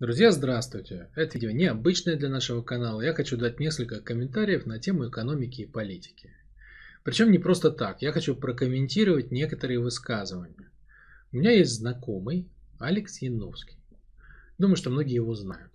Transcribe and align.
Друзья, 0.00 0.32
здравствуйте! 0.32 1.10
Это 1.14 1.36
видео 1.36 1.50
необычное 1.50 2.16
для 2.16 2.30
нашего 2.30 2.62
канала. 2.62 3.02
Я 3.02 3.12
хочу 3.12 3.36
дать 3.36 3.60
несколько 3.60 4.00
комментариев 4.00 4.64
на 4.64 4.78
тему 4.78 5.06
экономики 5.06 5.60
и 5.60 5.66
политики. 5.66 6.32
Причем 7.04 7.30
не 7.30 7.36
просто 7.38 7.70
так. 7.70 8.00
Я 8.00 8.10
хочу 8.12 8.34
прокомментировать 8.34 9.30
некоторые 9.30 9.78
высказывания. 9.78 10.70
У 11.32 11.36
меня 11.36 11.50
есть 11.50 11.72
знакомый 11.72 12.48
Алекс 12.78 13.20
Яновский. 13.20 13.76
Думаю, 14.56 14.76
что 14.76 14.88
многие 14.88 15.16
его 15.16 15.34
знают. 15.34 15.72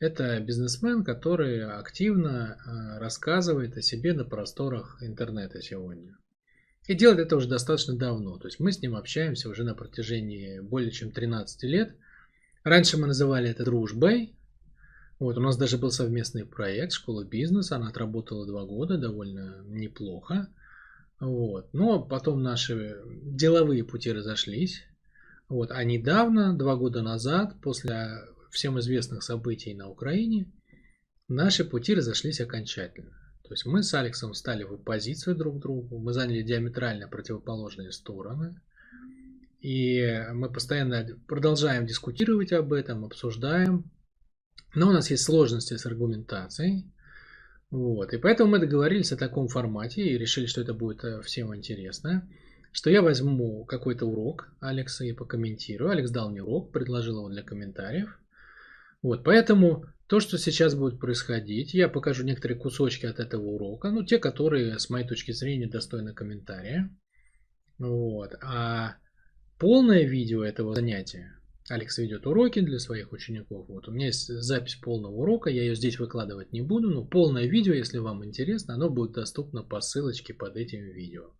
Это 0.00 0.38
бизнесмен, 0.40 1.02
который 1.02 1.64
активно 1.64 2.58
э, 2.58 2.98
рассказывает 2.98 3.78
о 3.78 3.80
себе 3.80 4.12
на 4.12 4.26
просторах 4.26 4.98
интернета 5.00 5.62
сегодня. 5.62 6.18
И 6.88 6.92
делает 6.92 7.20
это 7.20 7.36
уже 7.36 7.48
достаточно 7.48 7.96
давно. 7.96 8.36
То 8.36 8.48
есть 8.48 8.60
мы 8.60 8.70
с 8.70 8.82
ним 8.82 8.96
общаемся 8.96 9.48
уже 9.48 9.64
на 9.64 9.74
протяжении 9.74 10.60
более 10.60 10.90
чем 10.90 11.10
13 11.10 11.62
лет– 11.62 11.96
Раньше 12.64 12.96
мы 12.96 13.08
называли 13.08 13.50
это 13.50 13.64
дружбой. 13.64 14.36
Вот, 15.18 15.36
у 15.36 15.40
нас 15.40 15.56
даже 15.56 15.78
был 15.78 15.90
совместный 15.90 16.44
проект 16.44 16.92
«Школа 16.92 17.24
бизнеса». 17.24 17.76
Она 17.76 17.88
отработала 17.88 18.46
два 18.46 18.64
года, 18.64 18.98
довольно 18.98 19.62
неплохо. 19.66 20.48
Вот. 21.20 21.72
Но 21.72 22.02
потом 22.02 22.42
наши 22.42 22.96
деловые 23.22 23.84
пути 23.84 24.12
разошлись. 24.12 24.82
Вот. 25.48 25.70
А 25.72 25.82
недавно, 25.82 26.56
два 26.56 26.76
года 26.76 27.02
назад, 27.02 27.60
после 27.60 28.24
всем 28.50 28.78
известных 28.78 29.22
событий 29.22 29.74
на 29.74 29.88
Украине, 29.88 30.52
наши 31.28 31.64
пути 31.64 31.94
разошлись 31.94 32.40
окончательно. 32.40 33.18
То 33.42 33.54
есть 33.54 33.66
мы 33.66 33.82
с 33.82 33.92
Алексом 33.94 34.34
стали 34.34 34.62
в 34.62 34.72
оппозицию 34.72 35.36
друг 35.36 35.58
к 35.58 35.62
другу, 35.62 35.98
мы 35.98 36.12
заняли 36.12 36.42
диаметрально 36.42 37.08
противоположные 37.08 37.90
стороны– 37.90 38.60
и 39.62 40.26
мы 40.32 40.52
постоянно 40.52 41.06
продолжаем 41.28 41.86
дискутировать 41.86 42.52
об 42.52 42.72
этом, 42.72 43.04
обсуждаем. 43.04 43.90
Но 44.74 44.88
у 44.88 44.92
нас 44.92 45.10
есть 45.10 45.22
сложности 45.22 45.76
с 45.76 45.86
аргументацией. 45.86 46.92
Вот. 47.70 48.12
И 48.12 48.18
поэтому 48.18 48.50
мы 48.50 48.58
договорились 48.58 49.12
о 49.12 49.16
таком 49.16 49.46
формате 49.46 50.02
и 50.02 50.18
решили, 50.18 50.46
что 50.46 50.62
это 50.62 50.74
будет 50.74 51.04
э, 51.04 51.22
всем 51.22 51.54
интересно. 51.54 52.28
Что 52.72 52.90
я 52.90 53.02
возьму 53.02 53.64
какой-то 53.64 54.06
урок 54.06 54.52
Алекса 54.60 55.04
и 55.04 55.12
покомментирую. 55.12 55.90
Алекс 55.90 56.10
дал 56.10 56.30
мне 56.30 56.42
урок, 56.42 56.72
предложил 56.72 57.18
его 57.18 57.28
для 57.28 57.42
комментариев. 57.42 58.18
Вот, 59.00 59.24
поэтому 59.24 59.86
то, 60.08 60.18
что 60.18 60.38
сейчас 60.38 60.74
будет 60.74 60.98
происходить, 60.98 61.72
я 61.72 61.88
покажу 61.88 62.24
некоторые 62.24 62.58
кусочки 62.58 63.06
от 63.06 63.20
этого 63.20 63.42
урока, 63.42 63.90
ну, 63.90 64.04
те, 64.04 64.18
которые, 64.18 64.78
с 64.78 64.90
моей 64.90 65.06
точки 65.06 65.32
зрения, 65.32 65.68
достойны 65.68 66.14
комментария. 66.14 66.90
Вот. 67.78 68.34
А 68.42 68.96
полное 69.62 70.02
видео 70.02 70.44
этого 70.44 70.74
занятия. 70.74 71.38
Алекс 71.68 71.96
ведет 71.96 72.26
уроки 72.26 72.58
для 72.60 72.80
своих 72.80 73.12
учеников. 73.12 73.68
Вот 73.68 73.86
у 73.86 73.92
меня 73.92 74.06
есть 74.06 74.26
запись 74.26 74.74
полного 74.74 75.12
урока, 75.12 75.50
я 75.50 75.62
ее 75.62 75.76
здесь 75.76 76.00
выкладывать 76.00 76.52
не 76.52 76.62
буду, 76.62 76.90
но 76.90 77.04
полное 77.04 77.46
видео, 77.46 77.72
если 77.72 77.98
вам 77.98 78.24
интересно, 78.24 78.74
оно 78.74 78.90
будет 78.90 79.12
доступно 79.12 79.62
по 79.62 79.80
ссылочке 79.80 80.34
под 80.34 80.56
этим 80.56 80.82
видео. 80.82 81.30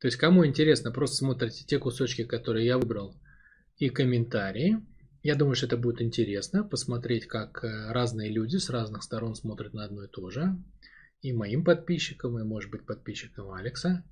То 0.00 0.06
есть, 0.06 0.16
кому 0.16 0.46
интересно, 0.46 0.90
просто 0.90 1.16
смотрите 1.16 1.66
те 1.66 1.78
кусочки, 1.78 2.24
которые 2.24 2.64
я 2.64 2.78
выбрал, 2.78 3.14
и 3.76 3.90
комментарии. 3.90 4.78
Я 5.22 5.34
думаю, 5.34 5.56
что 5.56 5.66
это 5.66 5.76
будет 5.76 6.00
интересно, 6.00 6.64
посмотреть, 6.64 7.26
как 7.26 7.62
э, 7.62 7.92
разные 7.92 8.30
люди 8.30 8.56
с 8.56 8.70
разных 8.70 9.02
сторон 9.02 9.34
смотрят 9.34 9.74
на 9.74 9.84
одно 9.84 10.04
и 10.04 10.08
то 10.08 10.30
же. 10.30 10.56
И 11.20 11.34
моим 11.34 11.64
подписчикам, 11.64 12.38
и, 12.38 12.44
может 12.44 12.70
быть, 12.70 12.86
подписчикам 12.86 13.50
Алекса. 13.50 14.04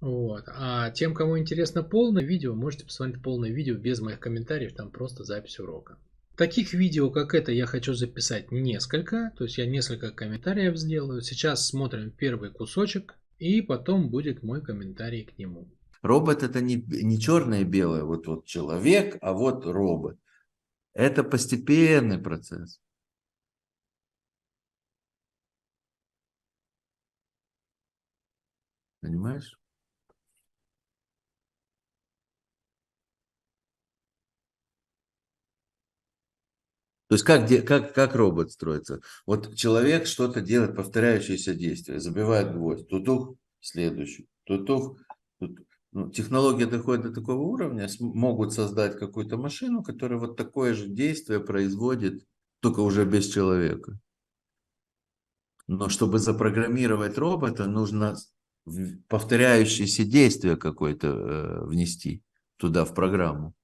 Вот. 0.00 0.44
А 0.46 0.90
тем, 0.90 1.14
кому 1.14 1.38
интересно 1.38 1.82
полное 1.82 2.24
видео, 2.24 2.54
можете 2.54 2.86
посмотреть 2.86 3.22
полное 3.22 3.50
видео 3.50 3.74
без 3.76 4.00
моих 4.00 4.18
комментариев, 4.18 4.74
там 4.74 4.90
просто 4.90 5.24
запись 5.24 5.58
урока. 5.60 5.98
Таких 6.36 6.72
видео, 6.72 7.10
как 7.10 7.34
это, 7.34 7.52
я 7.52 7.66
хочу 7.66 7.92
записать 7.92 8.50
несколько, 8.50 9.32
то 9.36 9.44
есть 9.44 9.58
я 9.58 9.66
несколько 9.66 10.10
комментариев 10.10 10.76
сделаю. 10.78 11.20
Сейчас 11.20 11.66
смотрим 11.66 12.10
первый 12.10 12.50
кусочек, 12.50 13.14
и 13.38 13.60
потом 13.60 14.08
будет 14.08 14.42
мой 14.42 14.62
комментарий 14.62 15.24
к 15.24 15.36
нему. 15.38 15.68
Робот 16.00 16.42
это 16.42 16.62
не, 16.62 16.76
не 16.76 17.20
черное 17.20 17.60
и 17.60 17.64
белое, 17.64 18.04
вот, 18.04 18.26
вот 18.26 18.46
человек, 18.46 19.18
а 19.20 19.34
вот 19.34 19.66
робот. 19.66 20.18
Это 20.94 21.22
постепенный 21.22 22.18
процесс. 22.18 22.80
Понимаешь? 29.02 29.59
То 37.10 37.14
есть 37.14 37.24
как, 37.24 37.48
как, 37.66 37.92
как 37.92 38.14
робот 38.14 38.52
строится? 38.52 39.00
Вот 39.26 39.56
человек 39.56 40.06
что-то 40.06 40.40
делает, 40.40 40.76
повторяющееся 40.76 41.54
действие, 41.54 41.98
забивает 41.98 42.52
гвоздь, 42.52 42.86
тутух, 42.86 43.34
следующий, 43.58 44.28
тутух, 44.44 44.96
тут. 45.40 45.58
Ну, 45.90 46.08
технология 46.08 46.66
доходит 46.66 47.06
до 47.06 47.12
такого 47.12 47.42
уровня, 47.42 47.88
могут 47.98 48.52
создать 48.52 48.96
какую-то 48.96 49.36
машину, 49.38 49.82
которая 49.82 50.20
вот 50.20 50.36
такое 50.36 50.72
же 50.72 50.86
действие 50.86 51.40
производит, 51.40 52.24
только 52.60 52.78
уже 52.78 53.04
без 53.04 53.26
человека. 53.26 53.98
Но 55.66 55.88
чтобы 55.88 56.20
запрограммировать 56.20 57.18
робота, 57.18 57.66
нужно 57.66 58.14
повторяющееся 59.08 60.04
действие 60.04 60.56
какое-то 60.56 61.08
э, 61.08 61.64
внести 61.64 62.22
туда 62.56 62.84
в 62.84 62.94
программу. 62.94 63.56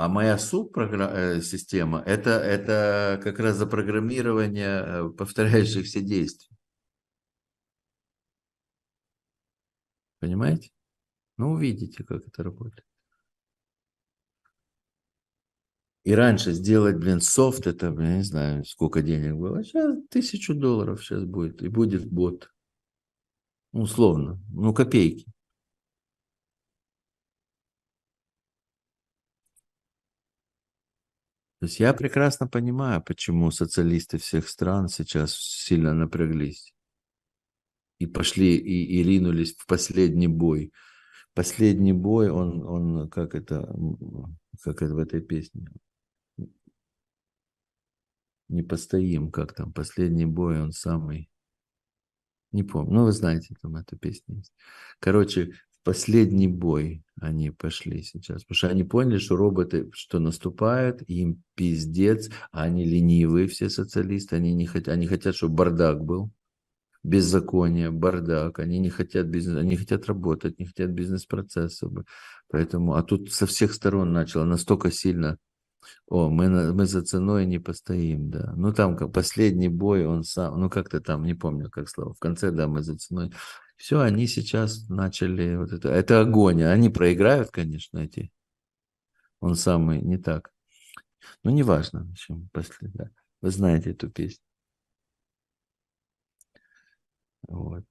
А 0.00 0.08
моя 0.08 0.38
суб-система 0.38 2.02
э, 2.06 2.12
это, 2.12 2.30
это 2.30 3.20
как 3.22 3.38
раз 3.38 3.56
запрограммирование 3.56 4.82
э, 4.82 5.08
повторяющихся 5.10 6.00
действий. 6.00 6.56
Понимаете? 10.20 10.70
Ну, 11.36 11.50
увидите, 11.50 12.02
как 12.02 12.26
это 12.26 12.42
работает. 12.42 12.86
И 16.04 16.14
раньше 16.14 16.52
сделать, 16.52 16.96
блин, 16.96 17.20
софт, 17.20 17.66
это, 17.66 17.88
я 17.88 18.16
не 18.16 18.22
знаю, 18.22 18.64
сколько 18.64 19.02
денег 19.02 19.34
было. 19.34 19.62
Сейчас 19.62 19.98
тысячу 20.08 20.54
долларов 20.54 21.04
сейчас 21.04 21.24
будет. 21.24 21.60
И 21.60 21.68
будет 21.68 22.10
бот. 22.10 22.50
Условно. 23.72 24.40
Ну, 24.48 24.72
копейки. 24.72 25.26
То 31.60 31.66
есть 31.66 31.78
я 31.78 31.92
прекрасно 31.92 32.46
понимаю, 32.46 33.02
почему 33.02 33.50
социалисты 33.50 34.16
всех 34.16 34.48
стран 34.48 34.88
сейчас 34.88 35.36
сильно 35.36 35.92
напряглись 35.92 36.74
и 37.98 38.06
пошли 38.06 38.56
и, 38.56 38.98
и 38.98 39.02
ринулись 39.02 39.54
в 39.54 39.66
последний 39.66 40.26
бой. 40.26 40.72
Последний 41.34 41.92
бой, 41.92 42.30
он, 42.30 42.66
он 42.66 43.10
как 43.10 43.34
это, 43.34 43.72
как 44.62 44.80
это 44.80 44.94
в 44.94 44.98
этой 44.98 45.20
песне, 45.20 45.68
не 48.48 48.62
постоим, 48.62 49.30
как 49.30 49.54
там, 49.54 49.72
последний 49.72 50.24
бой, 50.24 50.60
он 50.60 50.72
самый, 50.72 51.30
не 52.52 52.64
помню, 52.64 52.94
ну 52.94 53.04
вы 53.04 53.12
знаете, 53.12 53.54
там 53.60 53.76
эта 53.76 53.96
песня 53.96 54.36
есть. 54.36 54.54
Короче, 54.98 55.52
последний 55.84 56.48
бой 56.48 57.04
они 57.20 57.50
пошли 57.50 58.02
сейчас. 58.02 58.42
Потому 58.42 58.56
что 58.56 58.68
они 58.68 58.84
поняли, 58.84 59.18
что 59.18 59.36
роботы, 59.36 59.90
что 59.92 60.18
наступают, 60.18 61.02
им 61.06 61.42
пиздец, 61.54 62.30
они 62.50 62.84
ленивые 62.84 63.46
все 63.46 63.68
социалисты, 63.68 64.36
они 64.36 64.54
не 64.54 64.66
хотят, 64.66 64.94
они 64.94 65.06
хотят, 65.06 65.34
чтобы 65.34 65.54
бардак 65.54 66.02
был, 66.02 66.30
беззаконие, 67.02 67.90
бардак, 67.90 68.58
они 68.58 68.78
не 68.78 68.90
хотят 68.90 69.26
бизнес, 69.26 69.58
они 69.58 69.76
хотят 69.76 70.06
работать, 70.06 70.58
не 70.58 70.66
хотят 70.66 70.90
бизнес-процессов. 70.90 71.92
Поэтому, 72.48 72.94
а 72.94 73.02
тут 73.02 73.32
со 73.32 73.46
всех 73.46 73.74
сторон 73.74 74.12
начало 74.12 74.44
настолько 74.44 74.90
сильно 74.90 75.38
о, 76.08 76.28
мы, 76.28 76.72
мы 76.72 76.86
за 76.86 77.02
ценой 77.02 77.46
не 77.46 77.58
постоим, 77.58 78.30
да. 78.30 78.52
Ну, 78.56 78.72
там 78.72 78.96
как 78.96 79.12
последний 79.12 79.68
бой, 79.68 80.06
он 80.06 80.24
сам, 80.24 80.60
ну, 80.60 80.68
как-то 80.68 81.00
там, 81.00 81.24
не 81.24 81.34
помню, 81.34 81.70
как 81.70 81.88
слово, 81.88 82.14
в 82.14 82.18
конце, 82.18 82.50
да, 82.50 82.66
мы 82.66 82.82
за 82.82 82.98
ценой. 82.98 83.32
Все, 83.80 83.98
они 84.00 84.26
сейчас 84.26 84.90
начали 84.90 85.56
вот 85.56 85.72
это. 85.72 85.88
Это 85.88 86.20
огонь. 86.20 86.62
Они 86.64 86.90
проиграют, 86.90 87.50
конечно, 87.50 87.98
эти. 87.98 88.30
Он 89.40 89.54
самый 89.54 90.02
не 90.02 90.18
так. 90.18 90.52
Но 91.42 91.50
неважно. 91.50 92.04
В 92.04 92.10
общем, 92.10 92.50
после, 92.52 92.88
да. 92.92 93.10
Вы 93.40 93.50
знаете 93.50 93.92
эту 93.92 94.10
песню. 94.10 94.44
Вот. 97.48 97.86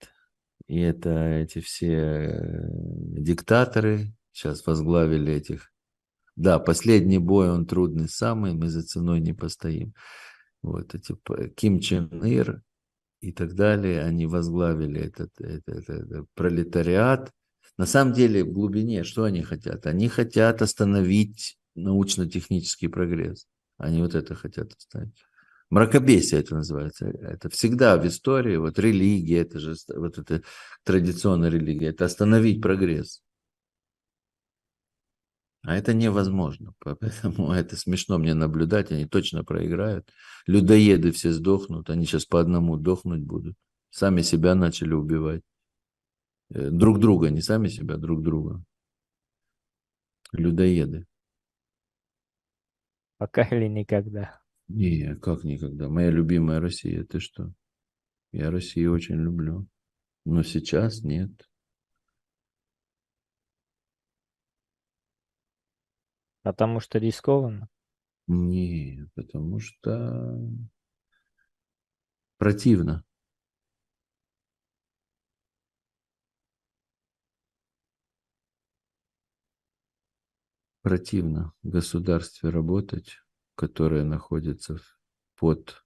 И 0.68 0.80
это 0.80 1.10
эти 1.10 1.60
все 1.60 1.88
э, 1.88 2.70
диктаторы 3.18 4.14
сейчас 4.32 4.68
возглавили 4.68 5.34
этих. 5.34 5.74
Да, 6.36 6.60
последний 6.60 7.18
бой, 7.18 7.50
он 7.50 7.66
трудный 7.66 8.10
самый, 8.10 8.54
мы 8.54 8.70
за 8.70 8.84
ценой 8.84 9.22
не 9.22 9.34
постоим. 9.34 9.96
Вот 10.62 10.94
эти 10.94 11.16
Ким 11.56 11.80
Чен 11.80 12.24
Ир, 12.24 12.62
и 13.22 13.32
так 13.32 13.54
далее, 13.54 14.02
они 14.04 14.26
возглавили 14.26 15.02
этот, 15.02 15.30
этот, 15.40 15.90
этот 15.90 16.28
пролетариат. 16.36 17.32
На 17.78 17.86
самом 17.86 18.14
деле, 18.14 18.44
в 18.44 18.52
глубине, 18.52 19.04
что 19.04 19.24
они 19.24 19.42
хотят? 19.42 19.86
Они 19.88 20.08
хотят 20.08 20.62
остановить 20.62 21.58
научно-технический 21.76 22.88
прогресс. 22.88 23.48
Они 23.78 24.02
вот 24.02 24.16
это 24.16 24.36
хотят 24.36 24.74
оставить. 24.74 25.16
Мракобесие 25.70 26.42
это 26.42 26.56
называется. 26.56 27.08
Это 27.08 27.50
всегда 27.50 27.98
в 27.98 28.08
истории, 28.08 28.58
вот 28.58 28.80
религия, 28.80 29.42
это 29.42 29.60
же 29.60 29.76
вот 29.96 30.18
это 30.18 30.42
традиционная 30.84 31.50
религия, 31.50 31.88
это 31.88 32.06
остановить 32.06 32.62
прогресс. 32.62 33.22
А 35.64 35.76
это 35.76 35.94
невозможно. 35.94 36.74
Поэтому 36.80 37.52
это 37.52 37.76
смешно 37.76 38.18
мне 38.18 38.34
наблюдать. 38.34 38.92
Они 38.92 39.06
точно 39.06 39.44
проиграют. 39.44 40.10
Людоеды 40.48 41.12
все 41.12 41.32
сдохнут. 41.32 41.90
Они 41.90 42.06
сейчас 42.06 42.26
по 42.26 42.40
одному 42.40 42.78
дохнуть 42.78 43.24
будут. 43.24 43.56
Сами 43.90 44.22
себя 44.22 44.56
начали 44.56 44.94
убивать. 44.94 45.42
Э, 46.50 46.70
друг 46.70 47.00
друга, 47.00 47.30
не 47.30 47.42
сами 47.42 47.68
себя, 47.68 47.98
друг 47.98 48.24
друга. 48.24 48.64
Людоеды. 50.32 51.06
Пока 53.18 53.44
или 53.44 53.68
никогда? 53.68 54.40
Не, 54.68 55.16
как 55.16 55.44
никогда. 55.44 55.90
Моя 55.90 56.12
любимая 56.12 56.62
Россия. 56.62 57.04
Ты 57.04 57.20
что? 57.20 57.52
Я 58.32 58.52
Россию 58.52 58.94
очень 58.94 59.16
люблю. 59.16 59.68
Но 60.26 60.44
сейчас 60.44 61.04
нет. 61.04 61.49
Потому 66.44 66.80
что 66.80 67.00
рискованно? 67.00 67.70
Не, 68.28 69.08
потому 69.16 69.60
что 69.60 70.40
противно. 72.38 73.04
Противно 80.82 81.54
в 81.62 81.70
государстве 81.70 82.50
работать, 82.50 83.18
которое 83.56 84.04
находится 84.04 84.80
под 85.36 85.84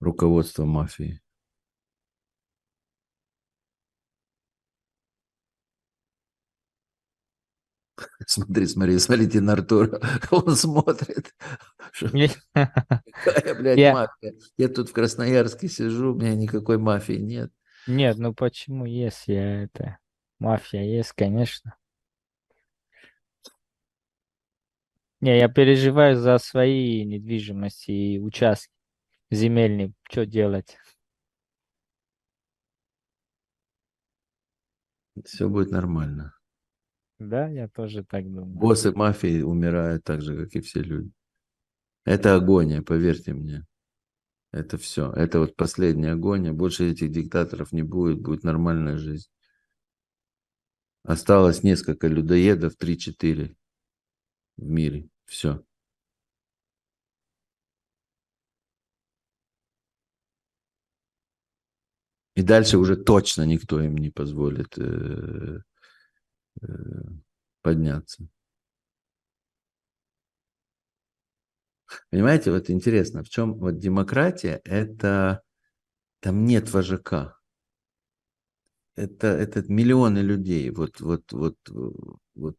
руководством 0.00 0.70
мафии. 0.70 1.22
Смотри, 8.26 8.66
смотри, 8.66 8.98
смотрите 8.98 9.40
на 9.40 9.54
Артура. 9.54 10.00
Он 10.30 10.54
смотрит. 10.54 11.34
Какая, 12.52 13.54
блядь, 13.54 13.78
я... 13.78 13.92
мафия? 13.92 14.34
Я 14.56 14.68
тут 14.68 14.90
в 14.90 14.92
Красноярске 14.92 15.68
сижу, 15.68 16.12
у 16.12 16.18
меня 16.18 16.34
никакой 16.34 16.78
мафии 16.78 17.14
нет. 17.14 17.50
Нет, 17.86 18.18
ну 18.18 18.34
почему 18.34 18.84
есть 18.84 19.24
я 19.26 19.62
это? 19.64 19.98
Мафия 20.38 20.82
есть, 20.82 21.12
конечно. 21.12 21.76
Не, 25.20 25.38
я 25.38 25.48
переживаю 25.48 26.16
за 26.16 26.38
свои 26.38 27.04
недвижимости 27.04 27.90
и 27.90 28.18
участки 28.18 28.72
земельные. 29.30 29.92
Что 30.08 30.24
делать? 30.24 30.78
Все 35.24 35.48
будет 35.48 35.70
нормально. 35.70 36.34
Да, 37.20 37.48
я 37.48 37.68
тоже 37.68 38.02
так 38.02 38.24
думаю. 38.24 38.46
Боссы 38.46 38.92
мафии 38.92 39.42
умирают 39.42 40.04
так 40.04 40.22
же, 40.22 40.36
как 40.36 40.56
и 40.56 40.60
все 40.60 40.80
люди. 40.80 41.12
Это 42.06 42.34
агония, 42.34 42.80
поверьте 42.80 43.34
мне. 43.34 43.66
Это 44.52 44.78
все. 44.78 45.12
Это 45.12 45.38
вот 45.38 45.54
последняя 45.54 46.12
агония. 46.12 46.54
Больше 46.54 46.90
этих 46.90 47.12
диктаторов 47.12 47.72
не 47.72 47.82
будет. 47.82 48.22
Будет 48.22 48.42
нормальная 48.42 48.96
жизнь. 48.96 49.28
Осталось 51.02 51.62
несколько 51.62 52.08
людоедов, 52.08 52.76
3-4 52.78 53.54
в 54.56 54.66
мире. 54.66 55.10
Все. 55.26 55.62
И 62.34 62.42
дальше 62.42 62.78
уже 62.78 62.96
точно 62.96 63.44
никто 63.44 63.82
им 63.82 63.98
не 63.98 64.08
позволит 64.08 64.78
э, 64.78 65.60
Э, 65.60 65.69
подняться. 67.62 68.28
Понимаете, 72.10 72.50
вот 72.50 72.70
интересно, 72.70 73.22
в 73.22 73.28
чем 73.28 73.54
вот 73.54 73.78
демократия, 73.78 74.60
это 74.64 75.42
там 76.20 76.44
нет 76.44 76.70
вожака. 76.72 77.36
Это, 78.94 79.28
это 79.28 79.62
миллионы 79.72 80.18
людей. 80.18 80.70
Вот, 80.70 81.00
вот, 81.00 81.32
вот, 81.32 81.56
вот. 82.34 82.56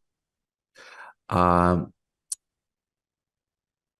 А 1.28 1.88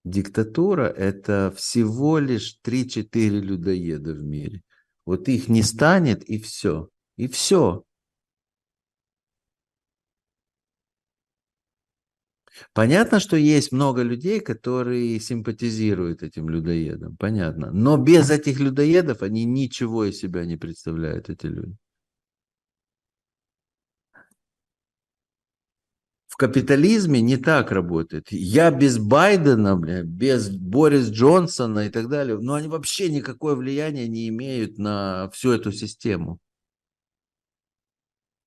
диктатура 0.04 0.88
это 0.88 1.54
всего 1.56 2.20
лишь 2.20 2.58
3-4 2.64 3.40
людоеда 3.40 4.14
в 4.14 4.24
мире. 4.24 4.62
Вот 5.06 5.28
их 5.28 5.48
не 5.48 5.64
станет, 5.64 6.24
и 6.24 6.40
все. 6.40 6.90
И 7.18 7.28
все. 7.28 7.84
Понятно, 12.74 13.20
что 13.20 13.36
есть 13.36 13.72
много 13.72 14.02
людей, 14.02 14.40
которые 14.40 15.20
симпатизируют 15.20 16.24
этим 16.24 16.50
людоедам, 16.50 17.18
понятно. 17.18 17.72
Но 17.72 17.98
без 17.98 18.30
этих 18.30 18.60
людоедов 18.60 19.22
они 19.22 19.44
ничего 19.46 20.06
из 20.06 20.18
себя 20.20 20.46
не 20.46 20.58
представляют, 20.58 21.30
эти 21.30 21.48
люди. 21.48 21.76
В 26.28 26.38
капитализме 26.38 27.22
не 27.22 27.38
так 27.38 27.72
работает. 27.72 28.28
Я 28.32 28.72
без 28.72 28.98
Байдена, 28.98 29.76
без 30.04 30.50
Борис 30.50 31.10
Джонсона 31.10 31.88
и 31.88 31.90
так 31.90 32.08
далее, 32.10 32.40
но 32.40 32.56
они 32.56 32.68
вообще 32.68 33.10
никакое 33.10 33.54
влияние 33.56 34.08
не 34.08 34.28
имеют 34.30 34.78
на 34.78 35.30
всю 35.34 35.52
эту 35.52 35.72
систему. 35.72 36.40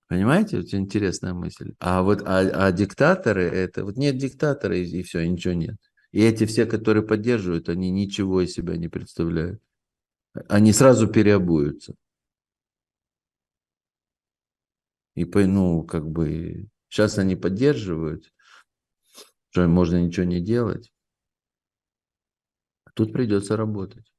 Понимаете, 0.08 0.58
вот 0.58 0.72
интересная 0.74 1.32
мысль. 1.32 1.74
А 1.78 2.02
вот 2.02 2.22
а, 2.26 2.40
а 2.66 2.72
диктаторы 2.72 3.44
это 3.44 3.84
вот 3.84 3.96
нет 3.96 4.18
диктатора 4.18 4.76
и, 4.76 4.84
и 4.84 5.02
все, 5.02 5.20
и 5.20 5.28
ничего 5.28 5.54
нет. 5.54 5.76
И 6.12 6.22
эти 6.22 6.46
все, 6.46 6.66
которые 6.66 7.04
поддерживают, 7.04 7.68
они 7.68 7.90
ничего 7.90 8.42
из 8.42 8.52
себя 8.52 8.76
не 8.76 8.88
представляют. 8.88 9.60
Они 10.48 10.72
сразу 10.72 11.08
переобуются. 11.08 11.94
И 15.14 15.24
ну, 15.24 15.84
как 15.84 16.08
бы 16.08 16.68
сейчас 16.88 17.18
они 17.18 17.36
поддерживают, 17.36 18.32
что 19.50 19.66
можно 19.68 20.04
ничего 20.04 20.26
не 20.26 20.40
делать. 20.40 20.92
Тут 22.94 23.12
придется 23.12 23.56
работать. 23.56 24.12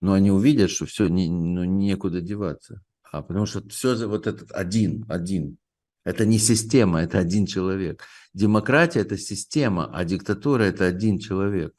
Но 0.00 0.12
они 0.12 0.30
увидят, 0.30 0.70
что 0.70 0.86
все, 0.86 1.08
не, 1.08 1.28
ну, 1.28 1.64
некуда 1.64 2.20
деваться. 2.20 2.82
А 3.10 3.22
потому 3.22 3.46
что 3.46 3.66
все 3.68 4.06
вот 4.06 4.26
этот 4.26 4.52
один, 4.52 5.04
один. 5.08 5.58
Это 6.04 6.24
не 6.24 6.38
система, 6.38 7.02
это 7.02 7.18
один 7.18 7.46
человек. 7.46 8.04
Демократия– 8.32 9.00
это 9.00 9.18
система, 9.18 9.90
а 9.92 10.04
диктатура– 10.04 10.62
это 10.64 10.86
один 10.86 11.18
человек. 11.18 11.74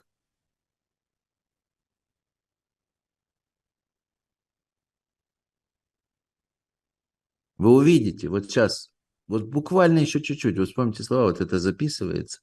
Вы 7.58 7.76
увидите, 7.76 8.28
вот 8.28 8.46
сейчас, 8.46 8.92
вот 9.28 9.44
буквально 9.44 10.00
еще 10.00 10.20
чуть-чуть, 10.20 10.58
вы 10.58 10.66
вспомните 10.66 11.04
слова, 11.04 11.26
вот 11.26 11.42
это 11.42 11.60
записывается, 11.60 12.42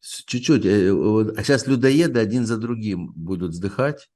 чуть-чуть, 0.00 0.66
э, 0.66 0.90
а 0.90 1.42
сейчас 1.42 1.66
людоеды 1.66 2.20
один 2.20 2.44
за 2.46 2.58
другим 2.58 3.12
будут 3.14 3.52
вздыхать, 3.52 4.10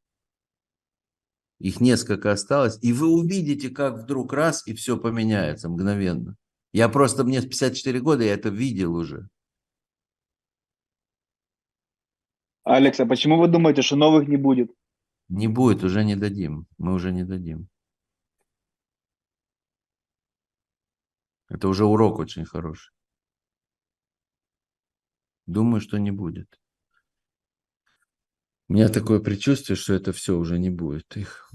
их 1.63 1.81
несколько 1.81 2.33
осталось, 2.33 2.77
и 2.83 2.93
вы 2.93 3.07
увидите, 3.07 3.71
как 3.71 4.03
вдруг 4.03 4.33
раз, 4.33 4.67
и 4.67 4.75
все 4.75 4.97
поменяется 4.97 5.69
мгновенно. 5.69 6.37
Я 6.73 6.89
просто, 6.89 7.23
мне 7.23 7.41
54 7.41 8.01
года, 8.01 8.25
я 8.25 8.35
это 8.35 8.49
видел 8.49 8.97
уже. 8.97 9.29
Алекс, 12.65 12.99
а 12.99 13.07
почему 13.07 13.39
вы 13.39 13.47
думаете, 13.47 13.83
что 13.83 13.95
новых 13.95 14.27
не 14.27 14.37
будет? 14.37 14.73
Не 15.29 15.47
будет, 15.47 15.85
уже 15.85 16.05
не 16.05 16.17
дадим. 16.17 16.67
Мы 16.79 16.95
уже 16.95 17.13
не 17.13 17.25
дадим. 17.25 17.69
Это 21.49 21.69
уже 21.69 21.85
урок 21.85 22.19
очень 22.19 22.45
хороший. 22.45 22.93
Думаю, 25.47 25.81
что 25.81 25.99
не 25.99 26.11
будет. 26.11 26.62
У 28.73 28.75
меня 28.75 28.89
такое 28.89 29.21
предчувствие, 29.21 29.77
что 29.77 29.93
это 29.93 30.15
все 30.15 30.35
уже 30.35 30.59
не 30.59 30.71
будет 30.71 31.15
их. 31.15 31.53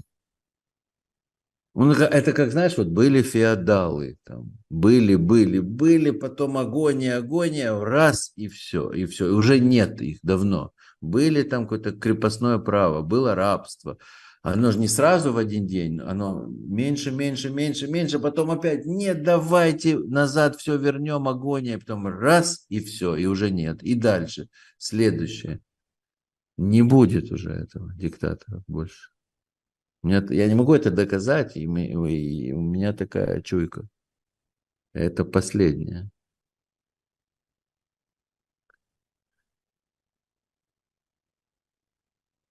Это 1.74 2.32
как, 2.32 2.52
знаешь, 2.52 2.78
вот 2.78 2.86
были 2.86 3.22
феодалы, 3.22 4.18
там, 4.24 4.52
были, 4.70 5.16
были, 5.16 5.58
были, 5.58 6.12
потом 6.12 6.56
агония, 6.56 7.16
агония, 7.16 7.76
раз 7.76 8.30
и 8.36 8.46
все, 8.46 8.92
и 8.92 9.04
все, 9.06 9.26
и 9.26 9.32
уже 9.32 9.58
нет 9.58 10.00
их 10.00 10.18
давно. 10.22 10.70
Были 11.00 11.42
там 11.42 11.64
какое-то 11.64 11.90
крепостное 11.90 12.58
право, 12.58 13.02
было 13.02 13.34
рабство, 13.34 13.98
Оно 14.42 14.70
же 14.70 14.78
не 14.78 14.86
сразу 14.86 15.32
в 15.32 15.38
один 15.38 15.66
день, 15.66 15.98
оно 15.98 16.46
меньше, 16.46 17.10
меньше, 17.10 17.50
меньше, 17.50 17.88
меньше, 17.88 18.20
потом 18.20 18.52
опять, 18.52 18.86
нет, 18.86 19.24
давайте 19.24 19.98
назад 19.98 20.54
все 20.54 20.76
вернем, 20.76 21.26
агония, 21.26 21.80
потом 21.80 22.06
раз, 22.06 22.64
и 22.68 22.78
все, 22.78 23.16
и 23.16 23.26
уже 23.26 23.50
нет. 23.50 23.82
И 23.82 23.94
дальше, 23.94 24.48
следующее. 24.78 25.60
Не 26.58 26.82
будет 26.82 27.30
уже 27.30 27.52
этого 27.52 27.94
диктатора 27.94 28.62
больше. 28.66 29.10
Меня, 30.02 30.24
я 30.30 30.48
не 30.48 30.54
могу 30.54 30.74
это 30.74 30.90
доказать, 30.90 31.56
и, 31.56 31.66
мы, 31.66 31.86
и 31.86 32.52
у 32.52 32.60
меня 32.60 32.92
такая 32.92 33.40
чуйка. 33.42 33.88
Это 34.92 35.24
последнее. 35.24 36.10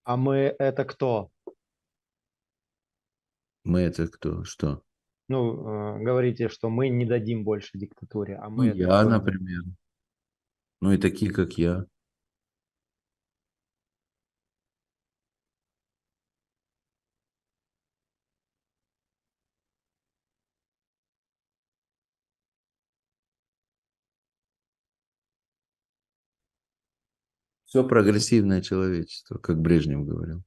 А 0.04 0.16
мы 0.16 0.56
это 0.58 0.86
кто? 0.86 1.32
Мы 3.66 3.82
это 3.82 4.08
кто? 4.08 4.46
Что? 4.46 4.84
Ну, 5.28 5.98
э, 5.98 6.04
говорите, 6.04 6.48
что 6.48 6.70
мы 6.70 6.88
не 6.88 7.06
дадим 7.06 7.44
больше 7.44 7.78
диктатуре, 7.78 8.38
а 8.38 8.50
Ну, 8.50 8.56
мы 8.58 8.68
это 8.68 8.78
я, 8.78 9.02
кто? 9.02 9.10
например. 9.10 9.64
Ну 10.80 10.94
и 10.94 10.98
такие, 10.98 11.32
как 11.32 11.58
я. 11.58 11.86
Все 27.78 27.88
прогрессивное 27.88 28.64
человечество, 28.64 29.38
как 29.38 29.62
Брежнев 29.62 30.04
говорил. 30.04 30.44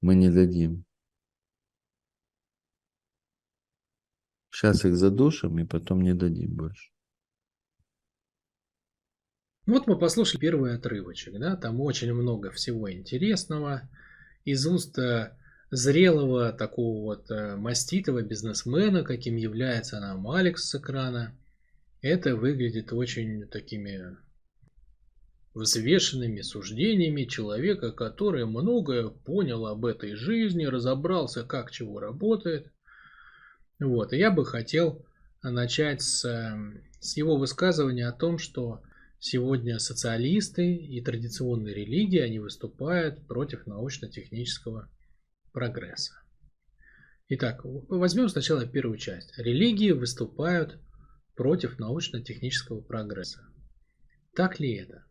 Мы 0.00 0.14
не 0.14 0.30
дадим. 0.30 0.86
Сейчас 4.50 4.86
их 4.86 4.96
задушим 4.96 5.58
и 5.58 5.66
потом 5.66 6.00
не 6.00 6.14
дадим 6.14 6.54
больше. 6.54 6.90
Ну 9.66 9.74
вот 9.74 9.86
мы 9.86 9.98
послушали 9.98 10.40
первый 10.40 10.74
отрывочек, 10.74 11.38
да, 11.38 11.56
там 11.56 11.82
очень 11.82 12.14
много 12.14 12.50
всего 12.50 12.90
интересного. 12.90 13.90
Из 14.46 14.66
уст 14.66 14.98
э, 14.98 15.36
зрелого 15.70 16.54
такого 16.54 17.02
вот 17.02 17.30
э, 17.30 17.56
маститого 17.56 18.22
бизнесмена, 18.22 19.04
каким 19.04 19.36
является 19.36 20.00
нам 20.00 20.26
Алекс 20.30 20.64
с 20.64 20.74
экрана, 20.76 21.36
это 22.00 22.36
выглядит 22.36 22.94
очень 22.94 23.46
такими 23.48 24.16
взвешенными 25.56 26.42
суждениями 26.42 27.24
человека, 27.24 27.90
который 27.90 28.44
многое 28.44 29.08
понял 29.08 29.66
об 29.66 29.86
этой 29.86 30.14
жизни, 30.14 30.66
разобрался, 30.66 31.44
как 31.44 31.70
чего 31.70 31.98
работает. 31.98 32.70
Вот, 33.80 34.12
и 34.12 34.18
я 34.18 34.30
бы 34.30 34.44
хотел 34.44 35.06
начать 35.42 36.02
с, 36.02 36.26
э, 36.26 36.82
с 37.00 37.16
его 37.16 37.38
высказывания 37.38 38.06
о 38.06 38.12
том, 38.12 38.36
что 38.36 38.82
сегодня 39.18 39.78
социалисты 39.78 40.74
и 40.74 41.02
традиционные 41.02 41.74
религии, 41.74 42.20
они 42.20 42.38
выступают 42.38 43.26
против 43.26 43.66
научно-технического 43.66 44.90
прогресса. 45.54 46.12
Итак, 47.30 47.62
возьмем 47.64 48.28
сначала 48.28 48.66
первую 48.66 48.98
часть. 48.98 49.32
Религии 49.38 49.92
выступают 49.92 50.78
против 51.34 51.78
научно-технического 51.78 52.82
прогресса. 52.82 53.40
Так 54.34 54.60
ли 54.60 54.74
это? 54.74 55.05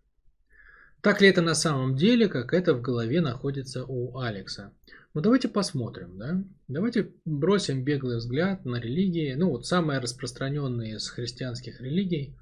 Так 1.06 1.22
ли 1.22 1.28
это 1.28 1.44
на 1.44 1.54
самом 1.54 1.96
деле, 1.96 2.28
как 2.28 2.52
это 2.52 2.74
в 2.74 2.82
голове 2.82 3.22
находится 3.22 3.86
у 3.86 4.18
Алекса? 4.18 4.74
Ну 5.14 5.22
давайте 5.22 5.48
посмотрим, 5.48 6.18
да? 6.18 6.44
Давайте 6.68 7.12
бросим 7.26 7.84
беглый 7.84 8.18
взгляд 8.18 8.66
на 8.66 8.78
религии. 8.78 9.36
Ну 9.36 9.52
вот 9.52 9.68
самые 9.68 10.00
распространенные 10.00 10.96
из 10.96 11.08
христианских 11.10 11.80
религий 11.80 12.34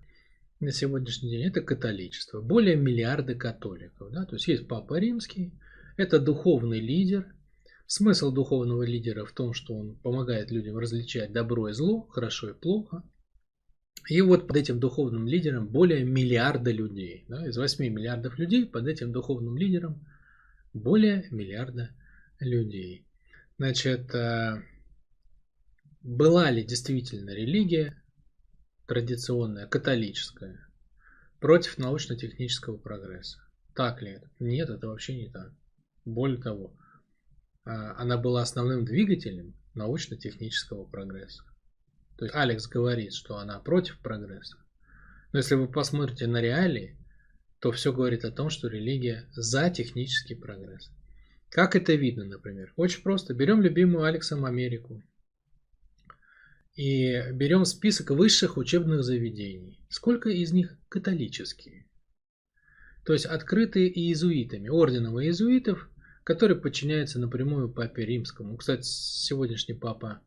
на 0.61 0.71
сегодняшний 0.71 1.31
день 1.31 1.47
это 1.47 1.59
католичество. 1.59 2.39
Более 2.39 2.77
миллиарда 2.77 3.35
католиков, 3.35 4.09
да? 4.13 4.23
То 4.23 4.37
есть 4.37 4.47
есть 4.47 4.65
Папа 4.65 4.97
Римский, 4.97 5.51
это 5.97 6.19
духовный 6.19 6.79
лидер. 6.79 7.35
Смысл 7.85 8.31
духовного 8.31 8.83
лидера 8.83 9.25
в 9.25 9.33
том, 9.33 9.51
что 9.51 9.75
он 9.75 9.97
помогает 9.97 10.51
людям 10.51 10.77
различать 10.77 11.33
добро 11.33 11.67
и 11.67 11.73
зло, 11.73 12.07
хорошо 12.09 12.51
и 12.51 12.53
плохо. 12.53 13.03
И 14.09 14.21
вот 14.21 14.47
под 14.47 14.57
этим 14.57 14.79
духовным 14.79 15.27
лидером 15.27 15.67
более 15.67 16.03
миллиарда 16.03 16.71
людей. 16.71 17.25
Да, 17.27 17.47
из 17.47 17.57
8 17.57 17.85
миллиардов 17.85 18.37
людей 18.37 18.65
под 18.65 18.87
этим 18.87 19.11
духовным 19.11 19.57
лидером 19.57 20.05
более 20.73 21.27
миллиарда 21.31 21.89
людей. 22.39 23.07
Значит, 23.57 24.13
была 26.01 26.51
ли 26.51 26.63
действительно 26.63 27.29
религия 27.29 28.01
традиционная, 28.87 29.67
католическая, 29.67 30.67
против 31.39 31.77
научно-технического 31.77 32.77
прогресса? 32.77 33.39
Так 33.73 34.01
ли 34.01 34.11
это? 34.11 34.29
Нет, 34.39 34.69
это 34.69 34.87
вообще 34.87 35.15
не 35.15 35.29
так. 35.29 35.53
Более 36.03 36.41
того, 36.41 36.75
она 37.63 38.17
была 38.17 38.41
основным 38.41 38.83
двигателем 38.83 39.55
научно-технического 39.75 40.83
прогресса. 40.83 41.43
То 42.23 42.27
есть 42.27 42.35
Алекс 42.37 42.67
говорит, 42.67 43.11
что 43.11 43.35
она 43.35 43.59
против 43.59 43.99
прогресса. 43.99 44.55
Но 45.33 45.39
если 45.39 45.55
вы 45.55 45.67
посмотрите 45.67 46.25
на 46.25 46.39
реалии, 46.39 46.97
то 47.59 47.73
все 47.73 47.91
говорит 47.91 48.23
о 48.23 48.31
том, 48.31 48.49
что 48.49 48.69
религия 48.69 49.27
за 49.33 49.69
технический 49.69 50.33
прогресс. 50.33 50.89
Как 51.49 51.75
это 51.75 51.95
видно, 51.95 52.23
например? 52.23 52.71
Очень 52.77 53.03
просто. 53.03 53.33
Берем 53.33 53.61
любимую 53.61 54.05
Алексом 54.05 54.45
Америку. 54.45 55.03
И 56.75 57.21
берем 57.33 57.65
список 57.65 58.11
высших 58.11 58.55
учебных 58.55 59.03
заведений. 59.03 59.85
Сколько 59.89 60.29
из 60.29 60.53
них 60.53 60.77
католические? 60.87 61.89
То 63.05 63.11
есть 63.11 63.25
открытые 63.25 63.91
иезуитами, 63.91 64.69
орденом 64.69 65.19
иезуитов, 65.19 65.89
который 66.23 66.55
подчиняется 66.55 67.19
напрямую 67.19 67.67
папе 67.67 68.05
римскому. 68.05 68.55
Кстати, 68.55 68.83
сегодняшний 68.83 69.75
папа 69.75 70.21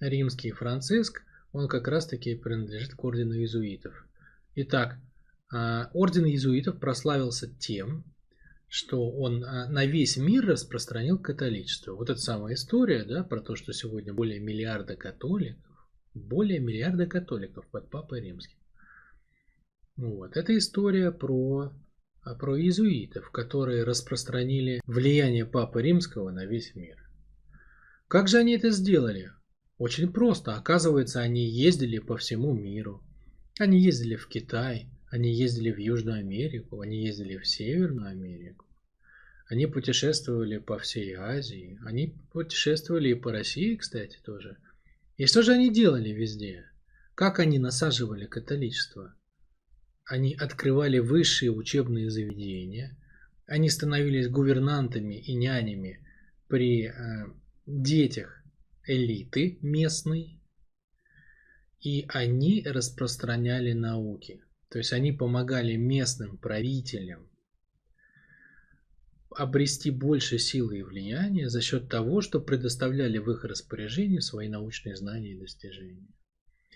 римский 0.00 0.50
Франциск, 0.50 1.22
он 1.52 1.68
как 1.68 1.88
раз 1.88 2.06
таки 2.06 2.34
принадлежит 2.34 2.94
к 2.94 3.04
ордену 3.04 3.34
иезуитов. 3.34 4.06
Итак, 4.54 4.98
орден 5.50 6.26
иезуитов 6.26 6.78
прославился 6.78 7.52
тем, 7.58 8.04
что 8.68 9.10
он 9.10 9.40
на 9.40 9.84
весь 9.84 10.16
мир 10.16 10.46
распространил 10.46 11.18
католичество. 11.18 11.92
Вот 11.94 12.08
эта 12.08 12.20
самая 12.20 12.54
история, 12.54 13.04
да, 13.04 13.24
про 13.24 13.40
то, 13.40 13.56
что 13.56 13.72
сегодня 13.72 14.14
более 14.14 14.38
миллиарда 14.38 14.94
католиков, 14.94 15.64
более 16.14 16.60
миллиарда 16.60 17.06
католиков 17.06 17.66
под 17.68 17.90
Папой 17.90 18.20
Римским. 18.20 18.58
Вот, 19.96 20.36
это 20.36 20.56
история 20.56 21.10
про, 21.10 21.72
про 22.38 22.56
иезуитов, 22.56 23.30
которые 23.32 23.82
распространили 23.82 24.80
влияние 24.86 25.46
Папы 25.46 25.82
Римского 25.82 26.30
на 26.30 26.46
весь 26.46 26.74
мир. 26.76 26.96
Как 28.06 28.28
же 28.28 28.38
они 28.38 28.52
это 28.52 28.70
сделали? 28.70 29.32
Очень 29.80 30.12
просто. 30.12 30.56
Оказывается, 30.56 31.22
они 31.22 31.48
ездили 31.48 32.00
по 32.00 32.18
всему 32.18 32.52
миру. 32.52 33.02
Они 33.58 33.80
ездили 33.80 34.14
в 34.14 34.28
Китай, 34.28 34.90
они 35.08 35.32
ездили 35.34 35.72
в 35.72 35.78
Южную 35.78 36.18
Америку, 36.18 36.82
они 36.82 37.02
ездили 37.06 37.38
в 37.38 37.48
Северную 37.48 38.10
Америку. 38.10 38.66
Они 39.48 39.64
путешествовали 39.64 40.58
по 40.58 40.78
всей 40.78 41.14
Азии, 41.14 41.78
они 41.82 42.14
путешествовали 42.30 43.08
и 43.08 43.14
по 43.14 43.32
России, 43.32 43.74
кстати, 43.76 44.18
тоже. 44.22 44.58
И 45.16 45.24
что 45.24 45.40
же 45.40 45.52
они 45.52 45.72
делали 45.72 46.10
везде? 46.10 46.66
Как 47.14 47.38
они 47.38 47.58
насаживали 47.58 48.26
католичество? 48.26 49.14
Они 50.04 50.34
открывали 50.34 50.98
высшие 50.98 51.52
учебные 51.52 52.10
заведения, 52.10 52.98
они 53.46 53.70
становились 53.70 54.28
гувернантами 54.28 55.14
и 55.14 55.32
нянями 55.32 56.06
при 56.48 56.88
э, 56.88 56.92
детях 57.64 58.39
элиты 58.86 59.58
местной, 59.62 60.40
и 61.80 62.06
они 62.08 62.62
распространяли 62.64 63.72
науки. 63.72 64.42
То 64.68 64.78
есть 64.78 64.92
они 64.92 65.12
помогали 65.12 65.76
местным 65.76 66.36
правителям 66.36 67.30
обрести 69.30 69.90
больше 69.90 70.38
силы 70.38 70.78
и 70.78 70.82
влияния 70.82 71.48
за 71.48 71.60
счет 71.60 71.88
того, 71.88 72.20
что 72.20 72.40
предоставляли 72.40 73.18
в 73.18 73.30
их 73.30 73.44
распоряжение 73.44 74.20
свои 74.20 74.48
научные 74.48 74.96
знания 74.96 75.32
и 75.32 75.38
достижения. 75.38 76.08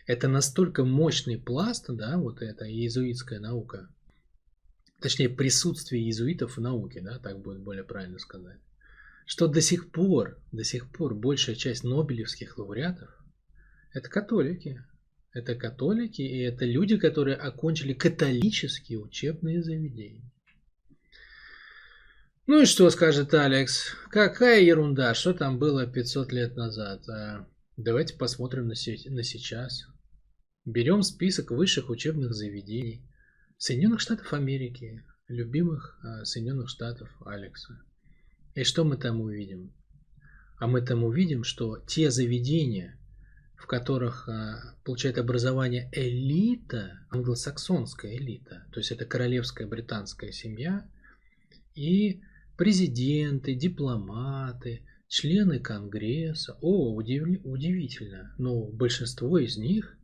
Это 0.07 0.29
настолько 0.29 0.85
мощный 0.85 1.39
пласт, 1.39 1.87
да, 1.89 2.19
вот 2.19 2.43
эта 2.43 2.67
иезуитская 2.67 3.41
наука, 3.41 3.89
точнее 5.01 5.31
присутствие 5.31 6.03
иезуитов 6.03 6.57
в 6.57 6.61
науке, 6.61 7.01
да, 7.01 7.19
так 7.19 7.41
будет 7.41 7.61
более 7.61 7.85
правильно 7.85 8.19
сказать, 8.19 8.61
что 9.27 9.49
до 9.49 9.61
сих 9.61 9.91
пор, 9.91 10.39
до 10.53 10.65
сих 10.65 10.91
пор 10.91 11.15
большая 11.15 11.57
часть 11.57 11.85
нобелевских 11.85 12.59
лауреатов 12.59 13.11
это 13.95 14.11
католики. 14.11 14.85
Это 15.33 15.55
католики 15.55 16.23
и 16.23 16.39
это 16.41 16.65
люди, 16.65 16.97
которые 16.97 17.37
окончили 17.37 17.93
католические 17.93 18.99
учебные 18.99 19.63
заведения. 19.63 20.31
Ну 22.47 22.63
и 22.63 22.67
что 22.67 22.91
скажет 22.91 23.33
Алекс? 23.35 23.95
Какая 24.11 24.61
ерунда, 24.61 25.15
что 25.15 25.33
там 25.33 25.59
было 25.59 25.87
500 25.87 26.33
лет 26.33 26.57
назад? 26.57 27.09
А 27.09 27.49
давайте 27.77 28.15
посмотрим 28.17 28.69
на, 28.69 28.75
се- 28.75 29.11
на 29.11 29.23
сейчас. 29.23 29.87
Берем 30.65 31.03
список 31.03 31.51
высших 31.51 31.89
учебных 31.89 32.35
заведений 32.35 33.09
Соединенных 33.57 34.01
Штатов 34.01 34.33
Америки, 34.33 35.05
любимых 35.29 35.99
а, 36.03 36.25
Соединенных 36.25 36.69
Штатов 36.69 37.09
Алекса. 37.25 37.81
И 38.55 38.65
что 38.65 38.85
мы 38.85 38.97
там 38.97 39.21
увидим? 39.21 39.73
А 40.59 40.67
мы 40.67 40.81
там 40.81 41.05
увидим, 41.05 41.43
что 41.45 41.79
те 41.79 42.11
заведения, 42.11 42.99
в 43.57 43.67
которых 43.67 44.29
а, 44.29 44.77
получает 44.85 45.19
образование 45.19 45.91
элита, 45.93 47.07
англосаксонская 47.11 48.17
элита, 48.17 48.67
то 48.73 48.79
есть 48.79 48.93
это 48.93 49.05
королевская 49.05 49.67
британская 49.67 50.33
семья, 50.33 50.89
и 51.75 52.23
президенты, 52.57 53.55
дипломаты, 53.55 54.87
члены 55.09 55.59
Конгресса. 55.59 56.57
О, 56.61 57.01
удив- 57.01 57.41
удивительно, 57.45 58.35
но 58.39 58.65
большинство 58.65 59.39
из 59.39 59.57
них, 59.57 59.99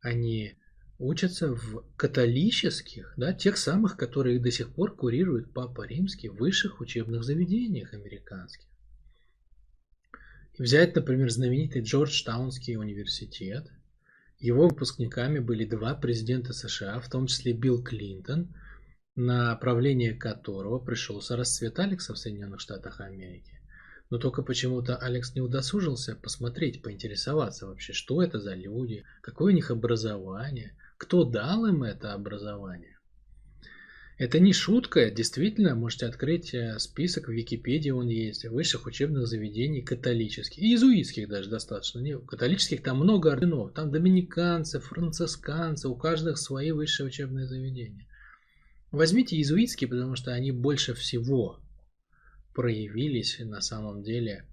они 0.00 0.56
учатся 1.02 1.54
в 1.54 1.84
католических, 1.96 3.12
да, 3.16 3.32
тех 3.32 3.58
самых, 3.58 3.96
которые 3.96 4.38
до 4.38 4.50
сих 4.50 4.72
пор 4.72 4.94
курирует 4.94 5.52
Папа 5.52 5.86
Римский 5.86 6.28
в 6.28 6.36
высших 6.36 6.80
учебных 6.80 7.24
заведениях 7.24 7.92
американских. 7.92 8.68
И 10.54 10.62
взять, 10.62 10.94
например, 10.94 11.30
знаменитый 11.30 11.82
Джорджтаунский 11.82 12.76
университет. 12.76 13.68
Его 14.38 14.68
выпускниками 14.68 15.38
были 15.38 15.64
два 15.64 15.94
президента 15.94 16.52
США, 16.52 17.00
в 17.00 17.08
том 17.08 17.26
числе 17.26 17.52
Билл 17.52 17.82
Клинтон, 17.82 18.54
на 19.14 19.54
правление 19.56 20.14
которого 20.14 20.78
пришелся 20.78 21.36
расцвет 21.36 21.78
Алекса 21.78 22.14
в 22.14 22.18
Соединенных 22.18 22.60
Штатах 22.60 23.00
Америки. 23.00 23.60
Но 24.10 24.18
только 24.18 24.42
почему-то 24.42 24.96
Алекс 24.96 25.34
не 25.34 25.40
удосужился 25.40 26.14
посмотреть, 26.14 26.82
поинтересоваться 26.82 27.66
вообще, 27.66 27.92
что 27.92 28.22
это 28.22 28.38
за 28.40 28.54
люди, 28.54 29.04
какое 29.22 29.52
у 29.52 29.56
них 29.56 29.70
образование, 29.70 30.76
кто 31.02 31.24
дал 31.24 31.66
им 31.66 31.82
это 31.82 32.12
образование. 32.12 32.96
Это 34.18 34.38
не 34.38 34.52
шутка, 34.52 35.10
действительно, 35.10 35.74
можете 35.74 36.06
открыть 36.06 36.54
э, 36.54 36.78
список 36.78 37.26
в 37.26 37.32
Википедии, 37.32 37.90
он 37.90 38.06
есть, 38.06 38.44
высших 38.44 38.86
учебных 38.86 39.26
заведений 39.26 39.82
католических, 39.82 40.62
и 40.62 40.66
иезуитских 40.66 41.28
даже 41.28 41.50
достаточно. 41.50 41.98
Не, 41.98 42.20
католических 42.20 42.84
там 42.84 42.98
много 42.98 43.32
орденов, 43.32 43.72
там 43.72 43.90
доминиканцы, 43.90 44.78
францисканцы, 44.78 45.88
у 45.88 45.96
каждых 45.96 46.38
свои 46.38 46.70
высшие 46.70 47.08
учебные 47.08 47.48
заведения. 47.48 48.06
Возьмите 48.92 49.34
иезуитские, 49.34 49.90
потому 49.90 50.14
что 50.14 50.32
они 50.32 50.52
больше 50.52 50.94
всего 50.94 51.58
проявились 52.54 53.40
на 53.40 53.60
самом 53.60 54.04
деле 54.04 54.46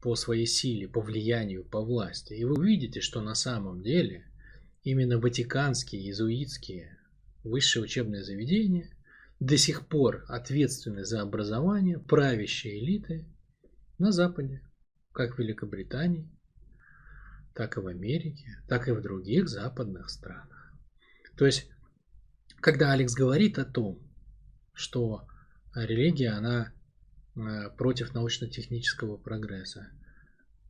по 0.00 0.16
своей 0.16 0.46
силе, 0.46 0.88
по 0.88 1.02
влиянию, 1.02 1.62
по 1.62 1.82
власти. 1.82 2.32
И 2.32 2.44
вы 2.44 2.54
увидите, 2.54 3.02
что 3.02 3.20
на 3.20 3.34
самом 3.34 3.82
деле 3.82 4.29
именно 4.82 5.18
ватиканские, 5.18 6.02
иезуитские 6.02 6.98
высшие 7.42 7.82
учебные 7.82 8.22
заведения 8.22 8.90
до 9.38 9.56
сих 9.56 9.88
пор 9.88 10.24
ответственны 10.28 11.04
за 11.04 11.22
образование 11.22 11.98
правящей 11.98 12.78
элиты 12.78 13.26
на 13.98 14.12
Западе, 14.12 14.62
как 15.12 15.34
в 15.34 15.38
Великобритании, 15.38 16.30
так 17.54 17.76
и 17.76 17.80
в 17.80 17.86
Америке, 17.86 18.62
так 18.68 18.88
и 18.88 18.92
в 18.92 19.00
других 19.00 19.48
западных 19.48 20.10
странах. 20.10 20.74
То 21.36 21.46
есть, 21.46 21.70
когда 22.60 22.92
Алекс 22.92 23.14
говорит 23.14 23.58
о 23.58 23.64
том, 23.64 23.98
что 24.74 25.26
религия, 25.74 26.30
она 26.30 26.72
э, 27.34 27.70
против 27.76 28.14
научно-технического 28.14 29.16
прогресса, 29.16 29.90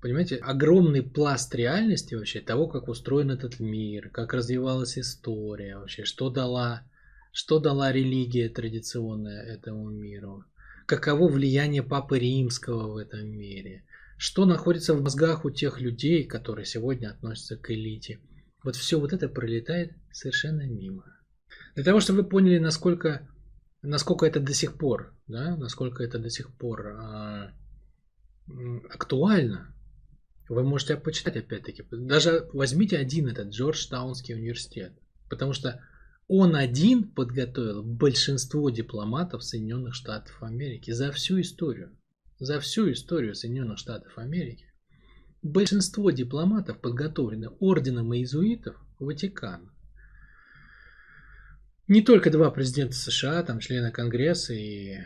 Понимаете, 0.01 0.37
огромный 0.37 1.03
пласт 1.03 1.55
реальности 1.55 2.15
вообще, 2.15 2.41
того, 2.41 2.69
как 2.69 2.89
устроен 2.89 3.31
этот 3.31 3.61
мир, 3.61 4.09
как 4.09 4.33
развивалась 4.33 4.99
история 4.99 5.77
вообще, 5.77 6.05
что 6.05 6.31
дала, 6.31 6.83
что 7.33 7.59
дала 7.59 7.93
религия 7.93 8.49
традиционная 8.49 9.43
этому 9.43 9.91
миру, 9.91 10.45
каково 10.87 11.29
влияние 11.29 11.83
Папы 11.83 12.19
Римского 12.19 12.93
в 12.93 12.97
этом 12.97 13.29
мире, 13.29 13.85
что 14.17 14.47
находится 14.47 14.95
в 14.95 15.03
мозгах 15.03 15.45
у 15.45 15.51
тех 15.51 15.81
людей, 15.81 16.25
которые 16.25 16.65
сегодня 16.65 17.11
относятся 17.11 17.59
к 17.59 17.71
элите. 17.71 18.21
Вот 18.65 18.77
все 18.77 18.99
вот 18.99 19.13
это 19.13 19.29
пролетает 19.29 19.93
совершенно 20.13 20.67
мимо. 20.67 21.05
Для 21.75 21.85
того, 21.85 22.01
чтобы 22.01 22.23
вы 22.23 22.29
поняли, 22.29 22.59
насколько, 22.59 23.29
насколько 23.83 24.25
это 24.25 24.41
до 24.41 24.55
сих 24.55 24.79
пор, 24.79 25.15
да, 25.27 25.57
насколько 25.57 26.03
это 26.03 26.19
до 26.19 26.31
сих 26.31 26.57
пор 26.57 26.87
а, 26.87 27.53
актуально, 28.91 29.75
вы 30.51 30.65
можете 30.65 30.97
почитать 30.97 31.37
опять-таки. 31.37 31.85
Даже 31.93 32.49
возьмите 32.53 32.99
один 32.99 33.29
этот 33.29 33.51
Джорджтаунский 33.51 34.35
университет. 34.35 34.93
Потому 35.29 35.53
что 35.53 35.81
он 36.27 36.57
один 36.57 37.05
подготовил 37.05 37.85
большинство 37.85 38.69
дипломатов 38.69 39.45
Соединенных 39.45 39.95
Штатов 39.95 40.43
Америки 40.43 40.91
за 40.91 41.13
всю 41.13 41.41
историю. 41.41 41.97
За 42.41 42.59
всю 42.59 42.91
историю 42.91 43.37
Соединенных 43.37 43.79
Штатов 43.79 44.19
Америки. 44.19 44.67
Большинство 45.41 46.11
дипломатов 46.11 46.81
подготовлены 46.81 47.51
орденом 47.61 48.13
иезуитов 48.13 48.75
Ватикана. 48.99 49.73
Не 51.87 52.03
только 52.03 52.29
два 52.29 52.51
президента 52.51 52.97
США, 52.97 53.45
там 53.45 53.61
члены 53.61 53.93
Конгресса 53.93 54.53
и 54.53 54.99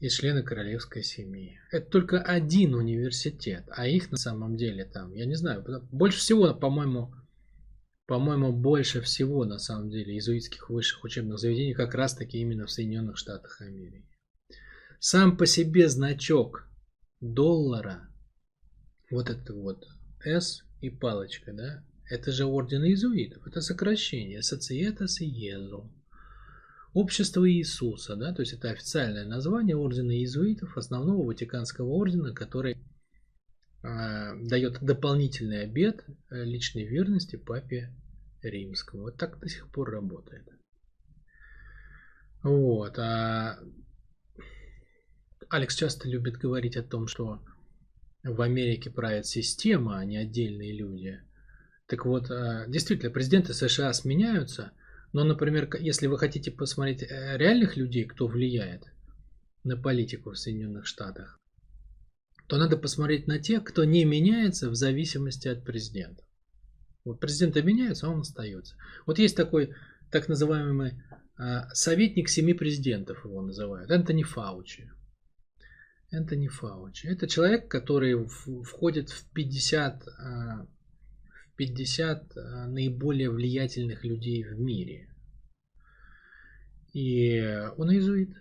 и 0.00 0.08
члены 0.08 0.42
королевской 0.42 1.02
семьи. 1.02 1.58
Это 1.70 1.90
только 1.90 2.20
один 2.20 2.74
университет, 2.74 3.64
а 3.68 3.86
их 3.86 4.10
на 4.10 4.16
самом 4.16 4.56
деле 4.56 4.84
там, 4.84 5.14
я 5.14 5.26
не 5.26 5.34
знаю, 5.34 5.64
больше 5.90 6.18
всего, 6.18 6.52
по-моему, 6.54 7.14
по-моему, 8.06 8.52
больше 8.52 9.00
всего 9.00 9.44
на 9.44 9.58
самом 9.58 9.90
деле 9.90 10.14
иезуитских 10.14 10.70
высших 10.70 11.02
учебных 11.04 11.38
заведений 11.38 11.74
как 11.74 11.94
раз 11.94 12.14
таки 12.14 12.38
именно 12.38 12.66
в 12.66 12.70
Соединенных 12.70 13.16
Штатах 13.16 13.60
Америки. 13.60 14.06
Сам 15.00 15.36
по 15.36 15.46
себе 15.46 15.88
значок 15.88 16.68
доллара, 17.20 18.08
вот 19.10 19.30
это 19.30 19.54
вот 19.54 19.86
S 20.24 20.62
и 20.80 20.90
палочка, 20.90 21.52
да, 21.52 21.84
это 22.08 22.30
же 22.30 22.44
орден 22.44 22.84
иезуитов, 22.84 23.46
это 23.46 23.60
сокращение, 23.60 24.40
Societas 24.40 25.20
Iesu. 25.20 25.90
Общество 26.96 27.46
Иисуса, 27.46 28.16
да, 28.16 28.32
то 28.32 28.40
есть 28.40 28.54
это 28.54 28.70
официальное 28.70 29.26
название 29.26 29.76
ордена 29.76 30.12
иезуитов, 30.12 30.78
основного 30.78 31.26
Ватиканского 31.26 31.90
ордена, 31.90 32.32
который 32.32 32.78
э, 33.82 34.48
дает 34.48 34.80
дополнительный 34.80 35.64
обет 35.64 36.06
личной 36.30 36.84
верности 36.84 37.36
папе 37.36 37.94
римскому. 38.40 39.02
Вот 39.02 39.18
так 39.18 39.38
до 39.40 39.46
сих 39.46 39.70
пор 39.70 39.90
работает. 39.90 40.48
Вот. 42.42 42.98
А 42.98 43.58
Алекс 45.50 45.76
часто 45.76 46.08
любит 46.08 46.38
говорить 46.38 46.78
о 46.78 46.82
том, 46.82 47.08
что 47.08 47.44
в 48.24 48.40
Америке 48.40 48.88
правит 48.88 49.26
система, 49.26 49.98
а 49.98 50.04
не 50.06 50.16
отдельные 50.16 50.72
люди. 50.72 51.20
Так 51.88 52.06
вот, 52.06 52.30
действительно, 52.68 53.10
президенты 53.10 53.52
США 53.52 53.92
сменяются– 53.92 54.72
но, 55.16 55.24
например, 55.24 55.66
если 55.80 56.08
вы 56.08 56.18
хотите 56.18 56.50
посмотреть 56.50 57.02
э, 57.02 57.38
реальных 57.38 57.78
людей, 57.78 58.04
кто 58.04 58.26
влияет 58.26 58.84
на 59.64 59.74
политику 59.74 60.32
в 60.32 60.36
Соединенных 60.36 60.84
Штатах, 60.84 61.40
то 62.48 62.58
надо 62.58 62.76
посмотреть 62.76 63.26
на 63.26 63.38
тех, 63.38 63.64
кто 63.64 63.84
не 63.84 64.04
меняется 64.04 64.68
в 64.68 64.74
зависимости 64.74 65.48
от 65.48 65.64
президента. 65.64 66.22
Вот 67.02 67.18
президенты 67.18 67.62
меняются, 67.62 68.08
а 68.08 68.10
он 68.10 68.20
остается. 68.20 68.76
Вот 69.06 69.18
есть 69.18 69.34
такой 69.34 69.72
так 70.12 70.28
называемый 70.28 71.02
а, 71.38 71.70
советник 71.72 72.28
семи 72.28 72.52
президентов, 72.52 73.24
его 73.24 73.40
называют, 73.40 73.90
Энтони 73.90 74.22
Фаучи. 74.22 74.90
Энтони 76.10 76.48
Фаучи. 76.48 77.06
Это 77.06 77.26
человек, 77.26 77.70
который 77.70 78.28
входит 78.64 79.08
в 79.08 79.32
50 79.32 80.02
50 81.56 82.36
э, 82.36 82.66
наиболее 82.66 83.30
влиятельных 83.30 84.04
людей 84.04 84.44
в 84.44 84.58
мире. 84.58 85.08
И 86.92 87.40
он 87.76 87.92
иезуит, 87.92 88.36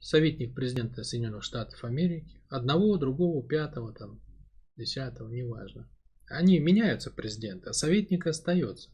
советник 0.00 0.54
президента 0.54 1.04
Соединенных 1.04 1.42
Штатов 1.42 1.82
Америки, 1.84 2.42
одного, 2.48 2.96
другого, 2.96 3.46
пятого, 3.46 3.92
там, 3.92 4.20
десятого, 4.76 5.30
неважно. 5.30 5.88
Они 6.28 6.58
меняются 6.58 7.10
президенты, 7.10 7.70
а 7.70 7.72
советник 7.72 8.26
остается. 8.26 8.90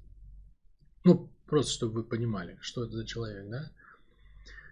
Ну, 1.04 1.32
просто 1.46 1.72
чтобы 1.72 1.94
вы 1.94 2.04
понимали, 2.04 2.59
что 2.61 2.85
это 2.85 2.94
за 2.94 3.06
человек, 3.06 3.48
да? 3.48 3.70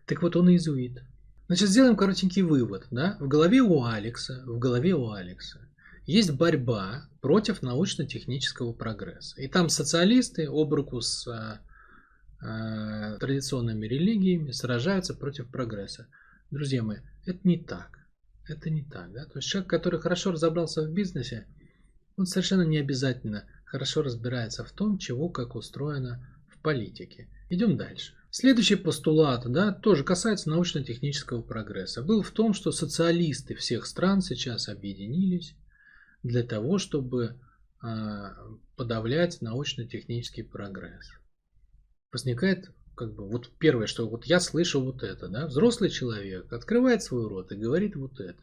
Так 0.07 0.23
вот, 0.23 0.37
он 0.37 0.51
иезуит. 0.51 1.03
Значит, 1.47 1.69
сделаем 1.69 1.97
коротенький 1.97 2.43
вывод, 2.43 2.87
да? 2.91 3.17
В 3.21 3.29
голове 3.29 3.61
у 3.61 3.85
Алекса, 3.85 4.43
в 4.47 4.59
голове 4.59 4.95
у 4.95 5.11
Алекса 5.11 5.64
есть 6.07 6.33
борьба 6.33 7.09
против 7.21 7.63
научно-технического 7.63 8.73
прогресса. 8.73 9.41
И 9.41 9.49
там 9.49 9.69
социалисты 9.69 10.47
об 10.47 10.75
руку 10.75 11.01
с 11.01 11.27
э, 11.27 13.19
традиционными 13.19 13.87
религиями 13.87 14.51
сражаются 14.51 15.15
против 15.15 15.51
прогресса. 15.51 16.09
Друзья 16.51 16.83
мои, 16.83 16.99
Это 17.25 17.41
не 17.45 17.59
так. 17.59 17.99
Это 18.47 18.69
не 18.69 18.85
так. 18.85 19.13
Да? 19.13 19.25
То 19.25 19.39
есть 19.39 19.49
человек, 19.49 19.71
который 19.71 20.01
хорошо 20.01 20.33
разобрался 20.33 20.83
в 20.83 20.93
бизнесе, 20.93 21.47
он 22.17 22.27
совершенно 22.27 22.63
не 22.63 22.79
обязательно 22.79 23.49
хорошо 23.65 24.03
разбирается 24.03 24.65
в 24.65 24.73
том, 24.73 24.99
чего 24.99 25.31
как 25.31 25.57
устроено 25.57 26.25
в 26.49 26.61
политике. 26.61 27.29
Идем 27.49 27.77
дальше. 27.77 28.13
Следующий 28.31 28.77
постулат, 28.77 29.51
да, 29.51 29.73
тоже 29.73 30.05
касается 30.05 30.51
научно-технического 30.51 31.41
прогресса, 31.41 32.03
был 32.03 32.23
в 32.23 32.31
том, 32.31 32.53
что 32.53 32.73
социалисты 32.73 33.55
всех 33.55 33.87
стран 33.87 34.21
сейчас 34.21 34.69
объединились 34.69 35.57
для 36.25 36.43
того, 36.43 36.79
чтобы 36.79 37.39
э, 37.83 37.87
подавлять 38.77 39.41
научно-технический 39.41 40.43
прогресс. 40.43 41.11
Возникает 42.11 42.73
как 42.97 43.15
бы 43.15 43.29
вот 43.29 43.51
первое, 43.59 43.87
что 43.87 44.09
вот 44.09 44.25
я 44.25 44.41
слышу 44.41 44.81
вот 44.81 45.03
это, 45.03 45.29
да, 45.29 45.47
взрослый 45.47 45.91
человек 45.91 46.53
открывает 46.53 47.03
свой 47.03 47.29
рот 47.29 47.53
и 47.53 47.57
говорит 47.57 47.95
вот 47.95 48.19
это. 48.21 48.43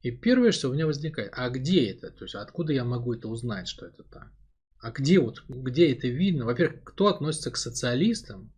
И 0.00 0.12
первое, 0.12 0.52
что 0.52 0.70
у 0.70 0.74
меня 0.74 0.86
возникает, 0.86 1.32
а 1.34 1.50
где 1.50 1.90
это? 1.90 2.10
То 2.10 2.24
есть 2.24 2.36
откуда 2.36 2.72
я 2.72 2.84
могу 2.84 3.14
это 3.14 3.28
узнать, 3.28 3.66
что 3.66 3.86
это 3.86 4.04
так? 4.04 4.30
А 4.78 4.92
где 4.92 5.18
вот, 5.18 5.42
где 5.48 5.92
это 5.92 6.06
видно? 6.06 6.44
Во-первых, 6.44 6.84
кто 6.84 7.08
относится 7.08 7.50
к 7.50 7.56
социалистам? 7.56 8.52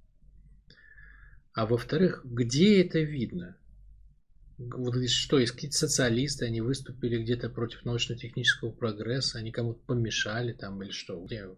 А 1.55 1.65
во-вторых, 1.65 2.21
где 2.25 2.85
это 2.85 2.99
видно? 2.99 3.57
Вот 4.61 4.95
что, 5.09 5.39
есть 5.39 5.53
какие-то 5.53 5.77
социалисты, 5.77 6.45
они 6.45 6.61
выступили 6.61 7.23
где-то 7.23 7.49
против 7.49 7.83
научно-технического 7.87 8.71
прогресса, 8.71 9.39
они 9.39 9.53
кому-то 9.53 9.81
помешали 9.87 10.53
там 10.53 10.83
или 10.83 10.91
что? 10.91 11.19
Где? 11.25 11.49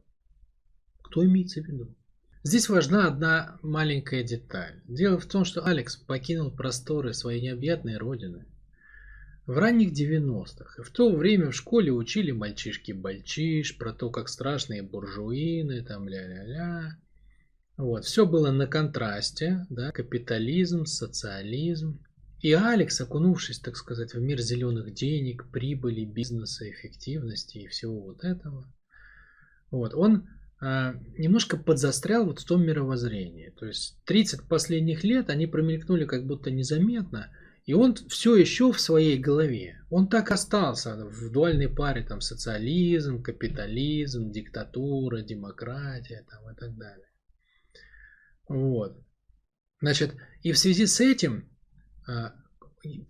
Кто 1.03 1.25
имеется 1.25 1.61
в 1.61 1.67
виду? 1.67 1.97
Здесь 2.45 2.69
важна 2.69 3.09
одна 3.09 3.59
маленькая 3.63 4.23
деталь. 4.23 4.83
Дело 4.87 5.19
в 5.19 5.27
том, 5.27 5.45
что 5.45 5.67
Алекс 5.67 5.97
покинул 5.97 6.53
просторы 6.53 7.13
своей 7.13 7.43
необъятной 7.43 7.97
родины 7.97 8.47
в 9.47 9.59
ранних 9.59 9.93
90-х. 9.93 10.81
И 10.81 10.85
в 10.85 10.91
то 10.91 11.11
время 11.13 11.51
в 11.51 11.57
школе 11.57 11.91
учили 11.91 12.31
мальчишки-бальчиш 12.31 13.79
про 13.79 13.93
то, 13.93 14.11
как 14.11 14.29
страшные 14.29 14.83
буржуины, 14.83 15.85
там 15.85 16.09
ля-ля-ля. 16.09 16.99
Вот, 17.77 18.05
все 18.05 18.27
было 18.27 18.53
на 18.53 18.69
контрасте, 18.69 19.67
да, 19.71 19.91
капитализм, 19.91 20.85
социализм. 20.85 21.99
И 22.43 22.53
Алекс, 22.53 23.01
окунувшись, 23.01 23.61
так 23.61 23.77
сказать, 23.77 24.15
в 24.15 24.21
мир 24.21 24.41
зеленых 24.41 24.93
денег, 24.93 25.49
прибыли, 25.53 26.05
бизнеса, 26.05 26.69
эффективности 26.69 27.59
и 27.59 27.69
всего 27.69 28.01
вот 28.01 28.25
этого, 28.25 28.67
вот, 29.71 29.95
он 29.95 30.29
а, 30.61 30.95
немножко 31.17 31.57
подзастрял 31.57 32.27
вот 32.27 32.41
в 32.41 32.45
том 32.45 32.67
мировоззрении. 32.67 33.51
То 33.51 33.67
есть 33.67 33.97
30 34.07 34.49
последних 34.49 35.05
лет 35.05 35.31
они 35.31 35.47
промелькнули 35.47 36.05
как 36.05 36.27
будто 36.27 36.51
незаметно, 36.51 37.31
и 37.65 37.75
он 37.75 37.95
все 37.95 38.35
еще 38.35 38.73
в 38.73 38.81
своей 38.81 39.19
голове. 39.19 39.81
Он 39.89 40.09
так 40.09 40.33
остался 40.33 40.97
в 40.97 41.31
дуальной 41.31 41.69
паре 41.69 42.03
там 42.03 42.21
социализм, 42.21 43.23
капитализм, 43.23 44.33
диктатура, 44.33 45.23
демократия 45.23 46.27
там, 46.29 46.51
и 46.51 46.57
так 46.57 46.77
далее. 46.77 47.07
Вот. 48.49 49.01
Значит, 49.81 50.17
и 50.43 50.51
в 50.51 50.59
связи 50.59 50.87
с 50.87 51.01
этим 51.01 51.52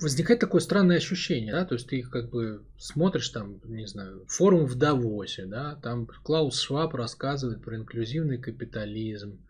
возникает 0.00 0.40
такое 0.40 0.60
странное 0.60 0.98
ощущение, 0.98 1.52
да, 1.52 1.64
то 1.64 1.74
есть 1.74 1.88
ты 1.88 2.02
как 2.02 2.30
бы 2.30 2.66
смотришь 2.76 3.30
там, 3.30 3.60
не 3.64 3.86
знаю, 3.86 4.26
форум 4.28 4.66
в 4.66 4.74
Давосе, 4.74 5.46
да, 5.46 5.76
там 5.76 6.06
Клаус 6.06 6.60
Шваб 6.60 6.94
рассказывает 6.94 7.62
про 7.62 7.76
инклюзивный 7.76 8.38
капитализм, 8.38 9.44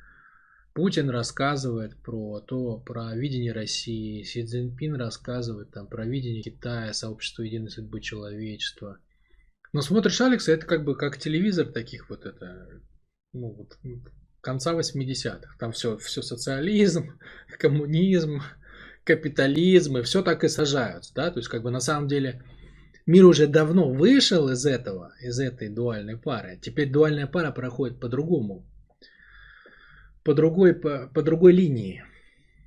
Путин 0.74 1.10
рассказывает 1.10 2.00
про 2.02 2.40
то, 2.40 2.78
про 2.78 3.14
видение 3.14 3.52
России, 3.52 4.22
Си 4.22 4.44
Цзиньпин 4.44 4.94
рассказывает 4.94 5.70
там 5.70 5.86
про 5.86 6.06
видение 6.06 6.42
Китая, 6.42 6.92
сообщество 6.94 7.42
единой 7.42 7.68
судьбы 7.68 8.00
человечества. 8.00 8.98
Но 9.74 9.82
смотришь 9.82 10.20
Алекса, 10.20 10.52
это 10.52 10.66
как 10.66 10.84
бы 10.84 10.96
как 10.96 11.18
телевизор 11.18 11.66
таких 11.66 12.08
вот 12.08 12.24
это, 12.24 12.68
ну 13.34 13.52
вот 13.52 13.78
конца 14.40 14.74
80-х. 14.74 15.56
Там 15.58 15.72
все, 15.72 15.96
все 15.96 16.22
социализм, 16.22 17.18
коммунизм, 17.58 18.40
капитализм, 19.04 19.98
и 19.98 20.02
все 20.02 20.22
так 20.22 20.44
и 20.44 20.48
сажаются. 20.48 21.12
Да? 21.14 21.30
То 21.30 21.38
есть, 21.38 21.48
как 21.48 21.62
бы 21.62 21.70
на 21.70 21.80
самом 21.80 22.08
деле, 22.08 22.42
мир 23.06 23.24
уже 23.24 23.46
давно 23.46 23.90
вышел 23.92 24.48
из 24.48 24.64
этого, 24.66 25.12
из 25.20 25.38
этой 25.38 25.68
дуальной 25.68 26.16
пары. 26.16 26.58
Теперь 26.62 26.90
дуальная 26.90 27.26
пара 27.26 27.50
проходит 27.50 28.00
по-другому. 28.00 28.66
По 30.24 30.34
другой, 30.34 30.74
по, 30.74 31.10
по 31.12 31.22
другой 31.22 31.52
линии. 31.52 32.04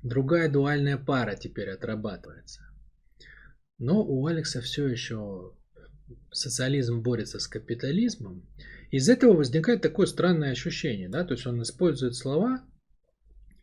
Другая 0.02 0.50
дуальная 0.50 0.98
пара 0.98 1.36
теперь 1.36 1.70
отрабатывается. 1.70 2.62
Но 3.78 4.02
у 4.02 4.26
Алекса 4.26 4.60
все 4.60 4.86
еще 4.86 5.52
социализм 6.30 7.02
борется 7.02 7.38
с 7.38 7.48
капитализмом. 7.48 8.46
Из 8.90 9.08
этого 9.08 9.32
возникает 9.32 9.82
такое 9.82 10.06
странное 10.06 10.52
ощущение, 10.52 11.08
да, 11.08 11.24
то 11.24 11.34
есть 11.34 11.46
он 11.46 11.60
использует 11.62 12.14
слова, 12.14 12.62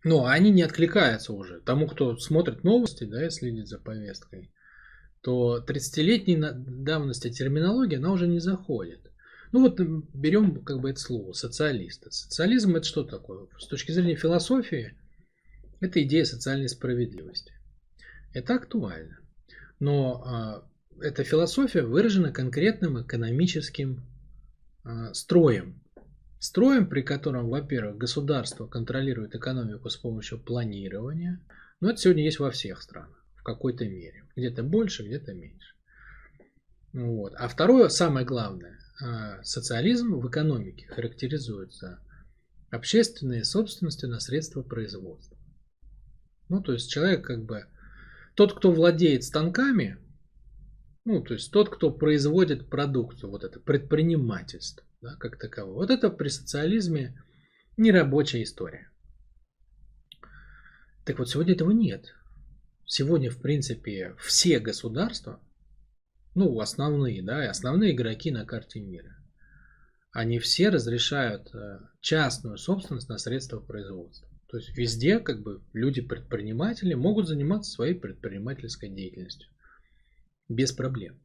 но 0.04 0.26
они 0.26 0.52
не 0.52 0.62
откликаются 0.64 1.34
уже. 1.34 1.62
Тому, 1.62 1.88
кто 1.88 2.18
смотрит 2.18 2.64
новости, 2.64 3.06
да, 3.06 3.26
и 3.26 3.30
следит 3.30 3.68
за 3.68 3.80
повесткой, 3.80 4.52
то 5.22 5.64
30-летней 5.66 6.38
давности 6.42 7.32
терминология, 7.32 7.98
она 7.98 8.12
уже 8.12 8.28
не 8.28 8.40
заходит. 8.40 9.12
Ну 9.54 9.62
вот 9.62 9.80
берем 9.80 10.64
как 10.64 10.80
бы 10.80 10.90
это 10.90 11.00
слово, 11.00 11.34
социалист. 11.34 12.12
Социализм 12.12 12.76
это 12.76 12.86
что 12.86 13.04
такое? 13.04 13.48
С 13.60 13.68
точки 13.68 13.92
зрения 13.92 14.16
философии, 14.16 14.98
это 15.80 16.02
идея 16.04 16.26
социальной 16.26 16.70
справедливости. 16.70 17.54
Это 18.34 18.56
актуально. 18.56 19.20
Но 19.80 20.24
а, 20.26 20.68
эта 21.00 21.24
философия 21.24 21.84
выражена 21.84 22.32
конкретным 22.32 23.02
экономическим 23.02 24.04
э, 24.86 25.14
строем. 25.14 25.83
Строем, 26.44 26.90
при 26.90 27.04
котором, 27.04 27.48
во-первых, 27.48 27.96
государство 27.96 28.68
контролирует 28.68 29.34
экономику 29.34 29.90
с 29.90 29.96
помощью 29.96 30.42
планирования. 30.42 31.42
Но 31.80 31.90
это 31.92 32.02
сегодня 32.02 32.26
есть 32.26 32.40
во 32.40 32.52
всех 32.52 32.82
странах, 32.82 33.26
в 33.38 33.44
какой-то 33.44 33.86
мере. 33.86 34.26
Где-то 34.36 34.62
больше, 34.62 35.04
где-то 35.04 35.34
меньше. 35.34 35.74
Вот. 36.92 37.34
А 37.38 37.48
второе, 37.48 37.88
самое 37.88 38.26
главное, 38.26 38.78
э, 39.02 39.42
социализм 39.44 40.16
в 40.16 40.30
экономике 40.30 40.86
характеризуется 40.88 42.02
общественной 42.72 43.46
собственностью 43.46 44.10
на 44.10 44.20
средства 44.20 44.64
производства. 44.64 45.38
Ну, 46.50 46.62
то 46.62 46.74
есть 46.74 46.92
человек 46.92 47.26
как 47.26 47.46
бы, 47.46 47.68
тот, 48.36 48.52
кто 48.52 48.74
владеет 48.74 49.24
станками, 49.24 49.98
ну, 51.06 51.24
то 51.24 51.36
есть 51.36 51.54
тот, 51.54 51.70
кто 51.74 51.90
производит 51.90 52.70
продукцию, 52.70 53.30
вот 53.30 53.46
это 53.46 53.62
предпринимательство, 53.62 54.86
да, 55.04 55.16
как 55.18 55.38
таковое. 55.38 55.76
Вот 55.76 55.90
это 55.92 56.10
при 56.10 56.30
социализме 56.30 57.22
нерабочая 57.78 58.44
история. 58.44 58.90
Так 61.06 61.20
вот, 61.20 61.30
сегодня 61.30 61.54
этого 61.54 61.72
нет. 61.72 62.16
Сегодня, 62.86 63.30
в 63.30 63.42
принципе, 63.42 64.16
все 64.20 64.60
государства, 64.60 65.42
ну, 66.36 66.60
основные, 66.60 67.22
да, 67.22 67.44
и 67.44 67.48
основные 67.48 67.94
игроки 67.94 68.32
на 68.32 68.46
карте 68.46 68.80
мира, 68.80 69.16
они 70.12 70.40
все 70.40 70.70
разрешают 70.70 71.54
э, 71.54 71.80
частную 72.00 72.58
собственность 72.58 73.10
на 73.10 73.18
средства 73.18 73.60
производства. 73.60 74.30
То 74.48 74.58
есть 74.58 74.78
везде 74.78 75.20
как 75.20 75.42
бы 75.42 75.64
люди-предприниматели 75.74 76.94
могут 76.94 77.28
заниматься 77.28 77.72
своей 77.72 77.96
предпринимательской 77.96 78.90
деятельностью. 78.90 79.50
Без 80.48 80.72
проблем. 80.72 81.23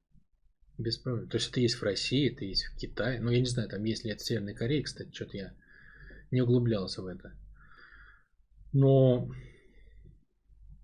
Без 0.78 0.96
проблем. 0.96 1.28
То 1.28 1.36
есть 1.36 1.50
это 1.50 1.60
есть 1.60 1.74
в 1.74 1.82
России, 1.82 2.32
это 2.32 2.44
есть 2.44 2.64
в 2.64 2.76
Китае. 2.76 3.20
Ну, 3.20 3.30
я 3.30 3.40
не 3.40 3.46
знаю, 3.46 3.68
там 3.68 3.82
есть 3.84 4.04
ли 4.04 4.12
это 4.12 4.22
в 4.22 4.26
Северной 4.26 4.54
Корее, 4.54 4.84
кстати, 4.84 5.12
что-то 5.12 5.36
я 5.36 5.52
не 6.30 6.40
углублялся 6.40 7.02
в 7.02 7.06
это. 7.06 7.32
Но 8.72 9.28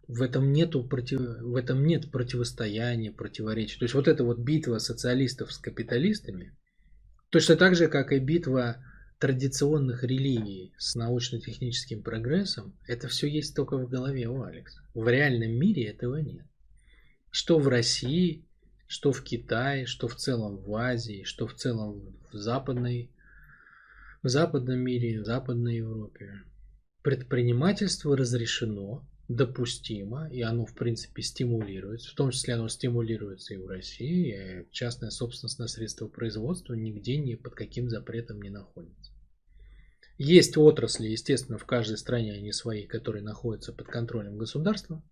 в 0.08 0.20
этом 0.22 0.52
нету 0.52 0.82
против... 0.82 1.20
в 1.20 1.54
этом 1.54 1.86
нет 1.86 2.10
противостояния, 2.10 3.12
противоречия. 3.12 3.78
То 3.78 3.84
есть 3.84 3.94
вот 3.94 4.08
эта 4.08 4.24
вот 4.24 4.38
битва 4.38 4.78
социалистов 4.78 5.52
с 5.52 5.58
капиталистами, 5.58 6.56
точно 7.30 7.56
так 7.56 7.76
же, 7.76 7.88
как 7.88 8.12
и 8.12 8.18
битва 8.18 8.84
традиционных 9.20 10.02
религий 10.02 10.74
с 10.76 10.96
научно-техническим 10.96 12.02
прогрессом, 12.02 12.76
это 12.88 13.06
все 13.06 13.28
есть 13.28 13.54
только 13.54 13.78
в 13.78 13.88
голове 13.88 14.28
у 14.28 14.42
Алекса. 14.42 14.82
В 14.92 15.08
реальном 15.08 15.52
мире 15.52 15.84
этого 15.84 16.16
нет 16.16 16.46
что 17.34 17.58
в 17.58 17.66
России, 17.66 18.46
что 18.86 19.12
в 19.12 19.22
Китае, 19.22 19.86
что 19.86 20.08
в 20.08 20.16
целом 20.16 20.58
в 20.58 20.74
Азии, 20.74 21.22
что 21.24 21.46
в 21.46 21.54
целом 21.54 22.16
в 22.32 22.36
западной, 22.36 23.10
в 24.22 24.28
западном 24.28 24.80
мире, 24.80 25.20
в 25.20 25.24
Западной 25.24 25.76
Европе. 25.76 26.42
Предпринимательство 27.02 28.16
разрешено, 28.16 29.06
допустимо, 29.28 30.28
и 30.30 30.40
оно, 30.40 30.64
в 30.64 30.74
принципе, 30.74 31.22
стимулируется. 31.22 32.10
В 32.10 32.14
том 32.14 32.30
числе 32.30 32.54
оно 32.54 32.68
стимулируется 32.68 33.54
и 33.54 33.58
в 33.58 33.66
России. 33.66 34.62
И 34.62 34.72
частная 34.72 35.10
собственность 35.10 35.58
на 35.58 35.68
средства 35.68 36.08
производства 36.08 36.74
нигде 36.74 37.18
ни 37.18 37.34
под 37.34 37.54
каким 37.54 37.88
запретом 37.88 38.40
не 38.40 38.50
находится. 38.50 39.12
Есть 40.16 40.56
отрасли, 40.56 41.08
естественно, 41.08 41.58
в 41.58 41.64
каждой 41.64 41.98
стране 41.98 42.34
они 42.34 42.52
свои, 42.52 42.86
которые 42.86 43.24
находятся 43.24 43.72
под 43.72 43.88
контролем 43.88 44.38
государства. 44.38 45.02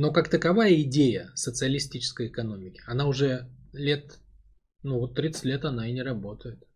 Но 0.00 0.12
как 0.12 0.30
таковая 0.30 0.80
идея 0.80 1.30
социалистической 1.34 2.28
экономики, 2.28 2.80
она 2.86 3.06
уже 3.06 3.50
лет, 3.74 4.18
ну 4.82 4.98
вот 4.98 5.14
30 5.14 5.44
лет 5.44 5.66
она 5.66 5.86
и 5.86 5.92
не 5.92 6.02
работает. 6.02 6.66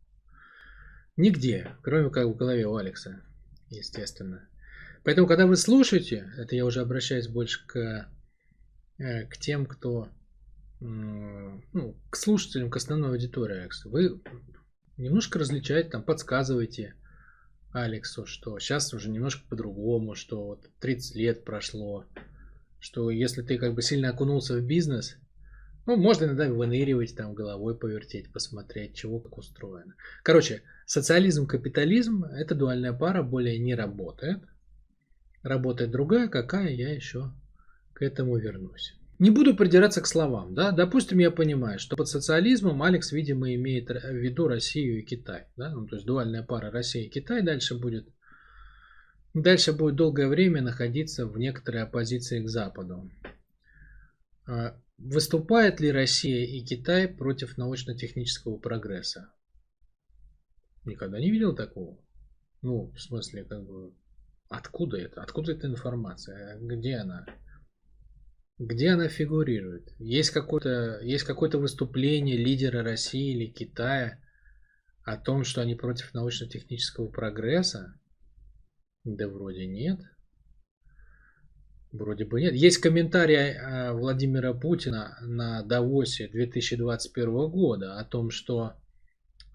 Нигде, 1.17 1.75
кроме 1.83 2.11
как 2.11 2.27
в 2.27 2.37
голове 2.37 2.67
у 2.67 2.77
Алекса, 2.77 3.23
естественно. 3.71 4.47
Поэтому, 5.05 5.27
когда 5.27 5.47
вы 5.47 5.57
слушаете, 5.57 6.31
это 6.37 6.55
я 6.55 6.67
уже 6.67 6.83
обращаюсь 6.83 7.27
больше 7.27 7.67
к, 7.67 8.11
э, 8.99 9.27
к 9.29 9.39
тем, 9.39 9.65
кто, 9.65 10.11
ну, 10.81 11.97
к 12.11 12.17
слушателям, 12.17 12.69
к 12.69 12.77
основной 12.77 13.13
аудитории 13.13 13.61
Алекса, 13.61 13.89
вы 13.89 14.21
немножко 14.99 15.39
различаете, 15.39 15.89
там, 15.89 16.03
подсказываете 16.03 16.95
Алексу, 17.73 18.27
что 18.27 18.59
сейчас 18.59 18.93
уже 18.93 19.09
немножко 19.09 19.49
по-другому, 19.49 20.15
что 20.15 20.45
вот 20.45 20.69
30 20.81 21.17
лет 21.17 21.45
прошло, 21.47 22.05
что 22.85 23.09
если 23.09 23.40
ты 23.40 23.57
как 23.57 23.75
бы 23.75 23.81
сильно 23.81 24.11
окунулся 24.11 24.59
в 24.59 24.61
бизнес, 24.61 25.16
ну, 25.87 25.97
можно 25.97 26.27
иногда 26.27 26.51
выныривать, 26.53 27.16
там, 27.16 27.33
головой 27.33 27.79
повертеть, 27.79 28.31
посмотреть, 28.31 28.94
чего 28.94 29.20
как 29.20 29.38
устроено. 29.38 29.94
Короче, 30.23 30.62
социализм, 30.85 31.47
капитализм, 31.47 32.25
эта 32.25 32.55
дуальная 32.55 32.92
пара 32.92 33.23
более 33.23 33.59
не 33.59 33.75
работает. 33.75 34.42
Работает 35.42 35.92
другая, 35.92 36.29
какая, 36.29 36.75
я 36.75 36.92
еще 36.92 37.33
к 37.94 38.03
этому 38.03 38.37
вернусь. 38.37 38.94
Не 39.18 39.31
буду 39.31 39.57
придираться 39.57 40.03
к 40.03 40.07
словам, 40.07 40.55
да, 40.55 40.70
допустим, 40.70 41.20
я 41.20 41.31
понимаю, 41.31 41.79
что 41.79 41.97
под 41.97 42.09
социализмом 42.09 42.83
Алекс, 42.83 43.12
видимо, 43.12 43.55
имеет 43.55 43.88
в 43.88 44.12
виду 44.12 44.47
Россию 44.47 44.99
и 44.99 45.07
Китай, 45.07 45.47
да, 45.57 45.70
ну, 45.70 45.87
то 45.87 45.97
есть 45.97 46.07
дуальная 46.07 46.42
пара 46.42 46.70
Россия 46.70 47.05
и 47.05 47.09
Китай 47.09 47.40
дальше 47.40 47.79
будет, 47.79 48.07
дальше 49.35 49.73
будет 49.73 49.97
долгое 49.97 50.29
время 50.29 50.62
находиться 50.62 51.27
в 51.27 51.37
некоторой 51.38 51.83
оппозиции 51.83 52.42
к 52.42 52.49
Западу. 52.49 53.11
А, 54.47 54.81
выступает 54.99 55.81
ли 55.81 55.90
Россия 55.90 56.47
и 56.47 56.64
Китай 56.64 57.09
против 57.09 57.59
научно-технического 57.59 58.59
прогресса? 58.59 59.33
Никогда 60.85 61.18
не 61.18 61.31
видел 61.31 61.55
такого. 61.55 61.99
Ну, 62.62 62.92
в 62.92 63.01
смысле, 63.01 63.44
как 63.44 63.64
бы, 63.64 63.94
откуда 64.49 64.99
это? 64.99 65.23
Откуда 65.23 65.53
эта 65.53 65.66
информация? 65.66 66.59
Где 66.61 66.97
она? 66.97 67.27
Где 68.59 68.90
она 68.90 69.09
фигурирует? 69.09 69.92
Есть 69.99 70.31
какое-то 70.31 71.01
есть 71.03 71.25
какое-то 71.25 71.59
выступление 71.59 72.37
лидера 72.37 72.83
России 72.83 73.35
или 73.35 73.51
Китая 73.51 74.20
о 75.03 75.16
том, 75.16 75.44
что 75.44 75.61
они 75.61 75.75
против 75.75 76.14
научно-технического 76.14 77.09
прогресса? 77.09 77.99
Да 79.05 79.29
вроде 79.29 79.67
нет. 79.67 80.01
Вроде 81.93 82.25
бы 82.25 82.40
нет. 82.40 82.55
Есть 82.55 82.79
комментарий 82.79 83.37
э, 83.37 83.93
Владимира 83.93 84.53
Путина 84.55 85.17
на 85.21 85.62
Давосе 85.62 86.27
2021 86.27 87.51
года 87.51 87.99
о 87.99 88.05
том, 88.05 88.31
что 88.31 88.73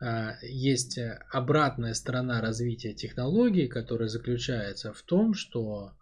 э, 0.02 0.34
есть 0.44 1.00
обратная 1.32 1.94
сторона 1.96 2.42
развития 2.42 2.94
технологий, 2.94 3.68
которая 3.68 4.08
заключается 4.08 4.94
в 4.94 5.02
том, 5.02 5.34
что 5.34 5.94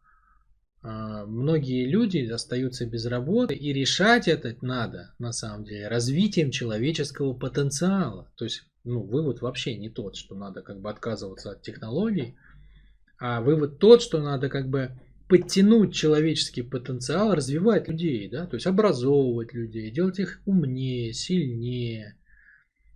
э, 0.84 0.88
многие 1.26 1.88
люди 1.88 2.20
остаются 2.30 2.86
без 2.86 3.06
работы, 3.06 3.56
и 3.56 3.72
решать 3.72 4.28
это 4.28 4.56
надо, 4.62 5.16
на 5.20 5.32
самом 5.32 5.64
деле, 5.64 5.88
развитием 5.88 6.52
человеческого 6.52 7.34
потенциала. 7.34 8.32
То 8.36 8.44
есть, 8.44 8.64
ну, 8.84 9.02
вывод 9.04 9.42
вообще 9.42 9.78
не 9.78 9.90
тот, 9.90 10.18
что 10.18 10.36
надо 10.36 10.62
как 10.62 10.82
бы 10.82 10.90
отказываться 10.90 11.52
от 11.52 11.62
технологий, 11.62 12.38
а 13.20 13.42
вывод 13.42 13.80
тот, 13.80 14.02
что 14.02 14.22
надо 14.22 14.50
как 14.50 14.70
бы 14.70 14.92
подтянуть 15.28 15.94
человеческий 15.94 16.62
потенциал, 16.62 17.36
развивать 17.36 17.88
людей, 17.88 18.30
да, 18.30 18.46
то 18.46 18.56
есть 18.56 18.66
образовывать 18.66 19.54
людей, 19.54 19.92
делать 19.92 20.20
их 20.20 20.42
умнее, 20.46 21.14
сильнее, 21.14 22.16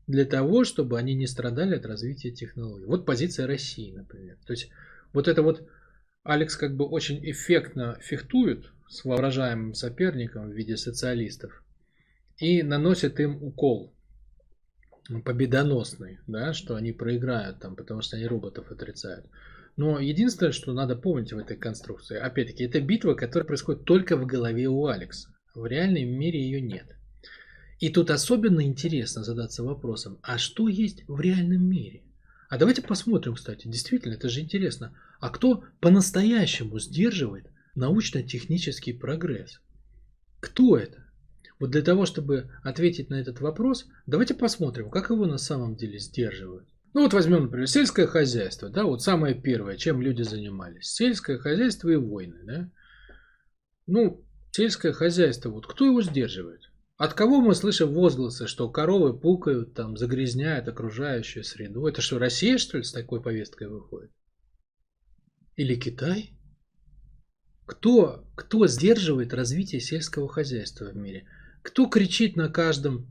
для 0.08 0.26
того, 0.26 0.64
чтобы 0.64 0.98
они 0.98 1.14
не 1.14 1.28
страдали 1.28 1.76
от 1.76 1.86
развития 1.86 2.32
технологий. 2.32 2.86
Вот 2.86 3.06
позиция 3.06 3.48
России, 3.48 3.92
например. 3.92 4.38
То 4.46 4.54
есть 4.54 4.70
вот 5.14 5.28
это 5.28 5.42
вот 5.42 5.68
Алекс 6.24 6.56
как 6.56 6.76
бы 6.76 6.86
очень 6.86 7.20
эффектно 7.30 7.98
фехтует 8.02 8.72
с 8.88 9.04
воображаемым 9.04 9.74
соперником 9.74 10.50
в 10.50 10.54
виде 10.54 10.78
социалистов 10.78 11.64
и 12.38 12.64
наносит 12.64 13.20
им 13.20 13.42
укол 13.44 13.94
победоносный, 15.26 16.20
да, 16.28 16.54
что 16.54 16.76
они 16.76 16.94
проиграют 16.94 17.60
там, 17.60 17.76
потому 17.76 18.02
что 18.02 18.18
они 18.18 18.28
роботов 18.28 18.72
отрицают. 18.72 19.26
Но 19.78 20.00
единственное, 20.00 20.52
что 20.52 20.74
надо 20.74 20.96
помнить 20.96 21.34
в 21.34 21.38
этой 21.38 21.58
конструкции, 21.58 22.18
опять-таки, 22.18 22.64
это 22.66 22.82
битва, 22.82 23.14
которая 23.14 23.48
происходит 23.48 23.86
только 23.86 24.18
в 24.18 24.26
голове 24.26 24.68
у 24.68 24.86
Алекса. 24.88 25.30
В 25.56 25.66
реальном 25.66 26.10
мире 26.10 26.42
ее 26.42 26.62
нет. 26.62 26.96
И 27.80 27.90
тут 27.90 28.12
особенно 28.12 28.64
интересно 28.64 29.24
задаться 29.24 29.64
вопросом, 29.64 30.20
а 30.22 30.38
что 30.38 30.68
есть 30.68 31.04
в 31.08 31.20
реальном 31.20 31.68
мире? 31.68 32.04
А 32.48 32.58
давайте 32.58 32.82
посмотрим, 32.82 33.36
кстати, 33.36 33.68
действительно, 33.68 34.14
это 34.14 34.30
же 34.30 34.42
интересно. 34.42 34.94
А 35.20 35.30
кто 35.30 35.64
по-настоящему 35.80 36.80
сдерживает 36.80 37.48
научно-технический 37.76 38.94
прогресс? 38.94 39.62
Кто 40.42 40.78
это? 40.78 41.06
Вот 41.60 41.72
для 41.72 41.82
того, 41.82 42.06
чтобы 42.06 42.52
ответить 42.64 43.10
на 43.10 43.16
этот 43.16 43.40
вопрос, 43.40 43.88
давайте 44.06 44.34
посмотрим, 44.34 44.90
как 44.90 45.10
его 45.10 45.26
на 45.26 45.38
самом 45.38 45.76
деле 45.76 45.98
сдерживают. 45.98 46.68
Ну 46.94 47.04
вот 47.04 47.14
возьмем, 47.14 47.44
например, 47.44 47.68
сельское 47.68 48.06
хозяйство, 48.06 48.70
да, 48.70 48.84
вот 48.84 49.02
самое 49.02 49.34
первое, 49.34 49.78
чем 49.78 50.02
люди 50.02 50.24
занимались. 50.24 50.92
Сельское 50.92 51.38
хозяйство 51.38 51.90
и 51.90 51.96
войны, 51.96 52.40
да. 52.44 52.72
Ну, 53.88 54.26
сельское 54.52 54.92
хозяйство, 54.92 55.50
вот 55.50 55.68
кто 55.68 55.86
его 55.86 56.02
сдерживает? 56.02 56.70
От 56.98 57.14
кого 57.14 57.42
мы 57.42 57.56
слышим 57.56 57.94
возгласы, 57.94 58.46
что 58.46 58.70
коровы 58.70 59.18
пукают, 59.18 59.74
там, 59.74 59.98
загрязняют 59.98 60.68
окружающую 60.68 61.44
среду? 61.44 61.88
Это 61.88 62.02
что, 62.02 62.20
Россия, 62.20 62.58
что 62.58 62.78
ли, 62.78 62.84
с 62.84 62.92
такой 62.92 63.22
повесткой 63.22 63.70
выходит? 63.70 64.12
Или 65.56 65.76
Китай? 65.76 66.32
Кто, 67.66 68.28
кто 68.36 68.68
сдерживает 68.68 69.34
развитие 69.34 69.80
сельского 69.80 70.28
хозяйства 70.28 70.86
в 70.86 70.96
мире? 70.96 71.26
Кто 71.64 71.88
кричит 71.88 72.36
на 72.36 72.50
каждом, 72.50 73.08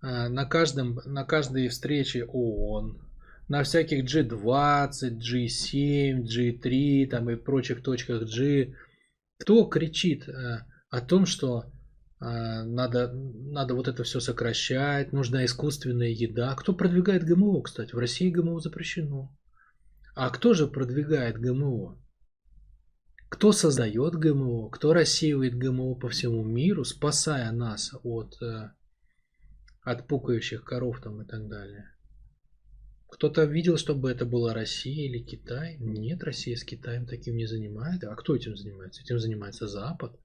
а, 0.00 0.28
на 0.28 0.46
каждом, 0.46 1.00
на 1.04 1.24
каждой 1.24 1.68
встрече 1.68 2.24
ООН, 2.24 3.05
на 3.48 3.62
всяких 3.62 4.04
G20, 4.04 5.20
G7, 5.20 6.24
G3 6.24 7.06
там 7.06 7.30
и 7.30 7.36
прочих 7.36 7.82
точках 7.82 8.24
G. 8.24 8.74
Кто 9.38 9.64
кричит 9.66 10.28
э, 10.28 10.64
о 10.90 11.00
том, 11.00 11.26
что 11.26 11.64
э, 12.20 12.24
надо, 12.24 13.12
надо 13.12 13.74
вот 13.74 13.86
это 13.88 14.02
все 14.02 14.18
сокращать, 14.18 15.12
нужна 15.12 15.44
искусственная 15.44 16.08
еда? 16.08 16.54
Кто 16.56 16.74
продвигает 16.74 17.24
ГМО, 17.24 17.62
кстати? 17.62 17.94
В 17.94 17.98
России 17.98 18.30
ГМО 18.30 18.60
запрещено. 18.60 19.36
А 20.14 20.30
кто 20.30 20.54
же 20.54 20.66
продвигает 20.66 21.38
ГМО? 21.38 22.02
Кто 23.28 23.52
создает 23.52 24.14
ГМО? 24.14 24.70
Кто 24.70 24.92
рассеивает 24.92 25.54
ГМО 25.56 25.96
по 25.96 26.08
всему 26.08 26.42
миру, 26.42 26.84
спасая 26.84 27.52
нас 27.52 27.92
от, 28.02 28.40
э, 28.42 28.70
от 29.82 30.08
пукающих 30.08 30.64
коров 30.64 31.00
там 31.00 31.22
и 31.22 31.26
так 31.26 31.46
далее? 31.46 31.95
Кто-то 33.16 33.44
видел, 33.44 33.78
чтобы 33.78 34.10
это 34.10 34.26
была 34.26 34.52
Россия 34.52 35.08
или 35.08 35.22
Китай? 35.22 35.78
Нет, 35.78 36.22
Россия 36.22 36.54
с 36.54 36.64
Китаем 36.64 37.06
таким 37.06 37.34
не 37.38 37.46
занимается. 37.46 38.12
А 38.12 38.14
кто 38.14 38.36
этим 38.36 38.54
занимается? 38.54 39.00
Этим 39.00 39.18
занимается 39.18 39.66
Запад. 39.66 40.20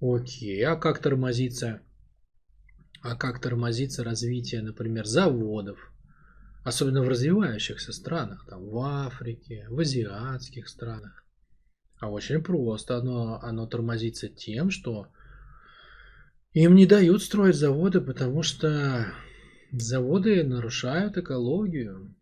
Окей, 0.00 0.62
а 0.62 0.76
как 0.76 1.00
тормозится, 1.00 1.82
а 3.02 3.16
как 3.16 3.40
тормозится 3.40 4.04
развитие, 4.04 4.62
например, 4.62 5.06
заводов, 5.06 5.92
особенно 6.62 7.02
в 7.02 7.08
развивающихся 7.08 7.92
странах, 7.92 8.46
там, 8.48 8.64
в 8.64 8.78
Африке, 8.78 9.66
в 9.68 9.80
азиатских 9.80 10.68
странах? 10.68 11.24
А 11.98 12.08
очень 12.10 12.44
просто, 12.44 12.98
оно, 12.98 13.40
оно 13.42 13.66
тормозится 13.66 14.28
тем, 14.28 14.70
что 14.70 15.08
им 16.52 16.76
не 16.76 16.86
дают 16.86 17.24
строить 17.24 17.56
заводы, 17.56 18.00
потому 18.00 18.44
что 18.44 19.12
Заводы 19.72 20.44
нарушают 20.44 21.16
экологию. 21.16 22.14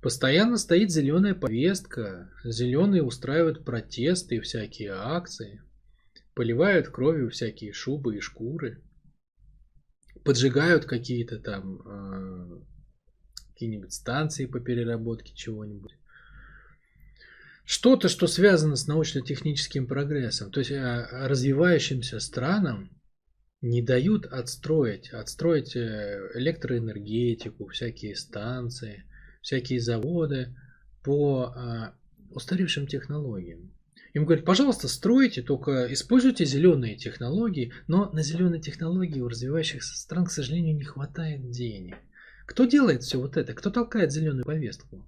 Постоянно 0.00 0.56
стоит 0.56 0.90
зеленая 0.90 1.34
повестка. 1.34 2.30
Зеленые 2.44 3.02
устраивают 3.02 3.64
протесты 3.64 4.36
и 4.36 4.40
всякие 4.40 4.92
акции. 4.92 5.62
Поливают 6.34 6.88
кровью 6.88 7.30
всякие 7.30 7.72
шубы 7.72 8.16
и 8.16 8.20
шкуры. 8.20 8.82
Поджигают 10.24 10.84
какие-то 10.84 11.40
там 11.40 11.80
э, 11.84 12.60
какие-нибудь 13.52 13.92
станции 13.92 14.46
по 14.46 14.60
переработке 14.60 15.34
чего-нибудь. 15.34 15.92
Что-то, 17.64 18.08
что 18.08 18.26
связано 18.26 18.76
с 18.76 18.86
научно-техническим 18.86 19.86
прогрессом. 19.86 20.52
То 20.52 20.60
есть 20.60 20.70
э, 20.70 21.08
развивающимся 21.10 22.20
странам 22.20 22.97
не 23.60 23.82
дают 23.82 24.26
отстроить, 24.26 25.10
отстроить 25.10 25.74
э, 25.74 26.30
электроэнергетику, 26.34 27.68
всякие 27.68 28.14
станции, 28.14 29.04
всякие 29.42 29.80
заводы 29.80 30.54
по 31.02 31.52
а, 31.56 31.94
устаревшим 32.30 32.86
технологиям. 32.86 33.72
Им 34.14 34.24
говорят, 34.24 34.44
пожалуйста, 34.44 34.88
стройте, 34.88 35.42
только 35.42 35.92
используйте 35.92 36.44
зеленые 36.44 36.96
технологии, 36.96 37.72
но 37.86 38.10
на 38.10 38.22
зеленые 38.22 38.60
технологии 38.60 39.20
у 39.20 39.28
развивающихся 39.28 39.96
стран, 39.96 40.26
к 40.26 40.30
сожалению, 40.30 40.76
не 40.76 40.84
хватает 40.84 41.50
денег. 41.50 41.96
Кто 42.46 42.64
делает 42.64 43.02
все 43.02 43.18
вот 43.18 43.36
это? 43.36 43.54
Кто 43.54 43.70
толкает 43.70 44.12
зеленую 44.12 44.44
повестку? 44.44 45.06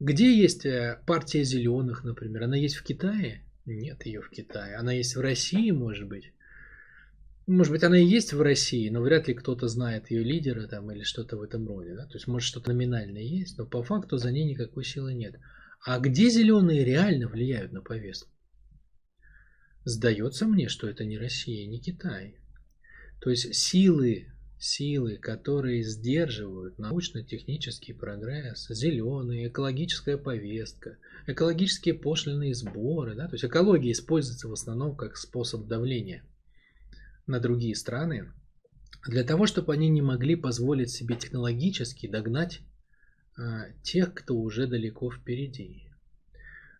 Где 0.00 0.34
есть 0.34 0.64
э, 0.64 1.00
партия 1.06 1.42
зеленых, 1.44 2.04
например? 2.04 2.44
Она 2.44 2.56
есть 2.56 2.76
в 2.76 2.84
Китае? 2.84 3.44
Нет 3.66 4.06
ее 4.06 4.22
в 4.22 4.30
Китае. 4.30 4.76
Она 4.76 4.92
есть 4.92 5.16
в 5.16 5.20
России, 5.20 5.70
может 5.70 6.08
быть. 6.08 6.32
Может 7.48 7.72
быть, 7.72 7.82
она 7.82 7.98
и 7.98 8.04
есть 8.04 8.34
в 8.34 8.42
России, 8.42 8.90
но 8.90 9.00
вряд 9.00 9.26
ли 9.26 9.32
кто-то 9.32 9.68
знает 9.68 10.10
ее 10.10 10.22
лидера 10.22 10.66
там 10.66 10.92
или 10.92 11.02
что-то 11.02 11.38
в 11.38 11.42
этом 11.42 11.66
роде. 11.66 11.94
Да? 11.94 12.04
То 12.04 12.16
есть, 12.18 12.26
может, 12.26 12.46
что-то 12.46 12.74
номинальное 12.74 13.22
есть, 13.22 13.56
но 13.56 13.64
по 13.64 13.82
факту 13.82 14.18
за 14.18 14.30
ней 14.30 14.44
никакой 14.44 14.84
силы 14.84 15.14
нет. 15.14 15.36
А 15.82 15.98
где 15.98 16.28
зеленые 16.28 16.84
реально 16.84 17.26
влияют 17.26 17.72
на 17.72 17.80
повестку? 17.80 18.30
Сдается 19.84 20.44
мне, 20.44 20.68
что 20.68 20.90
это 20.90 21.06
не 21.06 21.16
Россия, 21.16 21.66
не 21.66 21.80
Китай. 21.80 22.36
То 23.22 23.30
есть 23.30 23.54
силы, 23.54 24.26
силы, 24.58 25.16
которые 25.16 25.82
сдерживают 25.84 26.78
научно-технический 26.78 27.94
прогресс, 27.94 28.66
зеленые, 28.68 29.48
экологическая 29.48 30.18
повестка, 30.18 30.98
экологические 31.26 31.94
пошлинные 31.94 32.52
сборы, 32.52 33.14
да, 33.14 33.26
то 33.26 33.36
есть 33.36 33.44
экология 33.46 33.92
используется 33.92 34.48
в 34.48 34.52
основном 34.52 34.94
как 34.94 35.16
способ 35.16 35.66
давления 35.66 36.27
на 37.28 37.40
другие 37.40 37.74
страны, 37.74 38.32
для 39.06 39.24
того, 39.24 39.46
чтобы 39.46 39.72
они 39.72 39.88
не 39.88 40.02
могли 40.02 40.34
позволить 40.34 40.90
себе 40.90 41.16
технологически 41.16 42.08
догнать 42.08 42.60
а, 43.36 43.70
тех, 43.82 44.14
кто 44.14 44.36
уже 44.36 44.66
далеко 44.66 45.10
впереди. 45.10 45.88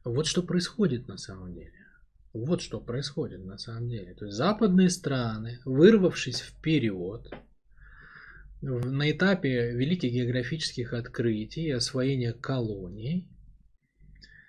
Вот 0.05 0.27
что 0.27 0.43
происходит 0.43 1.07
на 1.07 1.19
самом 1.19 1.55
деле. 1.55 1.73
Вот 2.33 2.63
что 2.63 2.81
происходит 2.81 3.45
на 3.45 3.59
самом 3.59 3.89
деле. 3.89 4.15
То 4.15 4.27
есть 4.27 4.37
западные 4.37 4.91
страны, 4.91 5.61
вырвавшись 5.65 6.41
вперед, 6.41 7.31
на 8.61 9.11
этапе 9.11 9.73
великих 9.73 10.13
географических 10.13 10.93
открытий 10.93 11.67
и 11.67 11.71
освоения 11.71 12.33
колоний, 12.33 13.29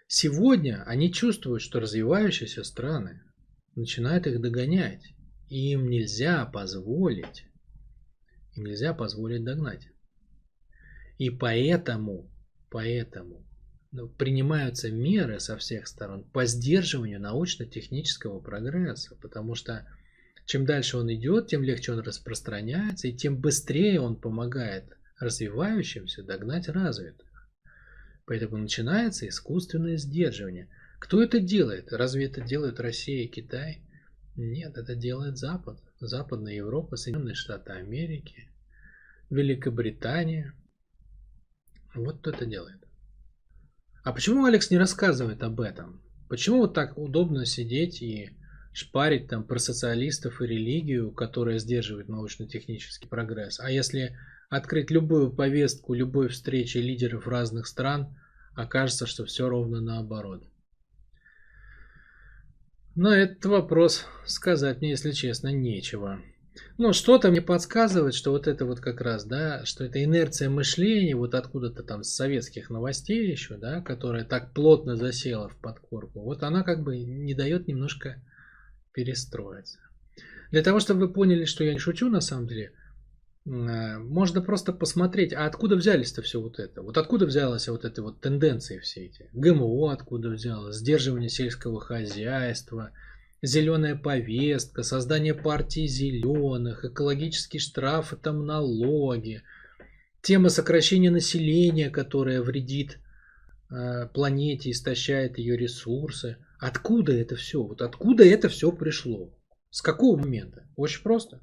сегодня 0.08 0.84
они 0.86 1.14
чувствуют, 1.14 1.62
что 1.62 1.80
развивающиеся 1.80 2.64
страны 2.64 3.22
начинают 3.76 4.26
их 4.28 4.42
догонять. 4.42 5.14
Им 5.50 5.90
нельзя 5.90 6.46
позволить, 6.46 7.46
им 8.56 8.66
нельзя 8.66 8.94
позволить 8.94 9.44
догнать. 9.44 9.88
И 11.18 11.30
поэтому, 11.30 12.32
поэтому 12.70 13.46
ну, 13.92 14.08
принимаются 14.08 14.92
меры 14.92 15.40
со 15.40 15.58
всех 15.58 15.88
сторон 15.88 16.24
по 16.24 16.46
сдерживанию 16.46 17.20
научно-технического 17.20 18.40
прогресса, 18.40 19.16
потому 19.22 19.56
что 19.56 19.88
чем 20.46 20.66
дальше 20.66 20.98
он 20.98 21.12
идет, 21.14 21.48
тем 21.48 21.64
легче 21.64 21.94
он 21.94 22.00
распространяется, 22.00 23.08
и 23.08 23.14
тем 23.14 23.38
быстрее 23.38 24.00
он 24.00 24.16
помогает 24.16 24.86
развивающимся 25.20 26.24
догнать 26.24 26.70
развитых. 26.70 27.28
Поэтому 28.26 28.58
начинается 28.58 29.28
искусственное 29.28 29.98
сдерживание. 29.98 30.70
Кто 31.00 31.22
это 31.24 31.40
делает? 31.40 31.92
Разве 31.92 32.26
это 32.26 32.42
делает 32.42 32.80
Россия 32.80 33.24
и 33.24 33.28
Китай? 33.28 33.82
Нет, 34.42 34.78
это 34.78 34.96
делает 34.96 35.38
Запад. 35.38 35.82
Западная 36.00 36.54
Европа, 36.54 36.96
Соединенные 36.96 37.36
Штаты 37.36 37.74
Америки, 37.74 38.50
Великобритания– 39.30 40.54
вот 41.94 42.20
кто 42.20 42.30
это 42.30 42.46
делает. 42.46 42.82
А 44.02 44.14
почему 44.14 44.46
Алекс 44.46 44.72
не 44.72 44.78
рассказывает 44.78 45.44
об 45.44 45.60
этом? 45.60 46.02
Почему 46.30 46.60
вот 46.60 46.74
так 46.74 46.98
удобно 46.98 47.46
сидеть 47.46 48.02
и 48.02 48.30
шпарить 48.72 49.28
там 49.28 49.44
про 49.44 49.60
социалистов 49.60 50.42
и 50.42 50.48
религию, 50.48 51.12
которая 51.12 51.58
сдерживает 51.58 52.08
научно-технический 52.08 53.10
прогресс? 53.10 53.60
А 53.60 53.70
если 53.70 54.18
открыть 54.50 54.90
любую 54.90 55.34
повестку 55.34 55.94
любой 55.94 56.30
встречи 56.30 56.78
лидеров 56.78 57.28
разных 57.28 57.68
стран, 57.68 58.18
окажется, 58.56 59.06
что 59.06 59.26
все 59.26 59.50
ровно 59.50 59.82
наоборот. 59.82 60.48
На 63.02 63.18
этот 63.18 63.46
вопрос 63.46 64.06
сказать 64.26 64.82
мне, 64.82 64.90
если 64.90 65.12
честно, 65.12 65.54
нечего. 65.54 66.20
Ну, 66.78 66.92
что-то 66.92 67.32
мне 67.32 67.42
подсказывает, 67.42 68.14
что 68.14 68.32
вот 68.32 68.46
это 68.46 68.66
вот 68.66 68.82
как 68.82 69.00
раз, 69.00 69.24
да, 69.24 69.64
что 69.64 69.86
это 69.86 70.04
инерция 70.04 70.50
мышления, 70.50 71.16
вот 71.16 71.34
откуда-то 71.34 71.84
там 71.84 72.04
с 72.04 72.14
советских 72.14 72.70
новостей 72.70 73.32
еще, 73.32 73.56
да, 73.56 73.80
которая 73.80 74.26
так 74.26 74.54
плотно 74.54 74.98
засела 74.98 75.48
в 75.48 75.56
подкорку, 75.56 76.20
вот 76.20 76.44
она 76.44 76.64
как 76.64 76.84
бы 76.84 76.98
не 76.98 77.34
дает 77.34 77.70
немножко 77.70 78.22
перестроиться. 78.92 79.80
Для 80.52 80.62
того, 80.62 80.82
чтобы 80.82 81.08
вы 81.08 81.14
поняли, 81.14 81.46
что 81.46 81.64
я 81.64 81.72
не 81.72 81.80
шучу 81.80 82.10
на 82.10 82.20
самом 82.20 82.48
деле, 82.48 82.74
можно 83.46 84.42
просто 84.42 84.74
посмотреть, 84.74 85.34
а 85.34 85.46
откуда 85.46 85.76
взялись-то 85.76 86.22
все 86.22 86.40
вот 86.40 86.60
это? 86.60 86.82
Вот 86.82 86.98
откуда 86.98 87.26
взялась 87.26 87.68
вот 87.68 87.86
эта 87.86 88.02
вот 88.02 88.22
тенденции 88.22 88.80
все 88.80 89.06
эти? 89.06 89.30
ГМО 89.34 89.92
откуда 89.92 90.30
взялось? 90.30 90.76
Сдерживание 90.76 91.30
сельского 91.30 91.80
хозяйства– 91.80 92.92
зеленая 93.42 93.96
повестка, 93.96 94.84
создание 94.84 95.34
партии 95.34 95.88
зеленых, 95.88 96.86
экологические 96.86 97.60
штрафы, 97.60 98.16
там 98.18 98.46
налоги, 98.46 99.44
тема 100.22 100.50
сокращения 100.50 101.12
населения, 101.12 101.90
которая 101.90 102.42
вредит 102.42 103.00
э, 103.70 104.08
планете, 104.14 104.72
истощает 104.72 105.38
ее 105.38 105.58
ресурсы. 105.58 106.38
Откуда 106.60 107.14
это 107.14 107.36
все? 107.36 107.64
Вот 107.64 107.82
откуда 107.82 108.26
это 108.26 108.50
все 108.50 108.72
пришло? 108.72 109.34
С 109.70 109.82
какого 109.82 110.18
момента? 110.18 110.68
Очень 110.76 111.04
просто. 111.04 111.42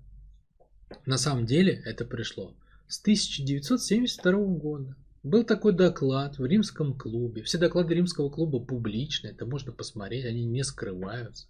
На 1.05 1.19
самом 1.19 1.47
деле 1.47 1.83
это 1.85 2.05
пришло 2.05 2.57
с 2.89 3.01
1972 3.01 4.33
года. 4.33 4.97
Был 5.23 5.43
такой 5.43 5.73
доклад 5.73 6.39
в 6.39 6.45
римском 6.47 6.97
клубе. 6.97 7.43
Все 7.43 7.59
доклады 7.59 7.95
римского 7.95 8.31
клуба 8.31 8.61
публичны, 8.61 9.29
это 9.29 9.45
можно 9.45 9.73
посмотреть, 9.73 10.25
они 10.25 10.45
не 10.45 10.63
скрываются. 10.63 11.49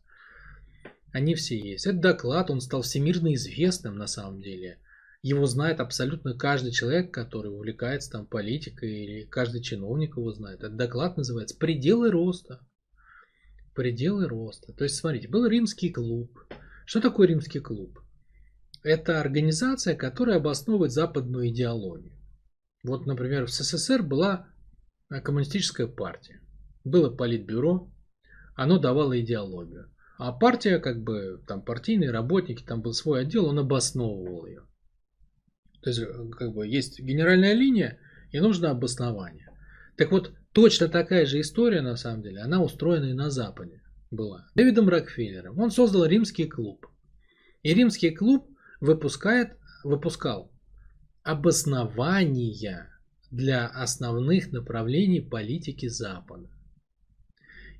Они 1.12 1.35
все 1.35 1.59
есть. 1.59 1.87
Этот 1.87 2.01
доклад, 2.01 2.51
он 2.51 2.61
стал 2.61 2.83
всемирно 2.83 3.35
известным 3.35 3.96
на 3.96 4.07
самом 4.07 4.40
деле. 4.40 4.79
Его 5.22 5.46
знает 5.46 5.81
абсолютно 5.81 6.35
каждый 6.35 6.72
человек, 6.72 7.12
который 7.12 7.49
увлекается 7.49 8.12
там 8.12 8.27
политикой, 8.27 9.05
или 9.05 9.25
каждый 9.25 9.61
чиновник 9.61 10.16
его 10.16 10.33
знает. 10.33 10.61
Этот 10.61 10.77
доклад 10.77 11.16
называется 11.16 11.57
«Пределы 11.57 12.11
роста». 12.11 12.61
Пределы 13.75 14.27
роста. 14.27 14.72
То 14.72 14.85
есть, 14.85 14.96
смотрите, 14.96 15.29
был 15.29 15.46
римский 15.46 15.90
клуб. 15.90 16.31
Что 16.87 17.01
такое 17.01 17.29
римский 17.29 17.61
клуб? 17.61 17.99
Это 18.87 19.20
организация, 19.20 19.96
которая 19.96 20.37
обосновывает 20.37 20.92
западную 20.92 21.49
идеологию. 21.49 22.12
Вот, 22.85 23.05
например, 23.05 23.46
в 23.46 23.51
СССР 23.51 24.05
была 24.05 24.46
коммунистическая 25.25 25.88
партия. 25.88 26.40
Было 26.85 27.11
политбюро, 27.11 27.92
оно 28.55 28.79
давало 28.79 29.20
идеологию. 29.20 29.90
А 30.18 30.31
партия, 30.31 30.79
как 30.79 31.03
бы, 31.03 31.42
там 31.49 31.62
партийные 31.62 32.12
работники, 32.12 32.62
там 32.62 32.81
был 32.81 32.92
свой 32.92 33.22
отдел, 33.22 33.46
он 33.46 33.59
обосновывал 33.59 34.46
ее. 34.46 34.62
То 35.83 35.90
есть, 35.90 36.03
как 36.38 36.55
бы, 36.55 36.68
есть 36.68 37.01
генеральная 37.01 37.55
линия, 37.55 37.99
и 38.31 38.38
нужно 38.38 38.70
обоснование. 38.70 39.49
Так 39.96 40.12
вот, 40.12 40.33
точно 40.53 40.87
такая 40.87 41.27
же 41.27 41.40
история, 41.40 41.81
на 41.81 41.96
самом 41.96 42.22
деле, 42.22 42.40
она 42.40 42.62
устроена 42.62 43.07
и 43.07 43.14
на 43.14 43.31
Западе 43.31 43.83
была. 44.12 44.46
Дэвидом 44.55 44.88
Рокфеллером. 44.88 45.59
Он 45.59 45.72
создал 45.72 46.05
римский 46.05 46.46
клуб. 46.46 46.87
И 47.64 47.75
римский 47.75 48.11
клуб 48.11 48.56
выпускает, 48.81 49.57
выпускал 49.85 50.53
обоснования 51.23 52.91
для 53.31 53.67
основных 53.67 54.53
направлений 54.53 55.21
политики 55.21 55.89
Запада. 55.89 56.49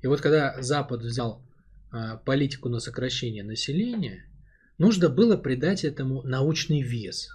И 0.01 0.07
вот 0.07 0.21
когда 0.21 0.61
Запад 0.61 1.01
взял 1.01 1.45
а, 1.91 2.17
политику 2.17 2.69
на 2.69 2.79
сокращение 2.79 3.43
населения, 3.43 4.25
нужно 4.77 5.09
было 5.09 5.37
придать 5.37 5.85
этому 5.85 6.21
научный 6.23 6.81
вес. 6.81 7.29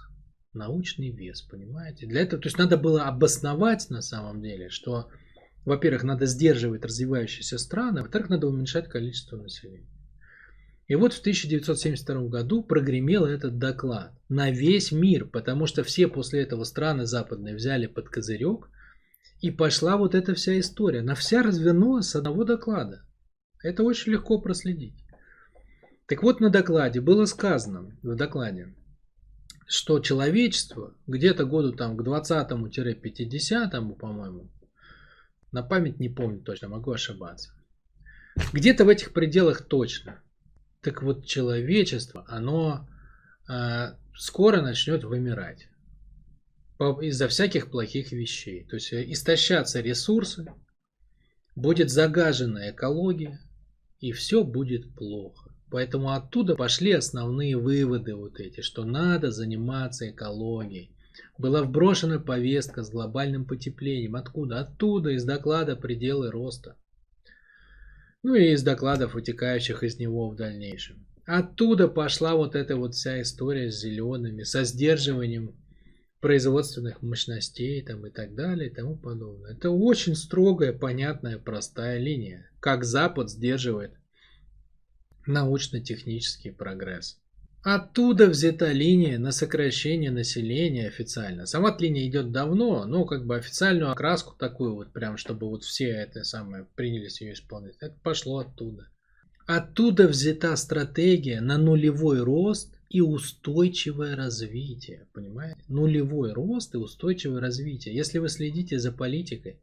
Научный 0.53 1.09
вес, 1.09 1.41
понимаете? 1.41 2.05
Для 2.05 2.21
этого, 2.21 2.41
то 2.41 2.47
есть 2.47 2.59
надо 2.59 2.77
было 2.77 3.05
обосновать 3.05 3.89
на 3.89 4.01
самом 4.01 4.41
деле, 4.41 4.69
что, 4.69 5.09
во-первых, 5.65 6.03
надо 6.03 6.27
сдерживать 6.27 6.85
развивающиеся 6.85 7.57
страны, 7.57 8.01
во-вторых, 8.01 8.29
надо 8.29 8.47
уменьшать 8.47 8.87
количество 8.87 9.37
населения. 9.37 9.89
И 10.87 10.95
вот 10.95 11.13
в 11.13 11.19
1972 11.21 12.27
году 12.27 12.61
прогремел 12.63 13.25
этот 13.25 13.57
доклад 13.57 14.13
на 14.27 14.51
весь 14.51 14.91
мир, 14.91 15.25
потому 15.25 15.65
что 15.65 15.83
все 15.83 16.07
после 16.07 16.41
этого 16.41 16.65
страны 16.65 17.05
западные 17.05 17.55
взяли 17.55 17.87
под 17.87 18.09
козырек, 18.09 18.69
и 19.39 19.49
пошла 19.51 19.97
вот 19.97 20.15
эта 20.15 20.33
вся 20.35 20.59
история. 20.59 20.99
Она 20.99 21.15
вся 21.15 21.41
развернулась 21.43 22.07
с 22.07 22.15
одного 22.15 22.43
доклада. 22.43 23.05
Это 23.61 23.83
очень 23.83 24.13
легко 24.13 24.39
проследить. 24.39 24.95
Так 26.05 26.21
вот, 26.21 26.41
на 26.41 26.49
докладе 26.49 26.99
было 27.01 27.25
сказано, 27.25 27.97
в 28.03 28.15
докладе, 28.15 28.75
что 29.65 29.99
человечество 29.99 30.95
где-то 31.07 31.45
году 31.45 31.71
там 31.71 31.95
к 31.95 32.01
20-50, 32.01 33.95
по-моему, 33.95 34.51
на 35.51 35.63
память 35.63 35.99
не 35.99 36.09
помню 36.09 36.41
точно, 36.41 36.67
могу 36.67 36.91
ошибаться, 36.91 37.53
Где-то 38.51 38.83
в 38.85 38.89
этих 38.89 39.13
пределах 39.13 39.61
точно. 39.61 40.21
Так 40.83 41.01
вот, 41.01 41.25
человечество, 41.25 42.25
оно 42.27 42.89
э, 43.49 43.93
скоро 44.15 44.61
начнет 44.61 45.05
вымирать 45.05 45.69
из-за 47.01 47.29
всяких 47.29 47.71
плохих 47.71 48.11
вещей. 48.11 48.65
То 48.65 48.75
есть 48.75 48.91
э, 48.91 49.09
истощаться 49.09 49.79
ресурсы, 49.79 50.45
будет 51.55 51.89
загажена 51.89 52.71
экология, 52.71 53.39
и 54.01 54.11
все 54.11 54.43
будет 54.43 54.93
плохо. 54.93 55.51
Поэтому 55.71 56.11
оттуда 56.11 56.55
пошли 56.55 56.91
основные 56.91 57.57
выводы 57.57 58.15
вот 58.15 58.41
эти, 58.41 58.59
что 58.59 58.83
надо 58.83 59.31
заниматься 59.31 60.09
экологией. 60.09 60.91
Была 61.37 61.63
вброшена 61.63 62.19
повестка 62.19 62.83
с 62.83 62.89
глобальным 62.89 63.45
потеплением. 63.45 64.15
Откуда? 64.15 64.59
Оттуда, 64.59 65.11
из 65.11 65.23
доклада 65.23 65.75
«Пределы 65.77 66.29
роста». 66.29 66.75
Ну 68.23 68.35
и 68.35 68.51
из 68.51 68.63
докладов, 68.63 69.13
вытекающих 69.13 69.83
из 69.83 69.99
него 69.99 70.29
в 70.29 70.35
дальнейшем. 70.35 71.05
Оттуда 71.25 71.87
пошла 71.87 72.35
вот 72.35 72.55
эта 72.55 72.75
вот 72.75 72.95
вся 72.95 73.21
история 73.21 73.71
с 73.71 73.79
зелеными, 73.79 74.43
со 74.43 74.63
сдерживанием 74.63 75.55
производственных 76.19 77.01
мощностей 77.01 77.81
там, 77.81 78.07
и 78.07 78.09
так 78.09 78.33
далее 78.33 78.69
и 78.69 78.73
тому 78.73 78.95
подобное. 78.97 79.51
Это 79.51 79.69
очень 79.69 80.15
строгая, 80.15 80.71
понятная, 80.71 81.37
простая 81.37 81.99
линия. 81.99 82.49
Как 82.61 82.85
Запад 82.85 83.29
сдерживает 83.29 83.91
научно-технический 85.25 86.51
прогресс. 86.51 87.21
Оттуда 87.63 88.27
взята 88.27 88.73
линия 88.73 89.17
на 89.17 89.31
сокращение 89.31 90.11
населения 90.11 90.87
официально. 90.87 91.45
Сама 91.45 91.75
линия 91.79 92.05
идет 92.05 92.33
давно, 92.33 92.83
но 92.85 93.05
как 93.05 93.25
бы 93.25 93.37
официальную 93.37 93.89
окраску 93.89 94.35
такую 94.37 94.75
вот 94.75 94.91
прям, 94.91 95.15
чтобы 95.15 95.47
вот 95.47 95.63
все 95.63 95.87
это 95.87 96.25
самое 96.25 96.67
принялись 96.75 97.21
ее 97.21 97.33
исполнять, 97.33 97.75
это 97.79 97.95
пошло 98.03 98.39
оттуда. 98.39 98.89
Оттуда 99.45 100.09
взята 100.09 100.55
стратегия 100.57 101.39
на 101.39 101.57
нулевой 101.57 102.21
рост 102.21 102.73
и 102.89 102.99
устойчивое 102.99 104.17
развитие. 104.17 105.07
Понимаете? 105.13 105.59
Нулевой 105.69 106.33
рост 106.33 106.75
и 106.75 106.77
устойчивое 106.77 107.39
развитие. 107.39 107.95
Если 107.95 108.19
вы 108.19 108.27
следите 108.27 108.77
за 108.77 108.91
политикой, 108.91 109.61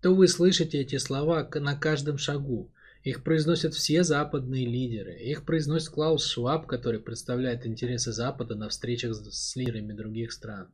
то 0.00 0.14
вы 0.14 0.26
слышите 0.26 0.80
эти 0.80 0.96
слова 0.96 1.48
на 1.54 1.76
каждом 1.76 2.16
шагу. 2.16 2.70
Их 3.02 3.24
произносят 3.24 3.74
все 3.74 4.04
западные 4.04 4.64
лидеры. 4.64 5.18
Их 5.18 5.44
произносит 5.44 5.88
Клаус 5.88 6.24
Шваб, 6.24 6.66
который 6.66 7.00
представляет 7.00 7.66
интересы 7.66 8.12
Запада 8.12 8.54
на 8.54 8.68
встречах 8.68 9.14
с 9.14 9.56
лидерами 9.56 9.92
других 9.92 10.32
стран. 10.32 10.72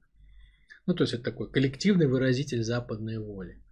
Ну, 0.85 0.95
то 0.95 1.05
есть 1.05 1.14
это 1.14 1.24
такой 1.24 1.51
коллективный 1.51 2.07
выразитель 2.07 2.62
западной 2.62 3.18
воли. 3.18 3.62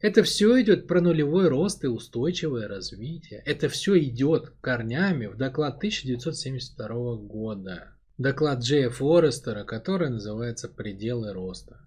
Это 0.00 0.22
все 0.22 0.60
идет 0.60 0.86
про 0.86 1.00
нулевой 1.00 1.48
рост 1.48 1.82
и 1.82 1.88
устойчивое 1.88 2.68
развитие. 2.68 3.42
Это 3.44 3.68
все 3.68 3.98
идет 3.98 4.52
корнями 4.60 5.26
в 5.26 5.36
доклад 5.36 5.78
1972 5.78 7.16
года. 7.16 7.96
Доклад 8.18 8.60
Джея 8.60 8.90
Форестера, 8.90 9.64
который 9.64 10.10
называется 10.10 10.68
«Пределы 10.68 11.32
роста». 11.32 11.80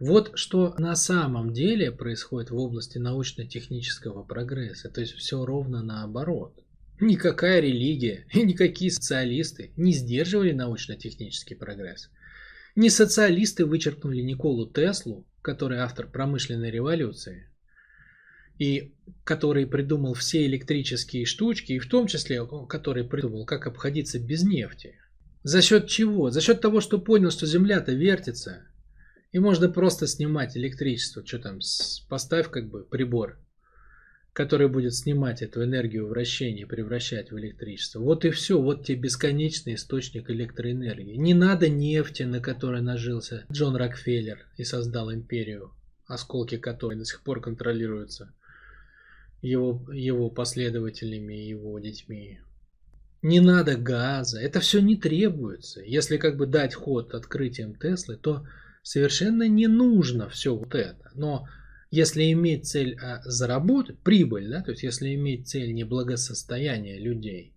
Вот 0.00 0.32
что 0.34 0.74
на 0.78 0.96
самом 0.96 1.52
деле 1.52 1.92
происходит 1.92 2.50
в 2.50 2.56
области 2.56 2.98
научно-технического 2.98 4.24
прогресса. 4.24 4.88
То 4.88 5.02
есть 5.02 5.12
все 5.12 5.44
ровно 5.44 5.82
наоборот. 5.82 6.58
Никакая 7.00 7.60
религия 7.60 8.26
и 8.32 8.42
никакие 8.42 8.90
социалисты 8.90 9.72
не 9.76 9.92
сдерживали 9.92 10.52
научно-технический 10.52 11.54
прогресс. 11.54 12.10
Не 12.74 12.90
социалисты 12.90 13.64
вычеркнули 13.64 14.22
Николу 14.22 14.66
Теслу 14.66 15.26
который 15.42 15.78
автор 15.78 16.06
промышленной 16.06 16.70
революции, 16.70 17.48
и 18.58 18.94
который 19.24 19.66
придумал 19.66 20.14
все 20.14 20.44
электрические 20.46 21.24
штучки, 21.24 21.72
и 21.72 21.78
в 21.78 21.88
том 21.88 22.06
числе, 22.06 22.46
который 22.68 23.04
придумал, 23.04 23.46
как 23.46 23.66
обходиться 23.66 24.18
без 24.18 24.42
нефти. 24.42 24.96
За 25.42 25.62
счет 25.62 25.88
чего? 25.88 26.30
За 26.30 26.42
счет 26.42 26.60
того, 26.60 26.80
что 26.80 26.98
понял, 26.98 27.30
что 27.30 27.46
Земля-то 27.46 27.92
вертится, 27.92 28.66
и 29.32 29.38
можно 29.38 29.68
просто 29.68 30.06
снимать 30.06 30.56
электричество. 30.56 31.24
Что 31.26 31.38
там, 31.38 31.60
поставь 32.08 32.50
как 32.50 32.68
бы 32.68 32.84
прибор 32.84 33.38
который 34.32 34.68
будет 34.68 34.94
снимать 34.94 35.42
эту 35.42 35.64
энергию 35.64 36.06
вращения 36.06 36.66
превращать 36.66 37.32
в 37.32 37.38
электричество. 37.38 38.00
Вот 38.00 38.24
и 38.24 38.30
все, 38.30 38.60
вот 38.60 38.86
тебе 38.86 39.02
бесконечный 39.02 39.74
источник 39.74 40.30
электроэнергии. 40.30 41.16
Не 41.16 41.34
надо 41.34 41.68
нефти, 41.68 42.22
на 42.22 42.40
которой 42.40 42.80
нажился 42.80 43.44
Джон 43.50 43.76
Рокфеллер 43.76 44.38
и 44.56 44.64
создал 44.64 45.12
империю, 45.12 45.72
осколки 46.06 46.58
которой 46.58 46.96
до 46.96 47.04
сих 47.04 47.22
пор 47.22 47.40
контролируются 47.40 48.32
его, 49.42 49.84
его 49.92 50.30
последователями 50.30 51.34
и 51.34 51.48
его 51.48 51.78
детьми. 51.78 52.40
Не 53.22 53.40
надо 53.40 53.76
газа, 53.76 54.40
это 54.40 54.60
все 54.60 54.80
не 54.80 54.96
требуется. 54.96 55.82
Если 55.82 56.16
как 56.16 56.36
бы 56.36 56.46
дать 56.46 56.74
ход 56.74 57.14
открытиям 57.14 57.74
Теслы, 57.74 58.16
то 58.16 58.46
совершенно 58.82 59.48
не 59.48 59.66
нужно 59.66 60.28
все 60.28 60.56
вот 60.56 60.74
это. 60.74 61.10
Но 61.14 61.46
если 61.90 62.30
иметь 62.32 62.66
цель 62.68 62.96
а, 63.00 63.20
заработать, 63.22 63.98
прибыль, 64.00 64.48
да, 64.48 64.62
то 64.62 64.70
есть 64.70 64.82
если 64.82 65.14
иметь 65.14 65.48
цель 65.48 65.74
не 65.74 65.84
благосостояние 65.84 66.98
людей, 66.98 67.54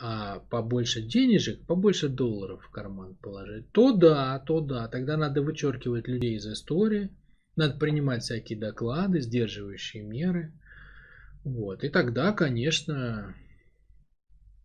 а 0.00 0.40
побольше 0.50 1.00
денежек, 1.02 1.64
побольше 1.66 2.08
долларов 2.08 2.64
в 2.64 2.70
карман 2.70 3.14
положить, 3.16 3.70
то 3.72 3.92
да, 3.92 4.38
то 4.40 4.60
да, 4.60 4.88
тогда 4.88 5.16
надо 5.16 5.42
вычеркивать 5.42 6.08
людей 6.08 6.36
из 6.36 6.46
истории, 6.46 7.10
надо 7.56 7.78
принимать 7.78 8.22
всякие 8.22 8.58
доклады, 8.58 9.20
сдерживающие 9.20 10.02
меры. 10.02 10.52
Вот. 11.44 11.84
И 11.84 11.88
тогда, 11.88 12.32
конечно, 12.32 13.34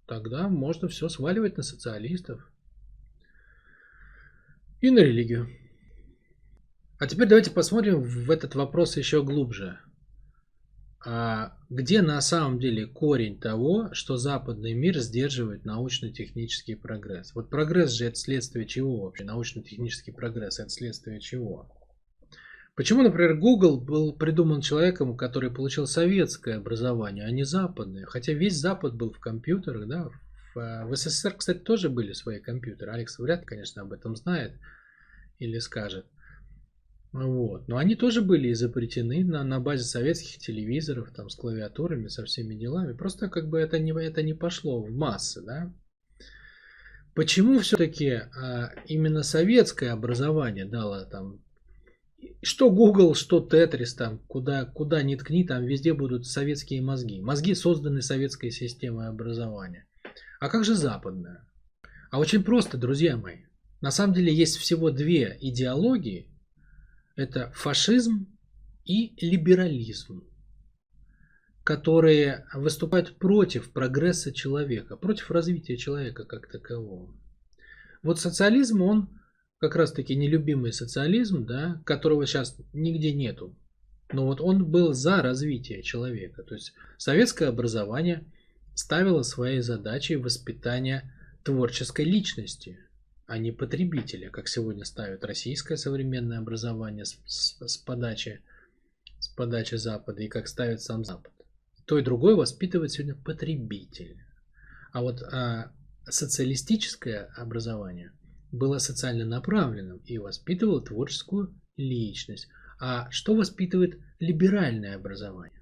тогда 0.08 0.48
можно 0.48 0.88
все 0.88 1.10
сваливать 1.10 1.58
на 1.58 1.64
социалистов 1.64 2.52
и 4.82 4.90
на 4.90 5.00
религию. 5.00 5.50
А 7.00 7.08
теперь 7.08 7.28
давайте 7.28 7.52
посмотрим 7.52 8.02
в 8.02 8.32
этот 8.32 8.56
вопрос 8.56 8.98
еще 8.98 9.24
глубже. 9.24 9.80
А 11.06 11.56
где 11.70 12.02
на 12.02 12.20
самом 12.22 12.60
деле 12.60 12.88
корень 12.88 13.40
того, 13.40 13.94
что 13.94 14.18
западный 14.18 14.74
мир 14.74 14.98
сдерживает 14.98 15.64
научно-технический 15.64 16.76
прогресс? 16.76 17.34
Вот 17.36 17.50
прогресс 17.50 17.92
же 17.92 18.06
это 18.06 18.16
следствие 18.16 18.66
чего 18.66 19.04
вообще? 19.04 19.24
Научно-технический 19.24 20.12
прогресс 20.12 20.60
это 20.60 20.70
следствие 20.70 21.20
чего? 21.20 21.72
Почему, 22.76 23.04
например, 23.04 23.38
Google 23.38 23.80
был 23.80 24.14
придуман 24.14 24.62
человеком, 24.62 25.18
который 25.18 25.50
получил 25.52 25.88
советское 25.88 26.56
образование, 26.56 27.26
а 27.26 27.32
не 27.32 27.44
западное? 27.44 28.06
Хотя 28.06 28.34
весь 28.34 28.60
Запад 28.60 28.96
был 28.96 29.12
в 29.12 29.20
компьютерах, 29.20 29.88
да? 29.88 30.10
В, 30.58 30.86
в 30.88 30.96
СССР, 30.96 31.36
кстати, 31.38 31.60
тоже 31.60 31.90
были 31.90 32.14
свои 32.14 32.40
компьютеры. 32.40 32.92
Алекс 32.92 33.20
вряд 33.20 33.46
конечно, 33.46 33.84
об 33.84 33.94
этом 33.94 34.16
знает 34.16 34.54
или 35.38 35.60
скажет. 35.60 36.08
Вот. 37.14 37.68
Но 37.68 37.78
они 37.78 37.96
тоже 37.96 38.24
были 38.24 38.52
изобретены 38.52 39.24
на, 39.24 39.44
на 39.44 39.60
базе 39.60 39.84
советских 39.84 40.40
телевизоров, 40.40 41.12
там, 41.12 41.30
с 41.30 41.36
клавиатурами, 41.36 42.08
со 42.08 42.26
всеми 42.26 42.56
делами. 42.56 42.94
Просто 42.94 43.30
как 43.30 43.50
бы 43.50 43.60
это 43.60 43.78
не, 43.78 43.92
это 43.92 44.24
не 44.24 44.34
пошло 44.34 44.82
в 44.82 44.90
массы, 44.90 45.42
да. 45.44 45.72
Почему 47.14 47.60
все-таки 47.60 48.10
а, 48.10 48.72
именно 48.88 49.22
советское 49.22 49.92
образование 49.92 50.66
дало 50.66 51.06
там 51.06 51.40
что 52.42 52.72
Google, 52.72 53.14
что 53.14 53.48
Tetris, 53.48 53.96
там, 53.96 54.20
куда, 54.28 54.66
куда 54.66 55.04
ни 55.04 55.16
ткни, 55.16 55.46
там 55.46 55.66
везде 55.66 55.94
будут 55.94 56.26
советские 56.26 56.82
мозги. 56.82 57.22
Мозги 57.22 57.54
созданы 57.54 58.02
советской 58.02 58.50
системой 58.50 59.08
образования. 59.08 59.87
А 60.40 60.50
как 60.50 60.64
же 60.64 60.76
западная? 60.76 61.48
А 62.12 62.20
очень 62.20 62.44
просто, 62.44 62.78
друзья 62.78 63.18
мои. 63.18 63.46
На 63.82 63.92
самом 63.92 64.14
деле 64.14 64.34
есть 64.34 64.58
всего 64.58 64.92
две 64.92 65.38
идеологии, 65.40 66.32
это 67.16 67.52
фашизм 67.56 68.28
и 68.86 69.14
либерализм, 69.24 70.24
которые 71.64 72.46
выступают 72.54 73.18
против 73.18 73.72
прогресса 73.72 74.34
человека, 74.34 74.98
против 74.98 75.30
развития 75.32 75.78
человека 75.78 76.26
как 76.26 76.50
такового. 76.52 77.16
Вот 78.04 78.20
социализм, 78.20 78.82
он 78.82 79.10
как 79.60 79.76
раз 79.76 79.92
таки 79.92 80.16
нелюбимый 80.16 80.72
социализм, 80.72 81.46
да, 81.46 81.82
которого 81.86 82.26
сейчас 82.26 82.56
нигде 82.74 83.14
нету. 83.14 83.58
Но 84.12 84.26
вот 84.26 84.40
он 84.40 84.66
был 84.66 84.94
за 84.94 85.22
развитие 85.22 85.84
человека. 85.84 86.44
То 86.44 86.56
есть 86.56 86.74
советское 86.98 87.48
образование 87.48 88.32
ставило 88.78 89.24
своей 89.24 89.62
задачей 89.62 90.16
воспитание 90.16 91.12
творческой 91.44 92.06
личности– 92.06 92.80
а 93.28 93.38
не 93.38 93.52
потребителя, 93.52 94.30
как 94.30 94.48
сегодня 94.48 94.86
ставит 94.86 95.26
российское 95.26 95.76
современное 95.76 96.40
образование 96.40 97.04
с, 97.04 97.20
с, 97.26 97.58
с, 97.60 97.78
подачи, 97.78 98.42
с 99.20 99.28
подачи 99.28 99.76
Запада 99.76 100.24
и 100.24 100.30
как 100.30 100.48
ставит 100.48 100.82
сам 100.82 101.04
Запад. 101.04 101.34
То 101.86 102.00
и 102.00 102.04
другое 102.04 102.36
воспитывает 102.36 102.92
сегодня 102.92 103.16
потребитель. 103.16 104.18
А 104.94 105.02
вот 105.02 105.22
а, 105.24 105.74
социалистическое 106.06 107.26
образование 107.36 108.14
было 108.54 108.78
социально 108.78 109.26
направленным 109.26 109.98
и 110.06 110.18
воспитывало 110.18 110.82
творческую 110.82 111.54
личность. 111.76 112.48
А 112.80 113.12
что 113.12 113.36
воспитывает 113.36 114.00
либеральное 114.20 114.96
образование? 114.96 115.62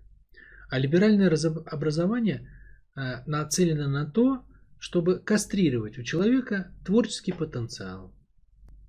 А 0.69 0.77
либеральное 0.77 1.35
образование 1.65 2.47
э, 2.95 3.23
нацелено 3.25 3.87
на 3.87 4.05
то, 4.05 4.43
чтобы 4.79 5.19
кастрировать 5.19 5.97
у 5.97 6.03
человека 6.03 6.71
творческий 6.85 7.31
потенциал. 7.31 8.13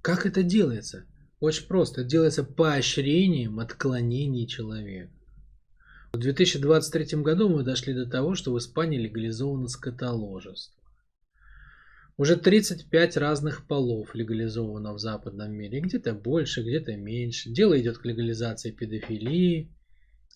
Как 0.03 0.27
это 0.27 0.43
делается? 0.43 1.07
Очень 1.41 1.67
просто. 1.67 2.03
Это 2.03 2.11
делается 2.11 2.45
поощрением 2.45 3.61
отклонений 3.61 4.47
человека. 4.47 5.13
В 6.13 6.19
2023 6.19 7.23
году 7.23 7.49
мы 7.49 7.63
дошли 7.63 7.93
до 7.93 8.07
того, 8.07 8.35
что 8.35 8.53
в 8.53 8.59
Испании 8.59 8.99
легализовано 8.99 9.69
скотоложество. 9.69 10.77
Уже 12.17 12.37
35 12.37 13.19
разных 13.19 13.67
полов 13.67 14.15
легализовано 14.15 14.95
в 14.95 14.99
западном 14.99 15.53
мире. 15.53 15.81
Где-то 15.81 16.15
больше, 16.15 16.63
где-то 16.63 16.97
меньше. 16.97 17.51
Дело 17.51 17.79
идет 17.79 17.99
к 17.99 18.07
легализации 18.07 18.71
педофилии. 18.71 19.76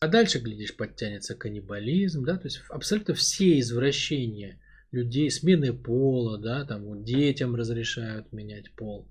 А 0.01 0.09
дальше, 0.09 0.39
глядишь, 0.39 0.75
подтянется 0.77 1.35
каннибализм. 1.35 2.25
Да? 2.25 2.39
То 2.39 2.47
есть 2.47 2.63
абсолютно 2.71 3.13
все 3.13 3.59
извращения 3.61 4.59
людей, 4.93 5.31
смены 5.31 5.75
пола, 5.75 6.39
да, 6.39 6.65
там 6.65 6.85
вот 6.85 7.05
детям 7.05 7.55
разрешают 7.55 8.33
менять 8.33 8.73
пол. 8.73 9.07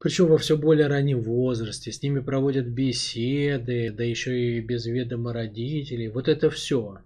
Причем 0.00 0.26
во 0.26 0.38
все 0.38 0.58
более 0.58 0.88
раннем 0.88 1.22
возрасте. 1.22 1.92
С 1.92 2.02
ними 2.02 2.18
проводят 2.18 2.66
беседы, 2.66 3.90
да 3.90 4.02
еще 4.02 4.58
и 4.58 4.60
без 4.60 4.86
ведома 4.86 5.32
родителей. 5.32 6.08
Вот 6.08 6.26
это 6.28 6.50
все. 6.50 6.98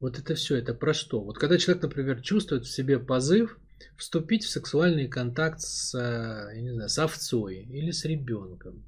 Вот 0.00 0.18
это 0.18 0.34
все, 0.34 0.56
это 0.56 0.72
про 0.72 0.94
что? 0.94 1.20
Вот 1.20 1.38
когда 1.38 1.58
человек, 1.58 1.82
например, 1.82 2.22
чувствует 2.22 2.64
в 2.64 2.74
себе 2.74 2.98
позыв 2.98 3.58
вступить 3.98 4.44
в 4.44 4.50
сексуальный 4.50 5.06
контакт 5.06 5.60
с, 5.60 5.94
я 5.94 6.60
не 6.62 6.72
знаю, 6.72 6.88
с 6.88 6.98
овцой 6.98 7.58
или 7.58 7.90
с 7.90 8.06
ребенком. 8.06 8.84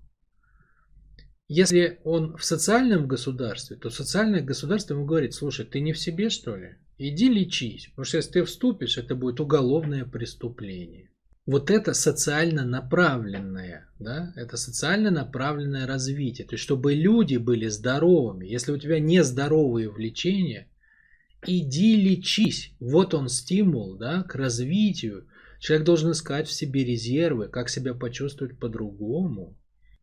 Если 1.48 2.00
он 2.02 2.36
в 2.36 2.44
социальном 2.44 3.06
государстве, 3.06 3.76
то 3.76 3.88
социальное 3.88 4.42
государство 4.42 4.94
ему 4.94 5.04
говорит, 5.04 5.32
слушай, 5.32 5.64
ты 5.64 5.80
не 5.80 5.92
в 5.92 5.98
себе 5.98 6.28
что 6.28 6.56
ли? 6.56 6.76
Иди 6.98 7.28
лечись, 7.28 7.88
потому 7.88 8.04
что 8.04 8.16
если 8.16 8.32
ты 8.32 8.44
вступишь, 8.44 8.98
это 8.98 9.14
будет 9.14 9.38
уголовное 9.38 10.04
преступление. 10.04 11.10
Вот 11.44 11.70
это 11.70 11.94
социально 11.94 12.64
направленное, 12.64 13.88
да, 14.00 14.32
это 14.34 14.56
социально 14.56 15.10
направленное 15.10 15.86
развитие. 15.86 16.44
То 16.44 16.54
есть, 16.54 16.64
чтобы 16.64 16.94
люди 16.94 17.36
были 17.36 17.68
здоровыми. 17.68 18.46
Если 18.46 18.72
у 18.72 18.78
тебя 18.78 18.98
нездоровые 18.98 19.88
влечения, 19.88 20.68
иди 21.46 21.94
лечись. 21.94 22.74
Вот 22.80 23.14
он 23.14 23.28
стимул, 23.28 23.96
да, 23.96 24.24
к 24.24 24.34
развитию. 24.34 25.28
Человек 25.60 25.86
должен 25.86 26.10
искать 26.10 26.48
в 26.48 26.52
себе 26.52 26.82
резервы, 26.82 27.46
как 27.46 27.68
себя 27.68 27.94
почувствовать 27.94 28.58
по-другому. 28.58 29.56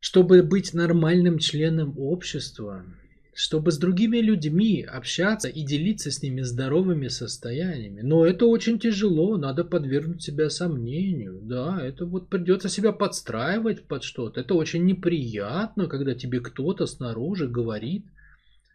Чтобы 0.06 0.44
быть 0.44 0.74
нормальным 0.74 1.40
членом 1.40 1.98
общества, 1.98 2.84
чтобы 3.34 3.72
с 3.72 3.78
другими 3.78 4.18
людьми 4.18 4.82
общаться 4.82 5.48
и 5.48 5.64
делиться 5.64 6.12
с 6.12 6.22
ними 6.22 6.42
здоровыми 6.42 7.08
состояниями. 7.08 8.02
Но 8.02 8.26
это 8.26 8.46
очень 8.46 8.80
тяжело, 8.80 9.38
надо 9.38 9.64
подвергнуть 9.64 10.22
себя 10.22 10.50
сомнению. 10.50 11.40
Да, 11.44 11.80
это 11.82 12.06
вот 12.06 12.28
придется 12.28 12.68
себя 12.68 12.92
подстраивать 12.92 13.86
под 13.88 14.04
что-то. 14.04 14.42
Это 14.42 14.56
очень 14.56 14.84
неприятно, 14.84 15.88
когда 15.88 16.14
тебе 16.16 16.42
кто-то 16.42 16.86
снаружи 16.86 17.48
говорит, 17.48 18.04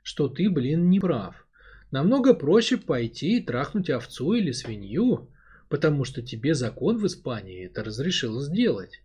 что 0.03 0.29
ты, 0.29 0.49
блин, 0.49 0.89
не 0.89 0.99
прав. 0.99 1.47
Намного 1.91 2.33
проще 2.33 2.79
пойти 2.79 3.37
и 3.37 3.43
трахнуть 3.45 3.91
овцу 3.91 4.33
или 4.33 4.53
свинью, 4.53 5.29
потому 5.69 6.05
что 6.05 6.23
тебе 6.23 6.55
закон 6.55 6.97
в 6.97 7.07
Испании 7.07 7.67
это 7.67 7.85
разрешил 7.85 8.41
сделать. 8.41 9.03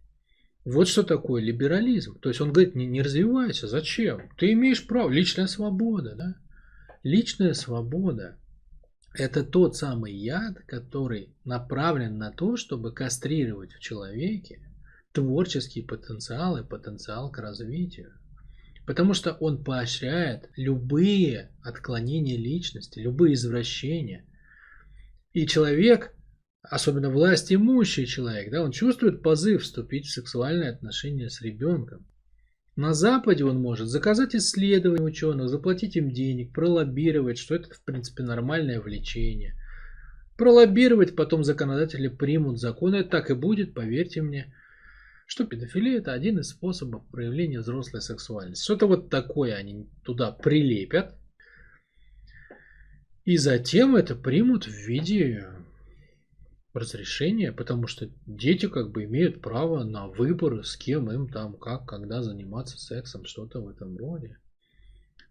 Вот 0.66 0.88
что 0.88 1.04
такое 1.04 1.42
либерализм. 1.42 2.20
То 2.20 2.30
есть 2.30 2.40
он 2.40 2.54
говорит, 2.54 2.76
не, 2.76 2.86
не 2.86 3.02
развивайся, 3.02 3.68
зачем? 3.68 4.30
Ты 4.38 4.54
имеешь 4.54 4.86
право, 4.88 5.10
личная 5.10 5.48
свобода, 5.48 6.16
да? 6.16 6.36
Личная 7.04 7.54
свобода– 7.54 8.38
это 9.14 9.44
тот 9.44 9.76
самый 9.76 10.14
яд, 10.14 10.60
который 10.66 11.36
направлен 11.44 12.18
на 12.18 12.32
то, 12.32 12.56
чтобы 12.56 12.94
кастрировать 12.94 13.74
в 13.74 13.80
человеке 13.80 14.62
творческий 15.12 15.82
потенциал 15.82 16.58
и 16.58 16.68
потенциал 16.68 17.30
к 17.30 17.40
развитию. 17.40 18.14
Потому 18.88 19.14
что 19.14 19.34
он 19.34 19.64
поощряет 19.64 20.50
любые 20.56 21.52
отклонения 21.62 22.38
личности, 22.38 23.00
любые 23.00 23.34
извращения. 23.34 24.26
И 25.34 25.46
человек 25.46 26.16
особенно 26.64 27.10
власть 27.10 27.54
имущий 27.54 28.06
человек, 28.06 28.52
да, 28.52 28.64
он 28.64 28.72
чувствует 28.72 29.22
позыв 29.22 29.64
вступить 29.64 30.06
в 30.06 30.14
сексуальные 30.14 30.72
отношения 30.72 31.30
с 31.30 31.42
ребенком. 31.42 32.08
На 32.76 32.94
Западе 32.94 33.44
он 33.44 33.62
может 33.62 33.88
заказать 33.88 34.34
исследования 34.34 35.04
ученых, 35.04 35.50
заплатить 35.50 35.96
им 35.96 36.12
денег, 36.12 36.54
пролоббировать, 36.54 37.38
что 37.38 37.56
это 37.56 37.72
в 37.72 37.84
принципе 37.84 38.24
нормальное 38.24 38.82
влечение. 38.82 39.54
Пролоббировать, 40.38 41.16
потом 41.16 41.44
законодатели 41.44 42.08
примут 42.08 42.60
законы, 42.60 42.98
это 42.98 43.10
так 43.10 43.30
и 43.30 43.36
будет, 43.36 43.76
поверьте 43.76 44.24
мне, 44.24 44.52
что 45.28 45.46
педофилия 45.46 46.00
это 46.00 46.14
один 46.14 46.40
из 46.40 46.50
способов 46.50 47.08
проявления 47.10 47.60
взрослой 47.60 48.02
сексуальности. 48.02 48.64
Что-то 48.64 48.88
вот 48.88 49.10
такое 49.12 49.54
они 49.54 49.88
туда 50.04 50.32
прилепят, 50.32 51.16
и 53.24 53.38
затем 53.38 53.96
это 53.96 54.16
примут 54.16 54.66
в 54.66 54.72
виде 54.72 55.48
разрешение, 56.74 57.52
потому 57.52 57.88
что 57.88 58.10
дети 58.26 58.68
как 58.68 58.92
бы 58.92 59.04
имеют 59.04 59.42
право 59.42 59.84
на 59.84 60.08
выбор, 60.08 60.66
с 60.66 60.76
кем 60.76 61.12
им 61.12 61.30
там, 61.30 61.58
как, 61.58 61.88
когда 61.88 62.24
заниматься 62.24 62.78
сексом, 62.78 63.26
что-то 63.26 63.62
в 63.62 63.68
этом 63.68 63.96
роде. 63.98 64.38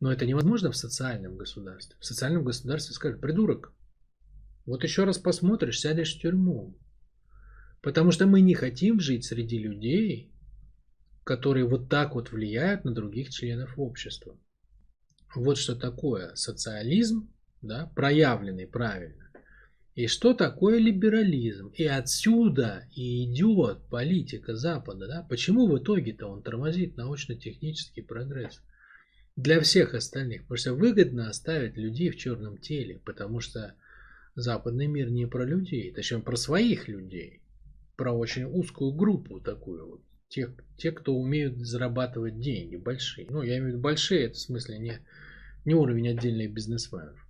Но 0.00 0.12
это 0.12 0.24
невозможно 0.24 0.70
в 0.70 0.76
социальном 0.76 1.36
государстве. 1.36 1.96
В 2.00 2.04
социальном 2.04 2.44
государстве 2.44 2.94
скажут, 2.94 3.20
придурок, 3.20 3.74
вот 4.66 4.84
еще 4.84 5.04
раз 5.04 5.18
посмотришь, 5.18 5.80
сядешь 5.80 6.16
в 6.16 6.20
тюрьму. 6.20 6.78
Потому 7.82 8.12
что 8.12 8.26
мы 8.26 8.40
не 8.40 8.54
хотим 8.54 9.00
жить 9.00 9.24
среди 9.24 9.58
людей, 9.58 10.32
которые 11.24 11.66
вот 11.66 11.88
так 11.88 12.14
вот 12.14 12.30
влияют 12.30 12.84
на 12.84 12.92
других 12.92 13.30
членов 13.30 13.76
общества. 13.76 14.38
Вот 15.34 15.58
что 15.58 15.74
такое 15.74 16.34
социализм, 16.34 17.32
да, 17.60 17.90
проявленный 17.96 18.66
правильно. 18.66 19.21
И 19.94 20.06
что 20.06 20.32
такое 20.32 20.78
либерализм? 20.78 21.68
И 21.74 21.84
отсюда 21.84 22.88
и 22.94 23.24
идет 23.24 23.82
политика 23.90 24.56
Запада. 24.56 25.06
Да? 25.06 25.26
Почему 25.28 25.66
в 25.66 25.78
итоге-то 25.78 26.28
он 26.28 26.42
тормозит 26.42 26.96
научно-технический 26.96 28.00
прогресс? 28.00 28.62
Для 29.36 29.60
всех 29.60 29.94
остальных. 29.94 30.42
Потому 30.42 30.56
что 30.56 30.74
выгодно 30.74 31.28
оставить 31.28 31.76
людей 31.76 32.10
в 32.10 32.16
черном 32.16 32.56
теле. 32.56 33.02
Потому 33.04 33.40
что 33.40 33.74
западный 34.34 34.86
мир 34.86 35.10
не 35.10 35.26
про 35.26 35.44
людей. 35.44 35.92
Точнее, 35.92 36.20
про 36.20 36.36
своих 36.36 36.88
людей. 36.88 37.42
Про 37.96 38.12
очень 38.12 38.44
узкую 38.44 38.92
группу 38.92 39.40
такую. 39.40 39.90
Вот. 39.90 40.00
Тех, 40.28 40.54
те, 40.78 40.92
кто 40.92 41.14
умеют 41.14 41.58
зарабатывать 41.58 42.40
деньги 42.40 42.76
большие. 42.76 43.26
Ну, 43.28 43.42
я 43.42 43.58
имею 43.58 43.64
в 43.64 43.68
виду 43.68 43.80
большие, 43.80 44.24
это 44.24 44.36
в 44.36 44.40
смысле 44.40 44.78
не, 44.78 44.98
не 45.66 45.74
уровень 45.74 46.08
отдельных 46.08 46.54
бизнесменов. 46.54 47.21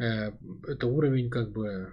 Э, 0.00 0.32
это 0.66 0.86
уровень 0.86 1.28
как 1.28 1.52
бы 1.52 1.92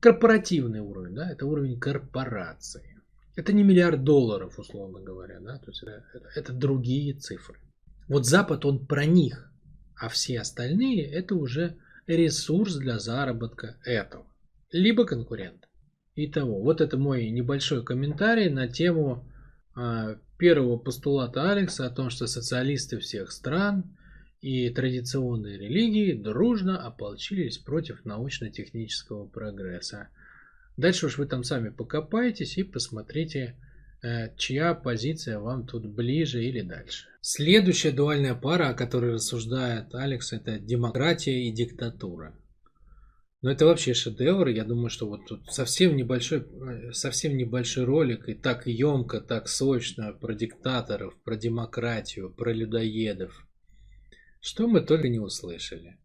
корпоративный 0.00 0.80
уровень, 0.80 1.14
да, 1.14 1.30
это 1.30 1.46
уровень 1.46 1.78
корпорации. 1.78 3.02
Это 3.36 3.52
не 3.52 3.62
миллиард 3.62 4.04
долларов, 4.04 4.58
условно 4.58 5.00
говоря, 5.00 5.40
да, 5.40 5.58
то 5.58 5.70
есть 5.70 5.82
это, 5.82 6.04
это, 6.14 6.28
это 6.34 6.52
другие 6.52 7.14
цифры. 7.14 7.58
Вот 8.08 8.26
Запад, 8.26 8.64
он 8.64 8.86
про 8.86 9.06
них, 9.06 9.52
а 9.96 10.08
все 10.08 10.40
остальные 10.40 11.04
это 11.10 11.34
уже 11.34 11.76
ресурс 12.06 12.76
для 12.76 12.98
заработка 12.98 13.76
этого, 13.84 14.26
либо 14.72 15.04
конкурента. 15.04 15.68
Итого, 16.16 16.60
вот 16.60 16.80
это 16.80 16.98
мой 16.98 17.30
небольшой 17.30 17.84
комментарий 17.84 18.50
на 18.50 18.68
тему 18.68 19.28
э, 19.76 20.16
первого 20.38 20.76
постулата 20.76 21.50
Алекса 21.50 21.86
о 21.86 21.90
том, 21.90 22.10
что 22.10 22.26
социалисты 22.26 22.98
всех 22.98 23.32
стран 23.32 23.96
и 24.40 24.70
традиционные 24.70 25.58
религии 25.58 26.14
дружно 26.14 26.82
ополчились 26.84 27.58
против 27.58 28.04
научно-технического 28.04 29.26
прогресса. 29.26 30.08
Дальше 30.76 31.06
уж 31.06 31.18
вы 31.18 31.26
там 31.26 31.44
сами 31.44 31.68
покопаетесь 31.68 32.56
и 32.56 32.62
посмотрите, 32.62 33.56
э, 34.02 34.34
чья 34.36 34.74
позиция 34.74 35.38
вам 35.38 35.66
тут 35.66 35.86
ближе 35.86 36.42
или 36.42 36.62
дальше. 36.62 37.06
Следующая 37.20 37.90
дуальная 37.90 38.34
пара, 38.34 38.70
о 38.70 38.74
которой 38.74 39.12
рассуждает 39.12 39.94
Алекс, 39.94 40.32
это 40.32 40.58
демократия 40.58 41.44
и 41.44 41.52
диктатура. 41.52 42.34
Но 43.42 43.50
это 43.50 43.66
вообще 43.66 43.92
шедевр. 43.92 44.48
Я 44.48 44.64
думаю, 44.64 44.88
что 44.88 45.06
вот 45.06 45.26
тут 45.26 45.52
совсем 45.52 45.96
небольшой, 45.96 46.40
э, 46.40 46.92
совсем 46.92 47.36
небольшой 47.36 47.84
ролик, 47.84 48.26
и 48.26 48.34
так 48.34 48.66
емко, 48.66 49.20
так 49.20 49.48
сочно 49.48 50.14
про 50.14 50.32
диктаторов, 50.32 51.14
про 51.24 51.36
демократию, 51.36 52.32
про 52.32 52.54
людоедов– 52.54 53.46
что 54.40 54.66
мы 54.66 54.80
только 54.80 55.08
не 55.08 55.18
услышали. 55.18 55.98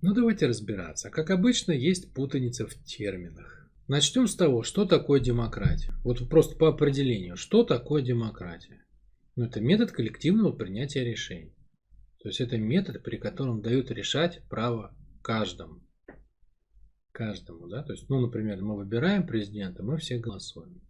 Ну 0.00 0.14
давайте 0.14 0.46
разбираться. 0.46 1.10
Как 1.10 1.30
обычно, 1.30 1.72
есть 1.72 2.12
путаница 2.12 2.66
в 2.66 2.74
терминах. 2.84 3.68
Начнем 3.88 4.26
с 4.26 4.36
того, 4.36 4.62
что 4.62 4.84
такое 4.84 5.18
демократия. 5.18 5.94
Вот 6.04 6.28
просто 6.28 6.56
по 6.56 6.68
определению, 6.68 7.36
что 7.36 7.64
такое 7.64 8.02
демократия? 8.02 8.84
Ну, 9.34 9.44
это 9.44 9.60
метод 9.60 9.92
коллективного 9.92 10.52
принятия 10.52 11.04
решений. 11.04 11.54
То 12.20 12.28
есть 12.28 12.40
это 12.40 12.58
метод, 12.58 13.02
при 13.02 13.16
котором 13.16 13.62
дают 13.62 13.90
решать 13.90 14.42
право 14.48 14.94
каждому. 15.22 15.80
Каждому, 17.12 17.66
да. 17.68 17.82
То 17.82 17.92
есть, 17.92 18.08
ну, 18.08 18.20
например, 18.20 18.60
мы 18.60 18.76
выбираем 18.76 19.26
президента, 19.26 19.82
мы 19.82 19.96
все 19.98 20.18
голосуем. 20.18 20.82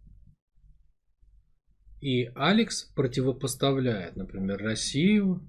И 2.01 2.25
Алекс 2.35 2.83
противопоставляет, 2.95 4.15
например, 4.15 4.57
Россию, 4.61 5.47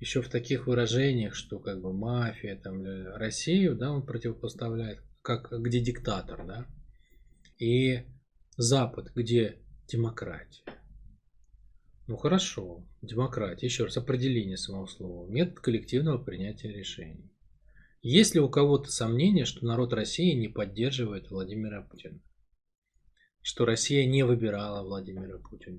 еще 0.00 0.22
в 0.22 0.28
таких 0.28 0.66
выражениях, 0.66 1.34
что 1.34 1.58
как 1.58 1.80
бы 1.80 1.92
мафия, 1.92 2.56
там, 2.56 2.84
Россию, 3.16 3.76
да, 3.76 3.90
он 3.90 4.04
противопоставляет, 4.04 5.02
как 5.22 5.52
где 5.52 5.80
диктатор, 5.80 6.46
да, 6.46 6.66
и 7.58 8.02
Запад, 8.56 9.12
где 9.14 9.58
демократия. 9.88 10.62
Ну 12.06 12.16
хорошо, 12.16 12.86
демократия, 13.02 13.66
еще 13.66 13.84
раз, 13.84 13.96
определение 13.96 14.56
самого 14.56 14.86
слова, 14.86 15.28
метод 15.28 15.60
коллективного 15.60 16.22
принятия 16.22 16.72
решений. 16.72 17.30
Есть 18.02 18.34
ли 18.34 18.40
у 18.40 18.48
кого-то 18.48 18.90
сомнение, 18.90 19.44
что 19.44 19.66
народ 19.66 19.92
России 19.92 20.32
не 20.32 20.48
поддерживает 20.48 21.30
Владимира 21.30 21.82
Путина? 21.82 22.20
что 23.46 23.64
Россия 23.64 24.04
не 24.06 24.24
выбирала 24.24 24.82
Владимира 24.82 25.38
Путина. 25.38 25.78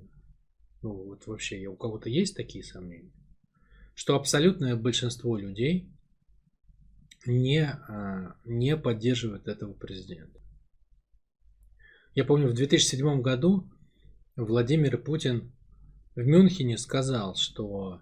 Ну 0.82 1.04
вот 1.04 1.28
вообще, 1.28 1.66
у 1.66 1.76
кого-то 1.76 2.08
есть 2.08 2.34
такие 2.34 2.64
сомнения? 2.64 3.12
Что 3.98 4.16
абсолютное 4.16 4.76
большинство 4.76 5.38
людей 5.38 5.92
не, 7.26 7.64
а, 7.64 8.36
не 8.46 8.78
поддерживает 8.78 9.48
этого 9.48 9.74
президента. 9.74 10.40
Я 12.14 12.24
помню, 12.24 12.48
в 12.48 12.54
2007 12.54 13.24
году 13.24 13.68
Владимир 14.36 15.00
Путин 15.00 15.52
в 16.14 16.20
Мюнхене 16.20 16.78
сказал, 16.78 17.34
что 17.34 18.00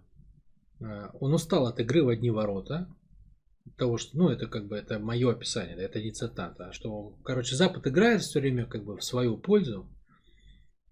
а, 0.82 1.12
он 1.22 1.34
устал 1.34 1.66
от 1.66 1.80
игры 1.80 2.04
в 2.04 2.10
одни 2.10 2.30
ворота, 2.30 2.94
того, 3.78 3.98
что, 3.98 4.18
ну, 4.18 4.28
это 4.28 4.48
как 4.48 4.68
бы, 4.68 4.76
это 4.76 5.00
мое 5.00 5.32
описание, 5.32 5.78
это 5.78 6.04
не 6.04 6.12
цитата, 6.12 6.68
а 6.68 6.74
что, 6.74 7.18
короче, 7.24 7.56
Запад 7.56 7.88
играет 7.88 8.22
все 8.22 8.42
время 8.42 8.66
как 8.66 8.84
бы 8.84 8.98
в 8.98 9.04
свою 9.04 9.38
пользу, 9.38 9.90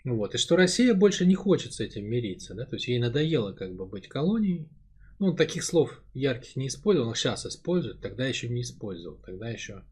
вот, 0.05 0.33
и 0.33 0.37
что 0.37 0.55
Россия 0.55 0.93
больше 0.93 1.25
не 1.25 1.35
хочет 1.35 1.73
с 1.73 1.81
этим 1.81 2.05
мириться, 2.05 2.55
да, 2.55 2.65
то 2.65 2.77
есть 2.77 2.87
ей 2.87 2.99
надоело 2.99 3.51
как 3.51 3.75
бы 3.75 3.85
быть 3.85 4.07
колонией, 4.07 4.69
ну, 5.19 5.35
таких 5.35 5.63
слов 5.63 6.01
ярких 6.13 6.55
не 6.55 6.67
использовал, 6.67 7.13
сейчас 7.15 7.45
использует, 7.45 8.01
тогда 8.01 8.25
еще 8.25 8.49
не 8.49 8.61
использовал, 8.61 9.17
тогда 9.19 9.49
еще, 9.49 9.83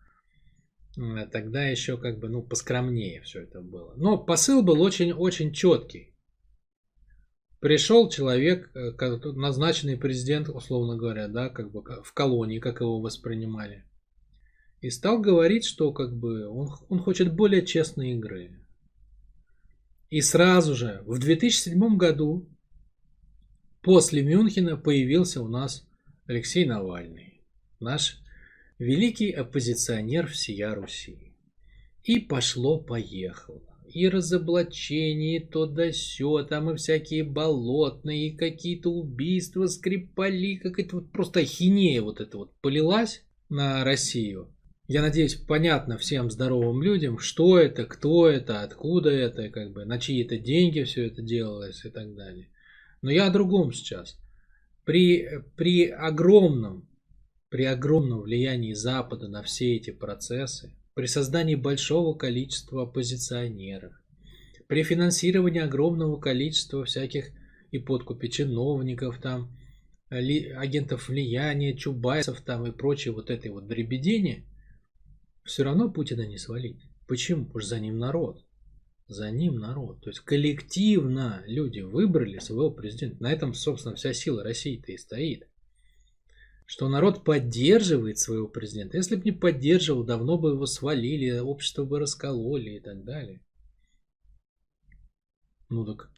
тогда 1.31 1.63
еще 1.63 1.97
как 1.97 2.19
бы, 2.19 2.29
ну, 2.29 2.41
поскромнее 2.41 3.21
все 3.21 3.43
это 3.43 3.61
было. 3.61 3.93
Но 3.95 4.17
посыл 4.17 4.63
был 4.63 4.81
очень-очень 4.81 5.53
четкий. 5.53 6.15
Пришел 7.59 8.09
человек, 8.09 8.71
э, 8.75 8.91
назначенный 9.33 9.95
президент, 9.95 10.49
условно 10.49 10.97
говоря, 10.97 11.27
да, 11.27 11.49
как 11.49 11.71
бы 11.71 11.83
в 12.03 12.11
колонии, 12.13 12.59
как 12.59 12.81
его 12.81 12.99
воспринимали. 12.99 13.85
И 14.79 14.89
стал 14.89 15.21
говорить, 15.21 15.63
что 15.65 15.93
как 15.93 16.11
бы 16.11 16.47
он, 16.47 16.69
он 16.89 16.99
хочет 16.99 17.35
более 17.35 17.63
честной 17.63 18.13
игры. 18.13 18.59
И 20.09 20.21
сразу 20.21 20.73
же 20.73 21.03
в 21.05 21.19
2007 21.19 21.97
году 21.97 22.49
после 23.81 24.23
Мюнхена 24.23 24.77
появился 24.77 25.41
у 25.41 25.47
нас 25.47 25.87
Алексей 26.25 26.65
Навальный, 26.65 27.41
наш 27.79 28.21
великий 28.79 29.31
оппозиционер 29.31 30.27
всея 30.27 30.73
Руси. 30.73 31.33
И 32.03 32.19
пошло-поехало 32.19 33.71
и 33.93 34.07
разоблачения, 34.07 35.37
и 35.37 35.45
то 35.45 35.65
да 35.65 35.91
сё, 35.91 36.43
там 36.43 36.71
и 36.71 36.75
всякие 36.75 37.23
болотные, 37.23 38.29
и 38.29 38.35
какие-то 38.35 38.89
убийства, 38.89 39.67
скрипали, 39.67 40.55
какая-то 40.55 40.97
вот 40.97 41.11
просто 41.11 41.41
ахинея 41.41 42.01
вот 42.01 42.19
это 42.19 42.37
вот 42.37 42.53
полилась 42.61 43.23
на 43.49 43.83
Россию. 43.83 44.53
Я 44.87 45.01
надеюсь, 45.01 45.35
понятно 45.35 45.97
всем 45.97 46.29
здоровым 46.29 46.81
людям, 46.81 47.17
что 47.17 47.57
это, 47.57 47.85
кто 47.85 48.27
это, 48.27 48.61
откуда 48.61 49.09
это, 49.09 49.49
как 49.49 49.71
бы, 49.71 49.85
на 49.85 49.99
чьи 49.99 50.23
это 50.23 50.37
деньги 50.37 50.83
все 50.83 51.07
это 51.07 51.21
делалось 51.21 51.85
и 51.85 51.89
так 51.89 52.13
далее. 52.15 52.49
Но 53.01 53.11
я 53.11 53.27
о 53.27 53.31
другом 53.31 53.71
сейчас. 53.73 54.17
При, 54.85 55.27
при 55.55 55.87
огромном, 55.87 56.89
при 57.49 57.65
огромном 57.65 58.21
влиянии 58.21 58.73
Запада 58.73 59.27
на 59.27 59.43
все 59.43 59.75
эти 59.75 59.91
процессы, 59.91 60.75
при 60.93 61.05
создании 61.07 61.55
большого 61.55 62.15
количества 62.15 62.83
оппозиционеров, 62.83 63.93
при 64.67 64.83
финансировании 64.83 65.61
огромного 65.61 66.19
количества 66.19 66.85
всяких 66.85 67.31
и 67.71 67.79
подкупе 67.79 68.29
чиновников 68.29 69.19
там, 69.19 69.57
агентов 70.09 71.09
влияния, 71.09 71.75
чубайсов 71.75 72.41
там 72.41 72.67
и 72.67 72.71
прочее 72.71 73.13
вот 73.13 73.29
этой 73.29 73.51
вот 73.51 73.67
дребедени, 73.67 74.45
все 75.43 75.63
равно 75.63 75.89
Путина 75.89 76.27
не 76.27 76.37
свалить. 76.37 76.81
Почему? 77.07 77.45
Потому 77.45 77.61
за 77.61 77.79
ним 77.79 77.97
народ. 77.97 78.45
За 79.11 79.29
ним 79.29 79.57
народ. 79.57 79.99
То 80.01 80.09
есть 80.09 80.21
коллективно 80.21 81.43
люди 81.45 81.81
выбрали 81.81 82.39
своего 82.39 82.71
президента. 82.71 83.21
На 83.21 83.29
этом, 83.29 83.53
собственно, 83.53 83.93
вся 83.95 84.13
сила 84.13 84.41
России-то 84.41 84.93
и 84.93 84.97
стоит 84.97 85.49
что 86.65 86.87
народ 86.87 87.25
поддерживает 87.25 88.17
своего 88.17 88.47
президента. 88.47 88.95
Если 88.95 89.17
бы 89.17 89.23
не 89.23 89.33
поддерживал, 89.33 90.05
давно 90.05 90.37
бы 90.37 90.51
его 90.51 90.65
свалили, 90.65 91.37
общество 91.37 91.83
бы 91.83 91.99
раскололи 91.99 92.77
и 92.77 92.79
так 92.79 93.03
далее. 93.03 93.41
Ну 95.67 95.85
так, 95.85 96.09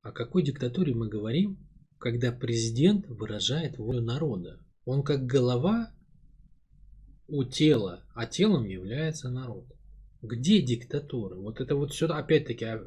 о 0.00 0.10
какой 0.10 0.42
диктатуре 0.42 0.94
мы 0.94 1.10
говорим, 1.10 1.58
когда 1.98 2.32
президент 2.32 3.06
выражает 3.08 3.76
волю 3.76 4.00
народа? 4.00 4.58
Он 4.86 5.02
как 5.02 5.26
голова 5.26 5.92
у 7.28 7.44
тела, 7.44 8.06
а 8.14 8.24
телом 8.24 8.64
является 8.64 9.28
народ. 9.28 9.66
Где 10.24 10.62
диктатура? 10.62 11.34
Вот 11.34 11.60
это 11.60 11.76
вот 11.76 11.94
сюда 11.94 12.16
опять-таки 12.16 12.64
а, 12.64 12.82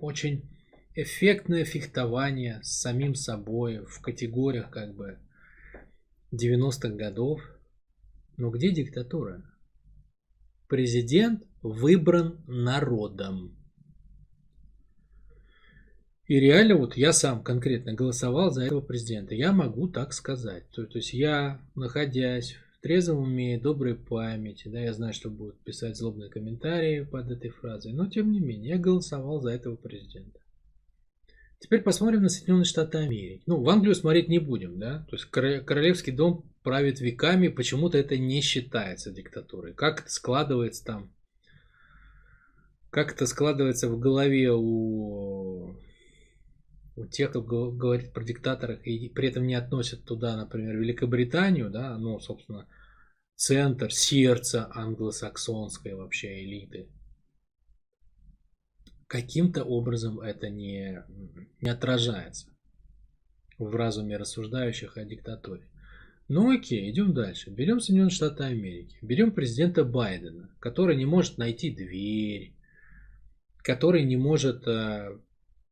очень 0.00 0.48
эффектное 0.94 1.64
фехтование 1.64 2.60
с 2.62 2.80
самим 2.80 3.16
собой 3.16 3.84
в 3.84 4.00
категориях 4.00 4.70
как 4.70 4.94
бы 4.94 5.18
90-х 6.32 6.90
годов. 6.90 7.42
Но 8.36 8.50
где 8.50 8.70
диктатура? 8.70 9.42
Президент 10.68 11.44
выбран 11.62 12.44
народом. 12.46 13.56
И 16.26 16.38
реально 16.38 16.76
вот 16.76 16.96
я 16.96 17.12
сам 17.12 17.42
конкретно 17.42 17.92
голосовал 17.92 18.52
за 18.52 18.64
этого 18.64 18.80
президента. 18.80 19.34
Я 19.34 19.52
могу 19.52 19.88
так 19.88 20.12
сказать. 20.12 20.68
То, 20.70 20.86
то 20.86 20.98
есть 20.98 21.12
я, 21.12 21.60
находясь 21.74 22.56
трезвом 22.80 23.22
уме, 23.22 23.58
доброй 23.58 23.94
памяти, 23.94 24.68
да, 24.68 24.80
я 24.80 24.92
знаю, 24.92 25.12
что 25.12 25.30
будут 25.30 25.58
писать 25.60 25.96
злобные 25.96 26.30
комментарии 26.30 27.02
под 27.04 27.30
этой 27.30 27.50
фразой, 27.50 27.92
но 27.92 28.06
тем 28.08 28.30
не 28.32 28.40
менее 28.40 28.70
я 28.74 28.78
голосовал 28.78 29.40
за 29.40 29.50
этого 29.50 29.76
президента. 29.76 30.40
Теперь 31.58 31.82
посмотрим 31.82 32.22
на 32.22 32.28
Соединенные 32.28 32.64
Штаты 32.64 32.98
Америки. 32.98 33.42
Ну, 33.46 33.62
в 33.62 33.68
Англию 33.68 33.94
смотреть 33.94 34.28
не 34.28 34.38
будем, 34.38 34.78
да? 34.78 35.06
То 35.08 35.16
есть 35.16 35.24
королевский 35.26 36.12
дом 36.12 36.44
правит 36.62 37.00
веками, 37.00 37.48
почему-то 37.48 37.96
это 37.96 38.18
не 38.18 38.40
считается 38.42 39.10
диктатурой. 39.10 39.72
Как 39.72 40.02
это 40.02 40.10
складывается 40.10 40.84
там? 40.84 41.12
Как 42.90 43.12
это 43.12 43.26
складывается 43.26 43.88
в 43.88 43.98
голове 43.98 44.52
у, 44.52 45.35
у 46.96 47.06
тех, 47.06 47.30
кто 47.30 47.42
говорит 47.42 48.12
про 48.12 48.24
диктаторов 48.24 48.84
и 48.84 49.08
при 49.08 49.28
этом 49.28 49.46
не 49.46 49.54
относят 49.54 50.04
туда, 50.04 50.36
например, 50.36 50.76
Великобританию, 50.76 51.70
да, 51.70 51.96
ну, 51.98 52.18
собственно, 52.18 52.66
центр, 53.34 53.92
сердце 53.92 54.68
англосаксонской 54.74 55.94
вообще 55.94 56.42
элиты 56.42 56.88
каким-то 59.06 59.64
образом 59.64 60.20
это 60.20 60.48
не, 60.48 61.02
не 61.60 61.70
отражается 61.70 62.48
в 63.58 63.74
разуме 63.74 64.16
рассуждающих 64.16 64.96
о 64.96 65.04
диктатуре. 65.04 65.68
Ну 66.28 66.52
окей, 66.56 66.90
идем 66.90 67.14
дальше. 67.14 67.50
Берем 67.50 67.80
Соединенные 67.80 68.10
Штаты 68.10 68.44
Америки. 68.44 68.98
Берем 69.00 69.30
президента 69.30 69.84
Байдена, 69.84 70.50
который 70.58 70.96
не 70.96 71.06
может 71.06 71.38
найти 71.38 71.70
дверь, 71.70 72.56
который 73.58 74.02
не 74.02 74.16
может 74.16 74.66
э, 74.66 75.20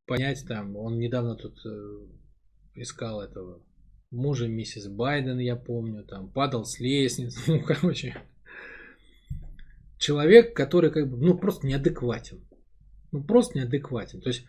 понять 0.06 0.44
там, 0.46 0.76
он 0.76 0.98
недавно 0.98 1.36
тут 1.36 1.58
э, 1.64 2.06
искал 2.74 3.20
этого 3.20 3.62
мужа 4.10 4.46
миссис 4.48 4.88
Байден, 4.88 5.38
я 5.38 5.56
помню, 5.56 6.04
там 6.04 6.30
падал 6.30 6.64
с 6.64 6.78
лестницы, 6.80 7.40
ну 7.46 7.62
короче. 7.62 8.16
Человек, 9.98 10.54
который 10.54 10.90
как 10.90 11.08
бы, 11.08 11.16
ну 11.16 11.38
просто 11.38 11.66
неадекватен 11.66 12.44
ну, 13.14 13.22
просто 13.22 13.58
неадекватен. 13.58 14.20
То 14.20 14.30
есть, 14.30 14.44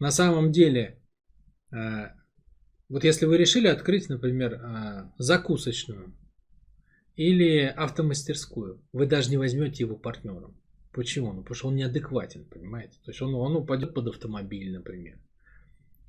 на 0.00 0.10
самом 0.10 0.50
деле, 0.50 0.98
э, 1.70 2.08
вот 2.88 3.04
если 3.04 3.26
вы 3.26 3.36
решили 3.36 3.68
открыть, 3.68 4.08
например, 4.08 4.54
э, 4.54 5.10
закусочную 5.18 6.16
или 7.14 7.60
автомастерскую, 7.60 8.82
вы 8.92 9.06
даже 9.06 9.28
не 9.28 9.36
возьмете 9.36 9.84
его 9.84 9.96
партнером. 9.96 10.58
Почему? 10.96 11.34
Ну, 11.34 11.42
потому 11.42 11.54
что 11.54 11.68
он 11.68 11.76
неадекватен, 11.76 12.46
понимаете? 12.46 12.98
То 13.04 13.10
есть 13.10 13.20
он, 13.20 13.34
он 13.34 13.54
упадет 13.54 13.92
под 13.92 14.08
автомобиль, 14.08 14.72
например. 14.72 15.18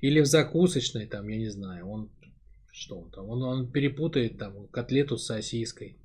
Или 0.00 0.20
в 0.20 0.26
закусочной, 0.26 1.06
там, 1.06 1.28
я 1.28 1.36
не 1.36 1.50
знаю, 1.50 1.86
он 1.86 2.10
Что 2.72 2.98
он 3.00 3.10
там? 3.10 3.28
Он, 3.28 3.42
он 3.42 3.70
перепутает 3.70 4.38
там 4.38 4.66
котлету 4.68 5.18
с 5.18 5.26
сосиской. 5.26 5.98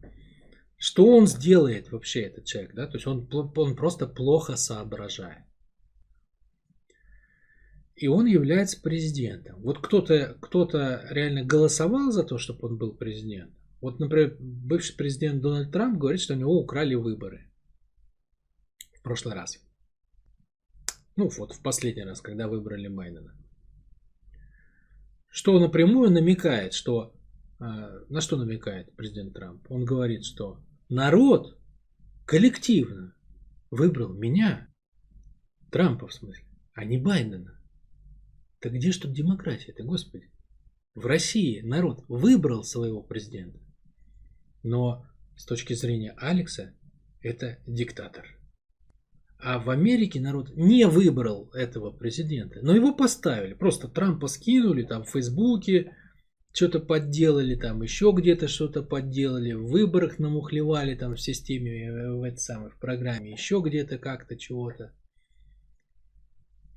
Что 0.77 1.05
он 1.05 1.27
сделает 1.27 1.93
вообще, 1.93 2.23
этот 2.23 2.43
человек, 2.43 2.75
да? 2.75 2.87
То 2.87 2.97
есть 2.97 3.07
он, 3.07 3.29
он 3.55 3.75
просто 3.77 4.05
плохо 4.05 4.57
соображает. 4.57 5.45
И 7.95 8.07
он 8.07 8.25
является 8.25 8.81
президентом. 8.81 9.61
Вот 9.61 9.77
кто-то 9.79 10.35
кто 10.41 10.67
реально 11.09 11.45
голосовал 11.45 12.11
за 12.11 12.23
то, 12.23 12.37
чтобы 12.37 12.67
он 12.67 12.77
был 12.77 12.97
президентом. 12.97 13.55
Вот, 13.79 13.99
например, 13.99 14.35
бывший 14.41 14.97
президент 14.97 15.41
Дональд 15.41 15.71
Трамп 15.71 15.99
говорит, 15.99 16.19
что 16.19 16.33
у 16.33 16.37
него 16.37 16.59
украли 16.59 16.95
выборы 16.95 17.52
прошлый 19.03 19.35
раз. 19.35 19.59
Ну 21.15 21.29
вот, 21.29 21.53
в 21.53 21.61
последний 21.61 22.03
раз, 22.03 22.21
когда 22.21 22.47
выбрали 22.47 22.87
Байдена. 22.87 23.35
Что 25.29 25.59
напрямую 25.59 26.11
намекает, 26.11 26.73
что... 26.73 27.15
А, 27.59 27.89
на 28.09 28.21
что 28.21 28.37
намекает 28.37 28.95
президент 28.95 29.33
Трамп? 29.33 29.65
Он 29.69 29.85
говорит, 29.85 30.25
что 30.25 30.59
народ 30.89 31.59
коллективно 32.25 33.15
выбрал 33.69 34.13
меня, 34.13 34.73
Трампа 35.71 36.07
в 36.07 36.13
смысле, 36.13 36.45
а 36.73 36.85
не 36.85 36.97
Байдена. 36.97 37.59
Так 38.59 38.73
где 38.73 38.91
ж 38.91 38.97
тут 38.97 39.13
демократия-то, 39.13 39.83
господи? 39.83 40.31
В 40.95 41.05
России 41.05 41.61
народ 41.61 42.05
выбрал 42.07 42.63
своего 42.63 43.01
президента. 43.01 43.59
Но 44.61 45.05
с 45.35 45.45
точки 45.45 45.73
зрения 45.73 46.11
Алекса, 46.17 46.73
это 47.21 47.59
диктатор. 47.65 48.25
А 49.45 49.59
в 49.59 49.69
Америке 49.69 50.21
народ 50.21 50.55
не 50.55 50.87
выбрал 50.87 51.49
этого 51.53 51.91
президента, 51.91 52.59
но 52.61 52.73
его 52.73 52.95
поставили. 52.95 53.53
Просто 53.53 53.89
Трампа 53.89 54.27
скинули 54.27 54.83
там 54.83 55.03
в 55.03 55.09
Фейсбуке, 55.09 55.91
что-то 56.53 56.79
подделали, 56.79 57.55
там 57.55 57.81
еще 57.81 58.13
где-то 58.15 58.47
что-то 58.47 58.83
подделали, 58.83 59.51
в 59.51 59.65
выборах 59.65 60.17
намухлевали 60.17 60.95
там 60.95 61.15
в 61.15 61.21
системе, 61.21 61.87
э, 61.87 62.11
в 62.13 62.23
этой 62.23 62.37
самой, 62.37 62.69
в 62.69 62.79
программе, 62.79 63.33
еще 63.33 63.61
где-то 63.61 63.97
как-то 63.97 64.37
чего-то. 64.37 64.93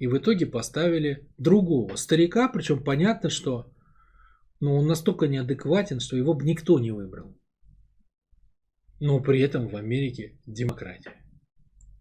И 0.00 0.08
в 0.08 0.18
итоге 0.18 0.46
поставили 0.46 1.28
другого 1.38 1.94
старика, 1.94 2.48
причем 2.48 2.82
понятно, 2.82 3.30
что 3.30 3.72
ну, 4.58 4.74
он 4.74 4.88
настолько 4.88 5.28
неадекватен, 5.28 6.00
что 6.00 6.16
его 6.16 6.34
бы 6.34 6.44
никто 6.44 6.80
не 6.80 6.90
выбрал. 6.90 7.38
Но 8.98 9.20
при 9.20 9.40
этом 9.40 9.68
в 9.68 9.76
Америке 9.76 10.40
демократия. 10.46 11.25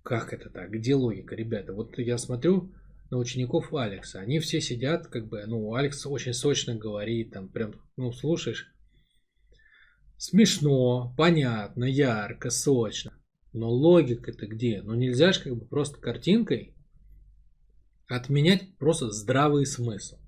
Как 0.06 0.34
это 0.34 0.52
так? 0.52 0.70
Где 0.70 0.94
логика, 0.94 1.34
ребята? 1.34 1.74
Вот 1.74 1.98
я 1.98 2.20
смотрю 2.20 2.72
на 3.10 3.18
учеников 3.18 3.74
Алекса. 3.74 4.20
Они 4.20 4.38
все 4.38 4.62
сидят, 4.62 5.08
как 5.08 5.28
бы, 5.28 5.44
ну, 5.48 5.74
Алекс 5.74 6.06
очень 6.06 6.36
сочно 6.36 6.76
говорит, 6.76 7.32
там, 7.32 7.50
прям, 7.50 7.74
ну, 7.98 8.12
слушаешь. 8.12 8.72
Смешно, 10.18 11.12
понятно, 11.18 11.86
ярко, 11.86 12.52
сочно. 12.52 13.14
Но 13.52 13.68
логика-то 13.72 14.46
где? 14.46 14.84
Ну, 14.84 14.94
нельзя 14.94 15.32
же 15.32 15.42
как 15.42 15.56
бы 15.56 15.66
просто 15.66 16.00
картинкой 16.00 16.76
отменять 18.08 18.78
просто 18.78 19.10
здравый 19.10 19.66
смысл. 19.66 20.20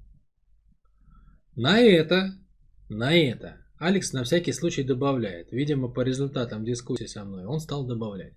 На 1.56 1.80
это, 1.80 2.32
на 2.90 3.14
это 3.14 3.64
Алекс 3.78 4.12
на 4.12 4.24
всякий 4.24 4.54
случай 4.54 4.82
добавляет. 4.82 5.52
Видимо, 5.52 5.88
по 5.88 6.02
результатам 6.02 6.66
дискуссии 6.66 7.06
со 7.06 7.24
мной 7.24 7.46
он 7.46 7.60
стал 7.60 7.86
добавлять. 7.86 8.34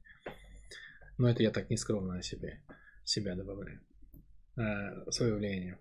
Но 1.21 1.29
это 1.29 1.43
я 1.43 1.51
так 1.51 1.69
нескромно 1.69 2.17
о 2.17 2.23
себе, 2.23 2.63
себя 3.05 3.35
добавляю. 3.35 3.83
Э, 4.57 5.11
свое 5.11 5.35
влияние. 5.35 5.79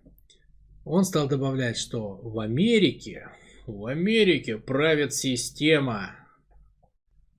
Он 0.84 1.02
стал 1.02 1.30
добавлять, 1.30 1.78
что 1.78 2.16
в 2.16 2.38
Америке, 2.40 3.26
в 3.66 3.86
Америке 3.86 4.58
правит 4.58 5.14
система. 5.14 6.14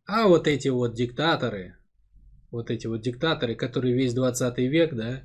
А 0.07 0.27
вот 0.27 0.47
эти 0.47 0.69
вот 0.69 0.95
диктаторы, 0.95 1.77
вот 2.49 2.71
эти 2.71 2.87
вот 2.87 3.01
диктаторы, 3.01 3.53
которые 3.53 3.93
весь 3.93 4.15
20 4.15 4.57
век, 4.57 4.95
да, 4.95 5.23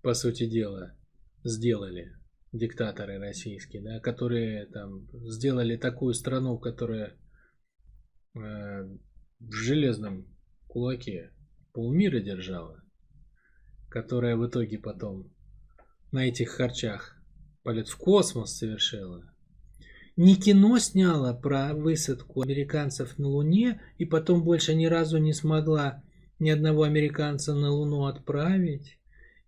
по 0.00 0.14
сути 0.14 0.46
дела, 0.46 0.96
сделали 1.44 2.16
диктаторы 2.50 3.18
российские, 3.18 3.82
да, 3.82 4.00
которые 4.00 4.64
там 4.68 5.06
сделали 5.28 5.76
такую 5.76 6.14
страну, 6.14 6.58
которая 6.58 7.12
э, 8.34 8.38
в 8.38 9.52
железном 9.52 10.34
кулаке 10.66 11.33
полмира 11.74 12.20
держала, 12.20 12.82
которая 13.90 14.36
в 14.36 14.46
итоге 14.46 14.78
потом 14.78 15.30
на 16.12 16.26
этих 16.26 16.50
харчах 16.50 17.16
полет 17.64 17.88
в 17.88 17.96
космос 17.98 18.56
совершила. 18.56 19.22
Не 20.16 20.36
кино 20.36 20.78
сняла 20.78 21.34
про 21.34 21.74
высадку 21.74 22.42
американцев 22.42 23.18
на 23.18 23.26
Луне 23.26 23.82
и 23.98 24.04
потом 24.04 24.44
больше 24.44 24.74
ни 24.74 24.86
разу 24.86 25.18
не 25.18 25.32
смогла 25.32 26.04
ни 26.38 26.50
одного 26.50 26.84
американца 26.84 27.52
на 27.52 27.70
Луну 27.70 28.04
отправить. 28.04 28.98